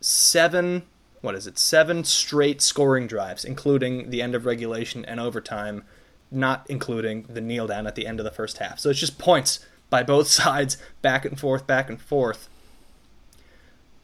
seven, 0.00 0.82
what 1.20 1.34
is 1.34 1.46
it, 1.46 1.58
seven 1.58 2.04
straight 2.04 2.60
scoring 2.60 3.06
drives, 3.06 3.44
including 3.44 4.10
the 4.10 4.20
end 4.20 4.34
of 4.34 4.44
regulation 4.44 5.04
and 5.04 5.18
overtime, 5.18 5.84
not 6.30 6.66
including 6.68 7.24
the 7.28 7.40
kneel 7.40 7.66
down 7.66 7.86
at 7.86 7.94
the 7.94 8.06
end 8.06 8.20
of 8.20 8.24
the 8.24 8.30
first 8.30 8.58
half. 8.58 8.78
So 8.78 8.90
it's 8.90 9.00
just 9.00 9.18
points 9.18 9.64
by 9.90 10.02
both 10.02 10.28
sides, 10.42 10.76
back 11.02 11.24
and 11.24 11.38
forth, 11.38 11.66
back 11.66 11.88
and 11.88 12.00
forth. 12.00 12.48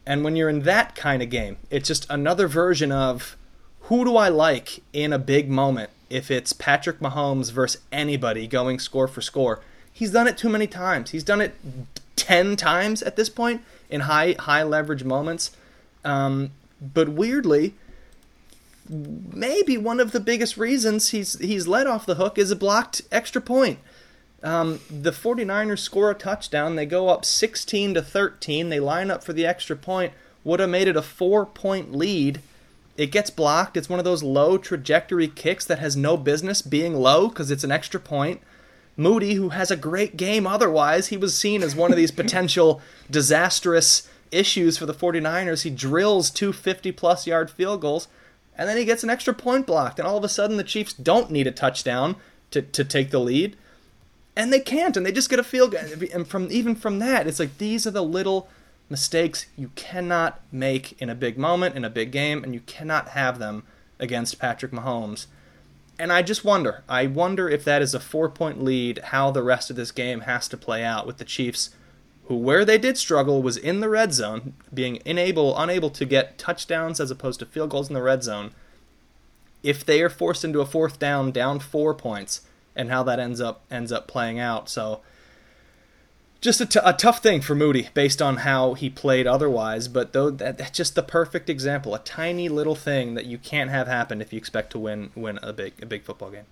And 0.05 0.23
when 0.23 0.35
you're 0.35 0.49
in 0.49 0.61
that 0.61 0.95
kind 0.95 1.21
of 1.21 1.29
game, 1.29 1.57
it's 1.69 1.87
just 1.87 2.09
another 2.09 2.47
version 2.47 2.91
of 2.91 3.35
who 3.81 4.05
do 4.05 4.17
I 4.17 4.29
like 4.29 4.81
in 4.93 5.13
a 5.13 5.19
big 5.19 5.49
moment 5.49 5.89
if 6.09 6.31
it's 6.31 6.53
Patrick 6.53 6.99
Mahomes 6.99 7.51
versus 7.51 7.81
anybody 7.91 8.47
going 8.47 8.79
score 8.79 9.07
for 9.07 9.21
score. 9.21 9.61
He's 9.91 10.11
done 10.11 10.27
it 10.27 10.37
too 10.37 10.49
many 10.49 10.67
times. 10.67 11.11
He's 11.11 11.23
done 11.23 11.41
it 11.41 11.55
10 12.15 12.55
times 12.55 13.01
at 13.01 13.15
this 13.15 13.29
point 13.29 13.61
in 13.89 14.01
high 14.01 14.35
high 14.39 14.63
leverage 14.63 15.03
moments. 15.03 15.51
Um, 16.05 16.51
but 16.81 17.09
weirdly, 17.09 17.73
maybe 18.87 19.77
one 19.77 19.99
of 19.99 20.11
the 20.11 20.19
biggest 20.19 20.57
reasons 20.57 21.09
he's 21.09 21.37
he's 21.39 21.67
let 21.67 21.87
off 21.87 22.05
the 22.05 22.15
hook 22.15 22.37
is 22.37 22.51
a 22.51 22.55
blocked 22.55 23.01
extra 23.11 23.41
point. 23.41 23.79
Um, 24.43 24.79
the 24.89 25.11
49ers 25.11 25.79
score 25.79 26.09
a 26.09 26.15
touchdown. 26.15 26.75
They 26.75 26.85
go 26.85 27.09
up 27.09 27.25
16 27.25 27.95
to 27.95 28.01
13. 28.01 28.69
They 28.69 28.79
line 28.79 29.11
up 29.11 29.23
for 29.23 29.33
the 29.33 29.45
extra 29.45 29.75
point. 29.75 30.13
Would 30.43 30.59
have 30.59 30.69
made 30.69 30.87
it 30.87 30.95
a 30.95 31.01
four 31.01 31.45
point 31.45 31.93
lead. 31.93 32.41
It 32.95 33.11
gets 33.11 33.29
blocked. 33.29 33.77
It's 33.77 33.89
one 33.89 33.99
of 33.99 34.05
those 34.05 34.23
low 34.23 34.57
trajectory 34.57 35.27
kicks 35.27 35.65
that 35.65 35.79
has 35.79 35.95
no 35.95 36.17
business 36.17 36.61
being 36.61 36.95
low 36.95 37.27
because 37.27 37.51
it's 37.51 37.63
an 37.63 37.71
extra 37.71 37.99
point. 37.99 38.41
Moody, 38.97 39.35
who 39.35 39.49
has 39.49 39.71
a 39.71 39.77
great 39.77 40.17
game 40.17 40.45
otherwise, 40.45 41.07
he 41.07 41.17
was 41.17 41.37
seen 41.37 41.63
as 41.63 41.75
one 41.75 41.91
of 41.91 41.97
these 41.97 42.11
potential 42.11 42.81
disastrous 43.11 44.09
issues 44.31 44.77
for 44.77 44.85
the 44.85 44.93
49ers. 44.93 45.63
He 45.63 45.69
drills 45.69 46.29
two 46.29 46.51
50 46.51 46.91
plus 46.91 47.25
yard 47.25 47.49
field 47.49 47.81
goals, 47.81 48.09
and 48.57 48.67
then 48.67 48.75
he 48.75 48.83
gets 48.83 49.03
an 49.03 49.09
extra 49.09 49.33
point 49.33 49.65
blocked. 49.65 49.99
And 49.99 50.07
all 50.07 50.17
of 50.17 50.23
a 50.23 50.29
sudden, 50.29 50.57
the 50.57 50.63
Chiefs 50.63 50.93
don't 50.93 51.31
need 51.31 51.47
a 51.47 51.51
touchdown 51.51 52.17
to, 52.51 52.61
to 52.61 52.83
take 52.83 53.11
the 53.11 53.19
lead 53.19 53.55
and 54.35 54.53
they 54.53 54.59
can't 54.59 54.95
and 54.95 55.05
they 55.05 55.11
just 55.11 55.29
get 55.29 55.39
a 55.39 55.43
field 55.43 55.71
goal 55.71 55.81
and 56.13 56.27
from 56.27 56.47
even 56.51 56.75
from 56.75 56.99
that 56.99 57.27
it's 57.27 57.39
like 57.39 57.57
these 57.57 57.85
are 57.85 57.91
the 57.91 58.03
little 58.03 58.49
mistakes 58.89 59.45
you 59.55 59.71
cannot 59.75 60.39
make 60.51 60.99
in 61.01 61.09
a 61.09 61.15
big 61.15 61.37
moment 61.37 61.75
in 61.75 61.85
a 61.85 61.89
big 61.89 62.11
game 62.11 62.43
and 62.43 62.53
you 62.53 62.61
cannot 62.61 63.09
have 63.09 63.39
them 63.39 63.63
against 63.99 64.39
Patrick 64.39 64.71
Mahomes. 64.71 65.27
And 65.99 66.11
I 66.11 66.21
just 66.21 66.45
wonder 66.45 66.83
I 66.87 67.05
wonder 67.05 67.49
if 67.49 67.63
that 67.65 67.81
is 67.81 67.93
a 67.93 67.99
4 67.99 68.29
point 68.29 68.63
lead 68.63 68.99
how 69.05 69.31
the 69.31 69.43
rest 69.43 69.69
of 69.69 69.75
this 69.75 69.91
game 69.91 70.21
has 70.21 70.47
to 70.47 70.57
play 70.57 70.83
out 70.83 71.05
with 71.05 71.17
the 71.17 71.25
Chiefs 71.25 71.71
who 72.25 72.35
where 72.35 72.63
they 72.63 72.77
did 72.77 72.97
struggle 72.97 73.41
was 73.41 73.57
in 73.57 73.79
the 73.79 73.89
red 73.89 74.13
zone 74.13 74.53
being 74.73 75.01
unable 75.05 75.57
unable 75.57 75.89
to 75.91 76.05
get 76.05 76.37
touchdowns 76.37 76.99
as 76.99 77.11
opposed 77.11 77.39
to 77.39 77.45
field 77.45 77.69
goals 77.69 77.89
in 77.89 77.93
the 77.93 78.01
red 78.01 78.23
zone. 78.23 78.51
If 79.61 79.85
they 79.85 80.01
are 80.01 80.09
forced 80.09 80.45
into 80.45 80.61
a 80.61 80.65
fourth 80.65 80.99
down 80.99 81.31
down 81.31 81.59
4 81.59 81.93
points 81.93 82.41
and 82.79 82.89
how 82.89 83.03
that 83.03 83.19
ends 83.19 83.41
up 83.41 83.61
ends 83.69 83.91
up 83.91 84.07
playing 84.07 84.39
out. 84.39 84.69
So 84.69 85.01
just 86.41 86.61
a, 86.61 86.65
t- 86.65 86.79
a 86.83 86.93
tough 86.93 87.21
thing 87.21 87.41
for 87.41 87.53
Moody 87.53 87.89
based 87.93 88.21
on 88.21 88.37
how 88.37 88.73
he 88.73 88.89
played 88.89 89.27
otherwise, 89.27 89.89
but 89.89 90.13
though 90.13 90.29
that, 90.29 90.57
that's 90.57 90.77
just 90.77 90.95
the 90.95 91.03
perfect 91.03 91.49
example, 91.49 91.93
a 91.93 91.99
tiny 91.99 92.47
little 92.47 92.75
thing 92.75 93.15
that 93.15 93.25
you 93.25 93.37
can't 93.37 93.69
have 93.69 93.87
happen 93.87 94.21
if 94.21 94.31
you 94.31 94.37
expect 94.37 94.71
to 94.71 94.79
win 94.79 95.11
win 95.15 95.37
a 95.43 95.51
big 95.51 95.73
a 95.81 95.85
big 95.85 96.03
football 96.03 96.31
game. 96.31 96.45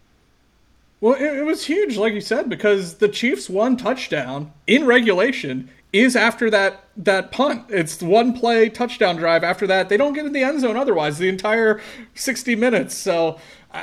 Well, 0.99 1.13
it, 1.13 1.37
it 1.37 1.45
was 1.45 1.65
huge, 1.65 1.95
like 1.95 2.13
you 2.13 2.21
said, 2.21 2.49
because 2.49 2.95
the 2.95 3.07
Chiefs' 3.07 3.49
one 3.49 3.77
touchdown 3.77 4.51
in 4.65 4.85
regulation 4.85 5.69
is 5.93 6.15
after 6.15 6.49
that 6.49 6.83
that 6.97 7.31
punt. 7.31 7.65
It's 7.69 8.01
one 8.01 8.33
play 8.33 8.69
touchdown 8.69 9.15
drive. 9.15 9.43
After 9.43 9.67
that, 9.67 9.89
they 9.89 9.97
don't 9.97 10.13
get 10.13 10.25
in 10.25 10.33
the 10.33 10.43
end 10.43 10.59
zone 10.59 10.75
otherwise 10.75 11.17
the 11.17 11.29
entire 11.29 11.79
60 12.15 12.55
minutes. 12.55 12.95
So, 12.95 13.39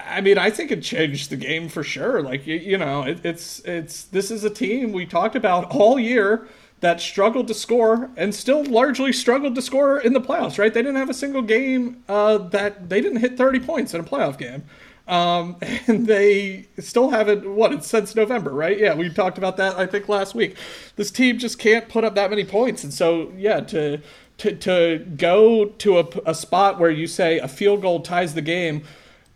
I 0.06 0.20
mean, 0.20 0.38
I 0.38 0.50
think 0.50 0.70
it 0.70 0.82
changed 0.82 1.30
the 1.30 1.36
game 1.36 1.68
for 1.68 1.84
sure. 1.84 2.22
Like 2.22 2.46
you, 2.46 2.56
you 2.56 2.78
know, 2.78 3.02
it, 3.02 3.24
it's 3.24 3.60
it's 3.60 4.04
this 4.04 4.30
is 4.30 4.44
a 4.44 4.50
team 4.50 4.92
we 4.92 5.06
talked 5.06 5.36
about 5.36 5.70
all 5.70 5.98
year 5.98 6.48
that 6.80 7.00
struggled 7.00 7.48
to 7.48 7.54
score 7.54 8.10
and 8.16 8.34
still 8.34 8.64
largely 8.64 9.12
struggled 9.12 9.54
to 9.54 9.62
score 9.62 9.98
in 9.98 10.12
the 10.12 10.20
playoffs. 10.20 10.58
Right? 10.58 10.72
They 10.72 10.82
didn't 10.82 10.96
have 10.96 11.10
a 11.10 11.14
single 11.14 11.42
game 11.42 12.02
uh, 12.08 12.38
that 12.38 12.88
they 12.88 13.00
didn't 13.00 13.18
hit 13.18 13.36
30 13.36 13.60
points 13.60 13.94
in 13.94 14.00
a 14.00 14.04
playoff 14.04 14.36
game. 14.38 14.64
Um, 15.06 15.56
and 15.86 16.06
they 16.06 16.66
still 16.78 17.10
haven't 17.10 17.48
what 17.48 17.72
it's 17.72 17.86
since 17.86 18.14
November, 18.14 18.50
right? 18.50 18.78
Yeah, 18.78 18.94
we 18.94 19.10
talked 19.10 19.38
about 19.38 19.56
that 19.58 19.76
I 19.76 19.86
think 19.86 20.08
last 20.08 20.34
week. 20.34 20.56
This 20.96 21.10
team 21.10 21.38
just 21.38 21.58
can't 21.58 21.88
put 21.88 22.04
up 22.04 22.14
that 22.14 22.30
many 22.30 22.44
points, 22.44 22.84
and 22.84 22.92
so 22.92 23.32
yeah, 23.36 23.60
to 23.60 24.00
to 24.38 24.56
to 24.56 25.06
go 25.16 25.66
to 25.66 25.98
a, 25.98 26.06
a 26.26 26.34
spot 26.34 26.78
where 26.80 26.90
you 26.90 27.06
say 27.06 27.38
a 27.38 27.48
field 27.48 27.82
goal 27.82 28.00
ties 28.00 28.34
the 28.34 28.42
game. 28.42 28.84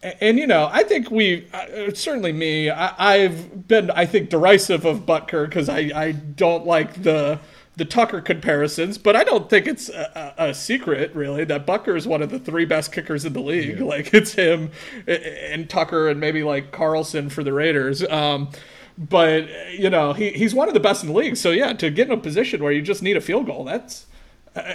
And, 0.03 0.39
you 0.39 0.47
know, 0.47 0.69
I 0.71 0.85
think 0.85 1.11
we 1.11 1.49
uh, 1.53 1.93
certainly 1.93 2.33
me. 2.33 2.71
I, 2.71 3.15
I've 3.15 3.67
been, 3.67 3.91
I 3.91 4.07
think, 4.07 4.31
derisive 4.31 4.85
of 4.85 5.05
Butker 5.05 5.47
because 5.47 5.69
I, 5.69 5.91
I 5.95 6.13
don't 6.13 6.65
like 6.67 7.03
the 7.03 7.41
the 7.79 7.85
Tucker 7.85 8.20
comparisons, 8.20 8.99
but 8.99 9.14
I 9.14 9.22
don't 9.22 9.49
think 9.49 9.68
it's 9.68 9.89
a, 9.89 10.35
a, 10.37 10.49
a 10.49 10.55
secret 10.55 11.14
really 11.14 11.45
that 11.45 11.64
Butker 11.64 11.97
is 11.97 12.09
one 12.09 12.22
of 12.22 12.31
the 12.31 12.41
three 12.41 12.64
best 12.64 12.91
kickers 12.93 13.25
in 13.25 13.33
the 13.33 13.41
league. 13.41 13.81
Like 13.81 14.12
it's 14.12 14.33
him 14.33 14.70
and 15.07 15.70
Tucker 15.70 16.09
and 16.09 16.20
maybe 16.20 16.43
like 16.43 16.72
Carlson 16.72 17.31
for 17.31 17.43
the 17.43 17.53
Raiders. 17.53 18.03
Um, 18.05 18.51
but 18.99 19.49
you 19.72 19.89
know 19.89 20.12
he, 20.12 20.31
he's 20.31 20.55
one 20.55 20.68
of 20.68 20.75
the 20.75 20.81
best 20.81 21.03
in 21.03 21.09
the 21.09 21.14
league. 21.14 21.37
So 21.37 21.53
yeah, 21.53 21.72
to 21.72 21.89
get 21.91 22.09
in 22.09 22.12
a 22.12 22.20
position 22.20 22.62
where 22.62 22.72
you 22.72 22.83
just 22.83 23.03
need 23.03 23.16
a 23.16 23.20
field 23.20 23.47
goal, 23.47 23.64
that's 23.64 24.07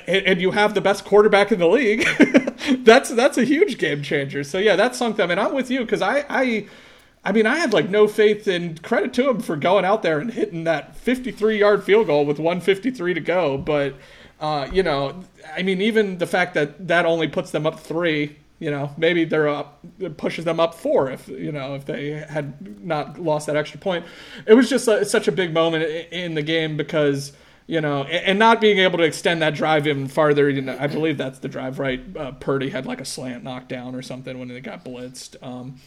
and, 0.07 0.25
and 0.25 0.41
you 0.41 0.51
have 0.51 0.73
the 0.73 0.81
best 0.81 1.05
quarterback 1.05 1.51
in 1.51 1.59
the 1.59 1.67
league. 1.67 2.05
that's 2.83 3.09
that's 3.09 3.37
a 3.37 3.43
huge 3.43 3.77
game 3.77 4.01
changer. 4.01 4.43
So 4.43 4.57
yeah, 4.57 4.75
that 4.75 4.95
sunk 4.95 5.17
them, 5.17 5.31
and 5.31 5.39
I'm 5.39 5.53
with 5.53 5.69
you 5.69 5.81
because 5.81 6.01
I 6.01 6.25
I 6.29 6.67
I 7.25 7.31
mean, 7.31 7.45
I 7.45 7.57
had 7.57 7.73
like 7.73 7.89
no 7.89 8.07
faith 8.07 8.47
in 8.47 8.77
credit 8.79 9.13
to 9.13 9.29
him 9.29 9.39
for 9.39 9.55
going 9.55 9.85
out 9.85 10.03
there 10.03 10.19
and 10.19 10.31
hitting 10.31 10.65
that 10.65 10.95
53 10.97 11.57
yard 11.57 11.83
field 11.83 12.07
goal 12.07 12.25
with 12.25 12.37
153 12.37 13.13
to 13.13 13.19
go. 13.21 13.57
But, 13.57 13.95
uh, 14.41 14.67
you 14.71 14.83
know, 14.83 15.23
I 15.55 15.63
mean, 15.63 15.81
even 15.81 16.17
the 16.17 16.27
fact 16.27 16.53
that 16.55 16.87
that 16.87 17.05
only 17.05 17.29
puts 17.29 17.51
them 17.51 17.65
up 17.65 17.79
three, 17.79 18.35
you 18.59 18.69
know, 18.69 18.91
maybe 18.97 19.23
they're 19.23 19.47
up, 19.47 19.79
it 19.99 20.17
pushes 20.17 20.43
them 20.43 20.59
up 20.59 20.73
four 20.75 21.09
if, 21.11 21.27
you 21.29 21.51
know, 21.51 21.75
if 21.75 21.85
they 21.85 22.11
had 22.11 22.83
not 22.85 23.17
lost 23.19 23.47
that 23.47 23.55
extra 23.55 23.79
point. 23.79 24.05
It 24.45 24.53
was 24.53 24.69
just 24.69 24.87
a, 24.89 25.05
such 25.05 25.29
a 25.29 25.31
big 25.31 25.53
moment 25.53 25.85
in 26.11 26.33
the 26.33 26.43
game 26.43 26.75
because, 26.75 27.31
you 27.67 27.79
know, 27.81 28.03
and 28.03 28.37
not 28.37 28.59
being 28.59 28.79
able 28.79 28.97
to 28.97 29.03
extend 29.03 29.41
that 29.41 29.53
drive 29.53 29.87
even 29.87 30.07
farther. 30.07 30.49
You 30.49 30.61
know, 30.61 30.77
I 30.79 30.87
believe 30.87 31.17
that's 31.17 31.39
the 31.39 31.47
drive, 31.47 31.79
right? 31.79 32.01
Uh, 32.15 32.31
Purdy 32.33 32.69
had 32.69 32.85
like 32.85 32.99
a 32.99 33.05
slant 33.05 33.43
knockdown 33.43 33.95
or 33.95 34.01
something 34.01 34.37
when 34.37 34.47
they 34.47 34.59
got 34.61 34.83
blitzed. 34.83 35.41
Um, 35.45 35.79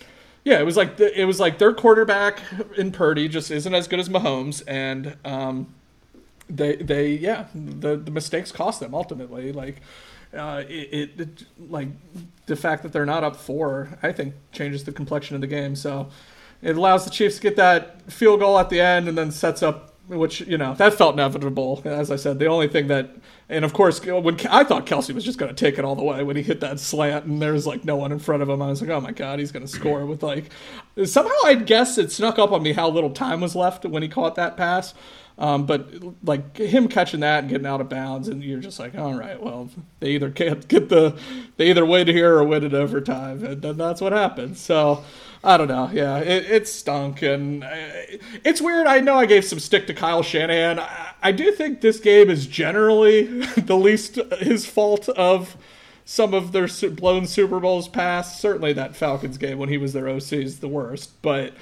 yeah, 0.44 0.60
it 0.60 0.64
was 0.64 0.76
like 0.76 0.96
the, 0.96 1.20
it 1.20 1.24
was 1.24 1.40
like 1.40 1.58
their 1.58 1.74
quarterback 1.74 2.40
in 2.76 2.92
Purdy 2.92 3.28
just 3.28 3.50
isn't 3.50 3.74
as 3.74 3.88
good 3.88 3.98
as 3.98 4.08
Mahomes, 4.08 4.62
and 4.66 5.16
um, 5.24 5.74
they 6.48 6.76
they 6.76 7.08
yeah 7.10 7.46
the 7.52 7.96
the 7.96 8.10
mistakes 8.10 8.52
cost 8.52 8.80
them 8.80 8.94
ultimately. 8.94 9.52
Like 9.52 9.80
uh, 10.32 10.62
it, 10.68 10.72
it, 10.72 11.20
it 11.20 11.44
like 11.68 11.88
the 12.46 12.56
fact 12.56 12.84
that 12.84 12.92
they're 12.92 13.04
not 13.04 13.24
up 13.24 13.36
four, 13.36 13.98
I 14.02 14.12
think 14.12 14.34
changes 14.52 14.84
the 14.84 14.92
complexion 14.92 15.34
of 15.34 15.40
the 15.40 15.48
game. 15.48 15.74
So 15.74 16.10
it 16.62 16.76
allows 16.76 17.04
the 17.04 17.10
Chiefs 17.10 17.36
to 17.36 17.42
get 17.42 17.56
that 17.56 18.10
field 18.10 18.40
goal 18.40 18.58
at 18.58 18.70
the 18.70 18.80
end, 18.80 19.08
and 19.08 19.18
then 19.18 19.32
sets 19.32 19.62
up 19.64 19.95
which 20.08 20.40
you 20.42 20.58
know 20.58 20.74
that 20.74 20.94
felt 20.94 21.14
inevitable. 21.14 21.82
As 21.84 22.10
I 22.10 22.16
said, 22.16 22.38
the 22.38 22.46
only 22.46 22.68
thing 22.68 22.86
that, 22.88 23.10
and 23.48 23.64
of 23.64 23.72
course, 23.72 24.04
when 24.04 24.38
I 24.48 24.64
thought 24.64 24.86
Kelce 24.86 25.14
was 25.14 25.24
just 25.24 25.38
going 25.38 25.54
to 25.54 25.64
take 25.64 25.78
it 25.78 25.84
all 25.84 25.96
the 25.96 26.04
way 26.04 26.22
when 26.22 26.36
he 26.36 26.42
hit 26.42 26.60
that 26.60 26.80
slant, 26.80 27.24
and 27.24 27.40
there 27.40 27.52
was 27.52 27.66
like 27.66 27.84
no 27.84 27.96
one 27.96 28.12
in 28.12 28.18
front 28.18 28.42
of 28.42 28.48
him, 28.48 28.62
I 28.62 28.68
was 28.68 28.80
like, 28.80 28.90
oh 28.90 29.00
my 29.00 29.12
god, 29.12 29.38
he's 29.38 29.52
going 29.52 29.66
to 29.66 29.72
score 29.72 30.06
with 30.06 30.22
like. 30.22 30.50
Somehow 31.04 31.34
I 31.44 31.54
guess 31.54 31.98
it 31.98 32.10
snuck 32.10 32.38
up 32.38 32.52
on 32.52 32.62
me 32.62 32.72
how 32.72 32.88
little 32.88 33.10
time 33.10 33.40
was 33.40 33.54
left 33.54 33.84
when 33.84 34.02
he 34.02 34.08
caught 34.08 34.34
that 34.36 34.56
pass. 34.56 34.94
Um, 35.38 35.66
but 35.66 35.90
like 36.24 36.56
him 36.56 36.88
catching 36.88 37.20
that 37.20 37.40
and 37.40 37.50
getting 37.50 37.66
out 37.66 37.82
of 37.82 37.90
bounds, 37.90 38.28
and 38.28 38.42
you're 38.42 38.60
just 38.60 38.78
like, 38.78 38.94
all 38.94 39.14
right, 39.14 39.42
well, 39.42 39.68
they 40.00 40.12
either 40.12 40.30
can't 40.30 40.66
get 40.66 40.88
the, 40.88 41.18
they 41.58 41.68
either 41.68 41.84
win 41.84 42.06
here 42.06 42.36
or 42.36 42.44
win 42.44 42.64
it 42.64 42.72
overtime, 42.72 43.44
and 43.44 43.60
then 43.60 43.76
that's 43.76 44.00
what 44.00 44.12
happens. 44.12 44.60
So 44.60 45.04
I 45.44 45.56
don't 45.56 45.68
know. 45.68 45.90
Yeah, 45.92 46.18
it, 46.18 46.50
it 46.50 46.68
stunk, 46.68 47.22
and 47.22 47.62
uh, 47.62 47.68
it's 48.44 48.60
weird. 48.60 48.86
I 48.86 49.00
know 49.00 49.16
I 49.16 49.26
gave 49.26 49.44
some 49.44 49.60
stick 49.60 49.86
to 49.86 49.94
Kyle 49.94 50.22
Shanahan. 50.22 50.80
I, 50.80 51.12
I 51.22 51.32
do 51.32 51.52
think 51.52 51.80
this 51.80 52.00
game 52.00 52.30
is 52.30 52.46
generally 52.46 53.24
the 53.56 53.76
least 53.76 54.16
his 54.38 54.66
fault 54.66 55.08
of 55.10 55.56
some 56.04 56.34
of 56.34 56.52
their 56.52 56.68
blown 56.90 57.26
Super 57.26 57.60
Bowls 57.60 57.88
past. 57.88 58.40
Certainly, 58.40 58.74
that 58.74 58.96
Falcons 58.96 59.38
game 59.38 59.58
when 59.58 59.68
he 59.68 59.78
was 59.78 59.92
their 59.92 60.08
OC 60.08 60.32
is 60.32 60.60
the 60.60 60.68
worst, 60.68 61.20
but. 61.22 61.54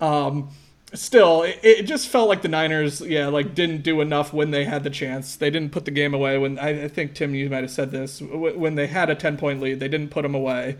Um, 0.00 0.50
still, 0.94 1.42
it, 1.42 1.60
it, 1.62 1.82
just 1.84 2.08
felt 2.08 2.28
like 2.28 2.42
the 2.42 2.48
Niners, 2.48 3.00
yeah, 3.00 3.28
like 3.28 3.54
didn't 3.54 3.82
do 3.82 4.00
enough 4.00 4.32
when 4.32 4.50
they 4.50 4.64
had 4.64 4.84
the 4.84 4.90
chance. 4.90 5.36
They 5.36 5.50
didn't 5.50 5.70
put 5.70 5.84
the 5.84 5.90
game 5.90 6.12
away. 6.14 6.38
When 6.38 6.58
I, 6.58 6.84
I 6.84 6.88
think 6.88 7.14
Tim, 7.14 7.34
you 7.34 7.48
might 7.48 7.62
have 7.62 7.70
said 7.70 7.92
this 7.92 8.20
when 8.20 8.74
they 8.74 8.86
had 8.86 9.10
a 9.10 9.14
ten 9.14 9.36
point 9.36 9.60
lead, 9.60 9.80
they 9.80 9.88
didn't 9.88 10.10
put 10.10 10.22
them 10.22 10.34
away. 10.34 10.78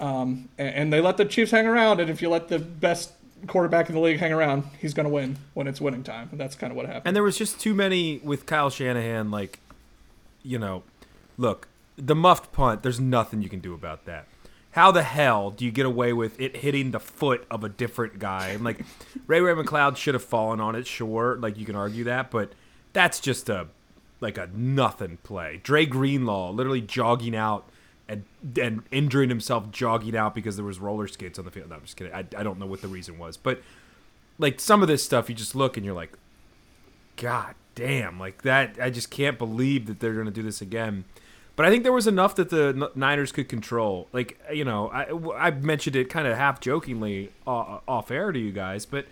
Um, 0.00 0.48
and, 0.58 0.74
and, 0.74 0.92
they 0.92 1.00
let 1.00 1.16
the 1.16 1.24
Chiefs 1.24 1.50
hang 1.50 1.66
around. 1.66 2.00
And 2.00 2.08
if 2.08 2.22
you 2.22 2.28
let 2.28 2.48
the 2.48 2.58
best 2.58 3.12
quarterback 3.48 3.88
in 3.88 3.96
the 3.96 4.00
league 4.00 4.18
hang 4.18 4.32
around, 4.32 4.64
he's 4.78 4.94
going 4.94 5.04
to 5.04 5.12
win 5.12 5.38
when 5.54 5.66
it's 5.66 5.80
winning 5.80 6.04
time. 6.04 6.28
And 6.30 6.38
that's 6.40 6.54
kind 6.54 6.70
of 6.70 6.76
what 6.76 6.86
happened. 6.86 7.02
And 7.06 7.16
there 7.16 7.22
was 7.22 7.36
just 7.36 7.58
too 7.58 7.74
many 7.74 8.18
with 8.18 8.46
Kyle 8.46 8.70
Shanahan. 8.70 9.30
Like, 9.32 9.58
you 10.42 10.58
know, 10.58 10.84
look, 11.36 11.68
the 11.96 12.14
muffed 12.14 12.52
punt. 12.52 12.82
There's 12.82 13.00
nothing 13.00 13.42
you 13.42 13.48
can 13.48 13.60
do 13.60 13.74
about 13.74 14.04
that. 14.04 14.26
How 14.72 14.92
the 14.92 15.02
hell 15.02 15.50
do 15.50 15.64
you 15.64 15.72
get 15.72 15.86
away 15.86 16.12
with 16.12 16.40
it 16.40 16.58
hitting 16.58 16.92
the 16.92 17.00
foot 17.00 17.44
of 17.50 17.64
a 17.64 17.68
different 17.68 18.18
guy? 18.18 18.48
And 18.48 18.62
like, 18.62 18.80
Ray 19.26 19.40
Ray 19.40 19.54
McCloud 19.54 19.96
should 19.96 20.14
have 20.14 20.22
fallen 20.22 20.60
on 20.60 20.76
it. 20.76 20.86
Sure, 20.86 21.36
like 21.36 21.58
you 21.58 21.66
can 21.66 21.74
argue 21.74 22.04
that, 22.04 22.30
but 22.30 22.52
that's 22.92 23.18
just 23.18 23.48
a 23.48 23.66
like 24.20 24.38
a 24.38 24.48
nothing 24.54 25.18
play. 25.22 25.60
Dre 25.62 25.86
Greenlaw 25.86 26.50
literally 26.52 26.80
jogging 26.80 27.36
out 27.36 27.68
and 28.08 28.24
and 28.60 28.82
injuring 28.90 29.28
himself 29.28 29.70
jogging 29.70 30.16
out 30.16 30.34
because 30.34 30.56
there 30.56 30.64
was 30.64 30.78
roller 30.78 31.06
skates 31.06 31.38
on 31.38 31.44
the 31.44 31.50
field. 31.50 31.70
No, 31.70 31.76
I'm 31.76 31.82
just 31.82 31.96
kidding. 31.96 32.12
I, 32.12 32.20
I 32.20 32.42
don't 32.42 32.58
know 32.58 32.66
what 32.66 32.80
the 32.80 32.88
reason 32.88 33.18
was, 33.18 33.36
but 33.36 33.60
like 34.38 34.60
some 34.60 34.82
of 34.82 34.88
this 34.88 35.04
stuff, 35.04 35.28
you 35.28 35.34
just 35.34 35.54
look 35.54 35.76
and 35.76 35.84
you're 35.84 35.94
like, 35.94 36.16
God 37.16 37.54
damn, 37.74 38.18
like 38.18 38.42
that. 38.42 38.76
I 38.80 38.90
just 38.90 39.10
can't 39.10 39.38
believe 39.38 39.86
that 39.86 40.00
they're 40.00 40.14
to 40.24 40.30
do 40.30 40.42
this 40.42 40.60
again. 40.60 41.04
But 41.56 41.66
I 41.66 41.70
think 41.70 41.82
there 41.82 41.92
was 41.92 42.06
enough 42.06 42.36
that 42.36 42.50
the 42.50 42.90
Niners 42.94 43.32
could 43.32 43.48
control. 43.48 44.08
Like 44.12 44.40
you 44.52 44.64
know, 44.64 44.88
I 44.90 45.48
I 45.48 45.50
mentioned 45.50 45.96
it 45.96 46.08
kind 46.08 46.26
of 46.26 46.36
half 46.36 46.60
jokingly 46.60 47.32
off 47.46 48.10
air 48.10 48.32
to 48.32 48.38
you 48.38 48.52
guys, 48.52 48.86
but 48.86 49.06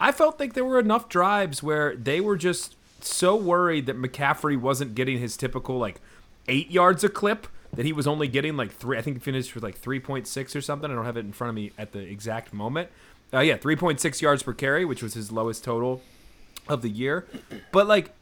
I 0.00 0.10
felt 0.10 0.40
like 0.40 0.54
there 0.54 0.64
were 0.64 0.80
enough 0.80 1.08
drives 1.08 1.62
where 1.62 1.94
they 1.94 2.20
were 2.20 2.36
just 2.36 2.76
so 3.00 3.36
worried 3.36 3.86
that 3.86 3.96
McCaffrey 3.96 4.58
wasn't 4.58 4.94
getting 4.94 5.18
his 5.18 5.36
typical 5.36 5.78
like 5.78 6.00
eight 6.48 6.70
yards 6.70 7.04
a 7.04 7.08
clip 7.08 7.46
that 7.74 7.86
he 7.86 7.92
was 7.92 8.06
only 8.06 8.28
getting 8.28 8.56
like 8.56 8.72
three. 8.72 8.98
I 8.98 9.02
think 9.02 9.16
he 9.16 9.20
finished 9.20 9.54
with 9.54 9.64
like 9.64 9.76
three 9.76 10.00
point 10.00 10.26
six 10.26 10.54
or 10.54 10.60
something. 10.60 10.90
I 10.90 10.94
don't 10.94 11.04
have 11.04 11.16
it 11.16 11.24
in 11.24 11.32
front 11.32 11.50
of 11.50 11.54
me 11.54 11.72
at 11.78 11.92
the 11.92 12.00
exact 12.00 12.52
moment. 12.52 12.88
Uh, 13.32 13.40
yeah, 13.40 13.56
three 13.56 13.76
point 13.76 14.00
six 14.00 14.20
yards 14.20 14.42
per 14.42 14.52
carry, 14.52 14.84
which 14.84 15.02
was 15.02 15.14
his 15.14 15.32
lowest 15.32 15.64
total 15.64 16.02
of 16.68 16.82
the 16.82 16.90
year. 16.90 17.26
But 17.70 17.86
like, 17.86 18.12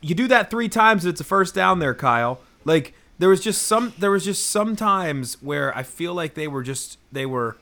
you 0.00 0.14
do 0.14 0.26
that 0.28 0.50
three 0.50 0.68
times, 0.68 1.04
it's 1.04 1.20
a 1.20 1.24
first 1.24 1.54
down 1.54 1.78
there, 1.78 1.94
Kyle. 1.94 2.40
Like 2.64 2.94
there 3.18 3.28
was 3.28 3.40
just 3.40 3.62
some 3.62 3.92
there 3.98 4.10
was 4.10 4.24
just 4.24 4.46
some 4.46 4.76
times 4.76 5.40
where 5.42 5.76
I 5.76 5.82
feel 5.82 6.14
like 6.14 6.34
they 6.34 6.48
were 6.48 6.62
just 6.62 6.98
they 7.12 7.26
were 7.26 7.58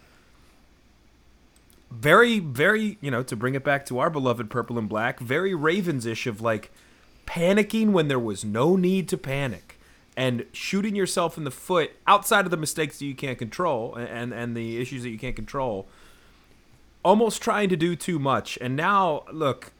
very 1.90 2.38
very 2.38 2.96
you 3.00 3.10
know 3.10 3.24
to 3.24 3.34
bring 3.34 3.54
it 3.54 3.64
back 3.64 3.84
to 3.86 3.98
our 3.98 4.08
beloved 4.08 4.50
purple 4.50 4.78
and 4.78 4.88
black 4.88 5.18
very 5.18 5.54
ravens-ish 5.54 6.26
of 6.26 6.40
like 6.40 6.70
panicking 7.26 7.90
when 7.90 8.08
there 8.08 8.18
was 8.18 8.44
no 8.44 8.76
need 8.76 9.08
to 9.08 9.16
panic 9.16 9.67
and 10.18 10.44
shooting 10.52 10.96
yourself 10.96 11.38
in 11.38 11.44
the 11.44 11.50
foot 11.50 11.92
outside 12.04 12.44
of 12.44 12.50
the 12.50 12.56
mistakes 12.56 12.98
that 12.98 13.04
you 13.04 13.14
can't 13.14 13.38
control 13.38 13.94
and 13.94 14.34
and 14.34 14.56
the 14.56 14.80
issues 14.82 15.04
that 15.04 15.10
you 15.10 15.18
can't 15.18 15.36
control 15.36 15.86
almost 17.04 17.40
trying 17.40 17.68
to 17.68 17.76
do 17.76 17.94
too 17.94 18.18
much. 18.18 18.58
And 18.60 18.74
now 18.74 19.22
look 19.32 19.72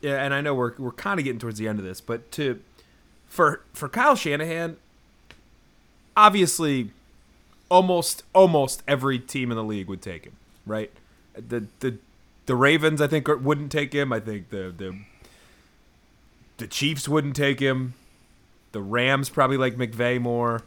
yeah, 0.00 0.22
and 0.22 0.32
I 0.32 0.40
know 0.40 0.54
we're 0.54 0.74
we're 0.78 0.92
kind 0.92 1.18
of 1.18 1.24
getting 1.24 1.40
towards 1.40 1.58
the 1.58 1.66
end 1.66 1.80
of 1.80 1.84
this 1.84 2.00
but 2.00 2.30
to 2.32 2.60
for 3.26 3.60
for 3.72 3.88
Kyle 3.88 4.14
Shanahan 4.14 4.76
obviously 6.16 6.92
almost 7.68 8.22
almost 8.32 8.84
every 8.86 9.18
team 9.18 9.50
in 9.50 9.56
the 9.56 9.64
league 9.64 9.88
would 9.88 10.00
take 10.00 10.26
him 10.26 10.36
right? 10.64 10.92
The 11.34 11.66
the 11.80 11.98
the 12.46 12.54
Ravens 12.54 13.02
I 13.02 13.08
think 13.08 13.26
wouldn't 13.26 13.72
take 13.72 13.92
him. 13.92 14.12
I 14.12 14.20
think 14.20 14.50
the 14.50 14.72
the 14.76 14.96
the 16.58 16.68
Chiefs 16.68 17.08
wouldn't 17.08 17.34
take 17.34 17.58
him 17.58 17.94
the 18.76 18.82
Rams 18.82 19.30
probably 19.30 19.56
like 19.56 19.76
McVay 19.76 20.20
more. 20.20 20.60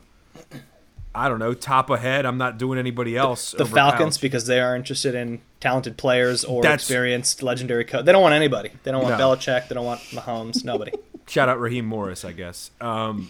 I 1.13 1.29
don't 1.29 1.37
know. 1.37 1.53
Top 1.53 1.91
ahead, 1.91 2.25
I'm 2.25 2.39
not 2.39 2.57
doing 2.57 2.79
anybody 2.79 3.15
else. 3.15 3.51
The 3.51 3.67
Falcons 3.67 4.17
Couch. 4.17 4.21
because 4.21 4.47
they 4.47 4.59
are 4.59 4.75
interested 4.75 5.13
in 5.13 5.41
talented 5.59 5.95
players 5.95 6.43
or 6.43 6.63
That's, 6.63 6.81
experienced 6.81 7.43
legendary 7.43 7.85
coach. 7.85 8.05
They 8.05 8.11
don't 8.11 8.23
want 8.23 8.33
anybody. 8.33 8.71
They 8.81 8.89
don't 8.89 9.03
want 9.03 9.19
no. 9.19 9.23
Belichick. 9.23 9.67
They 9.67 9.75
don't 9.75 9.85
want 9.85 9.99
Mahomes. 10.09 10.63
Nobody. 10.63 10.91
Shout 11.27 11.49
out 11.49 11.59
Raheem 11.59 11.85
Morris, 11.85 12.25
I 12.25 12.31
guess. 12.31 12.71
Um, 12.81 13.29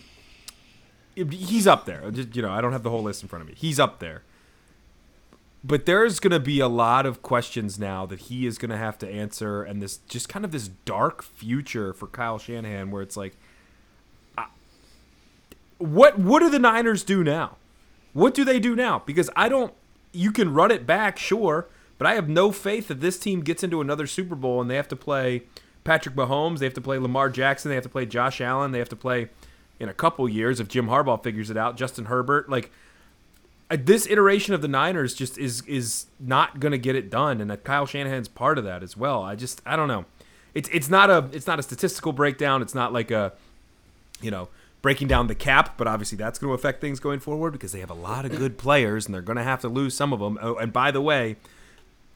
he's 1.14 1.68
up 1.68 1.84
there. 1.84 2.10
You 2.10 2.42
know, 2.42 2.52
I 2.52 2.62
don't 2.62 2.72
have 2.72 2.84
the 2.84 2.90
whole 2.90 3.04
list 3.04 3.22
in 3.22 3.28
front 3.28 3.42
of 3.42 3.50
me. 3.50 3.56
He's 3.58 3.82
up 3.82 4.00
there. 4.00 4.24
But 5.62 5.86
there's 5.86 6.22
going 6.22 6.32
to 6.32 6.40
be 6.40 6.62
a 6.62 6.70
lot 6.70 7.06
of 7.06 7.22
questions 7.22 7.78
now 7.78 8.06
that 8.06 8.22
he 8.22 8.46
is 8.46 8.58
going 8.58 8.72
to 8.72 8.78
have 8.78 8.98
to 9.00 9.10
answer, 9.10 9.62
and 9.62 9.82
this 9.82 9.98
just 9.98 10.30
kind 10.30 10.46
of 10.46 10.54
this 10.54 10.70
dark 10.70 11.22
future 11.22 11.92
for 11.92 12.08
Kyle 12.08 12.40
Shanahan, 12.40 12.92
where 12.92 13.02
it's 13.02 13.18
like– 13.18 13.36
what 15.80 16.20
what 16.20 16.42
do 16.42 16.50
the 16.50 16.60
Niners 16.60 17.04
do 17.04 17.24
now? 17.24 17.58
What 18.14 18.34
do 18.34 18.46
they 18.46 18.60
do 18.60 18.76
now? 18.76 19.02
Because 19.06 19.30
I 19.36 19.50
don't. 19.50 19.74
You 20.12 20.32
can 20.32 20.54
run 20.54 20.72
it 20.72 20.86
back, 20.86 21.18
sure, 21.18 21.68
but 21.98 22.08
I 22.08 22.16
have 22.16 22.30
no 22.30 22.52
faith 22.52 22.88
that 22.88 23.00
this 23.00 23.20
team 23.20 23.42
gets 23.42 23.64
into 23.64 23.82
another 23.82 24.08
Super 24.08 24.36
Bowl 24.36 24.60
and 24.60 24.70
they 24.70 24.76
have 24.76 24.88
to 24.88 24.96
play 24.96 25.44
Patrick 25.84 26.16
Mahomes, 26.16 26.60
they 26.60 26.66
have 26.66 26.74
to 26.74 26.82
play 26.82 26.98
Lamar 26.98 27.30
Jackson, 27.30 27.70
they 27.70 27.76
have 27.76 27.84
to 27.84 27.90
play 27.90 28.06
Josh 28.06 28.42
Allen, 28.42 28.72
they 28.72 28.80
have 28.80 28.90
to 28.90 28.96
play 28.96 29.30
in 29.80 29.88
a 29.88 29.94
couple 29.94 30.28
years 30.28 30.60
if 30.60 30.68
Jim 30.68 30.88
Harbaugh 30.88 31.22
figures 31.22 31.50
it 31.50 31.58
out, 31.58 31.78
Justin 31.78 32.06
Herbert, 32.06 32.50
like 32.50 32.72
uh, 33.72 33.78
this 33.80 34.08
iteration 34.08 34.54
of 34.54 34.62
the 34.62 34.68
Niners 34.68 35.14
just 35.14 35.38
is 35.38 35.62
is 35.68 36.08
not 36.20 36.60
going 36.60 36.72
to 36.72 36.78
get 36.78 36.96
it 36.96 37.10
done, 37.10 37.40
and 37.40 37.64
Kyle 37.64 37.86
Shanahan's 37.86 38.28
part 38.28 38.58
of 38.58 38.64
that 38.64 38.84
as 38.84 38.98
well. 38.98 39.22
I 39.24 39.36
just 39.36 39.62
I 39.66 39.76
don't 39.76 39.88
know. 39.88 40.06
It's 40.54 40.70
it's 40.74 40.90
not 40.90 41.10
a 41.10 41.30
it's 41.32 41.48
not 41.48 41.60
a 41.60 41.64
statistical 41.64 42.12
breakdown. 42.12 42.62
It's 42.62 42.76
not 42.76 42.92
like 42.92 43.12
a 43.12 43.34
you 44.22 44.32
know 44.32 44.50
breaking 44.82 45.08
down 45.08 45.28
the 45.28 45.36
cap, 45.36 45.78
but 45.78 45.88
obviously 45.88 46.18
that's 46.18 46.40
going 46.40 46.50
to 46.50 46.56
affect 46.56 46.82
things 46.82 47.00
going 47.00 47.20
forward 47.20 47.52
because 47.52 47.72
they 47.72 47.80
have 47.80 47.90
a 47.90 47.96
lot 47.96 48.26
of 48.26 48.38
good 48.38 48.58
players 48.58 49.06
and 49.06 49.14
they're 49.14 49.22
going 49.22 49.38
to 49.38 49.44
have 49.44 49.62
to 49.62 49.68
lose 49.68 49.96
some 49.96 50.14
of 50.14 50.20
them. 50.20 50.40
Oh, 50.42 50.56
and 50.56 50.72
by 50.72 50.92
the 50.92 51.02
way, 51.02 51.36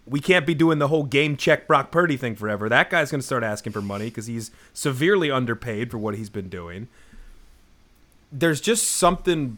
we 0.05 0.19
can't 0.19 0.45
be 0.45 0.53
doing 0.53 0.79
the 0.79 0.87
whole 0.87 1.03
game 1.03 1.37
check 1.37 1.67
Brock 1.67 1.91
Purdy 1.91 2.17
thing 2.17 2.35
forever. 2.35 2.69
That 2.69 2.89
guy's 2.89 3.11
going 3.11 3.21
to 3.21 3.25
start 3.25 3.43
asking 3.43 3.73
for 3.73 3.81
money 3.81 4.05
because 4.05 4.27
he's 4.27 4.51
severely 4.73 5.29
underpaid 5.31 5.91
for 5.91 5.97
what 5.97 6.15
he's 6.15 6.29
been 6.29 6.49
doing. 6.49 6.87
There's 8.31 8.61
just 8.61 8.87
something 8.89 9.57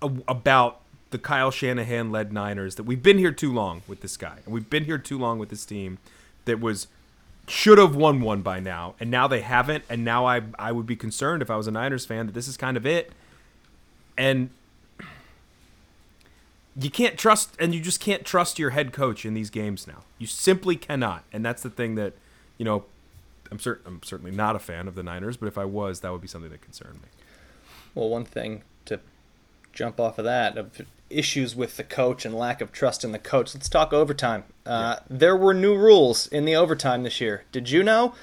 about 0.00 0.80
the 1.10 1.18
Kyle 1.18 1.50
Shanahan 1.50 2.10
led 2.10 2.32
Niners 2.32 2.74
that 2.76 2.84
we've 2.84 3.02
been 3.02 3.18
here 3.18 3.32
too 3.32 3.52
long 3.52 3.82
with 3.86 4.00
this 4.00 4.16
guy, 4.16 4.38
and 4.44 4.52
we've 4.52 4.68
been 4.68 4.84
here 4.84 4.98
too 4.98 5.18
long 5.18 5.38
with 5.38 5.50
this 5.50 5.64
team 5.64 5.98
that 6.44 6.60
was 6.60 6.88
should 7.48 7.78
have 7.78 7.94
won 7.96 8.20
one 8.20 8.42
by 8.42 8.60
now, 8.60 8.94
and 9.00 9.10
now 9.10 9.26
they 9.26 9.40
haven't, 9.40 9.84
and 9.88 10.04
now 10.04 10.26
I 10.26 10.42
I 10.58 10.72
would 10.72 10.86
be 10.86 10.96
concerned 10.96 11.42
if 11.42 11.50
I 11.50 11.56
was 11.56 11.66
a 11.66 11.70
Niners 11.70 12.06
fan 12.06 12.26
that 12.26 12.32
this 12.32 12.48
is 12.48 12.56
kind 12.56 12.76
of 12.76 12.86
it, 12.86 13.12
and 14.16 14.50
you 16.76 16.90
can't 16.90 17.18
trust, 17.18 17.54
and 17.58 17.74
you 17.74 17.80
just 17.80 18.00
can't 18.00 18.24
trust 18.24 18.58
your 18.58 18.70
head 18.70 18.92
coach 18.92 19.24
in 19.24 19.34
these 19.34 19.50
games 19.50 19.86
now. 19.86 20.04
You 20.18 20.26
simply 20.26 20.76
cannot, 20.76 21.24
and 21.32 21.44
that's 21.44 21.62
the 21.62 21.70
thing 21.70 21.94
that 21.96 22.14
you 22.58 22.64
know. 22.64 22.84
I'm 23.50 23.58
certain 23.58 23.86
I'm 23.86 24.02
certainly 24.02 24.30
not 24.30 24.56
a 24.56 24.58
fan 24.58 24.88
of 24.88 24.94
the 24.94 25.02
Niners, 25.02 25.36
but 25.36 25.46
if 25.46 25.58
I 25.58 25.66
was, 25.66 26.00
that 26.00 26.10
would 26.10 26.22
be 26.22 26.28
something 26.28 26.50
that 26.50 26.62
concerned 26.62 27.02
me. 27.02 27.08
Well, 27.94 28.08
one 28.08 28.24
thing 28.24 28.62
to 28.86 29.00
jump 29.74 30.00
off 30.00 30.18
of 30.18 30.24
that 30.24 30.56
issues 31.12 31.54
with 31.54 31.76
the 31.76 31.84
coach 31.84 32.24
and 32.24 32.34
lack 32.34 32.60
of 32.60 32.72
trust 32.72 33.04
in 33.04 33.12
the 33.12 33.18
coach. 33.18 33.54
Let's 33.54 33.68
talk 33.68 33.92
overtime. 33.92 34.44
Uh, 34.66 34.96
yeah. 34.96 35.04
There 35.08 35.36
were 35.36 35.54
new 35.54 35.76
rules 35.76 36.26
in 36.26 36.44
the 36.44 36.56
overtime 36.56 37.02
this 37.02 37.20
year. 37.20 37.44
Did 37.52 37.70
you 37.70 37.82
know? 37.82 38.14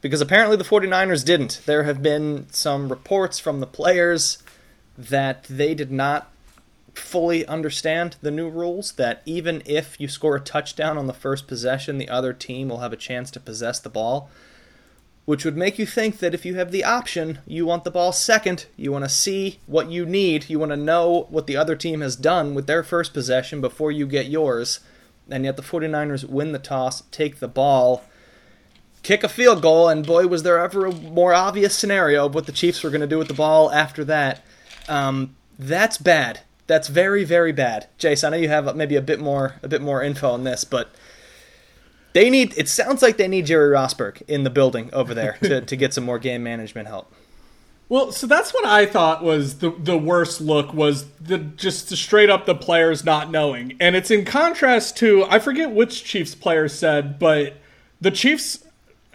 Because 0.00 0.20
apparently 0.20 0.56
the 0.56 0.64
49ers 0.64 1.24
didn't. 1.24 1.62
There 1.66 1.82
have 1.82 2.02
been 2.02 2.46
some 2.50 2.88
reports 2.88 3.38
from 3.38 3.60
the 3.60 3.66
players 3.66 4.38
that 4.96 5.44
they 5.44 5.74
did 5.74 5.90
not 5.90 6.30
fully 6.94 7.46
understand 7.46 8.16
the 8.20 8.30
new 8.30 8.48
rules 8.48 8.92
that 8.92 9.22
even 9.24 9.62
if 9.64 10.00
you 10.00 10.08
score 10.08 10.36
a 10.36 10.40
touchdown 10.40 10.98
on 10.98 11.06
the 11.06 11.12
first 11.12 11.46
possession, 11.46 11.98
the 11.98 12.08
other 12.08 12.32
team 12.32 12.68
will 12.68 12.78
have 12.78 12.92
a 12.92 12.96
chance 12.96 13.30
to 13.30 13.40
possess 13.40 13.78
the 13.78 13.88
ball 13.88 14.30
which 15.28 15.44
would 15.44 15.58
make 15.58 15.78
you 15.78 15.84
think 15.84 16.20
that 16.20 16.32
if 16.32 16.46
you 16.46 16.54
have 16.54 16.70
the 16.70 16.82
option, 16.82 17.40
you 17.46 17.66
want 17.66 17.84
the 17.84 17.90
ball 17.90 18.12
second, 18.12 18.64
you 18.78 18.90
want 18.90 19.04
to 19.04 19.10
see 19.10 19.60
what 19.66 19.90
you 19.90 20.06
need, 20.06 20.48
you 20.48 20.58
want 20.58 20.72
to 20.72 20.76
know 20.76 21.26
what 21.28 21.46
the 21.46 21.54
other 21.54 21.76
team 21.76 22.00
has 22.00 22.16
done 22.16 22.54
with 22.54 22.66
their 22.66 22.82
first 22.82 23.12
possession 23.12 23.60
before 23.60 23.92
you 23.92 24.06
get 24.06 24.30
yours. 24.30 24.80
And 25.28 25.44
yet 25.44 25.58
the 25.58 25.62
49ers 25.62 26.26
win 26.26 26.52
the 26.52 26.58
toss, 26.58 27.02
take 27.10 27.40
the 27.40 27.46
ball, 27.46 28.04
kick 29.02 29.22
a 29.22 29.28
field 29.28 29.60
goal, 29.60 29.90
and 29.90 30.06
boy, 30.06 30.26
was 30.26 30.44
there 30.44 30.58
ever 30.58 30.86
a 30.86 30.94
more 30.94 31.34
obvious 31.34 31.76
scenario 31.76 32.24
of 32.24 32.34
what 32.34 32.46
the 32.46 32.50
Chiefs 32.50 32.82
were 32.82 32.88
going 32.88 33.02
to 33.02 33.06
do 33.06 33.18
with 33.18 33.28
the 33.28 33.34
ball 33.34 33.70
after 33.70 34.06
that. 34.06 34.42
Um, 34.88 35.36
that's 35.58 35.98
bad. 35.98 36.40
That's 36.66 36.88
very, 36.88 37.24
very 37.24 37.52
bad. 37.52 37.88
Jace, 37.98 38.26
I 38.26 38.30
know 38.30 38.38
you 38.38 38.48
have 38.48 38.74
maybe 38.74 38.96
a 38.96 39.02
bit 39.02 39.20
more 39.20 39.56
a 39.62 39.68
bit 39.68 39.82
more 39.82 40.02
info 40.02 40.30
on 40.30 40.44
this, 40.44 40.64
but 40.64 40.90
they 42.12 42.30
need. 42.30 42.54
It 42.56 42.68
sounds 42.68 43.02
like 43.02 43.16
they 43.16 43.28
need 43.28 43.46
Jerry 43.46 43.74
Rosburg 43.74 44.22
in 44.28 44.44
the 44.44 44.50
building 44.50 44.90
over 44.92 45.14
there 45.14 45.36
to, 45.42 45.60
to 45.60 45.76
get 45.76 45.94
some 45.94 46.04
more 46.04 46.18
game 46.18 46.42
management 46.42 46.88
help. 46.88 47.12
Well, 47.90 48.12
so 48.12 48.26
that's 48.26 48.52
what 48.52 48.66
I 48.66 48.84
thought 48.84 49.22
was 49.22 49.58
the 49.58 49.70
the 49.70 49.96
worst 49.96 50.40
look 50.40 50.74
was 50.74 51.08
the 51.12 51.38
just 51.38 51.88
the 51.88 51.96
straight 51.96 52.28
up 52.28 52.44
the 52.44 52.54
players 52.54 53.04
not 53.04 53.30
knowing, 53.30 53.76
and 53.80 53.96
it's 53.96 54.10
in 54.10 54.24
contrast 54.24 54.96
to 54.98 55.24
I 55.24 55.38
forget 55.38 55.70
which 55.70 56.04
Chiefs 56.04 56.34
player 56.34 56.68
said, 56.68 57.18
but 57.18 57.56
the 58.00 58.10
Chiefs 58.10 58.64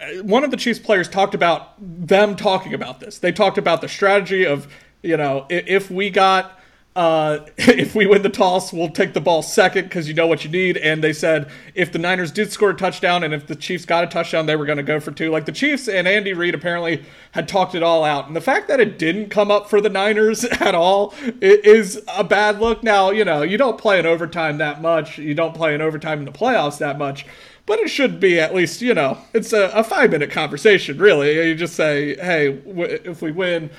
uh, 0.00 0.22
one 0.22 0.42
of 0.42 0.50
the 0.50 0.56
Chiefs 0.56 0.80
players 0.80 1.08
talked 1.08 1.34
about 1.34 1.74
them 1.78 2.34
talking 2.34 2.74
about 2.74 2.98
this. 2.98 3.18
They 3.18 3.30
talked 3.30 3.58
about 3.58 3.80
the 3.80 3.88
strategy 3.88 4.44
of 4.44 4.66
you 5.02 5.16
know 5.16 5.46
if 5.48 5.88
we 5.88 6.10
got 6.10 6.58
uh, 6.96 7.40
if 7.56 7.94
we 7.94 8.06
win 8.06 8.22
the 8.22 8.28
toss, 8.28 8.72
we'll 8.72 8.88
take 8.88 9.14
the 9.14 9.20
ball 9.20 9.42
second 9.42 9.84
because 9.84 10.08
you 10.08 10.14
know 10.14 10.26
what 10.26 10.44
you 10.44 10.50
need. 10.50 10.76
And 10.76 11.02
they 11.02 11.12
said 11.12 11.50
if 11.74 11.90
the 11.90 11.98
Niners 11.98 12.30
did 12.30 12.52
score 12.52 12.70
a 12.70 12.74
touchdown 12.74 13.24
and 13.24 13.34
if 13.34 13.46
the 13.46 13.56
Chiefs 13.56 13.84
got 13.84 14.04
a 14.04 14.06
touchdown, 14.06 14.46
they 14.46 14.56
were 14.56 14.66
going 14.66 14.78
to 14.78 14.84
go 14.84 15.00
for 15.00 15.10
two. 15.10 15.30
Like 15.30 15.46
the 15.46 15.52
Chiefs 15.52 15.88
and 15.88 16.06
Andy 16.06 16.32
Reid 16.32 16.54
apparently 16.54 17.04
had 17.32 17.48
talked 17.48 17.74
it 17.74 17.82
all 17.82 18.04
out. 18.04 18.26
And 18.26 18.36
the 18.36 18.40
fact 18.40 18.68
that 18.68 18.80
it 18.80 18.98
didn't 18.98 19.30
come 19.30 19.50
up 19.50 19.68
for 19.68 19.80
the 19.80 19.90
Niners 19.90 20.44
at 20.60 20.74
all 20.74 21.14
is 21.40 22.00
a 22.14 22.24
bad 22.24 22.60
look. 22.60 22.82
Now, 22.82 23.10
you 23.10 23.24
know, 23.24 23.42
you 23.42 23.56
don't 23.58 23.78
play 23.78 23.98
in 23.98 24.06
overtime 24.06 24.58
that 24.58 24.80
much, 24.80 25.18
you 25.18 25.34
don't 25.34 25.54
play 25.54 25.74
in 25.74 25.80
overtime 25.80 26.20
in 26.20 26.24
the 26.24 26.32
playoffs 26.32 26.78
that 26.78 26.98
much. 26.98 27.26
But 27.66 27.78
it 27.78 27.88
should 27.88 28.20
be 28.20 28.38
at 28.38 28.54
least, 28.54 28.82
you 28.82 28.92
know, 28.92 29.16
it's 29.32 29.54
a, 29.54 29.70
a 29.70 29.82
five 29.82 30.10
minute 30.10 30.30
conversation, 30.30 30.98
really. 30.98 31.48
You 31.48 31.54
just 31.54 31.74
say, 31.74 32.14
hey, 32.16 32.52
w- 32.52 33.00
if 33.04 33.22
we 33.22 33.32
win, 33.32 33.70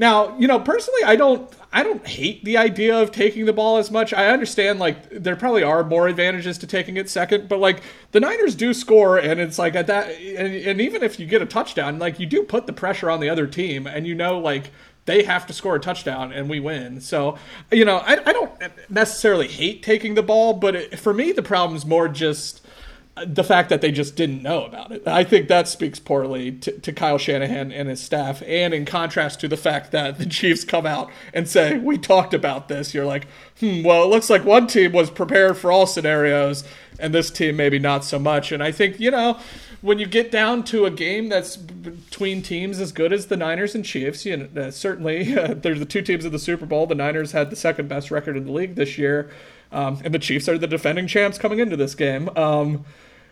now, 0.00 0.34
you 0.38 0.48
know, 0.48 0.58
personally, 0.58 1.02
I 1.04 1.14
don't 1.14 1.54
I 1.70 1.82
don't 1.82 2.04
hate 2.06 2.42
the 2.42 2.56
idea 2.56 2.98
of 2.98 3.12
taking 3.12 3.44
the 3.44 3.52
ball 3.52 3.76
as 3.76 3.90
much. 3.90 4.14
I 4.14 4.28
understand 4.28 4.78
like 4.78 5.10
there 5.10 5.36
probably 5.36 5.62
are 5.62 5.84
more 5.84 6.08
advantages 6.08 6.56
to 6.58 6.66
taking 6.66 6.96
it 6.96 7.10
second, 7.10 7.50
but 7.50 7.58
like 7.58 7.82
the 8.12 8.18
Niners 8.18 8.54
do 8.54 8.72
score 8.72 9.18
and 9.18 9.38
it's 9.38 9.58
like 9.58 9.74
at 9.74 9.86
that 9.88 10.08
and, 10.08 10.54
and 10.54 10.80
even 10.80 11.02
if 11.02 11.20
you 11.20 11.26
get 11.26 11.42
a 11.42 11.46
touchdown, 11.46 11.98
like 11.98 12.18
you 12.18 12.24
do 12.24 12.42
put 12.44 12.66
the 12.66 12.72
pressure 12.72 13.10
on 13.10 13.20
the 13.20 13.28
other 13.28 13.46
team 13.46 13.86
and 13.86 14.06
you 14.06 14.14
know 14.14 14.38
like 14.38 14.70
they 15.04 15.22
have 15.24 15.46
to 15.48 15.52
score 15.52 15.76
a 15.76 15.80
touchdown 15.80 16.32
and 16.32 16.48
we 16.48 16.60
win. 16.60 17.02
So, 17.02 17.36
you 17.70 17.84
know, 17.84 17.98
I, 17.98 18.18
I 18.24 18.32
don't 18.32 18.52
necessarily 18.88 19.48
hate 19.48 19.82
taking 19.82 20.14
the 20.14 20.22
ball, 20.22 20.54
but 20.54 20.74
it, 20.74 20.98
for 20.98 21.12
me, 21.12 21.32
the 21.32 21.42
problem 21.42 21.76
is 21.76 21.84
more 21.84 22.08
just 22.08 22.64
the 23.26 23.44
fact 23.44 23.68
that 23.68 23.80
they 23.80 23.90
just 23.90 24.16
didn't 24.16 24.42
know 24.42 24.64
about 24.64 24.92
it. 24.92 25.06
I 25.06 25.24
think 25.24 25.48
that 25.48 25.68
speaks 25.68 25.98
poorly 25.98 26.52
to, 26.52 26.72
to, 26.78 26.92
Kyle 26.92 27.18
Shanahan 27.18 27.72
and 27.72 27.88
his 27.88 28.00
staff. 28.00 28.42
And 28.46 28.72
in 28.72 28.84
contrast 28.84 29.40
to 29.40 29.48
the 29.48 29.56
fact 29.56 29.90
that 29.92 30.18
the 30.18 30.26
Chiefs 30.26 30.64
come 30.64 30.86
out 30.86 31.10
and 31.34 31.48
say, 31.48 31.78
We 31.78 31.98
talked 31.98 32.34
about 32.34 32.68
this, 32.68 32.94
you're 32.94 33.04
like, 33.04 33.26
hmm, 33.58 33.82
well, 33.82 34.04
it 34.04 34.06
looks 34.06 34.30
like 34.30 34.44
one 34.44 34.66
team 34.66 34.92
was 34.92 35.10
prepared 35.10 35.56
for 35.56 35.70
all 35.70 35.86
scenarios, 35.86 36.64
and 36.98 37.12
this 37.14 37.30
team 37.30 37.56
maybe 37.56 37.78
not 37.78 38.04
so 38.04 38.18
much. 38.18 38.52
And 38.52 38.62
I 38.62 38.72
think, 38.72 38.98
you 39.00 39.10
know, 39.10 39.38
when 39.82 39.98
you 39.98 40.06
get 40.06 40.30
down 40.30 40.62
to 40.64 40.84
a 40.84 40.90
game 40.90 41.28
that's 41.28 41.56
between 41.56 42.42
teams 42.42 42.80
as 42.80 42.92
good 42.92 43.12
as 43.12 43.26
the 43.26 43.36
Niners 43.36 43.74
and 43.74 43.84
Chiefs, 43.84 44.24
you 44.24 44.36
know, 44.36 44.62
uh, 44.62 44.70
certainly 44.70 45.36
uh, 45.38 45.54
they're 45.54 45.74
the 45.74 45.84
two 45.84 46.02
teams 46.02 46.24
of 46.24 46.32
the 46.32 46.38
Super 46.38 46.66
Bowl. 46.66 46.86
The 46.86 46.94
Niners 46.94 47.32
had 47.32 47.50
the 47.50 47.56
second 47.56 47.88
best 47.88 48.10
record 48.10 48.36
in 48.36 48.46
the 48.46 48.52
league 48.52 48.76
this 48.76 48.98
year. 48.98 49.30
Um, 49.72 50.00
and 50.04 50.12
the 50.12 50.18
Chiefs 50.18 50.48
are 50.48 50.58
the 50.58 50.66
defending 50.66 51.06
champs 51.06 51.38
coming 51.38 51.58
into 51.58 51.76
this 51.76 51.94
game. 51.94 52.28
Um, 52.36 52.84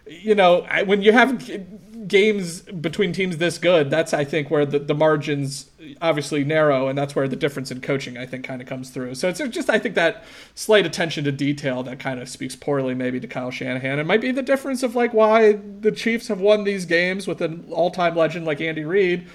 you 0.06 0.34
know, 0.34 0.66
when 0.84 1.02
you 1.02 1.12
have 1.12 2.08
games 2.08 2.62
between 2.62 3.12
teams 3.12 3.36
this 3.36 3.58
good, 3.58 3.90
that's 3.90 4.14
I 4.14 4.24
think 4.24 4.50
where 4.50 4.64
the, 4.64 4.78
the 4.78 4.94
margins 4.94 5.70
obviously 6.00 6.44
narrow, 6.44 6.88
and 6.88 6.96
that's 6.96 7.14
where 7.14 7.28
the 7.28 7.36
difference 7.36 7.70
in 7.70 7.80
coaching 7.80 8.16
I 8.16 8.24
think 8.26 8.44
kind 8.44 8.62
of 8.62 8.68
comes 8.68 8.90
through. 8.90 9.16
So 9.16 9.28
it's 9.28 9.40
just 9.50 9.68
I 9.68 9.78
think 9.78 9.94
that 9.96 10.24
slight 10.54 10.86
attention 10.86 11.24
to 11.24 11.32
detail 11.32 11.82
that 11.82 11.98
kind 11.98 12.20
of 12.20 12.28
speaks 12.28 12.56
poorly 12.56 12.94
maybe 12.94 13.20
to 13.20 13.26
Kyle 13.26 13.50
Shanahan. 13.50 13.98
It 13.98 14.06
might 14.06 14.20
be 14.20 14.32
the 14.32 14.42
difference 14.42 14.82
of 14.82 14.94
like 14.94 15.12
why 15.12 15.58
the 15.80 15.92
Chiefs 15.92 16.28
have 16.28 16.40
won 16.40 16.64
these 16.64 16.86
games 16.86 17.26
with 17.26 17.40
an 17.42 17.66
all-time 17.70 18.16
legend 18.16 18.46
like 18.46 18.60
Andy 18.60 18.84
Reid. 18.84 19.26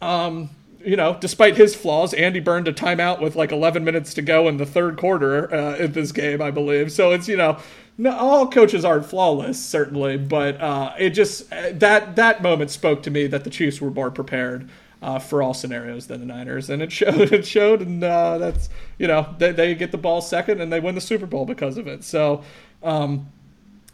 Um, 0.00 0.50
you 0.84 0.96
know, 0.96 1.16
despite 1.20 1.56
his 1.56 1.74
flaws, 1.74 2.12
Andy 2.14 2.40
burned 2.40 2.68
a 2.68 2.72
timeout 2.72 3.20
with 3.20 3.36
like 3.36 3.52
11 3.52 3.84
minutes 3.84 4.14
to 4.14 4.22
go 4.22 4.48
in 4.48 4.56
the 4.56 4.66
third 4.66 4.96
quarter 4.96 5.52
uh, 5.52 5.76
in 5.76 5.92
this 5.92 6.12
game, 6.12 6.42
I 6.42 6.50
believe. 6.50 6.92
So 6.92 7.12
it's 7.12 7.28
you 7.28 7.36
know 7.36 7.58
no, 7.96 8.16
all 8.16 8.48
coaches 8.48 8.84
aren't 8.84 9.06
flawless, 9.06 9.64
certainly, 9.64 10.16
but 10.16 10.60
uh, 10.60 10.94
it 10.98 11.10
just 11.10 11.48
that 11.50 12.16
that 12.16 12.42
moment 12.42 12.70
spoke 12.70 13.02
to 13.04 13.10
me 13.10 13.26
that 13.28 13.44
the 13.44 13.50
Chiefs 13.50 13.80
were 13.80 13.90
more 13.90 14.10
prepared 14.10 14.68
uh, 15.00 15.20
for 15.20 15.42
all 15.42 15.54
scenarios 15.54 16.08
than 16.08 16.18
the 16.18 16.26
Niners, 16.26 16.70
and 16.70 16.82
it 16.82 16.90
showed. 16.90 17.14
It 17.32 17.46
showed, 17.46 17.82
and 17.82 18.02
uh, 18.02 18.38
that's 18.38 18.68
you 18.98 19.06
know 19.06 19.32
they, 19.38 19.52
they 19.52 19.74
get 19.76 19.92
the 19.92 19.98
ball 19.98 20.20
second 20.20 20.60
and 20.60 20.72
they 20.72 20.80
win 20.80 20.96
the 20.96 21.00
Super 21.00 21.26
Bowl 21.26 21.46
because 21.46 21.78
of 21.78 21.86
it. 21.86 22.02
So, 22.02 22.42
um, 22.82 23.28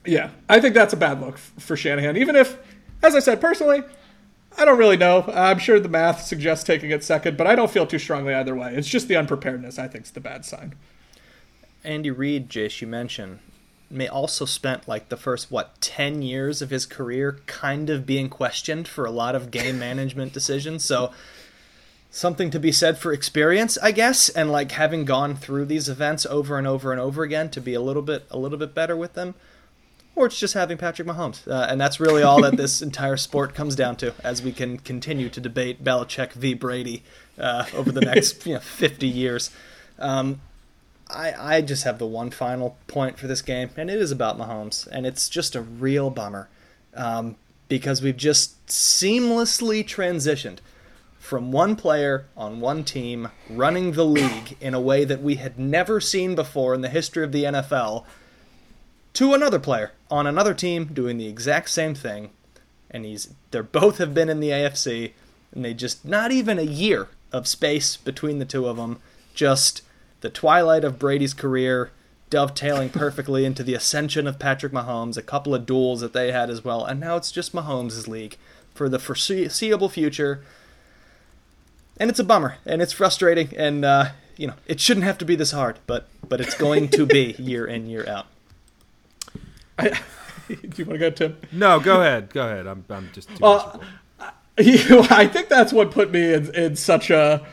yeah, 0.06 0.30
I 0.48 0.60
think 0.60 0.74
that's 0.74 0.94
a 0.94 0.96
bad 0.96 1.20
look 1.20 1.36
for 1.36 1.76
Shanahan. 1.76 2.16
Even 2.16 2.36
if, 2.36 2.56
as 3.02 3.14
I 3.14 3.18
said 3.18 3.40
personally, 3.40 3.82
I 4.58 4.64
don't 4.64 4.78
really 4.78 4.96
know. 4.96 5.24
I'm 5.32 5.58
sure 5.58 5.80
the 5.80 5.88
math 5.88 6.22
suggests 6.22 6.64
taking 6.64 6.90
it 6.90 7.04
second, 7.04 7.36
but 7.36 7.46
I 7.46 7.54
don't 7.54 7.70
feel 7.70 7.86
too 7.86 7.98
strongly 7.98 8.34
either 8.34 8.54
way. 8.54 8.74
It's 8.74 8.88
just 8.88 9.08
the 9.08 9.16
unpreparedness 9.16 9.78
I 9.78 9.88
think 9.88 10.04
is 10.04 10.10
the 10.10 10.20
bad 10.20 10.44
sign. 10.44 10.74
Andy 11.82 12.10
Reid, 12.10 12.50
Jace, 12.50 12.80
you 12.80 12.86
mentioned 12.86 13.38
may 13.90 14.06
also 14.06 14.44
spent 14.44 14.86
like 14.86 15.08
the 15.08 15.16
first 15.16 15.50
what 15.50 15.80
10 15.80 16.22
years 16.22 16.62
of 16.62 16.70
his 16.70 16.86
career 16.86 17.40
kind 17.46 17.90
of 17.90 18.06
being 18.06 18.28
questioned 18.28 18.86
for 18.86 19.04
a 19.04 19.10
lot 19.10 19.34
of 19.34 19.50
game 19.50 19.78
management 19.80 20.32
decisions 20.32 20.84
so 20.84 21.10
something 22.10 22.50
to 22.50 22.60
be 22.60 22.70
said 22.70 22.96
for 22.96 23.12
experience 23.12 23.76
i 23.82 23.90
guess 23.90 24.28
and 24.28 24.50
like 24.50 24.72
having 24.72 25.04
gone 25.04 25.34
through 25.34 25.64
these 25.64 25.88
events 25.88 26.24
over 26.26 26.56
and 26.56 26.66
over 26.66 26.92
and 26.92 27.00
over 27.00 27.22
again 27.24 27.50
to 27.50 27.60
be 27.60 27.74
a 27.74 27.80
little 27.80 28.02
bit 28.02 28.24
a 28.30 28.38
little 28.38 28.58
bit 28.58 28.74
better 28.74 28.96
with 28.96 29.14
them 29.14 29.34
or 30.14 30.26
it's 30.26 30.38
just 30.38 30.54
having 30.54 30.76
Patrick 30.76 31.08
Mahomes. 31.08 31.46
Uh, 31.46 31.66
and 31.68 31.80
that's 31.80 32.00
really 32.00 32.22
all 32.22 32.42
that 32.42 32.56
this 32.56 32.82
entire 32.90 33.16
sport 33.16 33.54
comes 33.54 33.74
down 33.74 33.96
to 33.96 34.14
as 34.22 34.42
we 34.42 34.52
can 34.52 34.78
continue 34.78 35.28
to 35.28 35.40
debate 35.40 35.82
Belichick 35.82 36.32
v. 36.32 36.54
Brady 36.54 37.02
uh, 37.38 37.66
over 37.74 37.90
the 37.92 38.00
next 38.02 38.46
you 38.46 38.54
know, 38.54 38.60
50 38.60 39.06
years. 39.06 39.50
Um, 39.98 40.40
I, 41.08 41.56
I 41.56 41.60
just 41.62 41.84
have 41.84 41.98
the 41.98 42.06
one 42.06 42.30
final 42.30 42.76
point 42.86 43.18
for 43.18 43.26
this 43.26 43.42
game, 43.42 43.70
and 43.76 43.90
it 43.90 44.00
is 44.00 44.12
about 44.12 44.38
Mahomes, 44.38 44.86
and 44.86 45.06
it's 45.06 45.28
just 45.28 45.56
a 45.56 45.60
real 45.60 46.10
bummer 46.10 46.48
um, 46.94 47.36
because 47.68 48.00
we've 48.02 48.16
just 48.16 48.64
seamlessly 48.66 49.84
transitioned 49.84 50.58
from 51.18 51.52
one 51.52 51.76
player 51.76 52.26
on 52.36 52.60
one 52.60 52.82
team 52.82 53.28
running 53.48 53.92
the 53.92 54.04
league 54.04 54.56
in 54.60 54.74
a 54.74 54.80
way 54.80 55.04
that 55.04 55.22
we 55.22 55.36
had 55.36 55.58
never 55.58 56.00
seen 56.00 56.34
before 56.34 56.74
in 56.74 56.80
the 56.80 56.88
history 56.88 57.22
of 57.22 57.30
the 57.32 57.44
NFL 57.44 58.04
to 59.14 59.34
another 59.34 59.58
player 59.58 59.92
on 60.10 60.26
another 60.26 60.54
team 60.54 60.86
doing 60.86 61.18
the 61.18 61.28
exact 61.28 61.70
same 61.70 61.94
thing, 61.94 62.30
and 62.90 63.04
he's 63.04 63.32
they're 63.50 63.62
both 63.62 63.98
have 63.98 64.14
been 64.14 64.28
in 64.28 64.40
the 64.40 64.50
AFC, 64.50 65.12
and 65.52 65.64
they 65.64 65.74
just 65.74 66.04
not 66.04 66.32
even 66.32 66.58
a 66.58 66.62
year 66.62 67.08
of 67.32 67.46
space 67.46 67.96
between 67.96 68.38
the 68.38 68.44
two 68.44 68.66
of 68.66 68.76
them, 68.76 69.00
just 69.34 69.82
the 70.20 70.30
twilight 70.30 70.84
of 70.84 70.98
Brady's 70.98 71.34
career, 71.34 71.90
dovetailing 72.28 72.90
perfectly 72.90 73.44
into 73.44 73.62
the 73.62 73.74
ascension 73.74 74.26
of 74.26 74.38
Patrick 74.38 74.72
Mahomes, 74.72 75.16
a 75.16 75.22
couple 75.22 75.54
of 75.54 75.66
duels 75.66 76.00
that 76.00 76.12
they 76.12 76.32
had 76.32 76.50
as 76.50 76.64
well, 76.64 76.84
and 76.84 77.00
now 77.00 77.16
it's 77.16 77.32
just 77.32 77.54
Mahomes' 77.54 78.08
league 78.08 78.36
for 78.74 78.88
the 78.88 78.98
foreseeable 78.98 79.88
future. 79.88 80.44
And 81.96 82.08
it's 82.08 82.18
a 82.18 82.24
bummer, 82.24 82.56
and 82.64 82.80
it's 82.80 82.94
frustrating, 82.94 83.54
and 83.56 83.84
uh, 83.84 84.10
you 84.36 84.46
know 84.46 84.54
it 84.66 84.80
shouldn't 84.80 85.04
have 85.04 85.18
to 85.18 85.24
be 85.24 85.36
this 85.36 85.50
hard, 85.50 85.78
but 85.86 86.08
but 86.26 86.40
it's 86.40 86.54
going 86.54 86.88
to 86.90 87.04
be 87.04 87.32
year 87.38 87.66
in 87.66 87.86
year 87.86 88.08
out. 88.08 88.26
I, 89.80 90.00
do 90.48 90.54
you 90.76 90.84
want 90.84 90.98
to 90.98 90.98
go, 90.98 91.10
Tim? 91.10 91.36
No, 91.52 91.80
go 91.80 92.00
ahead. 92.00 92.32
Go 92.32 92.46
ahead. 92.46 92.66
I'm, 92.66 92.84
I'm 92.90 93.10
just 93.12 93.28
Well, 93.40 93.80
You, 94.58 95.06
I 95.10 95.26
think 95.26 95.48
that's 95.48 95.72
what 95.72 95.90
put 95.90 96.10
me 96.10 96.34
in, 96.34 96.54
in 96.54 96.76
such 96.76 97.08
a 97.10 97.46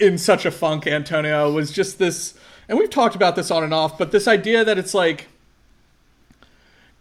in 0.00 0.18
such 0.18 0.44
a 0.44 0.50
funk. 0.50 0.86
Antonio 0.86 1.52
was 1.52 1.70
just 1.70 1.98
this, 1.98 2.34
and 2.68 2.78
we've 2.78 2.90
talked 2.90 3.14
about 3.14 3.36
this 3.36 3.50
on 3.50 3.62
and 3.62 3.72
off, 3.72 3.96
but 3.96 4.10
this 4.10 4.26
idea 4.26 4.64
that 4.64 4.78
it's 4.78 4.94
like, 4.94 5.28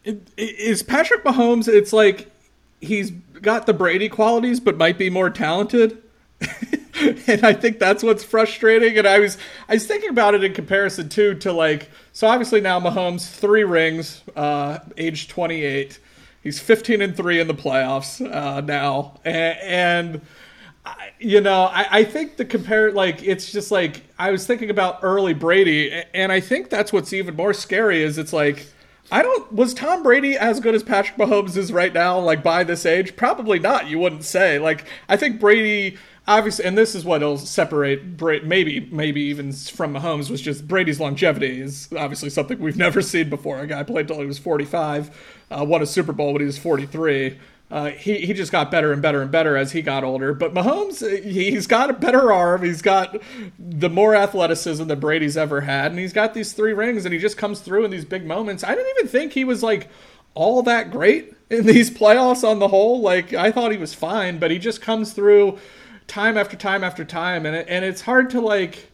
it, 0.04 0.30
is 0.38 0.84
Patrick 0.84 1.24
Mahomes? 1.24 1.68
It's 1.68 1.92
like 1.92 2.30
he's 2.82 3.12
got 3.42 3.66
the 3.66 3.74
Brady 3.74 4.10
qualities, 4.10 4.60
but 4.60 4.78
might 4.78 4.98
be 4.98 5.10
more 5.10 5.30
talented. 5.30 6.04
and 7.28 7.46
I 7.46 7.54
think 7.54 7.80
that's 7.80 8.04
what's 8.04 8.24
frustrating. 8.24 8.98
And 8.98 9.08
I 9.08 9.20
was 9.20 9.38
I 9.68 9.74
was 9.74 9.86
thinking 9.86 10.10
about 10.10 10.36
it 10.36 10.44
in 10.44 10.54
comparison 10.54 11.10
too 11.10 11.36
to 11.36 11.52
like 11.54 11.90
so 12.14 12.28
obviously 12.28 12.62
now 12.62 12.80
Mahomes 12.80 13.30
three 13.30 13.64
rings, 13.64 14.24
uh, 14.36 14.80
age 14.98 15.28
twenty 15.28 15.64
eight. 15.64 16.00
He's 16.42 16.60
fifteen 16.60 17.02
and 17.02 17.16
three 17.16 17.40
in 17.40 17.48
the 17.48 17.54
playoffs 17.54 18.22
uh, 18.34 18.62
now, 18.62 19.20
and. 19.26 19.58
and 19.62 20.22
you 21.20 21.42
know, 21.42 21.64
I, 21.64 22.00
I 22.00 22.04
think 22.06 22.38
the 22.38 22.46
compare 22.46 22.92
like 22.92 23.22
it's 23.24 23.52
just 23.52 23.72
like 23.72 24.04
I 24.18 24.32
was 24.32 24.46
thinking 24.48 24.70
about 24.70 25.00
early 25.02 25.34
Brady, 25.34 25.92
and 26.14 26.32
I 26.32 26.40
think 26.40 26.70
that's 26.70 26.94
what's 26.94 27.12
even 27.12 27.36
more 27.36 27.54
scary 27.54 28.04
is 28.04 28.18
it's 28.18 28.32
like 28.32 28.68
I 29.12 29.22
don't 29.22 29.52
was 29.52 29.74
Tom 29.74 30.04
Brady 30.04 30.38
as 30.38 30.60
good 30.60 30.76
as 30.76 30.84
Patrick 30.84 31.18
Mahomes 31.18 31.56
is 31.56 31.72
right 31.72 31.94
now, 31.94 32.20
like 32.20 32.44
by 32.44 32.64
this 32.64 32.86
age? 32.86 33.16
Probably 33.16 33.60
not. 33.60 33.88
You 33.88 34.00
wouldn't 34.00 34.24
say. 34.24 34.60
Like 34.60 34.86
I 35.08 35.18
think 35.18 35.40
Brady 35.40 35.98
obviously, 36.28 36.66
and 36.66 36.78
this 36.78 36.94
is 36.94 37.06
what'll 37.06 37.38
separate 37.38 38.18
Bra- 38.18 38.40
maybe 38.44 38.88
maybe 38.92 39.22
even 39.22 39.54
from 39.54 39.94
Mahomes 39.94 40.30
was 40.30 40.42
just 40.42 40.68
Brady's 40.68 41.00
longevity 41.00 41.62
is 41.62 41.90
obviously 41.98 42.30
something 42.30 42.60
we've 42.60 42.78
never 42.88 43.02
seen 43.02 43.30
before. 43.30 43.60
A 43.60 43.68
guy 43.68 43.84
played 43.84 44.08
till 44.08 44.20
he 44.20 44.26
was 44.26 44.40
45, 44.40 45.46
uh, 45.52 45.66
won 45.68 45.82
a 45.82 45.86
Super 45.86 46.14
Bowl 46.14 46.34
when 46.34 46.42
he 46.42 46.46
was 46.46 46.58
43. 46.58 47.38
Uh, 47.70 47.90
he 47.90 48.26
he 48.26 48.34
just 48.34 48.52
got 48.52 48.72
better 48.72 48.94
and 48.94 49.02
better 49.02 49.22
and 49.22 49.30
better 49.30 49.58
as 49.58 49.74
he 49.74 49.82
got 49.82 50.04
older. 50.04 50.34
But 50.34 50.54
Mahomes, 50.54 51.24
he's 51.24 51.68
got 51.68 51.90
a 51.90 51.94
better 51.94 52.32
arm. 52.32 52.64
He's 52.64 52.82
got 52.82 53.22
the 53.60 53.90
more 53.90 54.16
athleticism 54.16 54.86
that 54.86 55.00
Brady's 55.02 55.36
ever 55.36 55.62
had, 55.62 55.92
and 55.92 56.00
he's 56.00 56.14
got 56.14 56.34
these 56.34 56.54
three 56.54 56.72
rings, 56.72 57.04
and 57.04 57.14
he 57.14 57.20
just 57.20 57.38
comes 57.38 57.60
through 57.60 57.84
in 57.84 57.92
these 57.92 58.06
big 58.06 58.26
moments. 58.26 58.64
I 58.64 58.74
didn't 58.74 58.96
even 58.98 59.10
think 59.10 59.34
he 59.34 59.44
was 59.44 59.64
like 59.64 59.90
all 60.34 60.64
that 60.64 60.92
great 60.92 61.34
in 61.50 61.66
these 61.66 61.92
playoffs 61.92 62.48
on 62.48 62.60
the 62.60 62.70
whole. 62.70 63.02
Like 63.02 63.34
I 63.34 63.52
thought 63.52 63.74
he 63.74 63.78
was 63.78 63.94
fine, 63.94 64.40
but 64.40 64.50
he 64.50 64.60
just 64.60 64.82
comes 64.82 65.12
through 65.12 65.60
time 66.08 66.38
after 66.38 66.58
time 66.58 66.84
after 66.84 67.06
time, 67.06 67.46
and 67.46 67.56
it, 67.56 67.68
and 67.70 67.86
it's 67.86 68.02
hard 68.02 68.30
to 68.32 68.42
like 68.42 68.92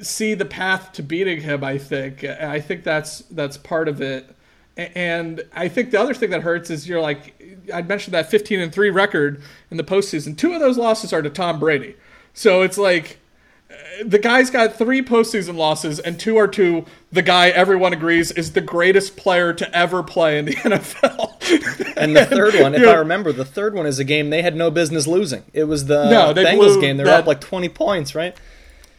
see 0.00 0.34
the 0.34 0.44
path 0.44 0.92
to 0.92 1.02
beating 1.02 1.40
him. 1.40 1.64
I 1.64 1.78
think 1.78 2.24
I 2.24 2.60
think 2.60 2.84
that's 2.84 3.20
that's 3.30 3.56
part 3.56 3.88
of 3.88 4.00
it. 4.00 4.34
And 4.76 5.42
I 5.54 5.68
think 5.68 5.90
the 5.90 6.00
other 6.00 6.14
thing 6.14 6.30
that 6.30 6.42
hurts 6.42 6.70
is 6.70 6.88
you're 6.88 7.00
like 7.00 7.68
I 7.72 7.82
mentioned 7.82 8.14
that 8.14 8.30
15 8.30 8.60
and 8.60 8.72
three 8.72 8.90
record 8.90 9.42
in 9.70 9.76
the 9.76 9.84
postseason. 9.84 10.36
Two 10.36 10.54
of 10.54 10.60
those 10.60 10.78
losses 10.78 11.12
are 11.12 11.22
to 11.22 11.30
Tom 11.30 11.58
Brady, 11.60 11.96
so 12.34 12.62
it's 12.62 12.78
like 12.78 13.18
the 14.04 14.18
guy's 14.18 14.50
got 14.50 14.76
three 14.76 15.02
postseason 15.02 15.56
losses, 15.56 15.98
and 15.98 16.18
two 16.18 16.36
are 16.36 16.48
to 16.48 16.84
the 17.12 17.22
guy 17.22 17.48
everyone 17.48 17.92
agrees 17.92 18.30
is 18.32 18.52
the 18.52 18.60
greatest 18.60 19.16
player 19.16 19.52
to 19.52 19.76
ever 19.76 20.02
play 20.02 20.38
in 20.38 20.46
the 20.46 20.54
NFL. 20.56 21.96
and 21.96 22.16
the 22.16 22.24
third 22.26 22.54
one, 22.60 22.74
if 22.74 22.86
I 22.86 22.94
remember, 22.94 23.32
the 23.32 23.44
third 23.44 23.74
one 23.74 23.86
is 23.86 23.98
a 23.98 24.04
game 24.04 24.30
they 24.30 24.42
had 24.42 24.56
no 24.56 24.70
business 24.70 25.06
losing. 25.06 25.44
It 25.52 25.64
was 25.64 25.86
the 25.86 26.10
no, 26.10 26.34
Bengals 26.34 26.80
game. 26.80 26.96
They 26.96 27.04
were 27.04 27.10
up 27.10 27.26
like 27.26 27.40
20 27.40 27.68
points, 27.70 28.14
right? 28.14 28.36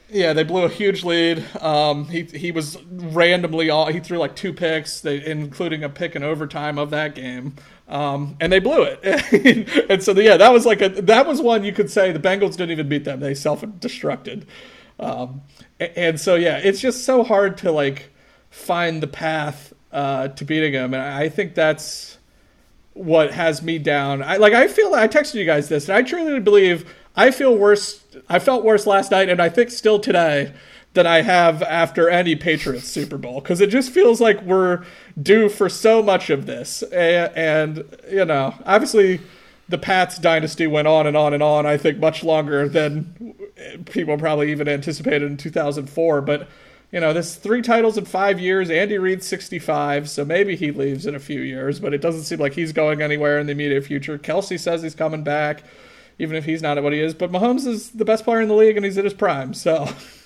Yeah, 0.09 0.34
they 0.34 0.43
blew 0.43 0.63
a 0.63 0.69
huge 0.69 1.05
lead. 1.05 1.45
Um, 1.61 2.05
he 2.09 2.24
he 2.24 2.51
was 2.51 2.78
randomly 2.84 3.69
all 3.69 3.88
he 3.88 4.01
threw 4.01 4.17
like 4.17 4.36
two 4.36 4.51
picks, 4.51 4.99
they, 4.99 5.26
including 5.26 5.86
a 5.86 5.89
pick 5.89 6.17
in 6.17 6.24
overtime 6.24 6.78
of 6.78 6.89
that 6.89 7.15
game, 7.15 7.55
um, 7.92 8.38
and 8.39 8.52
they 8.52 8.60
blew 8.60 8.84
it. 8.84 9.86
and 9.89 10.02
so 10.02 10.14
yeah, 10.14 10.38
that 10.38 10.52
was 10.52 10.66
like 10.66 10.82
a 10.82 10.89
that 10.89 11.28
was 11.28 11.42
one 11.42 11.64
you 11.64 11.74
could 11.74 11.92
say 11.92 12.12
the 12.12 12.20
Bengals 12.20 12.52
didn't 12.52 12.72
even 12.72 12.89
beat 12.89 13.04
them; 13.04 13.20
they 13.20 13.36
self 13.36 13.62
destructed. 13.62 14.46
Um, 15.00 15.42
and 15.80 16.20
so 16.20 16.36
yeah, 16.36 16.58
it's 16.58 16.80
just 16.80 17.04
so 17.04 17.24
hard 17.24 17.58
to 17.60 17.72
like 17.72 18.10
find 18.50 19.04
the 19.04 19.08
path 19.08 19.74
uh, 19.92 20.30
to 20.30 20.46
beating 20.46 20.72
them, 20.72 20.94
and 20.94 21.04
I 21.04 21.28
think 21.28 21.54
that's 21.54 22.18
what 22.94 23.32
has 23.32 23.62
me 23.62 23.78
down. 23.78 24.24
I 24.24 24.38
like 24.38 24.54
I 24.54 24.70
feel 24.70 24.94
I 24.94 25.10
texted 25.10 25.36
you 25.36 25.46
guys 25.46 25.68
this, 25.68 25.89
and 25.89 25.98
I 25.98 26.02
truly 26.02 26.39
believe 26.39 26.96
I 27.16 27.32
feel 27.32 27.58
worse. 27.58 28.06
I 28.30 28.39
felt 28.39 28.64
worse 28.64 28.88
last 28.88 29.12
night, 29.12 29.28
and 29.28 29.42
I 29.42 29.50
think 29.50 29.70
still 29.70 30.00
today 30.00 30.54
than 30.94 31.08
I 31.08 31.22
have 31.22 31.62
after 31.64 32.10
any 32.10 32.36
Patriots 32.36 32.88
Super 32.88 33.18
Bowl 33.18 33.42
because 33.42 33.62
it 33.62 33.68
just 33.70 33.92
feels 33.92 34.20
like 34.20 34.42
we're 34.42 34.84
due 35.22 35.48
for 35.50 35.70
so 35.70 36.04
much 36.04 36.30
of 36.30 36.46
this. 36.46 36.84
And, 36.84 37.86
you 38.10 38.26
know, 38.26 38.56
obviously 38.66 39.22
the 39.70 39.78
Pats 39.78 40.18
dynasty 40.18 40.68
went 40.68 40.88
on 40.88 41.08
and 41.08 41.16
on 41.16 41.34
and 41.34 41.42
on. 41.42 41.66
I 41.66 41.78
think 41.78 42.00
much 42.00 42.24
longer 42.24 42.68
than 42.68 43.36
people 43.86 44.18
probably 44.18 44.52
even 44.52 44.68
anticipated 44.68 45.24
in 45.24 45.38
2004. 45.38 46.22
But 46.22 46.48
you 46.92 47.00
know, 47.00 47.14
this 47.14 47.36
three 47.36 47.62
titles 47.62 47.98
in 47.98 48.04
five 48.04 48.38
years. 48.38 48.70
Andy 48.70 48.98
Reid's 48.98 49.26
65, 49.26 50.10
so 50.10 50.26
maybe 50.26 50.58
he 50.58 50.72
leaves 50.72 51.06
in 51.06 51.16
a 51.16 51.20
few 51.20 51.39
years, 51.39 51.80
but 51.80 51.94
it 51.94 52.02
doesn't 52.02 52.24
seem 52.24 52.39
like 52.39 52.52
he's 52.52 52.74
going 52.74 53.02
anywhere 53.02 53.39
in 53.39 53.46
the 53.46 53.54
immediate 53.54 53.86
future. 53.86 54.18
Kelce 54.18 54.60
says 54.60 54.82
he's 54.82 54.94
coming 54.94 55.24
back 55.24 55.64
even 56.22 56.36
if 56.36 56.46
he's 56.46 56.62
not 56.62 56.78
at 56.78 56.84
what 56.84 56.94
he 56.94 57.00
is. 57.00 57.16
But 57.16 57.32
Mahomes 57.32 57.66
is 57.66 57.92
the 57.92 58.06
best 58.06 58.24
player 58.24 58.42
in 58.42 58.48
the 58.48 58.54
league, 58.54 58.78
and 58.78 58.86
he's 58.86 58.98
at 58.98 59.06
his 59.06 59.14
prime. 59.14 59.54
So 59.54 59.89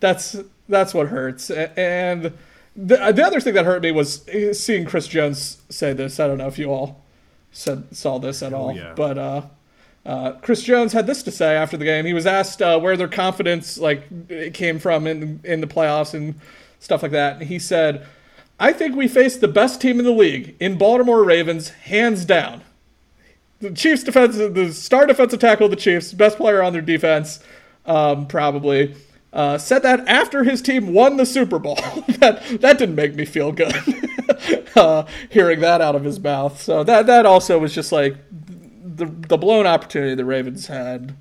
that's 0.00 0.36
that's 0.68 0.94
what 0.94 1.08
hurts. 1.08 1.50
And 1.50 2.32
the 2.76 3.12
the 3.12 3.24
other 3.24 3.40
thing 3.40 3.54
that 3.54 3.64
hurt 3.64 3.82
me 3.82 3.92
was 3.92 4.24
seeing 4.52 4.84
Chris 4.84 5.06
Jones 5.08 5.58
say 5.68 5.92
this. 5.92 6.20
I 6.20 6.26
don't 6.26 6.38
know 6.38 6.48
if 6.48 6.58
you 6.58 6.72
all 6.72 7.02
said 7.52 7.94
saw 7.94 8.18
this 8.18 8.42
at 8.42 8.52
all, 8.52 8.74
yeah. 8.74 8.92
but. 8.96 9.18
uh 9.18 9.42
uh, 10.06 10.32
Chris 10.42 10.60
Jones 10.62 10.92
had 10.92 11.06
this 11.06 11.22
to 11.22 11.30
say 11.30 11.56
after 11.56 11.78
the 11.78 11.84
game. 11.86 12.04
He 12.04 12.12
was 12.12 12.26
asked 12.26 12.60
uh, 12.60 12.78
where 12.78 12.94
their 12.94 13.08
confidence 13.08 13.78
like 13.78 14.52
came 14.52 14.78
from 14.78 15.06
in 15.06 15.40
in 15.44 15.62
the 15.62 15.66
playoffs 15.66 16.12
and 16.12 16.34
stuff 16.78 17.02
like 17.02 17.12
that. 17.12 17.38
And 17.38 17.48
he 17.48 17.58
said, 17.58 18.06
"I 18.60 18.74
think 18.74 18.96
we 18.96 19.08
faced 19.08 19.40
the 19.40 19.48
best 19.48 19.80
team 19.80 19.98
in 19.98 20.04
the 20.04 20.12
league 20.12 20.56
in 20.60 20.76
Baltimore 20.76 21.24
Ravens, 21.24 21.70
hands 21.70 22.26
down 22.26 22.60
the 23.64 23.70
Chiefs 23.70 24.04
defense, 24.04 24.36
the 24.36 24.72
star 24.72 25.06
defensive 25.06 25.40
tackle 25.40 25.66
of 25.66 25.70
the 25.70 25.76
Chiefs, 25.76 26.12
best 26.12 26.36
player 26.36 26.62
on 26.62 26.72
their 26.72 26.82
defense, 26.82 27.40
um, 27.86 28.26
probably. 28.26 28.94
Uh, 29.34 29.58
said 29.58 29.82
that 29.82 30.06
after 30.06 30.44
his 30.44 30.62
team 30.62 30.94
won 30.94 31.16
the 31.16 31.26
Super 31.26 31.58
Bowl. 31.58 31.74
that 32.20 32.40
that 32.60 32.78
didn't 32.78 32.94
make 32.94 33.16
me 33.16 33.24
feel 33.24 33.50
good. 33.50 33.74
uh, 34.76 35.04
hearing 35.28 35.60
that 35.60 35.80
out 35.80 35.96
of 35.96 36.04
his 36.04 36.20
mouth. 36.20 36.62
So 36.62 36.84
that 36.84 37.06
that 37.06 37.26
also 37.26 37.58
was 37.58 37.74
just 37.74 37.90
like 37.90 38.16
the 38.30 39.06
the 39.06 39.36
blown 39.36 39.66
opportunity 39.66 40.14
the 40.14 40.24
Ravens 40.24 40.68
had. 40.68 41.16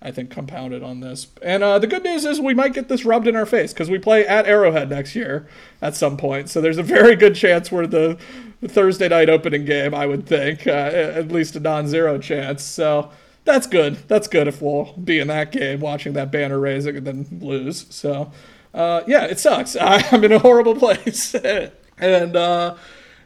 I 0.00 0.12
think 0.12 0.30
compounded 0.30 0.84
on 0.84 1.00
this. 1.00 1.26
And 1.42 1.64
uh, 1.64 1.80
the 1.80 1.88
good 1.88 2.04
news 2.04 2.24
is 2.24 2.40
we 2.40 2.54
might 2.54 2.72
get 2.72 2.88
this 2.88 3.04
rubbed 3.04 3.26
in 3.26 3.34
our 3.34 3.44
face 3.44 3.72
because 3.72 3.90
we 3.90 3.98
play 3.98 4.24
at 4.24 4.46
Arrowhead 4.46 4.90
next 4.90 5.16
year 5.16 5.48
at 5.82 5.96
some 5.96 6.16
point. 6.16 6.48
So 6.48 6.60
there's 6.60 6.78
a 6.78 6.84
very 6.84 7.16
good 7.16 7.34
chance 7.34 7.72
we're 7.72 7.88
the 7.88 8.16
Thursday 8.64 9.08
night 9.08 9.28
opening 9.28 9.64
game, 9.64 9.94
I 9.94 10.06
would 10.06 10.24
think, 10.24 10.68
uh, 10.68 10.70
at 10.70 11.32
least 11.32 11.56
a 11.56 11.60
non-zero 11.60 12.18
chance. 12.18 12.62
So 12.62 13.10
that's 13.48 13.66
good. 13.66 13.96
That's 14.08 14.28
good 14.28 14.46
if 14.46 14.60
we'll 14.60 14.92
be 14.92 15.18
in 15.18 15.28
that 15.28 15.52
game 15.52 15.80
watching 15.80 16.12
that 16.12 16.30
banner 16.30 16.58
raising 16.60 16.98
and 16.98 17.06
then 17.06 17.26
lose. 17.40 17.86
So 17.88 18.30
uh, 18.74 19.02
yeah, 19.06 19.24
it 19.24 19.40
sucks. 19.40 19.74
I, 19.80 20.04
am 20.14 20.22
in 20.22 20.32
a 20.32 20.38
horrible 20.38 20.74
place, 20.74 21.34
and 21.98 22.36
uh, 22.36 22.76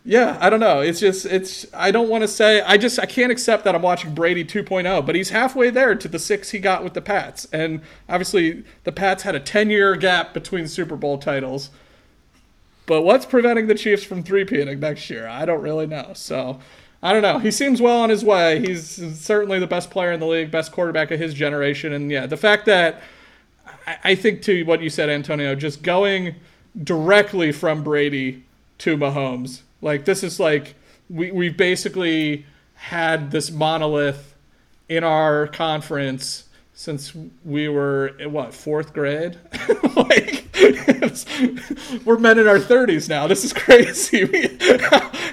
yeah, 0.04 0.38
I 0.40 0.48
don't 0.48 0.60
know. 0.60 0.80
It's 0.80 1.00
just 1.00 1.26
it's. 1.26 1.66
I 1.74 1.90
don't 1.90 2.08
want 2.08 2.22
to 2.22 2.28
say. 2.28 2.60
I 2.62 2.76
just 2.76 2.98
I 2.98 3.06
can't 3.06 3.32
accept 3.32 3.64
that 3.64 3.74
I'm 3.74 3.82
watching 3.82 4.14
Brady 4.14 4.44
2.0, 4.44 5.04
but 5.04 5.14
he's 5.14 5.30
halfway 5.30 5.70
there 5.70 5.94
to 5.94 6.08
the 6.08 6.18
six 6.18 6.50
he 6.50 6.60
got 6.60 6.84
with 6.84 6.94
the 6.94 7.02
Pats, 7.02 7.46
and 7.52 7.80
obviously 8.08 8.64
the 8.84 8.92
Pats 8.92 9.24
had 9.24 9.34
a 9.34 9.40
10 9.40 9.70
year 9.70 9.96
gap 9.96 10.32
between 10.32 10.68
Super 10.68 10.96
Bowl 10.96 11.18
titles. 11.18 11.70
But 12.86 13.02
what's 13.02 13.26
preventing 13.26 13.68
the 13.68 13.76
Chiefs 13.76 14.02
from 14.02 14.24
three-peating 14.24 14.80
next 14.80 15.08
year? 15.08 15.28
I 15.28 15.44
don't 15.44 15.62
really 15.62 15.86
know. 15.86 16.12
So 16.14 16.58
I 17.02 17.12
don't 17.12 17.22
know. 17.22 17.38
He 17.38 17.50
seems 17.50 17.82
well 17.82 17.98
on 17.98 18.10
his 18.10 18.24
way. 18.24 18.60
He's 18.60 19.18
certainly 19.18 19.58
the 19.58 19.66
best 19.66 19.90
player 19.90 20.12
in 20.12 20.20
the 20.20 20.26
league, 20.26 20.50
best 20.50 20.70
quarterback 20.70 21.10
of 21.10 21.18
his 21.18 21.34
generation. 21.34 21.92
And 21.92 22.10
yeah, 22.10 22.26
the 22.26 22.36
fact 22.36 22.64
that 22.66 23.02
I 24.04 24.14
think 24.14 24.42
to 24.42 24.62
what 24.64 24.80
you 24.80 24.88
said, 24.88 25.10
Antonio, 25.10 25.54
just 25.56 25.82
going 25.82 26.36
directly 26.82 27.50
from 27.50 27.82
Brady 27.82 28.44
to 28.78 28.96
Mahomes, 28.96 29.62
like 29.80 30.04
this 30.04 30.22
is 30.22 30.38
like 30.38 30.76
we 31.10 31.32
we've 31.32 31.56
basically 31.56 32.46
had 32.74 33.32
this 33.32 33.50
monolith 33.50 34.34
in 34.88 35.02
our 35.02 35.48
conference 35.48 36.48
since 36.74 37.12
we 37.44 37.68
were 37.68 38.12
what 38.26 38.54
fourth 38.54 38.92
grade 38.92 39.38
like 39.96 40.41
we're 42.04 42.18
men 42.18 42.38
in 42.38 42.46
our 42.46 42.58
30s 42.58 43.08
now. 43.08 43.26
This 43.26 43.44
is 43.44 43.52
crazy. 43.52 44.26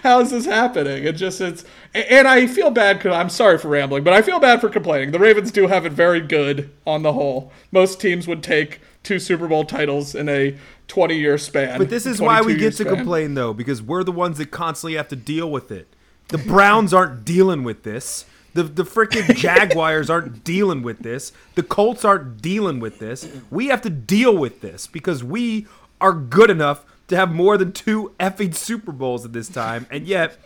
how 0.04 0.22
is 0.22 0.32
this 0.32 0.46
happening? 0.46 1.04
It 1.04 1.14
just 1.14 1.42
it's 1.42 1.66
and 1.94 2.28
I 2.28 2.48
feel 2.48 2.72
bad 2.72 2.98
because 2.98 3.14
I'm 3.14 3.30
sorry 3.30 3.58
for 3.58 3.68
rambling, 3.68 4.04
but 4.04 4.14
I 4.14 4.22
feel 4.22 4.40
bad 4.40 4.62
for 4.62 4.70
complaining. 4.70 5.12
The 5.12 5.20
Ravens 5.20 5.52
do 5.52 5.68
have 5.68 5.86
it 5.86 5.92
very 5.92 6.22
good 6.22 6.72
on 6.88 7.04
the 7.04 7.14
whole. 7.14 7.52
Most 7.72 8.00
teams 8.00 8.28
would 8.28 8.44
take 8.44 8.80
two 9.04 9.20
Super 9.20 9.48
Bowl 9.48 9.66
titles 9.66 10.16
in 10.16 10.30
a 10.30 10.58
20 10.88 11.18
year 11.18 11.38
span. 11.38 11.78
But 11.78 11.90
this 11.90 12.06
is 12.06 12.22
why 12.22 12.42
we 12.42 12.56
get 12.56 12.72
to 12.76 12.84
span. 12.84 12.96
complain 12.96 13.34
though, 13.34 13.54
because 13.54 13.82
we're 13.82 14.04
the 14.04 14.12
ones 14.12 14.38
that 14.38 14.52
constantly 14.52 14.96
have 14.96 15.10
to 15.10 15.16
deal 15.16 15.50
with 15.52 15.72
it. 15.72 15.94
The 16.30 16.38
Browns 16.38 16.94
aren't 16.94 17.26
dealing 17.26 17.64
with 17.64 17.84
this. 17.84 18.26
The 18.54 18.64
the 18.64 18.84
freaking 18.84 19.36
Jaguars 19.36 20.10
aren't 20.10 20.44
dealing 20.44 20.82
with 20.82 21.00
this. 21.00 21.32
The 21.56 21.64
Colts 21.64 22.04
aren't 22.04 22.42
dealing 22.42 22.80
with 22.80 23.00
this. 23.00 23.28
We 23.50 23.68
have 23.68 23.82
to 23.84 23.90
deal 23.90 24.36
with 24.36 24.62
this 24.62 24.88
because 24.88 25.24
we 25.24 25.68
are 26.02 26.14
good 26.14 26.50
enough 26.50 26.86
to 27.08 27.16
have 27.16 27.32
more 27.32 27.58
than 27.58 27.72
two 27.72 28.14
effing 28.20 28.56
Super 28.56 28.92
Bowls 28.92 29.26
at 29.26 29.34
this 29.34 29.50
time, 29.50 29.88
and 29.90 30.06
yet 30.08 30.38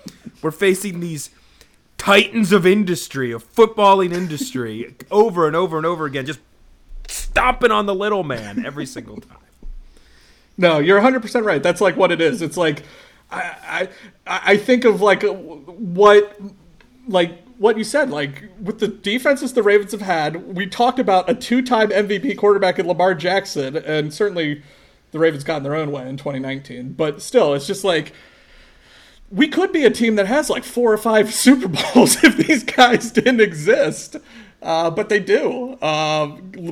we're 0.42 0.52
facing 0.52 1.00
these 1.00 1.30
titans 1.98 2.52
of 2.52 2.66
industry, 2.66 3.32
of 3.32 3.44
footballing 3.54 4.14
industry, 4.14 4.96
over 5.12 5.48
and 5.48 5.56
over 5.56 5.78
and 5.78 5.86
over 5.86 6.06
again, 6.06 6.26
just 6.26 6.40
stomping 7.08 7.72
on 7.72 7.86
the 7.86 7.96
little 7.96 8.24
man 8.24 8.66
every 8.66 8.86
single 8.86 9.22
time. 9.22 9.38
No, 10.58 10.80
you're 10.80 11.02
100% 11.02 11.44
right. 11.44 11.64
That's 11.64 11.82
like 11.82 11.98
what 11.98 12.12
it 12.12 12.22
is. 12.22 12.42
It's 12.42 12.58
like 12.58 12.84
I 13.32 13.88
I 14.28 14.40
I 14.54 14.58
think 14.58 14.86
of 14.86 15.02
like 15.02 15.24
what 15.24 16.40
like 17.08 17.43
what 17.58 17.78
you 17.78 17.84
said 17.84 18.10
like 18.10 18.44
with 18.62 18.80
the 18.80 18.88
defenses 18.88 19.54
the 19.54 19.64
Ravens 19.64 19.92
have 19.92 20.02
had, 20.02 20.56
we 20.56 20.68
talked 20.68 21.00
about 21.00 21.30
a 21.30 21.34
two-time 21.34 21.90
MVP 21.90 22.38
quarterback 22.38 22.80
in 22.80 22.88
Lamar 22.88 23.16
Jackson 23.16 23.76
and 23.76 24.14
certainly 24.14 24.62
the 25.12 25.20
Ravens 25.20 25.44
got 25.44 25.58
in 25.58 25.64
their 25.64 25.76
own 25.76 25.92
way 25.92 26.08
in 26.08 26.18
2019, 26.18 26.94
but 26.94 27.22
still 27.22 27.54
it's 27.54 27.68
just 27.68 27.84
like 27.84 28.14
we 29.32 29.48
could 29.48 29.72
be 29.72 29.84
a 29.84 29.90
team 29.90 30.16
that 30.16 30.28
has 30.28 30.50
like 30.50 30.64
four 30.64 30.94
or 30.94 30.98
five 30.98 31.34
Super 31.34 31.68
Bowls 31.68 32.24
if 32.24 32.38
these 32.38 32.64
guys 32.64 33.12
didn't 33.12 33.42
exist. 33.42 34.18
Uh, 34.62 34.90
but 34.90 35.10
they 35.10 35.20
do. 35.20 35.74
Uh, 35.82 36.28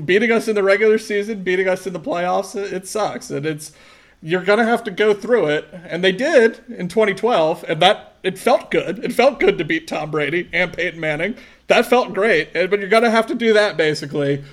beating 0.05 0.31
us 0.31 0.47
in 0.47 0.55
the 0.55 0.63
regular 0.63 0.97
season, 0.97 1.43
beating 1.43 1.67
us 1.67 1.85
in 1.85 1.91
the 1.91 1.99
playoffs, 1.99 2.55
it, 2.55 2.71
it 2.71 2.87
sucks. 2.87 3.29
And 3.29 3.45
it's 3.45 3.73
you're 4.21 4.43
gonna 4.43 4.65
have 4.65 4.83
to 4.83 4.91
go 4.91 5.13
through 5.13 5.47
it, 5.47 5.67
and 5.71 6.03
they 6.03 6.11
did 6.11 6.59
in 6.69 6.87
2012, 6.87 7.65
and 7.67 7.81
that 7.81 8.15
it 8.23 8.37
felt 8.37 8.69
good. 8.69 9.03
It 9.03 9.13
felt 9.13 9.39
good 9.39 9.57
to 9.57 9.65
beat 9.65 9.87
Tom 9.87 10.11
Brady 10.11 10.49
and 10.53 10.71
Peyton 10.71 10.99
Manning. 10.99 11.35
That 11.67 11.85
felt 11.85 12.13
great, 12.13 12.53
but 12.53 12.79
you're 12.79 12.89
gonna 12.89 13.09
have 13.09 13.27
to 13.27 13.35
do 13.35 13.53
that 13.53 13.77
basically 13.77 14.43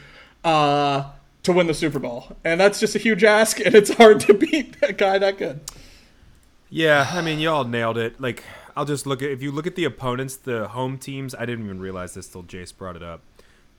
uh, 0.45 1.11
to 1.43 1.53
win 1.53 1.66
the 1.66 1.75
Super 1.75 1.99
Bowl, 1.99 2.37
and 2.45 2.61
that's 2.61 2.81
just 2.81 2.95
a 2.95 2.99
huge 2.99 3.25
ask, 3.25 3.61
and 3.61 3.75
it's 3.75 3.95
hard 3.95 4.21
to 4.21 4.35
beat 4.35 4.77
a 4.83 4.93
guy 4.93 5.19
that 5.19 5.39
good. 5.39 5.61
Yeah, 6.71 7.09
I 7.12 7.23
mean, 7.23 7.39
y'all 7.39 7.64
nailed 7.64 7.97
it. 7.97 8.21
Like, 8.21 8.45
I'll 8.77 8.85
just 8.85 9.07
look 9.07 9.23
at 9.23 9.31
if 9.31 9.43
you 9.43 9.51
look 9.51 9.66
at 9.66 9.75
the 9.75 9.85
opponents, 9.85 10.37
the 10.37 10.69
home 10.69 10.99
teams. 10.99 11.35
I 11.35 11.47
didn't 11.47 11.64
even 11.64 11.81
realize 11.81 12.14
this 12.14 12.29
till 12.29 12.43
Jace 12.43 12.77
brought 12.77 12.97
it 12.97 13.03
up. 13.03 13.23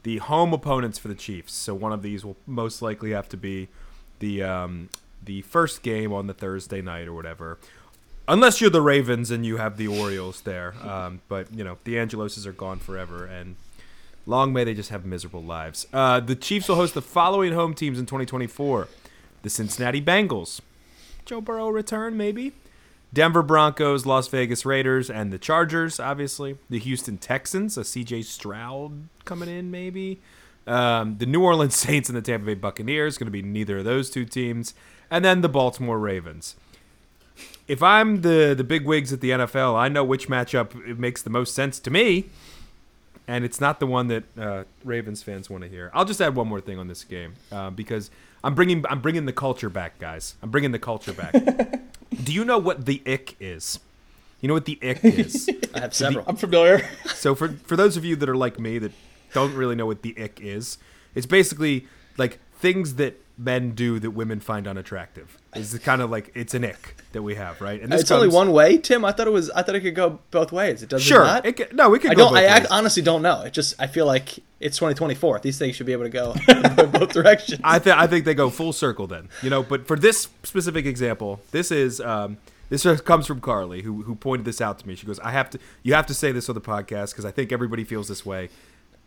The 0.04 0.18
home 0.18 0.54
opponents 0.54 0.98
for 0.98 1.08
the 1.08 1.16
Chiefs. 1.16 1.54
So 1.54 1.76
one 1.76 1.92
of 1.92 2.02
these 2.02 2.26
will 2.26 2.38
most 2.48 2.82
likely 2.82 3.12
have 3.12 3.30
to 3.30 3.38
be 3.38 3.70
the 4.20 4.44
um, 4.44 4.90
the 5.24 5.41
first 5.43 5.84
game 5.84 6.13
on 6.13 6.28
the 6.28 6.34
Thursday 6.34 6.82
night 6.82 7.07
or 7.07 7.13
whatever. 7.13 7.59
Unless 8.28 8.61
you're 8.61 8.70
the 8.70 8.82
Ravens 8.82 9.32
and 9.32 9.45
you 9.45 9.57
have 9.57 9.78
the 9.78 9.88
Orioles 9.88 10.41
there, 10.41 10.76
um, 10.84 11.22
but 11.28 11.53
you 11.53 11.63
know 11.63 11.78
the 11.84 11.95
Angeloses 11.95 12.45
are 12.45 12.51
gone 12.51 12.80
forever, 12.80 13.26
and 13.26 13.55
long 14.26 14.53
may 14.53 14.63
they 14.63 14.74
just 14.74 14.89
have 14.89 15.05
miserable 15.05 15.43
lives. 15.43 15.88
Uh, 15.91 16.20
the 16.20 16.36
Chiefs 16.36 16.70
will 16.70 16.76
host 16.76 16.93
the 16.93 17.01
following 17.01 17.53
home 17.53 17.74
teams 17.74 17.99
in 17.99 18.05
2024: 18.05 18.88
the 19.41 19.49
Cincinnati 19.49 20.01
Bengals, 20.01 20.61
Joe 21.26 21.41
Burrow 21.41 21.70
return 21.70 22.17
maybe, 22.17 22.53
Denver 23.11 23.41
Broncos, 23.41 24.05
Las 24.05 24.28
Vegas 24.28 24.65
Raiders, 24.65 25.09
and 25.09 25.34
the 25.34 25.39
Chargers, 25.39 25.99
obviously. 25.99 26.57
The 26.70 26.80
Houston 26.80 27.17
Texans, 27.17 27.78
a 27.78 27.82
CJ 27.82 28.26
Stroud 28.26 29.09
coming 29.26 29.49
in, 29.49 29.72
maybe. 29.72 30.22
Um, 30.70 31.17
the 31.17 31.26
New 31.26 31.41
Orleans 31.41 31.76
Saints 31.88 32.09
and 32.09 32.17
the 32.17 32.22
Tampa 32.22 32.45
Bay 32.45 32.53
Buccaneers, 32.53 33.17
going 33.17 33.26
to 33.28 33.32
be 33.32 33.41
neither 33.41 33.80
of 33.80 33.86
those 33.86 34.09
two 34.09 34.24
teams. 34.24 34.74
And 35.11 35.26
then 35.26 35.41
the 35.41 35.49
Baltimore 35.49 35.97
Ravens. 35.97 36.55
If 37.67 37.82
I'm 37.82 38.22
the, 38.22 38.53
the 38.55 38.63
big 38.63 38.86
wigs 38.86 39.11
at 39.11 39.22
the 39.22 39.32
NFL, 39.32 39.76
I 39.76 39.89
know 39.89 40.03
which 40.03 40.28
matchup 40.28 40.97
makes 40.97 41.22
the 41.22 41.30
most 41.30 41.55
sense 41.55 41.80
to 41.80 41.91
me. 41.91 42.30
And 43.28 43.45
it's 43.45 43.61
not 43.61 43.80
the 43.80 43.88
one 43.88 44.07
that 44.07 44.24
uh, 44.38 44.63
Ravens 44.84 45.22
fans 45.24 45.49
want 45.49 45.63
to 45.63 45.70
hear. 45.70 45.91
I'll 45.93 46.05
just 46.05 46.22
add 46.22 46.36
one 46.36 46.47
more 46.47 46.61
thing 46.61 46.80
on 46.80 46.88
this 46.88 47.03
game 47.03 47.36
uh, 47.51 47.70
because 47.70 48.09
I'm 48.43 48.55
bringing 48.55 48.84
I'm 48.89 49.01
bringing 49.01 49.26
the 49.26 49.34
culture 49.34 49.70
back, 49.70 49.99
guys. 49.99 50.34
I'm 50.41 50.49
bringing 50.49 50.72
the 50.72 50.80
culture 50.80 51.13
back. 51.13 51.34
Do 52.24 52.34
you 52.34 52.43
know 52.43 52.57
what 52.57 52.88
the 52.88 53.03
ick 53.05 53.36
is? 53.39 53.80
You 54.41 54.47
know 54.47 54.55
what 54.55 54.65
the 54.65 54.80
ick 54.82 54.99
is? 55.03 55.47
I 55.76 55.80
have 55.80 55.93
several. 55.93 56.26
I'm 56.28 56.38
familiar. 56.38 56.88
so 57.05 57.36
for 57.36 57.49
for 57.65 57.76
those 57.76 57.97
of 57.97 58.03
you 58.03 58.15
that 58.15 58.28
are 58.28 58.38
like 58.38 58.59
me 58.59 58.80
that 58.80 58.93
don't 59.34 59.53
really 59.53 59.75
know 59.75 59.86
what 59.86 60.01
the 60.01 60.15
ick 60.21 60.39
is, 60.41 60.77
it's 61.15 61.25
basically 61.25 61.88
like 62.17 62.39
things 62.59 62.95
that 62.95 63.21
men 63.39 63.71
do 63.71 63.99
that 63.99 64.11
women 64.11 64.39
find 64.39 64.67
unattractive. 64.67 65.38
It's 65.55 65.77
kind 65.80 66.01
of 66.01 66.11
like 66.11 66.32
it's 66.36 66.53
an 66.53 66.65
ick 66.65 66.95
that 67.13 67.23
we 67.23 67.36
have, 67.36 67.59
right? 67.61 67.82
And 67.82 67.91
it's 67.93 68.09
comes, 68.09 68.11
only 68.11 68.27
one 68.27 68.51
way, 68.51 68.77
Tim. 68.77 69.03
I 69.03 69.11
thought 69.11 69.27
it 69.27 69.32
was. 69.32 69.49
I 69.51 69.63
thought 69.63 69.75
it 69.75 69.82
could 69.82 69.95
go 69.95 70.19
both 70.30 70.51
ways. 70.51 70.84
It 70.84 70.89
doesn't. 70.89 71.07
Sure. 71.07 71.23
Not? 71.23 71.45
It 71.45 71.53
could, 71.53 71.75
no, 71.75 71.89
we 71.89 71.97
could 71.97 72.11
I 72.11 72.15
go 72.15 72.25
don't. 72.25 72.38
I 72.38 72.43
act, 72.43 72.67
honestly 72.69 73.01
don't 73.01 73.21
know. 73.21 73.41
It 73.41 73.53
just. 73.53 73.73
I 73.80 73.88
feel 73.88 74.05
like 74.05 74.39
it's 74.59 74.77
2024. 74.77 75.39
These 75.39 75.57
things 75.57 75.75
should 75.75 75.86
be 75.86 75.93
able 75.93 76.03
to 76.03 76.09
go 76.09 76.36
both 76.88 77.13
directions. 77.13 77.61
I 77.63 77.80
think 77.80 77.97
I 77.97 78.05
think 78.05 78.25
they 78.25 78.36
go 78.36 78.49
full 78.49 78.73
circle 78.73 79.07
then. 79.07 79.30
You 79.41 79.49
know, 79.49 79.63
but 79.63 79.88
for 79.88 79.95
this 79.95 80.27
specific 80.43 80.86
example, 80.86 81.41
this 81.51 81.71
is 81.71 81.99
um, 82.01 82.38
this 82.69 82.86
comes 83.01 83.25
from 83.25 83.41
Carly 83.41 83.82
who 83.82 84.03
who 84.03 84.15
pointed 84.15 84.45
this 84.45 84.61
out 84.61 84.80
to 84.80 84.88
me. 84.88 84.95
She 84.95 85.07
goes, 85.07 85.19
"I 85.19 85.32
have 85.32 85.49
to 85.51 85.59
you 85.82 85.93
have 85.95 86.05
to 86.07 86.13
say 86.13 86.32
this 86.32 86.49
on 86.49 86.55
the 86.55 86.61
podcast 86.61 87.11
because 87.11 87.25
I 87.25 87.32
think 87.32 87.51
everybody 87.51 87.84
feels 87.84 88.07
this 88.07 88.25
way, 88.25 88.49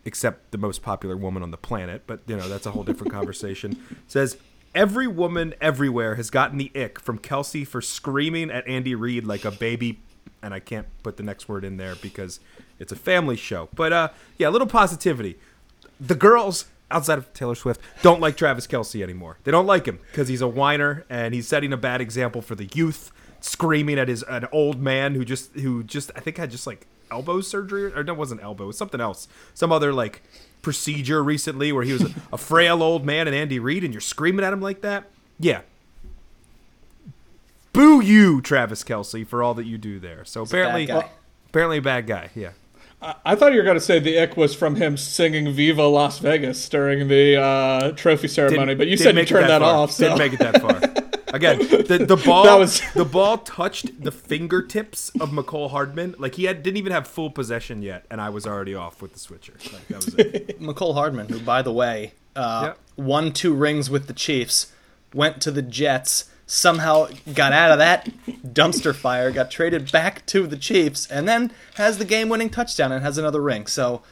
except 0.05 0.51
the 0.51 0.57
most 0.57 0.81
popular 0.81 1.15
woman 1.15 1.43
on 1.43 1.51
the 1.51 1.57
planet. 1.57 2.03
But 2.07 2.21
you 2.27 2.35
know, 2.35 2.47
that's 2.47 2.65
a 2.65 2.71
whole 2.71 2.83
different 2.83 3.13
conversation." 3.13 3.81
Says. 4.07 4.37
Every 4.75 5.05
woman 5.05 5.53
everywhere 5.61 6.15
has 6.15 6.31
gotten 6.31 6.57
the 6.57 6.71
ick 6.75 6.99
from 6.99 7.19
Kelce 7.19 7.67
for 7.67 7.79
screaming 7.79 8.49
at 8.49 8.67
Andy 8.67 8.95
Reid 8.95 9.23
like 9.23 9.45
a 9.45 9.51
baby, 9.51 9.99
and 10.41 10.51
I 10.51 10.59
can't 10.59 10.87
put 11.03 11.17
the 11.17 11.21
next 11.21 11.47
word 11.47 11.63
in 11.63 11.77
there 11.77 11.93
because 11.93 12.39
it's 12.79 12.91
a 12.91 12.95
family 12.95 13.35
show. 13.35 13.69
But 13.75 13.93
uh, 13.93 14.09
yeah, 14.39 14.49
a 14.49 14.51
little 14.51 14.67
positivity. 14.67 15.37
The 15.99 16.15
girls 16.15 16.65
outside 16.93 17.17
of 17.17 17.33
Taylor 17.33 17.55
Swift 17.55 17.81
don't 18.01 18.21
like 18.21 18.37
Travis 18.37 18.67
Kelce 18.67 19.01
anymore. 19.01 19.37
They 19.43 19.51
don't 19.51 19.65
like 19.65 19.85
him 19.85 19.99
because 20.11 20.27
he's 20.27 20.41
a 20.41 20.47
whiner 20.47 21.05
and 21.09 21.33
he's 21.33 21.47
setting 21.47 21.73
a 21.73 21.77
bad 21.77 22.01
example 22.01 22.41
for 22.41 22.55
the 22.55 22.65
youth, 22.73 23.11
screaming 23.41 23.97
at 23.99 24.07
his 24.07 24.23
an 24.23 24.47
old 24.51 24.79
man 24.79 25.15
who 25.15 25.25
just 25.25 25.53
who 25.53 25.83
just 25.83 26.11
I 26.15 26.19
think 26.19 26.37
had 26.37 26.51
just 26.51 26.67
like 26.67 26.87
elbow 27.13 27.39
surgery 27.41 27.93
or 27.93 28.03
no, 28.03 28.13
it 28.13 28.17
wasn't 28.17 28.41
elbow, 28.43 28.65
it 28.65 28.67
was 28.67 28.77
something 28.77 28.99
else, 28.99 29.27
some 29.53 29.71
other 29.71 29.93
like 29.93 30.21
procedure 30.61 31.23
recently 31.23 31.71
where 31.71 31.83
he 31.83 31.93
was 31.93 32.01
a, 32.03 32.09
a 32.33 32.37
frail 32.37 32.81
old 32.83 33.05
man 33.05 33.27
and 33.27 33.35
Andy 33.35 33.59
Reid 33.59 33.83
and 33.83 33.93
you're 33.93 34.01
screaming 34.01 34.43
at 34.45 34.51
him 34.53 34.61
like 34.61 34.81
that. 34.81 35.05
Yeah. 35.39 35.61
Boo 37.73 38.01
you, 38.01 38.39
Travis 38.41 38.83
Kelce, 38.83 39.25
for 39.25 39.41
all 39.41 39.53
that 39.55 39.65
you 39.65 39.77
do 39.77 39.99
there. 39.99 40.23
So 40.25 40.43
apparently, 40.43 40.85
bad 40.85 41.01
guy. 41.01 41.09
apparently 41.49 41.77
a 41.77 41.81
bad 41.81 42.05
guy. 42.07 42.29
Yeah. 42.35 42.51
I, 43.01 43.15
I 43.25 43.35
thought 43.35 43.51
you 43.51 43.57
were 43.57 43.63
going 43.63 43.77
to 43.77 43.81
say 43.81 43.99
the 43.99 44.19
ick 44.19 44.37
was 44.37 44.53
from 44.53 44.75
him 44.75 44.95
singing 44.95 45.51
"Viva 45.51 45.83
Las 45.87 46.19
Vegas" 46.19 46.69
during 46.69 47.07
the 47.07 47.35
uh, 47.41 47.91
trophy 47.93 48.27
ceremony, 48.27 48.67
Didn't- 48.67 48.77
but 48.77 48.87
you 48.87 48.97
said 48.97 49.15
you 49.15 49.21
it 49.21 49.27
turned 49.27 49.49
that, 49.49 49.61
far. 49.61 49.75
off. 49.75 49.91
So 49.91 50.03
Didn't 50.05 50.19
make 50.19 50.33
it 50.33 50.39
that 50.39 50.61
far. 50.61 50.79
Again, 51.33 51.57
the, 51.59 52.05
the 52.07 52.15
ball 52.15 52.59
was- 52.59 52.81
the 52.93 53.03
ball 53.03 53.39
touched 53.39 54.01
the 54.03 54.11
fingertips 54.11 55.09
of 55.19 55.31
Mecole 55.31 55.71
Hardman. 55.71 56.15
Like 56.17 56.35
he 56.35 56.45
had 56.45 56.63
didn't 56.63 56.77
even 56.77 56.93
have 56.93 57.07
full 57.07 57.29
possession 57.31 57.81
yet, 57.81 58.05
and 58.09 58.21
I 58.21 58.29
was 58.29 58.45
already 58.47 58.75
off 58.75 59.01
with 59.01 59.13
the 59.13 59.19
switcher. 59.19 59.53
Like 59.73 59.87
that 59.89 60.05
was 60.05 60.13
it. 60.15 60.61
Mecole 60.61 60.93
Hardman, 60.93 61.27
who, 61.29 61.39
by 61.39 61.61
the 61.61 61.73
way, 61.73 62.13
uh, 62.35 62.67
Yep. 62.67 62.79
won 63.07 63.31
two 63.33 63.53
rings 63.53 63.89
with 63.89 64.07
the 64.07 64.13
Chiefs, 64.13 64.71
went 65.13 65.41
to 65.41 65.51
the 65.51 65.61
Jets, 65.63 66.29
somehow 66.45 67.07
got 67.33 67.51
out 67.51 67.71
of 67.71 67.79
that 67.79 68.09
dumpster 68.45 68.93
fire, 68.95 69.31
got 69.31 69.49
traded 69.49 69.91
back 69.91 70.25
to 70.27 70.45
the 70.45 70.57
Chiefs, 70.57 71.07
and 71.07 71.27
then 71.27 71.51
has 71.75 71.97
the 71.97 72.05
game 72.05 72.29
winning 72.29 72.49
touchdown 72.51 72.91
and 72.91 73.03
has 73.03 73.17
another 73.17 73.41
ring. 73.41 73.65
So 73.65 74.03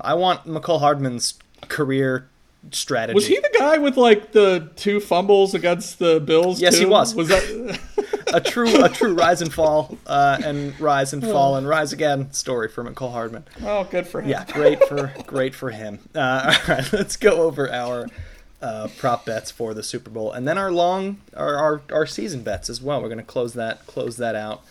I 0.00 0.12
want 0.14 0.46
Mecole 0.46 0.80
Hardman's 0.80 1.34
career 1.68 2.28
strategy. 2.72 3.14
was 3.14 3.26
he 3.26 3.36
the 3.36 3.50
guy 3.58 3.78
with 3.78 3.96
like 3.96 4.32
the 4.32 4.70
two 4.76 5.00
fumbles 5.00 5.54
against 5.54 5.98
the 5.98 6.20
Bills? 6.20 6.60
Yes, 6.60 6.78
he 6.78 6.86
was. 6.86 7.14
Was 7.14 7.28
that? 7.28 7.80
a 8.34 8.40
true 8.40 8.84
a 8.84 8.88
true 8.88 9.14
rise 9.24 9.40
and 9.40 9.52
fall 9.52 9.96
uh, 10.06 10.38
and 10.44 10.78
rise 10.80 11.12
and 11.12 11.22
fall 11.22 11.56
and 11.56 11.68
rise 11.68 11.92
again 11.92 12.32
story 12.32 12.68
for 12.68 12.84
Mecole 12.84 13.12
Hardman. 13.12 13.44
oh, 13.62 13.84
good 13.84 14.06
for 14.06 14.20
him. 14.20 14.30
Yeah, 14.30 14.44
great 14.52 14.82
for 14.84 15.12
great 15.26 15.54
for 15.54 15.70
him. 15.70 16.00
Uh, 16.14 16.54
all 16.68 16.74
right, 16.74 16.92
let's 16.92 17.16
go 17.16 17.42
over 17.42 17.70
our 17.70 18.08
uh, 18.60 18.88
prop 18.98 19.24
bets 19.26 19.50
for 19.50 19.74
the 19.74 19.82
Super 19.82 20.10
Bowl, 20.10 20.32
and 20.32 20.46
then 20.46 20.58
our 20.58 20.72
long 20.72 21.20
our 21.34 21.56
our, 21.56 21.82
our 21.92 22.06
season 22.06 22.42
bets 22.42 22.68
as 22.68 22.82
well. 22.82 23.00
We're 23.00 23.08
going 23.08 23.18
to 23.18 23.24
close 23.24 23.54
that 23.54 23.86
close 23.86 24.16
that 24.16 24.34
out. 24.34 24.62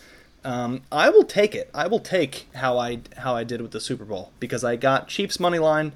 Um, 0.44 0.82
I 0.92 1.08
will 1.08 1.24
take 1.24 1.54
it. 1.54 1.70
I 1.72 1.86
will 1.86 2.00
take 2.00 2.48
how 2.54 2.78
I 2.78 3.00
how 3.18 3.34
I 3.34 3.44
did 3.44 3.62
with 3.62 3.70
the 3.70 3.80
Super 3.80 4.04
Bowl 4.04 4.32
because 4.40 4.62
I 4.62 4.76
got 4.76 5.08
Chiefs 5.08 5.40
money 5.40 5.58
line. 5.58 5.92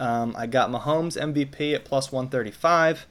Um, 0.00 0.34
I 0.36 0.46
got 0.46 0.70
Mahomes 0.70 1.20
MVP 1.20 1.74
at 1.74 1.84
plus 1.84 2.10
one 2.10 2.28
thirty 2.28 2.50
five. 2.50 3.06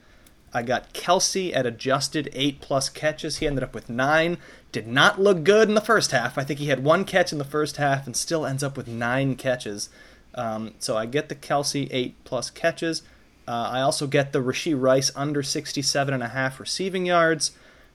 I 0.54 0.62
got 0.62 0.92
Kelce 0.92 1.54
at 1.56 1.64
adjusted 1.64 2.28
eight 2.34 2.60
plus 2.60 2.88
catches. 2.88 3.38
He 3.38 3.46
ended 3.46 3.64
up 3.64 3.74
with 3.74 3.88
nine. 3.88 4.36
Did 4.70 4.86
not 4.86 5.20
look 5.20 5.44
good 5.44 5.68
in 5.68 5.74
the 5.74 5.80
first 5.80 6.10
half. 6.10 6.36
I 6.36 6.44
think 6.44 6.60
he 6.60 6.66
had 6.66 6.84
one 6.84 7.04
catch 7.04 7.32
in 7.32 7.38
the 7.38 7.44
first 7.44 7.76
half 7.78 8.06
and 8.06 8.14
still 8.16 8.44
ends 8.44 8.62
up 8.62 8.76
with 8.76 8.86
nine 8.86 9.34
catches. 9.36 9.88
Um, 10.34 10.74
so 10.78 10.96
I 10.96 11.06
get 11.06 11.28
the 11.28 11.34
Kelce 11.34 11.88
eight 11.90 12.22
plus 12.24 12.50
catches. 12.50 13.02
Uh, 13.46 13.70
I 13.72 13.80
also 13.80 14.06
get 14.06 14.32
the 14.32 14.40
Rashee 14.40 14.78
Rice 14.78 15.10
under 15.16 15.42
67 15.42 16.14
and 16.14 16.22
a 16.22 16.28
half 16.28 16.60
receiving 16.60 17.06
yards. 17.06 17.52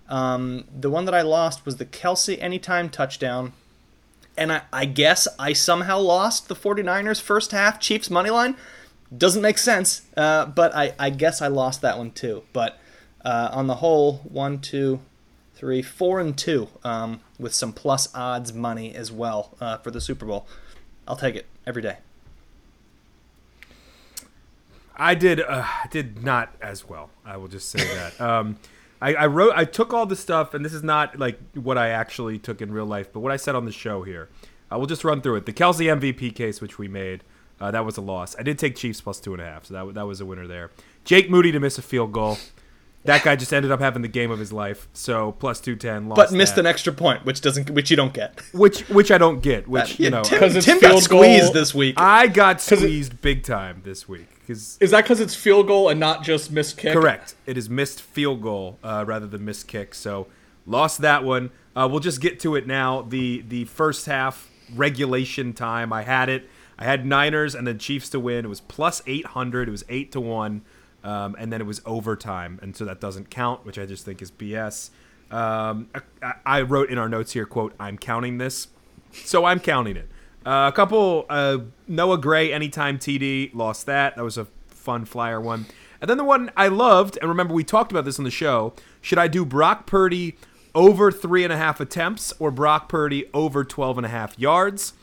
Um, 0.10 0.66
the 0.78 0.90
one 0.90 1.06
that 1.06 1.14
I 1.14 1.22
lost 1.22 1.66
was 1.66 1.78
the 1.78 1.86
Kelce 1.86 2.42
anytime 2.42 2.90
touchdown. 2.90 3.54
And 4.38 4.52
I, 4.52 4.62
I 4.72 4.86
guess 4.86 5.28
I 5.40 5.54
somehow 5.54 6.00
lost 6.00 6.48
the 6.48 6.56
49ers 6.56 7.22
first 7.22 7.52
half 7.52 7.80
Chiefs 7.80 8.10
money 8.10 8.30
line. 8.30 8.56
Doesn't 9.16 9.42
make 9.42 9.58
sense, 9.58 10.02
uh, 10.18 10.48
but 10.48 10.76
I, 10.76 10.94
I 11.00 11.10
guess 11.10 11.42
I 11.42 11.48
lost 11.48 11.82
that 11.82 11.98
one 11.98 12.12
too. 12.12 12.44
But 12.52 12.78
uh, 13.24 13.50
on 13.52 13.68
the 13.68 13.76
whole, 13.76 14.18
one, 14.26 14.60
two, 14.60 15.00
three, 15.56 15.82
four, 15.82 16.20
and 16.20 16.38
two, 16.38 16.68
um, 16.84 17.22
with 17.40 17.54
some 17.54 17.72
plus 17.72 18.14
odds 18.14 18.54
money 18.54 18.94
as 18.94 19.12
well 19.12 19.56
uh, 19.62 19.78
for 19.78 19.92
the 19.92 20.02
Super 20.02 20.26
Bowl. 20.26 20.48
I'll 21.08 21.16
take 21.16 21.36
it 21.36 21.46
every 21.66 21.82
day. 21.82 21.98
I 24.98 25.16
did 25.16 25.40
uh, 25.40 25.66
did 25.92 26.24
not 26.24 26.54
as 26.62 26.88
well. 26.90 27.10
I 27.26 27.38
will 27.38 27.48
just 27.48 27.70
say 27.70 27.80
that. 27.80 28.20
Um, 28.28 28.58
I, 29.00 29.14
I 29.14 29.28
wrote 29.28 29.54
I 29.56 29.64
took 29.64 29.94
all 29.94 30.08
the 30.08 30.16
stuff, 30.16 30.56
and 30.56 30.66
this 30.66 30.74
is 30.74 30.82
not 30.84 31.20
like 31.20 31.40
what 31.54 31.78
I 31.78 31.90
actually 31.90 32.40
took 32.40 32.62
in 32.62 32.72
real 32.72 32.86
life, 32.86 33.14
but 33.14 33.20
what 33.20 33.32
I 33.32 33.38
said 33.38 33.56
on 33.56 33.66
the 33.66 33.72
show 33.72 34.02
here. 34.02 34.28
I 34.70 34.78
will 34.78 34.88
just 34.88 35.04
run 35.04 35.22
through 35.22 35.36
it. 35.36 35.46
The 35.46 35.54
Kelce 35.54 35.86
MVP 36.00 36.36
case, 36.36 36.60
which 36.62 36.78
we 36.78 36.88
made, 36.88 37.24
uh, 37.60 37.72
that 37.72 37.86
was 37.86 37.98
a 37.98 38.02
loss. 38.02 38.36
I 38.38 38.44
did 38.44 38.58
take 38.60 38.76
Chiefs 38.76 39.02
plus 39.02 39.20
two 39.20 39.34
and 39.34 39.42
a 39.42 39.46
half, 39.46 39.66
so 39.66 39.74
that 39.74 39.94
that 39.96 40.06
was 40.06 40.22
a 40.22 40.26
winner 40.26 40.48
there. 40.48 40.72
Jake 41.06 41.30
Moody 41.30 41.52
to 41.52 41.60
miss 41.60 41.78
a 41.78 41.82
field 41.82 42.12
goal. 42.12 42.38
That 43.06 43.24
guy 43.24 43.38
just 43.38 43.54
ended 43.54 43.72
up 43.72 43.80
having 43.80 44.02
the 44.02 44.10
game 44.10 44.32
of 44.32 44.40
his 44.40 44.52
life. 44.52 44.90
So 44.92 45.32
plus 45.34 45.62
two 45.62 45.76
ten, 45.78 46.10
but 46.10 46.32
missed 46.34 46.56
that. 46.56 46.62
an 46.62 46.66
extra 46.68 46.92
point, 46.92 47.24
which 47.26 47.40
doesn't, 47.40 47.70
which 47.70 47.90
you 47.90 47.96
don't 47.96 48.14
get. 48.14 48.42
Which 48.54 48.82
which 48.90 49.12
I 49.12 49.18
don't 49.18 49.42
get. 49.42 49.68
Which 49.68 49.98
you 50.00 50.10
know, 50.10 50.24
Tim, 50.24 50.40
'Cause 50.40 50.56
it's 50.58 50.66
Tim 50.66 50.80
got 50.82 50.90
field 50.92 51.04
squeezed 51.04 51.44
goal- 51.46 51.54
this 51.54 51.74
week. 51.74 51.96
I 51.98 52.28
got 52.28 52.60
squeezed 52.62 53.22
big 53.22 53.44
time 53.44 53.82
this 53.86 54.10
week 54.10 54.28
because 54.42 54.78
Is 54.82 54.92
that 54.92 55.04
because 55.06 55.22
it's 55.22 55.36
field 55.36 55.68
goal 55.68 55.88
and 55.88 56.00
not 56.00 56.24
just 56.24 56.52
missed 56.52 56.78
kick? 56.78 56.92
Correct. 56.92 57.36
It 57.46 57.58
is 57.58 57.70
missed 57.70 58.02
field 58.02 58.42
goal 58.42 58.78
uh, 58.84 59.06
rather 59.08 59.28
than 59.28 59.46
missed 59.46 59.68
kick. 59.70 59.96
So 59.96 60.28
lost 60.66 61.00
that 61.00 61.24
one. 61.24 61.52
Uh, 61.78 61.88
we'll 61.90 62.02
just 62.02 62.20
get 62.20 62.42
to 62.42 62.56
it 62.58 62.68
now. 62.68 63.04
The 63.04 63.42
the 63.48 63.66
first 63.66 64.06
half 64.08 64.50
regulation 64.76 65.54
time. 65.54 65.94
I 65.94 66.04
had 66.04 66.28
it. 66.28 66.50
I 66.80 66.84
had 66.84 67.06
Niners 67.06 67.56
and 67.56 67.66
then 67.66 67.80
Chiefs 67.80 68.10
to 68.10 68.20
win. 68.20 68.46
It 68.46 68.50
was 68.50 68.62
plus 68.62 69.02
eight 69.08 69.28
hundred. 69.28 69.68
It 69.68 69.72
was 69.72 69.84
eight 69.90 70.12
to 70.12 70.22
one, 70.22 70.62
um, 71.04 71.36
and 71.40 71.52
then 71.52 71.62
it 71.62 71.66
was 71.66 71.82
overtime, 71.86 72.60
and 72.62 72.76
so 72.76 72.86
that 72.86 73.00
doesn't 73.02 73.30
count, 73.30 73.66
which 73.66 73.80
I 73.80 73.86
just 73.86 74.06
think 74.06 74.22
is 74.22 74.32
BS. 74.32 74.92
Um, 75.32 75.90
I, 76.22 76.34
I 76.46 76.62
wrote 76.62 76.90
in 76.90 76.98
our 76.98 77.10
notes 77.10 77.34
here, 77.34 77.46
"quote 77.46 77.74
I'm 77.80 77.98
counting 77.98 78.38
this," 78.38 78.68
so 79.12 79.46
I'm 79.46 79.60
counting 79.60 79.98
it. 79.98 80.10
Uh, 80.46 80.70
a 80.72 80.76
couple 80.76 81.26
uh, 81.30 81.58
Noah 81.88 82.18
Gray 82.18 82.54
anytime 82.54 82.98
TD 83.00 83.54
lost 83.54 83.86
that. 83.88 84.16
That 84.16 84.24
was 84.24 84.38
a 84.38 84.48
fun 84.68 85.04
flyer 85.04 85.42
one. 85.42 85.66
And 86.00 86.10
then 86.10 86.18
the 86.18 86.24
one 86.24 86.52
I 86.56 86.68
loved, 86.68 87.18
and 87.20 87.28
remember 87.28 87.54
we 87.54 87.64
talked 87.64 87.92
about 87.92 88.06
this 88.06 88.20
on 88.20 88.24
the 88.24 88.32
show. 88.32 88.74
Should 89.02 89.18
I 89.18 89.28
do 89.28 89.44
Brock 89.44 89.88
Purdy 89.88 90.38
over 90.76 91.12
three 91.12 91.44
and 91.44 91.52
a 91.52 91.58
half 91.58 91.80
attempts 91.80 92.34
or 92.40 92.52
Brock 92.52 92.88
Purdy 92.88 93.26
over 93.34 93.64
12 93.64 93.98
and 93.98 94.06
a 94.06 94.10
half 94.10 94.38
yards? 94.38 94.94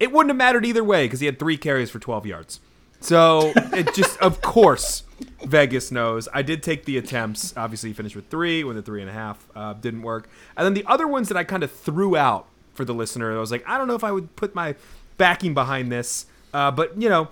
It 0.00 0.10
wouldn't 0.10 0.30
have 0.30 0.36
mattered 0.36 0.66
either 0.66 0.82
way 0.82 1.04
because 1.04 1.20
he 1.20 1.26
had 1.26 1.38
three 1.38 1.56
carries 1.56 1.90
for 1.90 1.98
12 1.98 2.26
yards. 2.26 2.60
So 3.00 3.52
it 3.72 3.94
just, 3.94 4.18
of 4.18 4.40
course, 4.42 5.04
Vegas 5.44 5.90
knows. 5.90 6.28
I 6.32 6.42
did 6.42 6.62
take 6.62 6.84
the 6.84 6.98
attempts. 6.98 7.54
Obviously, 7.56 7.90
he 7.90 7.94
finished 7.94 8.16
with 8.16 8.28
three 8.28 8.64
when 8.64 8.76
the 8.76 8.82
three 8.82 9.00
and 9.00 9.10
a 9.10 9.12
half 9.12 9.46
uh, 9.54 9.74
didn't 9.74 10.02
work. 10.02 10.28
And 10.56 10.64
then 10.66 10.74
the 10.74 10.84
other 10.86 11.06
ones 11.06 11.28
that 11.28 11.36
I 11.36 11.44
kind 11.44 11.62
of 11.62 11.70
threw 11.70 12.16
out 12.16 12.46
for 12.74 12.84
the 12.84 12.94
listener, 12.94 13.36
I 13.36 13.40
was 13.40 13.50
like, 13.50 13.66
I 13.66 13.78
don't 13.78 13.88
know 13.88 13.94
if 13.94 14.04
I 14.04 14.12
would 14.12 14.34
put 14.36 14.54
my 14.54 14.74
backing 15.16 15.54
behind 15.54 15.92
this, 15.92 16.26
uh, 16.54 16.70
but 16.70 17.00
you 17.00 17.08
know, 17.08 17.28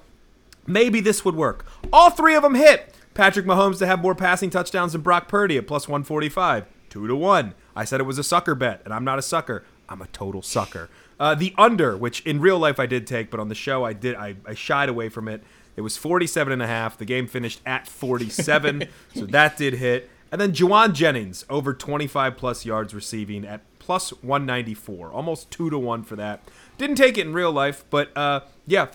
maybe 0.66 1.00
this 1.00 1.24
would 1.24 1.34
work. 1.34 1.64
All 1.92 2.10
three 2.10 2.34
of 2.34 2.42
them 2.42 2.54
hit. 2.54 2.94
Patrick 3.14 3.46
Mahomes 3.46 3.78
to 3.78 3.86
have 3.86 4.00
more 4.00 4.14
passing 4.14 4.48
touchdowns 4.48 4.92
than 4.92 5.00
Brock 5.00 5.26
Purdy 5.26 5.56
at 5.56 5.66
plus 5.66 5.88
145. 5.88 6.66
Two 6.88 7.06
to 7.06 7.16
one. 7.16 7.54
I 7.74 7.84
said 7.84 8.00
it 8.00 8.04
was 8.04 8.18
a 8.18 8.24
sucker 8.24 8.54
bet, 8.54 8.80
and 8.84 8.94
I'm 8.94 9.04
not 9.04 9.18
a 9.18 9.22
sucker. 9.22 9.64
I'm 9.88 10.00
a 10.00 10.06
total 10.08 10.40
sucker. 10.42 10.88
Uh, 11.20 11.34
the 11.34 11.54
under, 11.58 11.96
which 11.96 12.20
in 12.20 12.40
real 12.40 12.58
life 12.58 12.78
I 12.78 12.86
did 12.86 13.06
take, 13.06 13.30
but 13.30 13.40
on 13.40 13.48
the 13.48 13.54
show 13.54 13.84
I 13.84 13.92
did 13.92 14.14
I, 14.14 14.36
I 14.46 14.54
shied 14.54 14.88
away 14.88 15.08
from 15.08 15.28
it. 15.28 15.42
It 15.76 15.82
was 15.82 15.96
47 15.96 16.52
and 16.52 16.62
a 16.62 16.66
half. 16.66 16.98
The 16.98 17.04
game 17.04 17.26
finished 17.26 17.60
at 17.64 17.86
47, 17.86 18.88
so 19.14 19.26
that 19.26 19.56
did 19.56 19.74
hit. 19.74 20.10
And 20.30 20.40
then 20.40 20.52
Jauan 20.52 20.92
Jennings 20.92 21.44
over 21.48 21.72
25 21.72 22.36
plus 22.36 22.64
yards 22.66 22.94
receiving 22.94 23.44
at 23.46 23.62
plus 23.78 24.10
194, 24.22 25.10
almost 25.10 25.50
two 25.50 25.70
to 25.70 25.78
one 25.78 26.02
for 26.02 26.16
that. 26.16 26.42
Didn't 26.76 26.96
take 26.96 27.16
it 27.16 27.26
in 27.26 27.32
real 27.32 27.52
life, 27.52 27.84
but 27.90 28.14
uh, 28.16 28.40
yeah, 28.66 28.88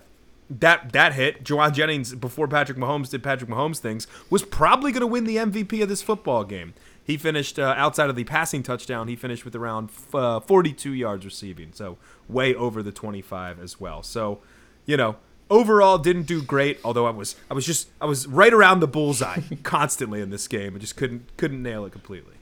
that 0.50 0.92
that 0.94 1.14
hit. 1.14 1.44
Jauan 1.44 1.74
Jennings 1.74 2.14
before 2.16 2.48
Patrick 2.48 2.78
Mahomes 2.78 3.10
did 3.10 3.24
Patrick 3.24 3.50
Mahomes 3.50 3.80
things 3.80 4.08
was 4.30 4.44
probably 4.44 4.92
going 4.92 5.02
to 5.02 5.08
win 5.08 5.24
the 5.24 5.38
MVP 5.38 5.82
of 5.82 5.90
this 5.90 6.02
football 6.02 6.44
game. 6.44 6.74
He 7.06 7.18
finished 7.18 7.60
uh, 7.60 7.74
outside 7.78 8.10
of 8.10 8.16
the 8.16 8.24
passing 8.24 8.64
touchdown. 8.64 9.08
He 9.08 9.16
finished 9.16 9.44
with 9.44 9.56
around 9.56 9.90
uh, 10.14 10.40
42 10.40 10.94
yards 10.94 11.26
receiving, 11.26 11.74
so 11.74 11.98
way 12.30 12.56
over 12.56 12.82
the 12.82 12.92
25 12.92 13.60
as 13.60 13.80
well. 13.80 14.04
So, 14.04 14.40
you 14.86 14.96
know, 14.96 15.18
overall 15.50 15.98
didn't 15.98 16.24
do 16.24 16.42
great. 16.42 16.80
Although 16.84 17.06
I 17.06 17.12
was 17.12 17.36
I 17.50 17.54
was 17.54 17.66
just 17.66 17.90
I 18.02 18.06
was 18.06 18.28
right 18.28 18.54
around 18.54 18.80
the 18.80 18.88
bullseye 18.88 19.42
constantly 19.64 20.22
in 20.22 20.30
this 20.30 20.48
game. 20.48 20.76
I 20.76 20.80
just 20.80 20.96
couldn't 20.96 21.36
couldn't 21.38 21.62
nail 21.62 21.86
it 21.86 21.92
completely. 21.92 22.34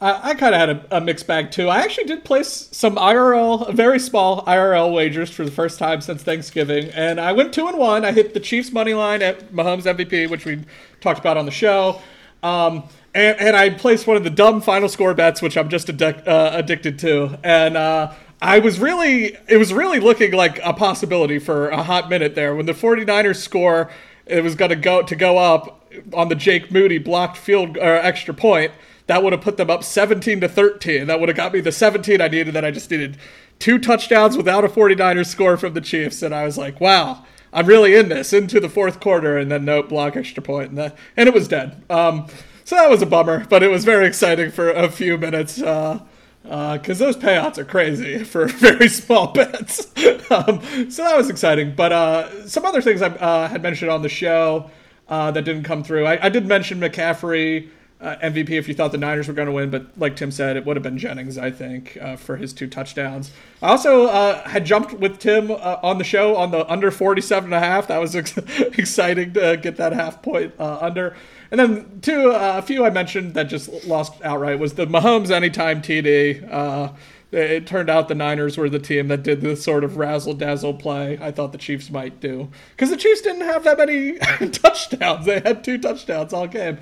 I, 0.00 0.30
I 0.30 0.34
kind 0.34 0.54
of 0.54 0.60
had 0.60 0.70
a, 0.70 0.96
a 0.96 1.00
mixed 1.00 1.26
bag 1.26 1.50
too. 1.50 1.68
I 1.68 1.80
actually 1.80 2.04
did 2.04 2.24
place 2.24 2.68
some 2.72 2.96
IRL, 2.96 3.72
very 3.74 3.98
small 3.98 4.44
IRL 4.44 4.94
wagers 4.94 5.30
for 5.30 5.44
the 5.44 5.50
first 5.50 5.78
time 5.78 6.00
since 6.00 6.22
Thanksgiving, 6.22 6.88
and 6.90 7.20
I 7.20 7.32
went 7.32 7.52
two 7.52 7.66
and 7.66 7.76
one. 7.76 8.04
I 8.04 8.12
hit 8.12 8.32
the 8.32 8.40
Chiefs 8.40 8.72
money 8.72 8.94
line 8.94 9.20
at 9.22 9.52
Mahomes 9.52 9.82
MVP, 9.82 10.30
which 10.30 10.46
we 10.46 10.64
talked 11.00 11.18
about 11.18 11.36
on 11.36 11.44
the 11.44 11.50
show, 11.50 12.00
um, 12.42 12.84
and 13.14 13.38
and 13.40 13.56
I 13.56 13.70
placed 13.70 14.06
one 14.06 14.16
of 14.16 14.24
the 14.24 14.30
dumb 14.30 14.60
final 14.60 14.88
score 14.88 15.14
bets, 15.14 15.42
which 15.42 15.56
I'm 15.56 15.68
just 15.68 15.88
addic- 15.88 16.26
uh, 16.26 16.50
addicted 16.54 16.98
to, 17.00 17.38
and. 17.42 17.76
Uh, 17.76 18.12
I 18.42 18.58
was 18.60 18.80
really, 18.80 19.36
it 19.48 19.58
was 19.58 19.70
really 19.70 20.00
looking 20.00 20.32
like 20.32 20.60
a 20.64 20.72
possibility 20.72 21.38
for 21.38 21.68
a 21.68 21.82
hot 21.82 22.08
minute 22.08 22.34
there 22.34 22.54
when 22.54 22.64
the 22.64 22.72
49ers 22.72 23.36
score, 23.36 23.90
it 24.24 24.42
was 24.42 24.54
going 24.54 24.70
to 24.70 24.76
go 24.76 25.02
to 25.02 25.14
go 25.14 25.36
up 25.36 25.84
on 26.14 26.30
the 26.30 26.34
Jake 26.34 26.72
Moody 26.72 26.96
blocked 26.96 27.36
field 27.36 27.76
or 27.76 27.96
extra 27.96 28.32
point 28.32 28.72
that 29.10 29.24
would 29.24 29.32
have 29.32 29.42
put 29.42 29.56
them 29.56 29.70
up 29.70 29.82
17 29.82 30.40
to 30.40 30.48
13. 30.48 31.08
That 31.08 31.18
would 31.18 31.28
have 31.28 31.36
got 31.36 31.52
me 31.52 31.58
the 31.58 31.72
17 31.72 32.20
I 32.20 32.28
needed. 32.28 32.54
That 32.54 32.64
I 32.64 32.70
just 32.70 32.92
needed 32.92 33.16
two 33.58 33.76
touchdowns 33.80 34.36
without 34.36 34.64
a 34.64 34.68
49ers 34.68 35.26
score 35.26 35.56
from 35.56 35.74
the 35.74 35.80
Chiefs. 35.80 36.22
And 36.22 36.32
I 36.32 36.44
was 36.44 36.56
like, 36.56 36.80
wow, 36.80 37.24
I'm 37.52 37.66
really 37.66 37.96
in 37.96 38.08
this 38.08 38.32
into 38.32 38.60
the 38.60 38.68
fourth 38.68 39.00
quarter. 39.00 39.36
And 39.36 39.50
then 39.50 39.64
nope, 39.64 39.88
block 39.88 40.14
extra 40.14 40.44
point, 40.44 40.68
and, 40.68 40.78
that, 40.78 40.96
and 41.16 41.28
it 41.28 41.34
was 41.34 41.48
dead. 41.48 41.82
Um, 41.90 42.28
so 42.70 42.76
that 42.76 42.88
was 42.88 43.02
a 43.02 43.06
bummer, 43.06 43.44
but 43.46 43.64
it 43.64 43.68
was 43.68 43.84
very 43.84 44.06
exciting 44.06 44.52
for 44.52 44.70
a 44.70 44.88
few 44.88 45.18
minutes. 45.18 45.60
Uh, 45.60 45.98
because 46.44 47.02
uh, 47.02 47.06
those 47.06 47.16
payouts 47.16 47.58
are 47.58 47.64
crazy 47.64 48.22
for 48.22 48.46
very 48.46 48.86
small 48.86 49.32
bets. 49.32 49.86
um, 50.30 50.60
so 50.88 51.02
that 51.02 51.16
was 51.16 51.28
exciting. 51.28 51.74
But 51.74 51.92
uh, 51.92 52.46
some 52.46 52.64
other 52.64 52.80
things 52.80 53.02
I 53.02 53.08
uh, 53.08 53.48
had 53.48 53.60
mentioned 53.60 53.90
on 53.90 54.02
the 54.02 54.08
show 54.08 54.70
uh, 55.08 55.32
that 55.32 55.42
didn't 55.42 55.64
come 55.64 55.82
through. 55.82 56.06
I, 56.06 56.26
I 56.26 56.28
did 56.28 56.46
mention 56.46 56.78
McCaffrey 56.78 57.70
uh, 58.00 58.14
MVP 58.22 58.50
if 58.50 58.68
you 58.68 58.74
thought 58.74 58.92
the 58.92 58.98
Niners 58.98 59.26
were 59.26 59.34
going 59.34 59.46
to 59.46 59.52
win, 59.52 59.70
but 59.70 59.98
like 59.98 60.14
Tim 60.14 60.30
said, 60.30 60.56
it 60.56 60.64
would 60.64 60.76
have 60.76 60.84
been 60.84 60.96
Jennings, 60.96 61.38
I 61.38 61.50
think, 61.50 61.98
uh, 62.00 62.14
for 62.14 62.36
his 62.36 62.52
two 62.52 62.68
touchdowns. 62.68 63.32
I 63.60 63.70
also 63.70 64.06
had 64.44 64.64
jumped 64.64 64.92
with 64.92 65.18
Tim 65.18 65.50
on 65.50 65.98
the 65.98 66.04
show 66.04 66.36
on 66.36 66.52
the 66.52 66.64
under 66.70 66.92
47 66.92 67.46
and 67.46 67.54
a 67.54 67.58
half. 67.58 67.88
That 67.88 67.98
was 67.98 68.14
ex- 68.14 68.36
exciting 68.78 69.32
to 69.32 69.56
get 69.56 69.76
that 69.78 69.92
half 69.92 70.22
point 70.22 70.54
under. 70.60 71.16
And 71.50 71.58
then 71.58 72.00
two, 72.00 72.30
uh, 72.30 72.54
a 72.58 72.62
few 72.62 72.84
I 72.84 72.90
mentioned 72.90 73.34
that 73.34 73.44
just 73.44 73.84
lost 73.84 74.14
outright 74.22 74.58
was 74.58 74.74
the 74.74 74.86
Mahomes 74.86 75.30
anytime 75.30 75.82
TD. 75.82 76.50
Uh, 76.50 76.92
it 77.32 77.66
turned 77.66 77.88
out 77.88 78.08
the 78.08 78.14
Niners 78.14 78.58
were 78.58 78.68
the 78.68 78.80
team 78.80 79.06
that 79.08 79.22
did 79.22 79.40
the 79.40 79.54
sort 79.54 79.84
of 79.84 79.96
razzle 79.96 80.34
dazzle 80.34 80.74
play. 80.74 81.16
I 81.20 81.30
thought 81.30 81.52
the 81.52 81.58
Chiefs 81.58 81.88
might 81.88 82.20
do 82.20 82.50
because 82.70 82.90
the 82.90 82.96
Chiefs 82.96 83.20
didn't 83.20 83.42
have 83.42 83.62
that 83.64 83.78
many 83.78 84.18
touchdowns. 84.50 85.26
They 85.26 85.38
had 85.40 85.62
two 85.62 85.78
touchdowns 85.78 86.32
all 86.32 86.48
game, 86.48 86.78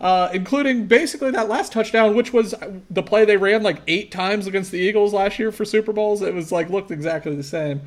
uh, 0.00 0.28
including 0.32 0.86
basically 0.86 1.30
that 1.32 1.48
last 1.48 1.72
touchdown, 1.72 2.16
which 2.16 2.32
was 2.32 2.54
the 2.90 3.02
play 3.02 3.24
they 3.24 3.36
ran 3.36 3.62
like 3.62 3.80
eight 3.86 4.10
times 4.10 4.48
against 4.48 4.72
the 4.72 4.78
Eagles 4.78 5.12
last 5.12 5.38
year 5.38 5.52
for 5.52 5.64
Super 5.64 5.92
Bowls. 5.92 6.20
It 6.20 6.34
was 6.34 6.50
like 6.50 6.68
looked 6.68 6.90
exactly 6.90 7.36
the 7.36 7.44
same. 7.44 7.82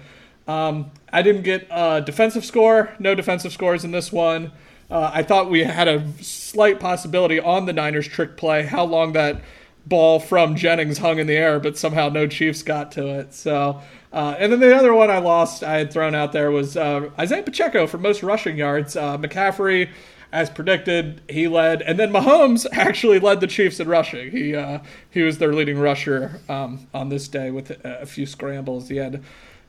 Um, 0.47 0.91
I 1.11 1.21
didn't 1.21 1.41
get 1.41 1.67
a 1.69 2.01
defensive 2.01 2.45
score. 2.45 2.93
No 2.97 3.13
defensive 3.13 3.51
scores 3.51 3.83
in 3.83 3.91
this 3.91 4.11
one. 4.13 4.53
Uh, 4.89 5.11
I 5.13 5.23
thought 5.23 5.49
we 5.49 5.63
had 5.63 5.87
a 5.87 6.05
slight 6.21 6.79
possibility 6.79 7.39
on 7.39 7.65
the 7.65 7.73
Niners 7.73 8.07
trick 8.07 8.37
play, 8.37 8.63
how 8.63 8.83
long 8.83 9.13
that 9.13 9.41
ball 9.85 10.19
from 10.19 10.55
Jennings 10.55 10.97
hung 10.97 11.19
in 11.19 11.27
the 11.27 11.35
air, 11.35 11.59
but 11.59 11.77
somehow 11.77 12.09
no 12.09 12.27
Chiefs 12.27 12.63
got 12.63 12.91
to 12.93 13.19
it. 13.19 13.33
So, 13.33 13.81
uh, 14.11 14.35
and 14.37 14.51
then 14.51 14.59
the 14.59 14.75
other 14.75 14.93
one 14.93 15.09
I 15.09 15.19
lost, 15.19 15.63
I 15.63 15.77
had 15.77 15.91
thrown 15.91 16.15
out 16.15 16.31
there 16.31 16.51
was 16.51 16.77
uh, 16.77 17.09
Isaiah 17.19 17.43
Pacheco 17.43 17.87
for 17.87 17.97
most 17.97 18.23
rushing 18.23 18.57
yards. 18.57 18.95
Uh, 18.95 19.17
McCaffrey, 19.17 19.89
as 20.31 20.49
predicted, 20.49 21.21
he 21.29 21.47
led, 21.47 21.81
and 21.81 21.99
then 21.99 22.11
Mahomes 22.11 22.65
actually 22.73 23.19
led 23.19 23.41
the 23.41 23.47
Chiefs 23.47 23.79
in 23.79 23.87
rushing. 23.87 24.31
He 24.31 24.55
uh, 24.55 24.79
he 25.09 25.21
was 25.21 25.37
their 25.37 25.53
leading 25.53 25.79
rusher 25.79 26.41
um, 26.49 26.87
on 26.93 27.09
this 27.09 27.27
day 27.27 27.51
with 27.51 27.71
a 27.83 28.05
few 28.05 28.25
scrambles. 28.25 28.89
He 28.89 28.97
had, 28.97 29.23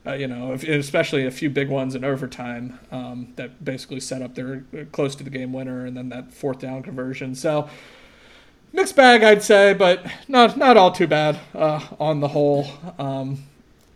uh, 0.07 0.13
you 0.13 0.27
know, 0.27 0.53
especially 0.53 1.25
a 1.25 1.31
few 1.31 1.49
big 1.49 1.69
ones 1.69 1.95
in 1.95 2.03
overtime 2.03 2.79
um, 2.91 3.33
that 3.35 3.63
basically 3.63 3.99
set 3.99 4.21
up 4.21 4.35
their 4.35 4.63
uh, 4.73 4.85
close 4.91 5.15
to 5.15 5.23
the 5.23 5.29
game 5.29 5.51
winner, 5.51 5.85
and 5.85 5.97
then 5.97 6.09
that 6.09 6.33
fourth 6.33 6.59
down 6.59 6.81
conversion. 6.83 7.35
So 7.35 7.69
mixed 8.73 8.95
bag, 8.95 9.23
I'd 9.23 9.43
say, 9.43 9.73
but 9.73 10.05
not 10.27 10.57
not 10.57 10.77
all 10.77 10.91
too 10.91 11.07
bad 11.07 11.39
uh, 11.53 11.81
on 11.99 12.19
the 12.21 12.29
whole. 12.29 12.67
Um, 12.97 13.43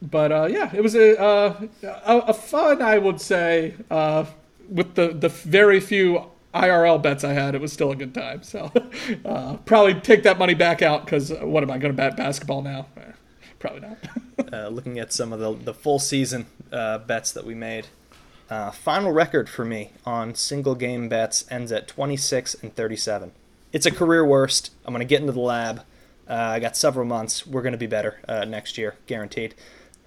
but 0.01 0.31
uh, 0.31 0.47
yeah, 0.49 0.71
it 0.73 0.81
was 0.81 0.95
a, 0.95 1.19
uh, 1.21 1.67
a, 1.83 2.17
a 2.29 2.33
fun, 2.33 2.81
I 2.81 2.97
would 2.97 3.21
say, 3.21 3.75
uh, 3.89 4.25
with 4.69 4.95
the 4.95 5.09
the 5.09 5.29
very 5.29 5.79
few 5.79 6.25
IRL 6.53 7.01
bets 7.01 7.23
I 7.23 7.33
had, 7.33 7.55
it 7.55 7.61
was 7.61 7.71
still 7.71 7.91
a 7.91 7.95
good 7.95 8.13
time. 8.13 8.43
So 8.43 8.71
uh, 9.25 9.57
probably 9.65 9.93
take 9.95 10.23
that 10.23 10.37
money 10.39 10.55
back 10.55 10.81
out 10.81 11.05
because 11.05 11.31
what 11.31 11.63
am 11.63 11.71
I 11.71 11.77
going 11.77 11.93
to 11.93 11.97
bet 11.97 12.17
basketball 12.17 12.61
now? 12.61 12.87
Probably 13.61 13.81
not. 13.81 13.97
Uh, 14.51 14.67
looking 14.67 14.99
at 14.99 15.13
some 15.13 15.31
of 15.31 15.39
the 15.39 15.53
the 15.53 15.73
full 15.73 15.97
season 15.99 16.45
bets 16.71 17.31
that 17.31 17.45
we 17.45 17.55
made. 17.55 17.87
final 18.73 19.11
record 19.11 19.47
for 19.47 19.63
me 19.63 19.91
on 20.05 20.35
single 20.35 20.75
game 20.75 21.07
bets 21.07 21.45
ends 21.49 21.71
at 21.71 21.87
26 21.87 22.55
and 22.55 22.75
37 22.75 23.31
it's 23.71 23.85
a 23.85 23.91
career 23.91 24.25
worst. 24.25 24.71
I'm 24.85 24.93
going 24.93 25.05
to 25.05 25.09
get 25.09 25.21
into 25.21 25.33
the 25.33 25.39
lab. 25.39 25.83
Uh, 26.29 26.33
I 26.33 26.59
got 26.59 26.77
several 26.77 27.05
months. 27.05 27.45
We're 27.47 27.61
going 27.61 27.73
to 27.73 27.77
be 27.77 27.87
better 27.87 28.19
uh, 28.27 28.45
next 28.45 28.77
year, 28.77 28.95
guaranteed. 29.07 29.55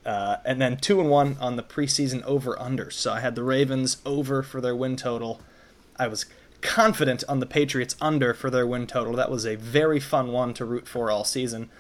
Uh, 0.05 0.37
and 0.45 0.61
then 0.61 0.77
two 0.77 1.01
and 1.01 1.09
one 1.09 1.37
on 1.41 1.57
the 1.57 1.63
preseason 1.63 2.23
over 2.25 2.61
under. 2.61 2.91
So 2.91 3.13
I 3.13 3.21
had 3.21 3.35
the 3.35 3.43
Ravens 3.43 3.99
over 4.05 4.43
for 4.43 4.61
their 4.61 4.77
win 4.77 4.97
total. 4.97 5.41
I 5.99 6.09
was 6.09 6.27
confident 6.61 7.25
on 7.29 7.41
the 7.41 7.47
Patriots 7.47 7.97
under 8.01 8.35
for 8.35 8.51
their 8.51 8.67
win 8.67 8.87
total. 8.87 9.15
That 9.15 9.31
was 9.31 9.47
a 9.47 9.57
very 9.57 10.01
fun 10.01 10.29
one 10.29 10.53
to 10.55 10.65
root 10.65 10.87
for 10.87 11.11
all 11.11 11.25
season. 11.25 11.71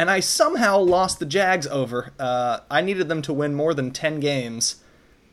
And 0.00 0.10
I 0.10 0.20
somehow 0.20 0.78
lost 0.78 1.18
the 1.18 1.26
Jags 1.26 1.66
over. 1.66 2.12
Uh, 2.18 2.60
I 2.70 2.80
needed 2.80 3.10
them 3.10 3.20
to 3.20 3.34
win 3.34 3.54
more 3.54 3.74
than 3.74 3.90
10 3.90 4.18
games 4.18 4.76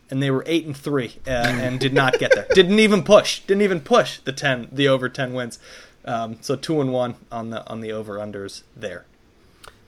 and 0.09 0.21
they 0.21 0.29
were 0.29 0.43
eight 0.45 0.65
and 0.65 0.75
three 0.75 1.15
uh, 1.25 1.29
and 1.29 1.79
did 1.79 1.93
not 1.93 2.19
get 2.19 2.33
there. 2.35 2.47
Didn't 2.53 2.79
even 2.79 3.01
push. 3.03 3.39
Didn't 3.41 3.63
even 3.63 3.79
push 3.79 4.19
the 4.19 4.33
ten, 4.33 4.67
the 4.71 4.87
over 4.87 5.07
ten 5.09 5.33
wins. 5.33 5.57
Um, 6.05 6.37
so 6.41 6.55
two 6.55 6.81
and 6.81 6.91
one 6.91 7.15
on 7.31 7.49
the 7.49 7.65
on 7.67 7.81
the 7.81 7.91
over 7.91 8.17
unders 8.17 8.63
there. 8.75 9.05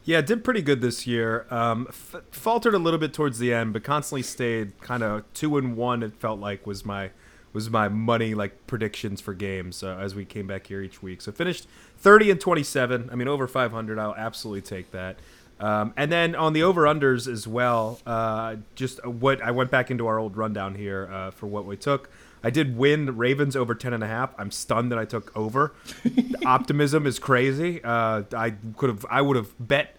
Yeah, 0.03 0.21
did 0.21 0.43
pretty 0.43 0.61
good 0.61 0.81
this 0.81 1.05
year. 1.05 1.45
Um, 1.49 1.85
f- 1.89 2.21
faltered 2.31 2.73
a 2.73 2.79
little 2.79 2.99
bit 2.99 3.13
towards 3.13 3.39
the 3.39 3.53
end, 3.53 3.73
but 3.73 3.83
constantly 3.83 4.23
stayed 4.23 4.79
kind 4.81 5.03
of 5.03 5.23
two 5.33 5.57
and 5.57 5.77
one. 5.77 6.03
It 6.03 6.13
felt 6.15 6.39
like 6.39 6.65
was 6.65 6.83
my 6.83 7.11
was 7.53 7.69
my 7.69 7.89
money 7.89 8.33
like 8.33 8.67
predictions 8.67 9.21
for 9.21 9.33
games 9.33 9.83
uh, 9.83 9.97
as 9.99 10.15
we 10.15 10.25
came 10.25 10.47
back 10.47 10.67
here 10.67 10.81
each 10.81 11.01
week. 11.01 11.21
So 11.21 11.31
finished 11.31 11.67
thirty 11.97 12.31
and 12.31 12.39
twenty 12.39 12.63
seven. 12.63 13.09
I 13.11 13.15
mean, 13.15 13.27
over 13.27 13.47
five 13.47 13.71
hundred. 13.71 13.99
I'll 13.99 14.15
absolutely 14.15 14.61
take 14.61 14.91
that. 14.91 15.17
Um, 15.59 15.93
and 15.97 16.11
then 16.11 16.35
on 16.35 16.53
the 16.53 16.63
over 16.63 16.83
unders 16.83 17.31
as 17.31 17.47
well, 17.47 17.99
uh, 18.05 18.57
just 18.75 19.05
what 19.05 19.41
I 19.41 19.51
went 19.51 19.69
back 19.69 19.91
into 19.91 20.07
our 20.07 20.17
old 20.17 20.37
rundown 20.37 20.75
here 20.75 21.09
uh, 21.11 21.31
for 21.31 21.47
what 21.47 21.65
we 21.65 21.75
took. 21.75 22.09
I 22.41 22.49
did 22.49 22.77
win 22.77 23.17
Ravens 23.17 23.57
over 23.57 23.75
10 23.75 23.93
and 23.93 24.01
a 24.01 24.07
half. 24.07 24.33
I'm 24.37 24.51
stunned 24.51 24.91
that 24.93 24.99
I 24.99 25.03
took 25.03 25.35
over. 25.35 25.73
optimism 26.45 27.05
is 27.05 27.19
crazy. 27.19 27.83
Uh, 27.83 28.23
I 28.33 28.51
could 28.77 28.89
have 28.89 29.05
I 29.09 29.21
would 29.21 29.35
have 29.35 29.53
bet 29.59 29.97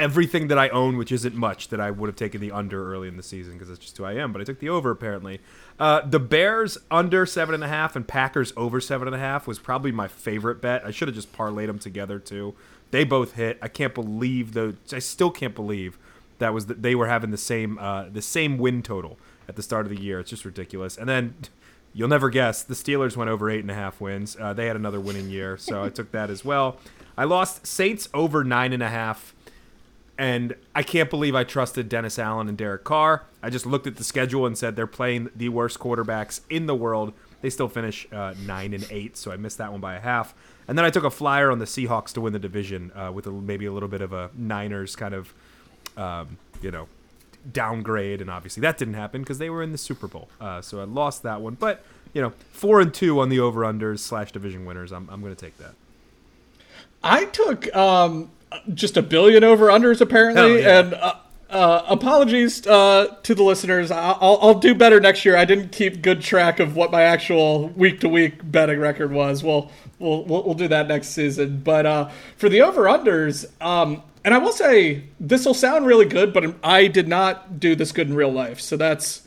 everything 0.00 0.48
that 0.48 0.58
I 0.58 0.68
own, 0.70 0.96
which 0.96 1.12
isn't 1.12 1.34
much, 1.34 1.68
that 1.68 1.80
I 1.80 1.90
would 1.90 2.08
have 2.08 2.16
taken 2.16 2.40
the 2.40 2.50
under 2.50 2.92
early 2.92 3.08
in 3.08 3.16
the 3.16 3.22
season 3.22 3.52
because 3.52 3.68
that's 3.68 3.80
just 3.80 3.96
who 3.96 4.04
I 4.04 4.14
am. 4.14 4.32
But 4.32 4.40
I 4.40 4.44
took 4.44 4.58
the 4.58 4.68
over 4.68 4.90
apparently. 4.90 5.40
Uh, 5.78 6.00
the 6.00 6.18
Bears 6.18 6.78
under 6.90 7.26
seven 7.26 7.54
and 7.54 7.62
a 7.62 7.68
half 7.68 7.96
and 7.96 8.06
Packers 8.06 8.52
over 8.56 8.80
seven 8.80 9.06
and 9.06 9.14
a 9.14 9.18
half 9.18 9.46
was 9.46 9.58
probably 9.58 9.92
my 9.92 10.08
favorite 10.08 10.60
bet. 10.60 10.84
I 10.84 10.90
should 10.90 11.08
have 11.08 11.14
just 11.14 11.32
parlayed 11.32 11.68
them 11.68 11.78
together 11.78 12.18
too. 12.18 12.54
They 12.90 13.04
both 13.04 13.34
hit. 13.34 13.58
I 13.62 13.68
can't 13.68 13.94
believe 13.94 14.52
the. 14.52 14.76
I 14.92 14.98
still 14.98 15.30
can't 15.30 15.54
believe 15.54 15.96
that 16.38 16.52
was 16.52 16.66
that 16.66 16.82
they 16.82 16.94
were 16.94 17.06
having 17.06 17.30
the 17.30 17.38
same 17.38 17.78
uh, 17.78 18.08
the 18.08 18.22
same 18.22 18.58
win 18.58 18.82
total 18.82 19.18
at 19.48 19.56
the 19.56 19.62
start 19.62 19.86
of 19.86 19.90
the 19.90 20.00
year. 20.00 20.18
It's 20.18 20.30
just 20.30 20.44
ridiculous. 20.44 20.96
And 20.96 21.08
then 21.08 21.34
you'll 21.92 22.08
never 22.08 22.30
guess 22.30 22.62
the 22.62 22.74
Steelers 22.74 23.16
went 23.16 23.30
over 23.30 23.48
eight 23.48 23.60
and 23.60 23.70
a 23.70 23.74
half 23.74 24.00
wins. 24.00 24.36
Uh, 24.40 24.52
they 24.52 24.66
had 24.66 24.76
another 24.76 25.00
winning 25.00 25.30
year, 25.30 25.56
so 25.56 25.84
I 25.84 25.88
took 25.88 26.10
that 26.12 26.30
as 26.30 26.44
well. 26.44 26.78
I 27.16 27.24
lost 27.24 27.66
Saints 27.66 28.08
over 28.14 28.44
nine 28.44 28.72
and 28.72 28.82
a 28.82 28.88
half, 28.88 29.34
and 30.20 30.54
I 30.74 30.82
can't 30.82 31.08
believe 31.08 31.34
I 31.34 31.44
trusted 31.44 31.88
Dennis 31.88 32.18
Allen 32.18 32.46
and 32.46 32.58
Derek 32.58 32.84
Carr. 32.84 33.24
I 33.42 33.48
just 33.48 33.64
looked 33.64 33.86
at 33.86 33.96
the 33.96 34.04
schedule 34.04 34.44
and 34.44 34.56
said 34.56 34.76
they're 34.76 34.86
playing 34.86 35.30
the 35.34 35.48
worst 35.48 35.78
quarterbacks 35.78 36.42
in 36.50 36.66
the 36.66 36.74
world. 36.74 37.14
They 37.40 37.48
still 37.48 37.68
finish 37.68 38.06
uh, 38.12 38.34
nine 38.44 38.74
and 38.74 38.86
eight, 38.90 39.16
so 39.16 39.32
I 39.32 39.38
missed 39.38 39.56
that 39.56 39.72
one 39.72 39.80
by 39.80 39.94
a 39.94 40.00
half. 40.00 40.34
And 40.68 40.76
then 40.76 40.84
I 40.84 40.90
took 40.90 41.04
a 41.04 41.10
flyer 41.10 41.50
on 41.50 41.58
the 41.58 41.64
Seahawks 41.64 42.12
to 42.12 42.20
win 42.20 42.34
the 42.34 42.38
division 42.38 42.92
uh, 42.94 43.10
with 43.10 43.26
a, 43.26 43.30
maybe 43.30 43.64
a 43.64 43.72
little 43.72 43.88
bit 43.88 44.02
of 44.02 44.12
a 44.12 44.30
Niners 44.36 44.94
kind 44.94 45.14
of, 45.14 45.32
um, 45.96 46.36
you 46.60 46.70
know, 46.70 46.86
downgrade, 47.50 48.20
and 48.20 48.28
obviously 48.28 48.60
that 48.60 48.76
didn't 48.76 48.94
happen 48.94 49.22
because 49.22 49.38
they 49.38 49.48
were 49.48 49.62
in 49.62 49.72
the 49.72 49.78
Super 49.78 50.06
Bowl. 50.06 50.28
Uh, 50.38 50.60
so 50.60 50.82
I 50.82 50.84
lost 50.84 51.22
that 51.22 51.40
one. 51.40 51.54
But 51.54 51.82
you 52.12 52.20
know, 52.20 52.34
four 52.52 52.82
and 52.82 52.92
two 52.92 53.20
on 53.20 53.30
the 53.30 53.40
over 53.40 53.62
unders 53.62 54.00
slash 54.00 54.32
division 54.32 54.66
winners. 54.66 54.92
I'm 54.92 55.08
I'm 55.08 55.22
going 55.22 55.34
to 55.34 55.40
take 55.46 55.56
that. 55.56 55.72
I 57.02 57.24
took 57.24 57.74
um, 57.74 58.30
just 58.74 58.96
a 58.96 59.02
billion 59.02 59.44
over 59.44 59.66
unders 59.66 60.00
apparently, 60.00 60.62
yeah. 60.62 60.80
and. 60.80 60.94
Uh, 60.94 61.14
uh, 61.50 61.84
apologies 61.88 62.64
uh, 62.66 63.16
to 63.24 63.34
the 63.34 63.42
listeners. 63.42 63.90
I'll, 63.90 64.38
I'll 64.40 64.58
do 64.60 64.72
better 64.72 65.00
next 65.00 65.24
year. 65.24 65.36
I 65.36 65.44
didn't 65.44 65.72
keep 65.72 66.00
good 66.00 66.22
track 66.22 66.60
of 66.60 66.76
what 66.76 66.92
my 66.92 67.02
actual 67.02 67.70
week 67.70 68.00
to 68.00 68.08
week 68.08 68.38
betting 68.44 68.78
record 68.78 69.10
was. 69.10 69.42
We'll, 69.42 69.70
we'll 69.98 70.24
we'll 70.24 70.54
do 70.54 70.68
that 70.68 70.86
next 70.86 71.08
season. 71.08 71.60
But 71.64 71.86
uh, 71.86 72.10
for 72.36 72.48
the 72.48 72.62
over 72.62 72.84
unders, 72.84 73.46
um, 73.60 74.02
and 74.24 74.32
I 74.32 74.38
will 74.38 74.52
say 74.52 75.04
this 75.18 75.44
will 75.44 75.54
sound 75.54 75.86
really 75.86 76.06
good, 76.06 76.32
but 76.32 76.54
I 76.62 76.86
did 76.86 77.08
not 77.08 77.58
do 77.58 77.74
this 77.74 77.90
good 77.90 78.08
in 78.08 78.14
real 78.14 78.32
life, 78.32 78.60
so 78.60 78.76
that's 78.76 79.22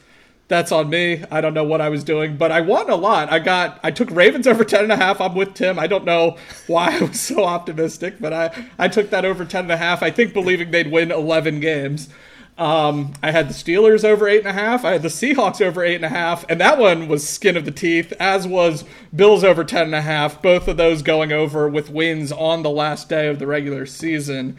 that's 0.53 0.71
on 0.71 0.89
me. 0.89 1.23
I 1.31 1.41
don't 1.41 1.55
know 1.55 1.63
what 1.63 1.81
I 1.81 1.89
was 1.89 2.03
doing, 2.03 2.37
but 2.37 2.51
I 2.51 2.61
won 2.61 2.89
a 2.89 2.95
lot. 2.95 3.31
I 3.31 3.39
got 3.39 3.79
I 3.83 3.91
took 3.91 4.11
Ravens 4.11 4.45
over 4.45 4.63
10 4.63 4.83
and 4.83 4.91
a 4.91 4.95
half. 4.95 5.19
I'm 5.19 5.33
with 5.33 5.55
Tim. 5.55 5.79
I 5.79 5.87
don't 5.87 6.05
know 6.05 6.37
why 6.67 6.97
I 6.97 7.01
was 7.01 7.19
so 7.19 7.43
optimistic, 7.43 8.15
but 8.19 8.31
I 8.33 8.67
I 8.77 8.87
took 8.87 9.09
that 9.09 9.25
over 9.25 9.45
10 9.45 9.63
and 9.63 9.71
a 9.71 9.77
half. 9.77 10.03
I 10.03 10.11
think 10.11 10.33
believing 10.33 10.71
they'd 10.71 10.91
win 10.91 11.11
11 11.11 11.59
games. 11.59 12.09
Um, 12.55 13.13
I 13.23 13.31
had 13.31 13.49
the 13.49 13.53
Steelers 13.53 14.03
over 14.03 14.27
eight 14.27 14.45
and 14.45 14.47
a 14.47 14.53
half. 14.53 14.85
I 14.85 14.91
had 14.91 15.01
the 15.01 15.07
Seahawks 15.07 15.59
over 15.59 15.83
eight 15.83 15.95
and 15.95 16.05
a 16.05 16.09
half, 16.09 16.45
and 16.47 16.61
that 16.61 16.77
one 16.77 17.07
was 17.07 17.27
skin 17.27 17.57
of 17.57 17.65
the 17.65 17.71
teeth. 17.71 18.13
As 18.19 18.47
was 18.47 18.85
Bills 19.15 19.43
over 19.43 19.63
ten 19.63 19.85
and 19.85 19.95
a 19.95 20.01
half. 20.01 20.39
Both 20.39 20.67
of 20.67 20.77
those 20.77 21.01
going 21.01 21.31
over 21.31 21.67
with 21.67 21.89
wins 21.89 22.31
on 22.31 22.61
the 22.61 22.69
last 22.69 23.09
day 23.09 23.27
of 23.27 23.39
the 23.39 23.47
regular 23.47 23.87
season. 23.87 24.57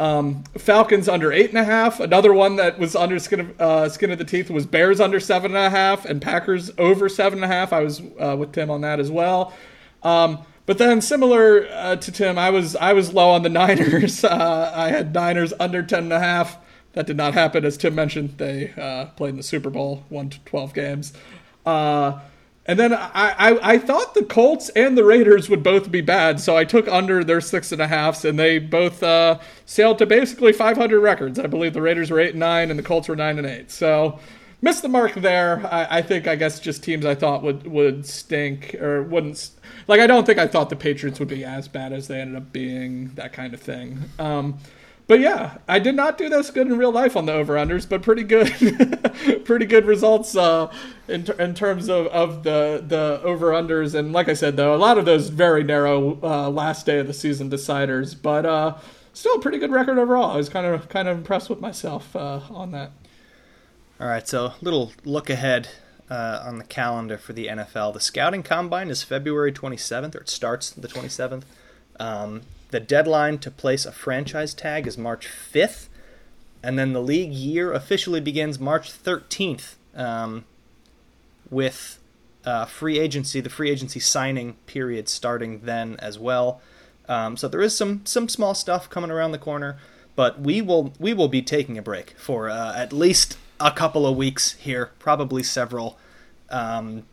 Um, 0.00 0.44
Falcons 0.56 1.10
under 1.10 1.30
eight 1.30 1.50
and 1.50 1.58
a 1.58 1.64
half. 1.64 2.00
Another 2.00 2.32
one 2.32 2.56
that 2.56 2.78
was 2.78 2.96
under 2.96 3.18
skin 3.18 3.40
of, 3.40 3.60
uh, 3.60 3.88
skin 3.90 4.10
of 4.10 4.16
the 4.16 4.24
teeth 4.24 4.48
was 4.48 4.64
Bears 4.64 4.98
under 4.98 5.20
seven 5.20 5.54
and 5.54 5.66
a 5.66 5.68
half, 5.68 6.06
and 6.06 6.22
Packers 6.22 6.70
over 6.78 7.06
seven 7.10 7.44
and 7.44 7.44
a 7.44 7.54
half. 7.54 7.70
I 7.70 7.80
was 7.80 8.00
uh, 8.18 8.34
with 8.38 8.52
Tim 8.52 8.70
on 8.70 8.80
that 8.80 8.98
as 8.98 9.10
well. 9.10 9.52
Um, 10.02 10.38
but 10.64 10.78
then, 10.78 11.02
similar 11.02 11.68
uh, 11.70 11.96
to 11.96 12.12
Tim, 12.12 12.38
I 12.38 12.48
was 12.48 12.74
I 12.76 12.94
was 12.94 13.12
low 13.12 13.28
on 13.28 13.42
the 13.42 13.48
Niners. 13.50 14.24
Uh, 14.24 14.72
I 14.74 14.88
had 14.88 15.12
Niners 15.12 15.52
under 15.60 15.82
ten 15.82 16.04
and 16.04 16.14
a 16.14 16.20
half. 16.20 16.56
That 16.94 17.06
did 17.06 17.18
not 17.18 17.34
happen, 17.34 17.66
as 17.66 17.76
Tim 17.76 17.94
mentioned. 17.94 18.38
They 18.38 18.72
uh, 18.78 19.06
played 19.16 19.30
in 19.30 19.36
the 19.36 19.42
Super 19.42 19.68
Bowl, 19.68 20.04
won 20.08 20.30
twelve 20.46 20.72
games. 20.72 21.12
Uh, 21.66 22.20
and 22.70 22.78
then 22.78 22.92
I, 22.94 23.10
I, 23.14 23.72
I, 23.72 23.78
thought 23.78 24.14
the 24.14 24.22
Colts 24.22 24.68
and 24.76 24.96
the 24.96 25.02
Raiders 25.02 25.50
would 25.50 25.64
both 25.64 25.90
be 25.90 26.02
bad, 26.02 26.38
so 26.38 26.56
I 26.56 26.64
took 26.64 26.86
under 26.86 27.24
their 27.24 27.40
six 27.40 27.72
and 27.72 27.82
a 27.82 27.88
halfs, 27.88 28.24
and 28.24 28.38
they 28.38 28.60
both 28.60 29.02
uh, 29.02 29.40
sailed 29.66 29.98
to 29.98 30.06
basically 30.06 30.52
500 30.52 31.00
records. 31.00 31.40
I 31.40 31.48
believe 31.48 31.72
the 31.74 31.82
Raiders 31.82 32.12
were 32.12 32.20
eight 32.20 32.30
and 32.30 32.38
nine, 32.38 32.70
and 32.70 32.78
the 32.78 32.84
Colts 32.84 33.08
were 33.08 33.16
nine 33.16 33.38
and 33.38 33.46
eight. 33.46 33.72
So 33.72 34.20
missed 34.62 34.82
the 34.82 34.88
mark 34.88 35.14
there. 35.14 35.66
I, 35.66 35.98
I 35.98 36.02
think 36.02 36.28
I 36.28 36.36
guess 36.36 36.60
just 36.60 36.84
teams 36.84 37.04
I 37.04 37.16
thought 37.16 37.42
would 37.42 37.66
would 37.66 38.06
stink 38.06 38.76
or 38.76 39.02
wouldn't. 39.02 39.50
Like 39.88 39.98
I 39.98 40.06
don't 40.06 40.24
think 40.24 40.38
I 40.38 40.46
thought 40.46 40.70
the 40.70 40.76
Patriots 40.76 41.18
would 41.18 41.28
be 41.28 41.44
as 41.44 41.66
bad 41.66 41.92
as 41.92 42.06
they 42.06 42.20
ended 42.20 42.36
up 42.36 42.52
being. 42.52 43.08
That 43.16 43.32
kind 43.32 43.52
of 43.52 43.60
thing. 43.60 43.98
Um, 44.20 44.58
but 45.10 45.18
yeah, 45.18 45.58
I 45.66 45.80
did 45.80 45.96
not 45.96 46.18
do 46.18 46.28
this 46.28 46.52
good 46.52 46.68
in 46.68 46.78
real 46.78 46.92
life 46.92 47.16
on 47.16 47.26
the 47.26 47.32
over 47.32 47.56
unders, 47.56 47.88
but 47.88 48.00
pretty 48.00 48.22
good, 48.22 48.46
pretty 49.44 49.66
good 49.66 49.84
results 49.84 50.36
uh, 50.36 50.72
in, 51.08 51.24
ter- 51.24 51.32
in 51.32 51.52
terms 51.56 51.88
of, 51.88 52.06
of 52.06 52.44
the 52.44 52.84
the 52.86 53.20
over 53.24 53.50
unders. 53.50 53.96
And 53.96 54.12
like 54.12 54.28
I 54.28 54.34
said, 54.34 54.56
though, 54.56 54.72
a 54.72 54.78
lot 54.78 54.98
of 54.98 55.06
those 55.06 55.28
very 55.30 55.64
narrow 55.64 56.16
uh, 56.22 56.48
last 56.48 56.86
day 56.86 57.00
of 57.00 57.08
the 57.08 57.12
season 57.12 57.50
deciders, 57.50 58.14
but 58.22 58.46
uh, 58.46 58.76
still 59.12 59.34
a 59.34 59.40
pretty 59.40 59.58
good 59.58 59.72
record 59.72 59.98
overall. 59.98 60.30
I 60.30 60.36
was 60.36 60.48
kind 60.48 60.64
of 60.64 60.88
kind 60.88 61.08
of 61.08 61.18
impressed 61.18 61.50
with 61.50 61.60
myself 61.60 62.14
uh, 62.14 62.42
on 62.48 62.70
that. 62.70 62.92
All 64.00 64.06
right, 64.06 64.28
so 64.28 64.46
a 64.46 64.54
little 64.62 64.92
look 65.04 65.28
ahead 65.28 65.70
uh, 66.08 66.44
on 66.46 66.58
the 66.58 66.64
calendar 66.64 67.18
for 67.18 67.32
the 67.32 67.48
NFL. 67.48 67.94
The 67.94 68.00
scouting 68.00 68.44
combine 68.44 68.90
is 68.90 69.02
February 69.02 69.50
27th, 69.50 70.14
or 70.14 70.20
it 70.20 70.28
starts 70.28 70.70
the 70.70 70.86
27th. 70.86 71.42
Um, 71.98 72.42
the 72.70 72.80
deadline 72.80 73.38
to 73.38 73.50
place 73.50 73.84
a 73.84 73.92
franchise 73.92 74.54
tag 74.54 74.86
is 74.86 74.96
March 74.96 75.26
5th, 75.26 75.88
and 76.62 76.78
then 76.78 76.92
the 76.92 77.02
league 77.02 77.32
year 77.32 77.72
officially 77.72 78.20
begins 78.20 78.58
March 78.58 78.92
13th 78.92 79.74
um, 79.94 80.44
with 81.50 81.98
uh, 82.44 82.64
free 82.64 82.98
agency, 82.98 83.40
the 83.40 83.50
free 83.50 83.70
agency 83.70 84.00
signing 84.00 84.54
period 84.66 85.08
starting 85.08 85.60
then 85.60 85.96
as 85.98 86.18
well. 86.18 86.60
Um, 87.08 87.36
so 87.36 87.48
there 87.48 87.60
is 87.60 87.76
some 87.76 88.02
some 88.06 88.28
small 88.28 88.54
stuff 88.54 88.88
coming 88.88 89.10
around 89.10 89.32
the 89.32 89.38
corner, 89.38 89.78
but 90.14 90.40
we 90.40 90.62
will 90.62 90.94
we 90.98 91.12
will 91.12 91.28
be 91.28 91.42
taking 91.42 91.76
a 91.76 91.82
break 91.82 92.14
for 92.16 92.48
uh, 92.48 92.74
at 92.76 92.92
least 92.92 93.36
a 93.58 93.72
couple 93.72 94.06
of 94.06 94.16
weeks 94.16 94.52
here, 94.54 94.92
probably 94.98 95.42
several. 95.42 95.98
Um, 96.50 97.04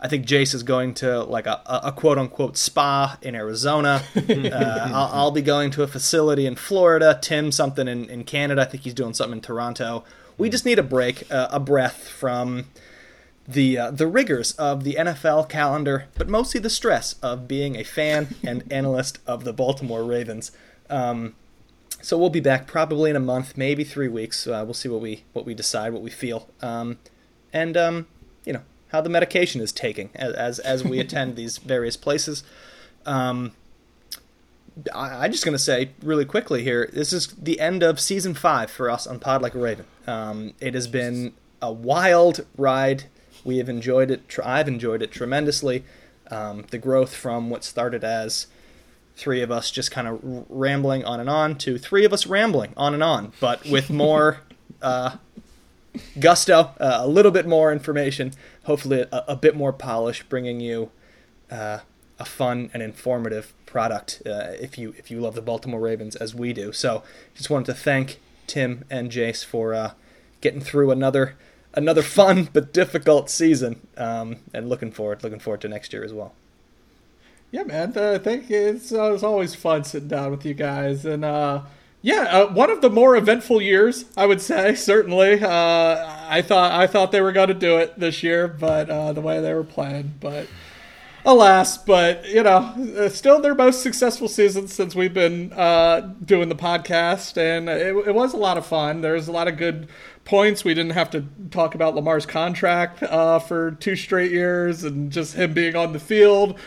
I 0.00 0.06
think 0.06 0.26
Jace 0.26 0.54
is 0.54 0.62
going 0.62 0.94
to 0.94 1.24
like 1.24 1.46
a, 1.46 1.60
a 1.66 1.92
quote 1.92 2.18
unquote 2.18 2.56
spa 2.56 3.18
in 3.20 3.34
Arizona. 3.34 4.02
uh, 4.16 4.90
I'll, 4.92 5.10
I'll, 5.12 5.30
be 5.32 5.42
going 5.42 5.70
to 5.72 5.82
a 5.82 5.88
facility 5.88 6.46
in 6.46 6.54
Florida. 6.54 7.18
Tim 7.20 7.50
something 7.50 7.88
in, 7.88 8.08
in 8.08 8.24
Canada. 8.24 8.62
I 8.62 8.64
think 8.66 8.84
he's 8.84 8.94
doing 8.94 9.14
something 9.14 9.38
in 9.38 9.42
Toronto. 9.42 10.04
We 10.36 10.50
just 10.50 10.64
need 10.64 10.78
a 10.78 10.84
break, 10.84 11.30
uh, 11.32 11.48
a 11.50 11.58
breath 11.58 12.08
from 12.08 12.66
the 13.48 13.78
uh, 13.78 13.90
the 13.90 14.06
rigors 14.06 14.52
of 14.52 14.84
the 14.84 14.94
NFL 14.94 15.48
calendar, 15.48 16.06
but 16.14 16.28
mostly 16.28 16.60
the 16.60 16.70
stress 16.70 17.14
of 17.14 17.48
being 17.48 17.76
a 17.76 17.82
fan 17.82 18.36
and 18.44 18.70
analyst 18.70 19.18
of 19.26 19.44
the 19.44 19.52
Baltimore 19.52 20.04
Ravens. 20.04 20.52
Um, 20.88 21.34
so 22.00 22.16
we'll 22.16 22.30
be 22.30 22.40
back 22.40 22.68
probably 22.68 23.10
in 23.10 23.16
a 23.16 23.20
month, 23.20 23.56
maybe 23.56 23.82
three 23.82 24.06
weeks. 24.06 24.46
Uh, 24.46 24.62
we'll 24.64 24.74
see 24.74 24.88
what 24.88 25.00
we 25.00 25.24
what 25.32 25.44
we 25.44 25.54
decide, 25.54 25.92
what 25.92 26.02
we 26.02 26.10
feel, 26.10 26.48
um, 26.60 26.98
and 27.52 27.76
um, 27.76 28.06
you 28.44 28.52
know 28.52 28.62
how 28.88 29.00
the 29.00 29.08
medication 29.08 29.60
is 29.60 29.72
taking 29.72 30.10
as 30.14 30.58
as 30.58 30.84
we 30.84 30.98
attend 30.98 31.36
these 31.36 31.58
various 31.74 31.96
places. 31.96 32.42
Um, 33.06 33.52
I, 34.94 35.26
am 35.26 35.32
just 35.32 35.44
gonna 35.44 35.58
say 35.58 35.90
really 36.02 36.24
quickly 36.24 36.62
here. 36.62 36.88
This 36.92 37.12
is 37.12 37.28
the 37.28 37.60
end 37.60 37.82
of 37.82 37.98
season 37.98 38.34
five 38.34 38.70
for 38.70 38.90
us 38.90 39.06
on 39.06 39.18
Pod 39.18 39.42
Like 39.42 39.54
a 39.54 39.58
Raven. 39.58 39.86
Um, 40.06 40.54
it 40.60 40.74
has 40.74 40.86
been 40.86 41.34
a 41.60 41.72
wild 41.72 42.44
ride. 42.56 43.04
We 43.44 43.58
have 43.58 43.68
enjoyed 43.68 44.10
it. 44.10 44.36
I've 44.44 44.68
enjoyed 44.68 45.02
it 45.02 45.10
tremendously. 45.10 45.84
Um, 46.30 46.66
the 46.70 46.78
growth 46.78 47.14
from 47.14 47.50
what 47.50 47.64
started 47.64 48.04
as 48.04 48.46
three 49.16 49.42
of 49.42 49.50
us 49.50 49.70
just 49.70 49.90
kind 49.90 50.06
of 50.06 50.20
rambling 50.48 51.04
on 51.04 51.18
and 51.18 51.28
on 51.28 51.56
to 51.58 51.76
three 51.76 52.04
of 52.04 52.12
us 52.12 52.26
rambling 52.26 52.72
on 52.76 52.94
and 52.94 53.02
on, 53.02 53.32
but 53.40 53.64
with 53.66 53.90
more 54.04 54.38
uh, 54.80 55.16
gusto, 56.18 56.72
uh, 56.80 56.98
a 57.00 57.08
little 57.08 57.30
bit 57.30 57.46
more 57.46 57.72
information, 57.72 58.32
hopefully 58.64 59.00
a, 59.12 59.24
a 59.28 59.36
bit 59.36 59.56
more 59.56 59.72
polish, 59.72 60.22
bringing 60.24 60.60
you 60.60 60.90
uh, 61.50 61.80
a 62.18 62.24
fun 62.24 62.70
and 62.74 62.82
informative 62.82 63.52
product 63.66 64.22
uh, 64.26 64.52
if 64.60 64.78
you 64.78 64.94
if 64.98 65.10
you 65.10 65.20
love 65.20 65.34
the 65.34 65.42
Baltimore 65.42 65.80
Ravens 65.80 66.16
as 66.16 66.34
we 66.34 66.52
do. 66.52 66.72
So, 66.72 67.02
just 67.34 67.50
wanted 67.50 67.66
to 67.66 67.74
thank 67.74 68.20
Tim 68.46 68.84
and 68.90 69.10
Jace 69.10 69.44
for 69.44 69.74
uh, 69.74 69.92
getting 70.40 70.60
through 70.60 70.90
another 70.90 71.36
another 71.74 72.02
fun 72.02 72.48
but 72.52 72.72
difficult 72.72 73.30
season, 73.30 73.86
um, 73.96 74.36
and 74.52 74.68
looking 74.68 74.90
forward 74.92 75.22
looking 75.22 75.40
forward 75.40 75.60
to 75.62 75.68
next 75.68 75.92
year 75.92 76.04
as 76.04 76.12
well. 76.12 76.34
Yeah, 77.50 77.62
man. 77.62 77.96
I 77.96 78.18
think 78.18 78.50
it's, 78.50 78.92
uh, 78.92 79.14
it's 79.14 79.22
always 79.22 79.54
fun 79.54 79.84
sitting 79.84 80.08
down 80.08 80.30
with 80.30 80.44
you 80.44 80.52
guys, 80.52 81.06
and 81.06 81.24
uh, 81.24 81.62
yeah, 82.00 82.22
uh, 82.22 82.52
one 82.52 82.70
of 82.70 82.80
the 82.80 82.90
more 82.90 83.16
eventful 83.16 83.60
years, 83.60 84.04
I 84.16 84.26
would 84.26 84.40
say. 84.40 84.74
Certainly, 84.76 85.42
uh, 85.42 86.26
I 86.28 86.42
thought 86.42 86.72
I 86.72 86.86
thought 86.86 87.12
they 87.12 87.20
were 87.20 87.32
going 87.32 87.48
to 87.48 87.54
do 87.54 87.78
it 87.78 87.98
this 87.98 88.22
year, 88.22 88.48
but 88.48 88.88
uh, 88.88 89.12
the 89.12 89.20
way 89.20 89.40
they 89.40 89.54
were 89.54 89.64
playing, 89.64 90.14
but 90.20 90.46
alas, 91.24 91.76
but 91.76 92.26
you 92.28 92.42
know, 92.42 92.74
uh, 92.96 93.08
still 93.08 93.40
their 93.40 93.54
most 93.54 93.82
successful 93.82 94.28
season 94.28 94.68
since 94.68 94.94
we've 94.94 95.14
been 95.14 95.52
uh, 95.52 96.12
doing 96.24 96.48
the 96.48 96.54
podcast, 96.54 97.36
and 97.36 97.68
it, 97.68 97.94
it, 98.08 98.14
was 98.14 98.32
a 98.32 98.36
lot 98.36 98.56
of 98.56 98.64
fun. 98.64 99.00
There's 99.00 99.28
a 99.28 99.32
lot 99.32 99.48
of 99.48 99.56
good 99.56 99.88
points. 100.24 100.64
We 100.64 100.74
didn't 100.74 100.92
have 100.92 101.10
to 101.10 101.24
talk 101.50 101.74
about 101.74 101.94
Lamar's 101.94 102.26
contract 102.26 103.02
uh, 103.02 103.40
for 103.40 103.72
two 103.72 103.96
straight 103.96 104.30
years, 104.30 104.84
and 104.84 105.10
just 105.10 105.34
him 105.34 105.52
being 105.52 105.74
on 105.74 105.92
the 105.92 106.00
field 106.00 106.58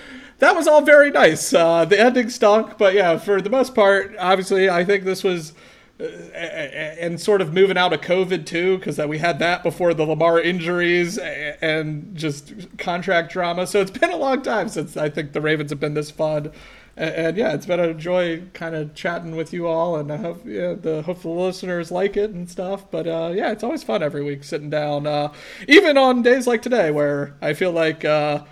that 0.41 0.55
was 0.55 0.67
all 0.67 0.81
very 0.81 1.09
nice. 1.09 1.53
Uh, 1.53 1.85
the 1.85 1.97
ending 1.97 2.29
stunk, 2.29 2.77
but 2.77 2.93
yeah, 2.93 3.17
for 3.17 3.41
the 3.41 3.49
most 3.49 3.73
part, 3.73 4.13
obviously, 4.19 4.69
I 4.69 4.83
think 4.83 5.05
this 5.05 5.23
was. 5.23 5.53
Uh, 5.99 6.03
and 6.03 7.21
sort 7.21 7.41
of 7.41 7.53
moving 7.53 7.77
out 7.77 7.93
of 7.93 8.01
COVID 8.01 8.43
too, 8.47 8.75
because 8.79 8.97
we 8.97 9.19
had 9.19 9.37
that 9.37 9.61
before 9.61 9.93
the 9.93 10.03
Lamar 10.03 10.39
injuries 10.39 11.19
and 11.19 12.15
just 12.15 12.53
contract 12.79 13.31
drama. 13.31 13.67
So 13.67 13.81
it's 13.81 13.91
been 13.91 14.09
a 14.09 14.17
long 14.17 14.41
time 14.41 14.67
since 14.67 14.97
I 14.97 15.09
think 15.09 15.33
the 15.33 15.41
Ravens 15.41 15.69
have 15.69 15.79
been 15.79 15.93
this 15.93 16.09
fun. 16.09 16.51
And, 16.97 17.37
yeah, 17.37 17.53
it's 17.53 17.67
been 17.67 17.79
a 17.79 17.93
joy 17.93 18.41
kind 18.53 18.73
of 18.73 18.95
chatting 18.95 19.35
with 19.35 19.53
you 19.53 19.67
all, 19.67 19.95
and 19.95 20.11
I 20.11 20.17
hope 20.17 20.41
yeah, 20.43 20.73
the 20.73 21.03
hope 21.03 21.21
the 21.21 21.29
listeners 21.29 21.91
like 21.91 22.17
it 22.17 22.31
and 22.31 22.49
stuff. 22.49 22.89
But 22.89 23.05
uh, 23.05 23.33
yeah, 23.35 23.51
it's 23.51 23.63
always 23.63 23.83
fun 23.83 24.01
every 24.01 24.23
week 24.23 24.43
sitting 24.43 24.71
down, 24.71 25.05
uh, 25.05 25.31
even 25.67 25.99
on 25.99 26.23
days 26.23 26.47
like 26.47 26.63
today 26.63 26.89
where 26.89 27.35
I 27.43 27.53
feel 27.53 27.73
like 27.73 28.03
uh, 28.03 28.43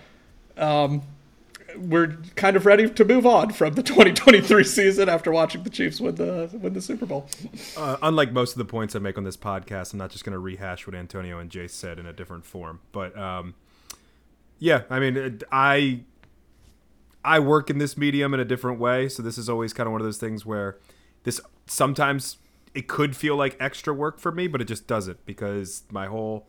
um, 0.56 1.02
we're 1.76 2.18
kind 2.36 2.56
of 2.56 2.66
ready 2.66 2.88
to 2.88 3.04
move 3.04 3.26
on 3.26 3.52
from 3.52 3.74
the 3.74 3.82
2023 3.84 4.64
season 4.64 5.08
after 5.08 5.30
watching 5.30 5.62
the 5.62 5.70
Chiefs 5.70 6.00
win 6.00 6.14
the 6.14 6.50
win 6.54 6.72
the 6.72 6.80
Super 6.80 7.06
Bowl. 7.06 7.28
Uh, 7.76 7.96
unlike 8.02 8.32
most 8.32 8.52
of 8.52 8.58
the 8.58 8.64
points 8.64 8.94
I 8.96 8.98
make 8.98 9.18
on 9.18 9.24
this 9.24 9.36
podcast, 9.36 9.92
I'm 9.92 9.98
not 9.98 10.10
just 10.10 10.24
going 10.24 10.32
to 10.32 10.38
rehash 10.38 10.86
what 10.86 10.94
Antonio 10.94 11.38
and 11.38 11.50
Jace 11.50 11.70
said 11.70 11.98
in 11.98 12.06
a 12.06 12.12
different 12.12 12.44
form. 12.44 12.80
But 12.92 13.16
um, 13.18 13.54
yeah, 14.58 14.82
I 14.90 15.00
mean, 15.00 15.40
I 15.50 16.00
I 17.24 17.38
work 17.38 17.70
in 17.70 17.78
this 17.78 17.96
medium 17.96 18.34
in 18.34 18.40
a 18.40 18.44
different 18.44 18.78
way, 18.78 19.08
so 19.08 19.22
this 19.22 19.38
is 19.38 19.48
always 19.48 19.72
kind 19.72 19.86
of 19.86 19.92
one 19.92 20.00
of 20.00 20.06
those 20.06 20.18
things 20.18 20.46
where 20.46 20.78
this 21.24 21.40
sometimes 21.66 22.38
it 22.74 22.88
could 22.88 23.16
feel 23.16 23.36
like 23.36 23.56
extra 23.60 23.92
work 23.92 24.18
for 24.18 24.32
me, 24.32 24.46
but 24.46 24.60
it 24.60 24.66
just 24.66 24.86
doesn't 24.86 25.24
because 25.26 25.82
my 25.90 26.06
whole 26.06 26.46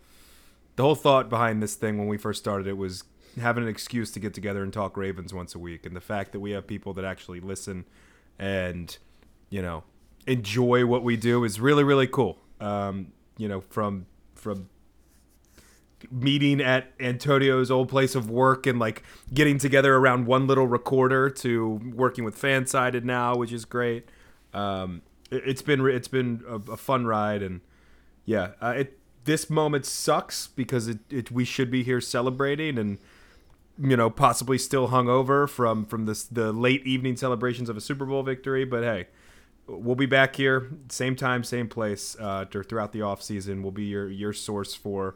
the 0.76 0.84
whole 0.84 0.96
thought 0.96 1.30
behind 1.30 1.62
this 1.62 1.76
thing 1.76 1.98
when 1.98 2.08
we 2.08 2.18
first 2.18 2.40
started 2.40 2.68
it 2.68 2.78
was 2.78 3.04
having 3.40 3.64
an 3.64 3.70
excuse 3.70 4.12
to 4.12 4.20
get 4.20 4.34
together 4.34 4.64
and 4.64 4.74
talk 4.74 4.98
Ravens 4.98 5.34
once 5.34 5.56
a 5.56 5.60
week, 5.60 5.86
and 5.86 5.96
the 5.96 6.02
fact 6.02 6.32
that 6.32 6.40
we 6.40 6.52
have 6.52 6.68
people 6.68 6.94
that 6.94 7.06
actually 7.06 7.40
listen 7.40 7.86
and 8.40 8.98
you 9.50 9.62
know 9.62 9.84
enjoy 10.28 10.86
what 10.86 11.04
we 11.04 11.18
do 11.18 11.44
is 11.44 11.60
really 11.60 11.84
really 11.84 12.08
cool. 12.08 12.38
Um, 12.60 13.14
you 13.38 13.48
know, 13.48 13.62
from 13.62 14.06
from 14.36 14.70
meeting 16.10 16.62
at 16.62 16.92
Antonio's 17.00 17.70
old 17.70 17.90
place 17.90 18.16
of 18.16 18.30
work 18.30 18.66
and 18.66 18.80
like 18.80 19.04
getting 19.34 19.58
together 19.58 19.96
around 19.96 20.26
one 20.26 20.48
little 20.48 20.68
recorder 20.68 21.30
to 21.30 21.80
working 21.94 22.24
with 22.24 22.40
Fansided 22.40 23.04
now, 23.04 23.36
which 23.36 23.52
is 23.52 23.66
great. 23.66 24.10
Um, 24.54 25.02
it, 25.30 25.46
has 25.46 25.62
been 25.62 25.86
it's 25.88 26.08
been 26.08 26.44
a, 26.48 26.56
a, 26.72 26.78
fun 26.78 27.06
ride 27.06 27.42
and 27.42 27.62
yeah, 28.26 28.52
uh, 28.62 28.74
it 28.78 29.00
this 29.24 29.50
moment 29.50 29.86
sucks 29.86 30.48
because 30.48 30.88
it, 30.88 31.00
it 31.10 31.32
we 31.32 31.46
should 31.46 31.72
be 31.72 31.84
here 31.84 32.02
celebrating 32.02 32.78
and 32.78 32.98
you 33.82 33.98
know, 33.98 34.10
possibly 34.10 34.58
still 34.58 34.90
hungover 34.90 35.50
from 35.50 35.86
from 35.86 36.06
this 36.06 36.24
the 36.24 36.52
late 36.52 36.86
evening 36.86 37.18
celebrations 37.18 37.70
of 37.70 37.78
a 37.78 37.82
Super 37.82 38.06
Bowl 38.06 38.24
victory. 38.24 38.64
But 38.64 38.84
hey, 38.84 39.08
we'll 39.68 39.96
be 39.96 40.06
back 40.06 40.36
here, 40.36 40.70
same 40.90 41.16
time, 41.16 41.44
same 41.44 41.68
place, 41.68 42.16
uh, 42.20 42.46
throughout 42.46 42.92
the 42.92 43.02
off 43.02 43.22
season. 43.22 43.64
We'll 43.64 43.72
be 43.72 43.86
your 43.86 44.10
your 44.10 44.34
source 44.34 44.76
for 44.76 45.16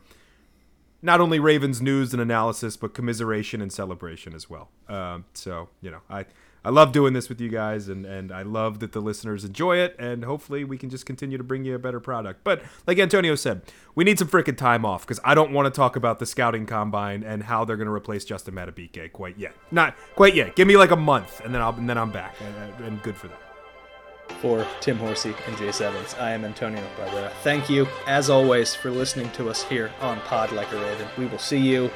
not 1.01 1.21
only 1.21 1.39
Ravens 1.39 1.81
news 1.81 2.13
and 2.13 2.21
analysis, 2.21 2.77
but 2.77 2.93
commiseration 2.93 3.61
and 3.61 3.71
celebration 3.71 4.33
as 4.33 4.49
well. 4.49 4.69
Um, 4.87 5.25
so 5.33 5.69
you 5.81 5.91
know, 5.91 6.01
I 6.09 6.25
I 6.65 6.69
love 6.71 6.91
doing 6.91 7.13
this 7.13 7.29
with 7.29 7.39
you 7.39 7.49
guys, 7.49 7.87
and 7.87 8.05
and 8.05 8.31
I 8.31 8.41
love 8.41 8.79
that 8.79 8.91
the 8.91 8.99
listeners 8.99 9.45
enjoy 9.45 9.77
it, 9.77 9.95
and 9.99 10.25
hopefully 10.25 10.63
we 10.63 10.79
can 10.79 10.89
just 10.89 11.05
continue 11.05 11.37
to 11.37 11.43
bring 11.43 11.63
you 11.63 11.75
a 11.75 11.79
better 11.79 11.99
product. 11.99 12.43
But 12.43 12.63
like 12.87 12.97
Antonio 12.97 13.35
said, 13.35 13.61
we 13.93 14.03
need 14.03 14.17
some 14.17 14.27
freaking 14.27 14.57
time 14.57 14.83
off 14.83 15.03
because 15.03 15.19
I 15.23 15.35
don't 15.35 15.51
want 15.51 15.71
to 15.71 15.77
talk 15.77 15.95
about 15.95 16.17
the 16.17 16.25
scouting 16.25 16.65
combine 16.65 17.23
and 17.23 17.43
how 17.43 17.65
they're 17.65 17.77
going 17.77 17.85
to 17.85 17.93
replace 17.93 18.25
Justin 18.25 18.55
Madubuike 18.55 19.11
quite 19.11 19.37
yet. 19.37 19.53
Not 19.69 19.95
quite 20.15 20.33
yet. 20.33 20.55
Give 20.55 20.67
me 20.67 20.75
like 20.75 20.89
a 20.89 20.95
month, 20.95 21.39
and 21.41 21.53
then 21.53 21.61
I'll 21.61 21.75
and 21.75 21.87
then 21.87 21.99
I'm 21.99 22.11
back, 22.11 22.35
and, 22.41 22.85
and 22.85 23.03
good 23.03 23.15
for 23.15 23.27
that. 23.27 23.41
For 24.41 24.65
Tim 24.81 24.97
Horsey 24.97 25.35
and 25.45 25.55
Jace 25.55 25.81
Evans, 25.81 26.15
I 26.15 26.31
am 26.31 26.45
Antonio 26.45 26.83
Barbera. 26.99 27.31
Thank 27.43 27.69
you, 27.69 27.87
as 28.07 28.31
always, 28.31 28.73
for 28.73 28.89
listening 28.89 29.29
to 29.33 29.49
us 29.49 29.61
here 29.63 29.91
on 30.01 30.19
Pod 30.21 30.51
Like 30.51 30.71
a 30.73 30.81
Raven. 30.81 31.07
We 31.15 31.27
will 31.27 31.37
see 31.37 31.59
you 31.59 31.91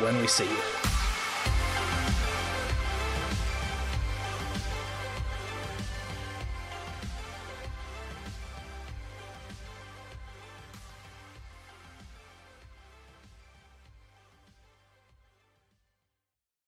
when 0.00 0.18
we 0.18 0.26
see 0.26 0.48
you. 0.48 0.91